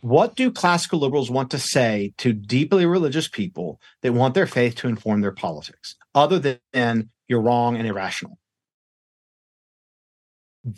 What 0.00 0.36
do 0.36 0.50
classical 0.50 1.00
liberals 1.00 1.30
want 1.30 1.50
to 1.50 1.58
say 1.58 2.12
to 2.18 2.32
deeply 2.32 2.86
religious 2.86 3.28
people 3.28 3.80
that 4.02 4.12
want 4.12 4.34
their 4.34 4.46
faith 4.46 4.76
to 4.76 4.88
inform 4.88 5.20
their 5.20 5.32
politics, 5.32 5.96
other 6.14 6.38
than 6.72 7.10
you're 7.28 7.42
wrong 7.42 7.76
and 7.76 7.86
irrational? 7.86 8.38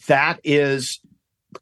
That 0.09 0.41
is 0.43 1.01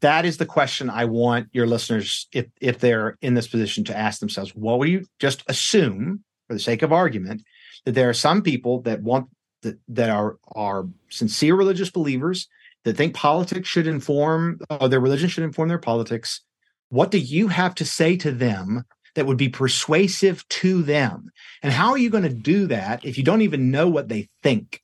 that 0.01 0.25
is 0.25 0.37
the 0.37 0.45
question 0.45 0.89
I 0.89 1.05
want 1.05 1.49
your 1.51 1.67
listeners, 1.67 2.27
if 2.31 2.47
if 2.61 2.79
they're 2.79 3.17
in 3.21 3.33
this 3.33 3.47
position, 3.47 3.83
to 3.85 3.97
ask 3.97 4.19
themselves. 4.19 4.55
What 4.55 4.79
would 4.79 4.89
you 4.89 5.05
just 5.19 5.43
assume, 5.47 6.23
for 6.47 6.53
the 6.53 6.59
sake 6.59 6.81
of 6.81 6.93
argument, 6.93 7.43
that 7.85 7.93
there 7.93 8.09
are 8.09 8.13
some 8.13 8.41
people 8.41 8.81
that 8.81 9.01
want 9.01 9.27
that 9.61 9.79
that 9.87 10.09
are 10.09 10.37
are 10.47 10.87
sincere 11.09 11.55
religious 11.55 11.89
believers 11.89 12.47
that 12.83 12.97
think 12.97 13.13
politics 13.15 13.69
should 13.69 13.87
inform 13.87 14.59
or 14.69 14.89
their 14.89 14.99
religion 14.99 15.29
should 15.29 15.43
inform 15.43 15.69
their 15.69 15.77
politics. 15.77 16.41
What 16.89 17.11
do 17.11 17.17
you 17.17 17.47
have 17.47 17.75
to 17.75 17.85
say 17.85 18.17
to 18.17 18.31
them 18.31 18.83
that 19.15 19.25
would 19.25 19.37
be 19.37 19.49
persuasive 19.49 20.47
to 20.49 20.83
them? 20.83 21.31
And 21.61 21.71
how 21.71 21.91
are 21.91 21.97
you 21.97 22.09
going 22.09 22.23
to 22.23 22.29
do 22.29 22.67
that 22.67 23.05
if 23.05 23.17
you 23.17 23.23
don't 23.23 23.41
even 23.41 23.71
know 23.71 23.87
what 23.87 24.09
they 24.09 24.29
think? 24.41 24.81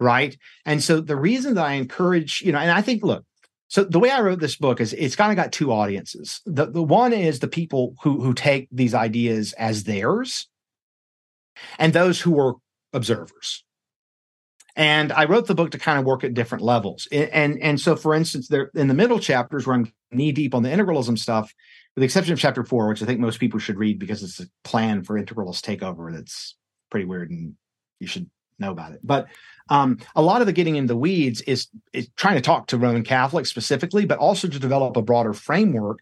Right. 0.00 0.36
And 0.64 0.82
so 0.82 1.00
the 1.00 1.16
reason 1.16 1.54
that 1.54 1.66
I 1.66 1.72
encourage, 1.72 2.40
you 2.40 2.52
know, 2.52 2.58
and 2.58 2.70
I 2.70 2.82
think, 2.82 3.02
look, 3.02 3.24
so 3.68 3.84
the 3.84 3.98
way 3.98 4.10
I 4.10 4.20
wrote 4.20 4.40
this 4.40 4.56
book 4.56 4.80
is 4.80 4.94
it's 4.94 5.16
kind 5.16 5.30
of 5.30 5.36
got 5.36 5.52
two 5.52 5.72
audiences. 5.72 6.40
The 6.46 6.66
the 6.66 6.82
one 6.82 7.12
is 7.12 7.38
the 7.38 7.48
people 7.48 7.94
who 8.02 8.20
who 8.20 8.32
take 8.32 8.66
these 8.72 8.94
ideas 8.94 9.52
as 9.52 9.84
theirs, 9.84 10.48
and 11.78 11.92
those 11.92 12.20
who 12.20 12.40
are 12.40 12.54
observers. 12.94 13.64
And 14.74 15.12
I 15.12 15.24
wrote 15.24 15.48
the 15.48 15.54
book 15.54 15.72
to 15.72 15.78
kind 15.78 15.98
of 15.98 16.04
work 16.06 16.24
at 16.24 16.34
different 16.34 16.64
levels. 16.64 17.06
And 17.12 17.58
and 17.60 17.78
so 17.78 17.94
for 17.94 18.14
instance, 18.14 18.48
there 18.48 18.70
in 18.74 18.88
the 18.88 18.94
middle 18.94 19.18
chapters 19.18 19.66
where 19.66 19.76
I'm 19.76 19.92
knee 20.10 20.32
deep 20.32 20.54
on 20.54 20.62
the 20.62 20.70
integralism 20.70 21.18
stuff, 21.18 21.52
with 21.94 22.00
the 22.00 22.06
exception 22.06 22.32
of 22.32 22.38
chapter 22.38 22.64
four, 22.64 22.88
which 22.88 23.02
I 23.02 23.06
think 23.06 23.20
most 23.20 23.38
people 23.38 23.60
should 23.60 23.76
read 23.76 23.98
because 23.98 24.22
it's 24.22 24.40
a 24.40 24.46
plan 24.64 25.02
for 25.02 25.22
integralist 25.22 25.62
takeover 25.62 26.14
that's 26.14 26.56
pretty 26.90 27.04
weird 27.04 27.30
and 27.30 27.54
you 28.00 28.06
should 28.06 28.30
know 28.58 28.72
about 28.72 28.92
it. 28.92 29.00
But 29.02 29.26
um, 29.70 29.98
a 30.16 30.22
lot 30.22 30.40
of 30.40 30.46
the 30.46 30.52
getting 30.52 30.76
in 30.76 30.86
the 30.86 30.96
weeds 30.96 31.40
is, 31.42 31.68
is 31.92 32.08
trying 32.16 32.36
to 32.36 32.40
talk 32.40 32.68
to 32.68 32.78
Roman 32.78 33.04
Catholics 33.04 33.50
specifically, 33.50 34.06
but 34.06 34.18
also 34.18 34.48
to 34.48 34.58
develop 34.58 34.96
a 34.96 35.02
broader 35.02 35.32
framework 35.32 35.98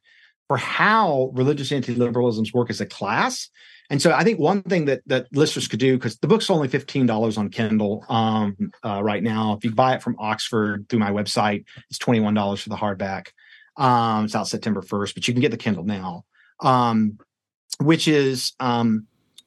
for 0.49 0.57
how 0.57 1.31
religious 1.35 1.73
anti-liberalisms 1.73 2.55
work 2.55 2.71
as 2.71 2.81
a 2.81 2.87
class. 2.87 3.51
And 3.91 4.03
so 4.03 4.13
I 4.13 4.25
think 4.25 4.39
one 4.39 4.63
thing 4.63 4.87
that 4.87 5.03
that 5.07 5.27
listeners 5.33 5.69
could 5.69 5.81
do, 5.81 5.97
because 5.97 6.19
the 6.19 6.29
book's 6.29 6.51
only 6.51 6.69
$15 6.69 7.39
on 7.39 7.49
Kindle 7.51 8.05
um, 8.09 8.57
uh, 8.85 9.03
right 9.03 9.23
now. 9.23 9.55
If 9.55 9.65
you 9.65 9.73
buy 9.75 9.95
it 9.95 10.03
from 10.03 10.17
Oxford 10.19 10.89
through 10.89 10.99
my 10.99 11.11
website, 11.11 11.65
it's 11.91 11.99
$21 11.99 12.63
for 12.63 12.69
the 12.69 12.77
hardback. 12.77 13.29
Um, 13.77 14.25
it's 14.25 14.35
out 14.35 14.49
September 14.49 14.83
1st, 14.83 15.15
but 15.15 15.29
you 15.29 15.35
can 15.35 15.41
get 15.41 15.51
the 15.51 15.57
Kindle 15.57 15.85
now. 15.85 16.25
Um, 16.61 17.19
which 17.79 18.09
is 18.09 18.55
um, 18.59 19.07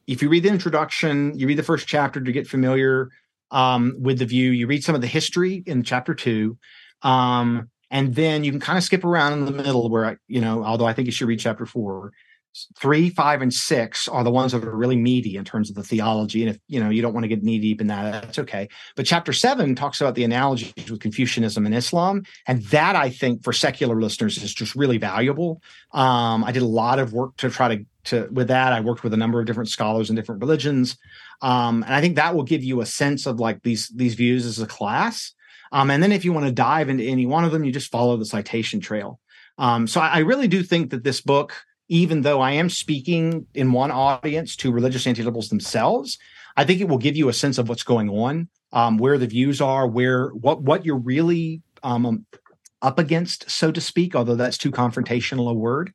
if 0.10 0.24
you 0.24 0.30
read 0.30 0.44
the 0.44 0.50
introduction, 0.50 1.38
you 1.38 1.46
read 1.46 1.58
the 1.58 1.64
first 1.64 1.88
chapter 1.88 2.20
to 2.20 2.32
get 2.32 2.48
familiar 2.48 3.10
um, 3.52 3.96
with 4.00 4.18
the 4.18 4.26
view. 4.26 4.50
You 4.50 4.66
read 4.66 4.84
some 4.84 4.96
of 4.96 5.02
the 5.02 5.08
history 5.08 5.64
in 5.68 5.84
chapter 5.84 6.16
two, 6.16 6.58
um, 7.04 7.70
and 7.92 8.16
then 8.16 8.44
you 8.44 8.52
can 8.52 8.60
kind 8.60 8.78
of 8.78 8.84
skip 8.84 9.04
around 9.04 9.34
in 9.34 9.46
the 9.46 9.52
middle 9.52 9.90
where 9.90 10.20
you 10.28 10.42
know. 10.42 10.64
Although 10.64 10.88
I 10.88 10.94
think 10.94 11.06
you 11.06 11.12
should 11.12 11.28
read 11.28 11.40
chapter 11.40 11.66
four. 11.66 12.12
Three, 12.82 13.12
five, 13.12 13.44
and 13.44 13.54
six 13.54 14.08
are 14.08 14.24
the 14.24 14.32
ones 14.32 14.54
that 14.54 14.64
are 14.64 14.76
really 14.76 14.98
meaty 14.98 15.38
in 15.38 15.46
terms 15.46 15.70
of 15.70 15.76
the 15.76 15.84
theology. 15.84 16.42
And 16.42 16.50
if 16.56 16.60
you 16.68 16.80
know 16.80 16.90
you 16.90 17.04
don't 17.04 17.14
want 17.14 17.24
to 17.24 17.28
get 17.28 17.44
knee 17.44 17.60
deep 17.60 17.80
in 17.80 17.88
that, 17.88 18.24
that's 18.24 18.40
okay. 18.40 18.68
But 18.96 19.06
chapter 19.06 19.34
seven 19.34 19.76
talks 19.76 20.02
about 20.02 20.16
the 20.16 20.24
analogies 20.24 20.74
with 20.90 21.00
Confucianism 21.00 21.68
and 21.68 21.76
Islam, 21.76 22.24
and 22.48 22.64
that 22.64 22.96
I 22.96 23.12
think 23.12 23.44
for 23.44 23.54
secular 23.54 24.02
listeners 24.02 24.42
is 24.42 24.52
just 24.52 24.74
really 24.74 24.98
valuable. 24.98 25.62
Um, 25.92 26.44
I 26.44 26.52
did 26.52 26.64
a 26.64 26.68
lot 26.68 26.98
of 26.98 27.14
work 27.14 27.38
to 27.38 27.52
try 27.52 27.76
to 27.76 27.86
to 28.10 28.28
with 28.32 28.48
that. 28.50 28.74
I 28.74 28.82
worked 28.82 29.04
with 29.04 29.14
a 29.14 29.18
number 29.18 29.40
of 29.40 29.46
different 29.46 29.70
scholars 29.70 30.10
in 30.10 30.16
different 30.16 30.42
religions. 30.42 30.98
Um, 31.42 31.84
and 31.84 31.94
I 31.94 32.02
think 32.02 32.16
that 32.16 32.36
will 32.36 32.44
give 32.44 32.64
you 32.64 32.82
a 32.82 32.86
sense 32.86 33.26
of 33.26 33.40
like 33.40 33.64
these 33.64 33.90
these 33.90 34.16
views 34.16 34.46
as 34.46 34.60
a 34.60 34.68
class. 34.68 35.34
Um, 35.72 35.92
and 35.92 36.02
then 36.02 36.12
if 36.12 36.26
you 36.26 36.34
want 36.34 36.46
to 36.48 36.52
dive 36.52 36.90
into 36.90 37.04
any 37.04 37.26
one 37.26 37.44
of 37.44 37.52
them, 37.52 37.64
you 37.64 37.72
just 37.72 37.92
follow 37.92 38.18
the 38.18 38.26
citation 38.26 38.80
trail. 38.80 39.20
Um, 39.58 39.88
so 39.88 40.02
I, 40.02 40.08
I, 40.08 40.18
really 40.20 40.48
do 40.48 40.64
think 40.64 40.90
that 40.92 41.04
this 41.04 41.22
book, 41.22 41.54
even 41.90 42.22
though 42.22 42.40
I 42.40 42.52
am 42.52 42.70
speaking 42.70 43.46
in 43.54 43.74
one 43.74 43.92
audience 43.92 44.56
to 44.58 44.72
religious 44.72 45.06
anti-liberals 45.06 45.50
themselves, 45.50 46.18
I 46.56 46.64
think 46.64 46.82
it 46.82 46.88
will 46.88 46.98
give 46.98 47.18
you 47.18 47.30
a 47.30 47.34
sense 47.34 47.58
of 47.58 47.68
what's 47.68 47.84
going 47.84 48.10
on, 48.10 48.48
um, 48.72 48.98
where 48.98 49.18
the 49.18 49.28
views 49.28 49.62
are, 49.62 49.86
where 49.86 50.30
what 50.30 50.62
what 50.62 50.86
you're 50.86 50.98
really 50.98 51.62
um, 51.84 52.26
up 52.82 53.00
against, 53.00 53.50
so 53.50 53.72
to 53.72 53.82
speak. 53.82 54.16
Although 54.16 54.36
that's 54.36 54.58
too 54.58 54.72
confrontational 54.72 55.52
a 55.52 55.54
word. 55.54 55.94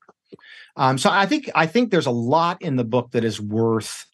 Um, 0.76 0.98
so 0.98 1.10
I 1.10 1.26
think 1.26 1.50
I 1.54 1.66
think 1.66 1.90
there's 1.90 2.06
a 2.06 2.10
lot 2.10 2.62
in 2.62 2.76
the 2.76 2.84
book 2.84 3.12
that 3.12 3.24
is 3.24 3.40
worth 3.40 4.06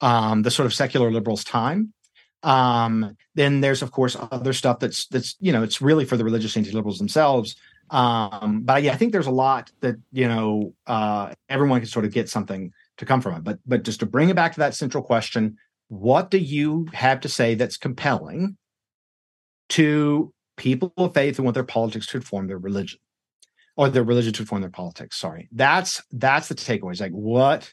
um, 0.00 0.42
the 0.42 0.50
sort 0.50 0.66
of 0.66 0.74
secular 0.74 1.10
liberals' 1.10 1.44
time. 1.44 1.92
Um, 2.42 3.16
then 3.34 3.60
there's 3.60 3.82
of 3.82 3.92
course 3.92 4.16
other 4.30 4.52
stuff 4.52 4.78
that's 4.78 5.06
that's 5.08 5.36
you 5.40 5.52
know 5.52 5.62
it's 5.62 5.82
really 5.82 6.04
for 6.04 6.16
the 6.16 6.24
religious 6.24 6.56
anti-liberals 6.56 6.98
themselves. 6.98 7.56
Um, 7.90 8.62
but 8.64 8.82
yeah, 8.82 8.92
I 8.92 8.96
think 8.96 9.12
there's 9.12 9.26
a 9.26 9.32
lot 9.32 9.70
that 9.80 9.96
you 10.12 10.28
know 10.28 10.74
uh, 10.86 11.34
everyone 11.48 11.80
can 11.80 11.88
sort 11.88 12.04
of 12.04 12.12
get 12.12 12.28
something 12.28 12.72
to 12.96 13.04
come 13.06 13.20
from 13.20 13.34
it. 13.34 13.44
But 13.44 13.58
but 13.66 13.82
just 13.82 14.00
to 14.00 14.06
bring 14.06 14.28
it 14.28 14.36
back 14.36 14.54
to 14.54 14.60
that 14.60 14.74
central 14.74 15.02
question, 15.02 15.56
what 15.88 16.30
do 16.30 16.38
you 16.38 16.86
have 16.92 17.20
to 17.20 17.28
say 17.28 17.54
that's 17.54 17.76
compelling 17.76 18.56
to 19.70 20.32
people 20.56 20.92
of 20.96 21.14
faith 21.14 21.36
who 21.36 21.42
want 21.42 21.54
their 21.54 21.64
politics 21.64 22.06
to 22.08 22.16
inform 22.16 22.46
their 22.46 22.58
religion? 22.58 22.98
Or 23.76 23.90
their 23.90 24.02
religion 24.02 24.32
to 24.32 24.42
inform 24.42 24.62
their 24.62 24.70
politics. 24.70 25.18
Sorry, 25.18 25.48
that's 25.52 26.02
that's 26.12 26.48
the 26.48 26.54
takeaway. 26.54 26.92
It's 26.92 27.00
like 27.00 27.12
what 27.12 27.72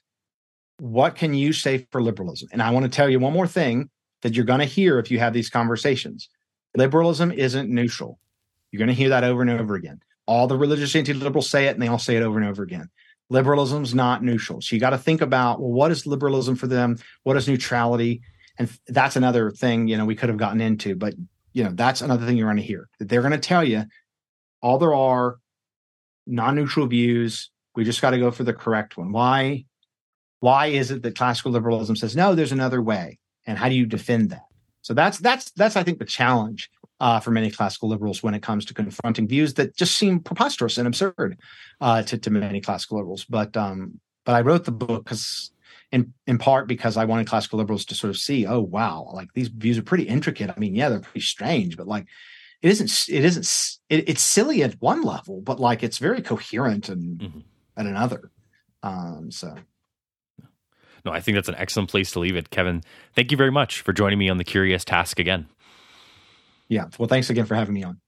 what 0.80 1.16
can 1.16 1.34
you 1.34 1.54
say 1.54 1.88
for 1.92 2.02
liberalism? 2.02 2.50
And 2.52 2.62
I 2.62 2.72
want 2.72 2.84
to 2.84 2.90
tell 2.90 3.10
you 3.10 3.20
one 3.20 3.34
more 3.34 3.48
thing 3.48 3.90
that 4.22 4.36
you're 4.36 4.46
going 4.46 4.60
to 4.60 4.66
hear 4.66 5.00
if 5.00 5.12
you 5.12 5.20
have 5.20 5.34
these 5.34 5.50
conversations. 5.50 6.30
Liberalism 6.76 7.32
isn't 7.32 7.70
neutral. 7.70 8.20
You're 8.72 8.80
going 8.80 8.90
to 8.90 8.94
hear 8.94 9.10
that 9.10 9.24
over 9.24 9.42
and 9.42 9.52
over 9.52 9.76
again. 9.76 10.00
All 10.26 10.48
the 10.48 10.58
religious 10.58 10.96
anti-liberals 10.96 11.50
say 11.50 11.68
it, 11.68 11.74
and 11.74 11.82
they 11.82 11.88
all 11.88 12.00
say 12.00 12.16
it 12.16 12.24
over 12.24 12.40
and 12.40 12.48
over 12.48 12.64
again. 12.64 12.90
Liberalism's 13.30 13.94
not 13.94 14.24
neutral. 14.24 14.62
So 14.62 14.76
you 14.76 14.80
got 14.80 14.92
to 14.92 14.98
think 14.98 15.22
about 15.22 15.60
well, 15.60 15.72
what 15.72 15.92
is 15.92 16.06
liberalism 16.06 16.56
for 16.56 16.68
them? 16.68 16.98
What 17.24 17.38
is 17.38 17.48
neutrality? 17.48 18.22
And 18.58 18.70
that's 18.88 19.16
another 19.16 19.52
thing 19.52 19.88
you 19.88 19.98
know 19.98 20.06
we 20.06 20.16
could 20.16 20.30
have 20.30 20.38
gotten 20.38 20.62
into, 20.62 20.96
but 20.96 21.14
you 21.54 21.64
know 21.64 21.72
that's 21.74 22.02
another 22.02 22.26
thing 22.26 22.38
you're 22.38 22.48
going 22.48 22.58
to 22.58 22.64
hear 22.64 22.90
that 23.00 23.10
they're 23.10 23.22
going 23.22 23.32
to 23.32 23.38
tell 23.38 23.64
you 23.64 23.86
all 24.62 24.78
there 24.78 24.94
are 24.94 25.38
non-neutral 26.26 26.88
views. 26.88 27.50
We 27.76 27.84
just 27.84 28.02
got 28.02 28.12
to 28.12 28.20
go 28.20 28.32
for 28.32 28.44
the 28.44 28.54
correct 28.54 28.98
one. 28.98 29.12
Why? 29.12 29.66
Why 30.40 30.68
is 30.68 30.92
it 30.92 31.04
that 31.04 31.16
classical 31.16 31.52
liberalism 31.52 31.96
says 31.96 32.16
no? 32.16 32.36
There's 32.36 32.52
another 32.52 32.82
way, 32.82 33.20
and 33.48 33.58
how 33.58 33.70
do 33.70 33.76
you 33.76 33.86
defend 33.86 34.30
that? 34.32 34.44
So 34.82 34.94
that's 34.94 35.18
that's 35.20 35.52
that's 35.52 35.76
I 35.76 35.84
think 35.84 36.00
the 36.00 36.06
challenge 36.06 36.70
uh, 37.00 37.20
for 37.20 37.32
many 37.32 37.50
classical 37.50 37.90
liberals 37.90 38.22
when 38.22 38.34
it 38.34 38.42
comes 38.42 38.66
to 38.66 38.74
confronting 38.74 39.28
views 39.28 39.54
that 39.56 39.76
just 39.76 39.96
seem 39.96 40.20
preposterous 40.20 40.78
and 40.78 40.88
absurd 40.88 41.38
uh, 41.82 42.04
to 42.04 42.18
to 42.18 42.30
many 42.30 42.62
classical 42.62 42.98
liberals. 42.98 43.26
But 43.26 43.56
um, 43.58 44.00
but 44.26 44.36
I 44.36 44.42
wrote 44.42 44.66
the 44.66 44.72
book 44.72 45.06
because 45.06 45.52
in 45.92 46.14
in 46.28 46.38
part 46.38 46.68
because 46.68 46.98
I 46.98 47.06
wanted 47.06 47.28
classical 47.28 47.60
liberals 47.60 47.86
to 47.86 47.96
sort 47.96 48.10
of 48.10 48.18
see, 48.18 48.46
oh 48.46 48.62
wow, 48.62 49.10
like 49.14 49.30
these 49.34 49.48
views 49.48 49.78
are 49.78 49.84
pretty 49.84 50.04
intricate. 50.04 50.50
I 50.50 50.60
mean, 50.60 50.76
yeah, 50.76 50.90
they're 50.90 51.00
pretty 51.00 51.22
strange, 51.22 51.78
but 51.78 51.88
like 51.88 52.08
it 52.64 52.70
isn't 52.70 53.14
it 53.14 53.26
isn't 53.26 53.80
it, 53.90 54.10
it's 54.10 54.22
silly 54.22 54.64
at 54.64 54.82
one 54.82 55.04
level 55.04 55.42
but 55.42 55.60
like 55.60 55.84
it's 55.84 56.00
very 56.00 56.22
coherent 56.22 56.90
and 56.90 57.20
mm-hmm. 57.20 57.40
at 57.78 57.86
another. 57.86 58.32
Um 58.82 59.30
so. 59.30 59.56
No 61.06 61.12
i 61.12 61.20
think 61.20 61.36
that's 61.36 61.50
an 61.50 61.56
excellent 61.58 61.90
place 61.90 62.12
to 62.12 62.20
leave 62.20 62.36
it. 62.36 62.50
Kevin 62.50 62.82
thank 63.14 63.30
you 63.30 63.38
very 63.38 63.52
much 63.52 63.82
for 63.82 63.94
joining 63.94 64.18
me 64.18 64.30
on 64.30 64.38
the 64.38 64.44
curious 64.44 64.84
task 64.84 65.20
again. 65.20 65.48
Yeah 66.70 66.86
well 66.98 67.10
thanks 67.10 67.30
again 67.30 67.46
for 67.46 67.56
having 67.56 67.76
me 67.76 67.84
on 67.84 68.00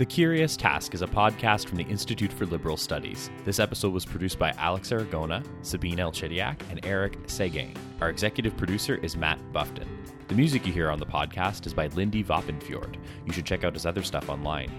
The 0.00 0.06
Curious 0.06 0.56
Task 0.56 0.94
is 0.94 1.02
a 1.02 1.06
podcast 1.06 1.68
from 1.68 1.76
the 1.76 1.84
Institute 1.84 2.32
for 2.32 2.46
Liberal 2.46 2.78
Studies. 2.78 3.30
This 3.44 3.58
episode 3.58 3.92
was 3.92 4.06
produced 4.06 4.38
by 4.38 4.52
Alex 4.52 4.88
Aragona, 4.88 5.44
Sabine 5.60 5.98
Elchidiak, 5.98 6.58
and 6.70 6.82
Eric 6.86 7.18
Seguin. 7.26 7.74
Our 8.00 8.08
executive 8.08 8.56
producer 8.56 8.94
is 9.02 9.14
Matt 9.14 9.38
Buffton. 9.52 9.86
The 10.28 10.34
music 10.34 10.66
you 10.66 10.72
hear 10.72 10.88
on 10.88 10.98
the 10.98 11.04
podcast 11.04 11.66
is 11.66 11.74
by 11.74 11.88
Lindy 11.88 12.24
Voppenfjord. 12.24 12.96
You 13.26 13.32
should 13.34 13.44
check 13.44 13.62
out 13.62 13.74
his 13.74 13.84
other 13.84 14.02
stuff 14.02 14.30
online. 14.30 14.72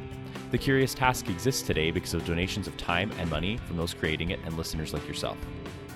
The 0.50 0.58
Curious 0.58 0.96
Task 0.96 1.30
exists 1.30 1.62
today 1.62 1.92
because 1.92 2.16
of 2.16 2.26
donations 2.26 2.68
of 2.68 2.76
time 2.78 3.12
and 3.20 3.30
money 3.30 3.58
from 3.58 3.78
those 3.78 3.94
creating 3.94 4.32
it 4.32 4.40
and 4.44 4.58
listeners 4.58 4.92
like 4.92 5.08
yourself. 5.08 5.38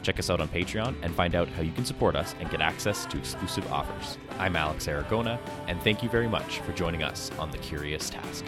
Check 0.06 0.20
us 0.20 0.30
out 0.30 0.40
on 0.40 0.48
Patreon 0.50 0.96
and 1.02 1.16
find 1.16 1.34
out 1.34 1.50
how 1.50 1.64
you 1.64 1.72
can 1.72 1.84
support 1.84 2.16
us 2.16 2.36
and 2.40 2.48
get 2.52 2.62
access 2.62 3.08
to 3.08 3.18
exclusive 3.18 3.74
offers. 3.74 4.20
I'm 4.38 4.56
Alex 4.56 4.86
Aragona, 4.86 5.40
and 5.68 5.82
thank 5.82 6.04
you 6.04 6.10
very 6.10 6.28
much 6.28 6.60
for 6.60 6.74
joining 6.74 7.02
us 7.02 7.32
on 7.40 7.50
The 7.50 7.58
Curious 7.58 8.12
Task. 8.12 8.46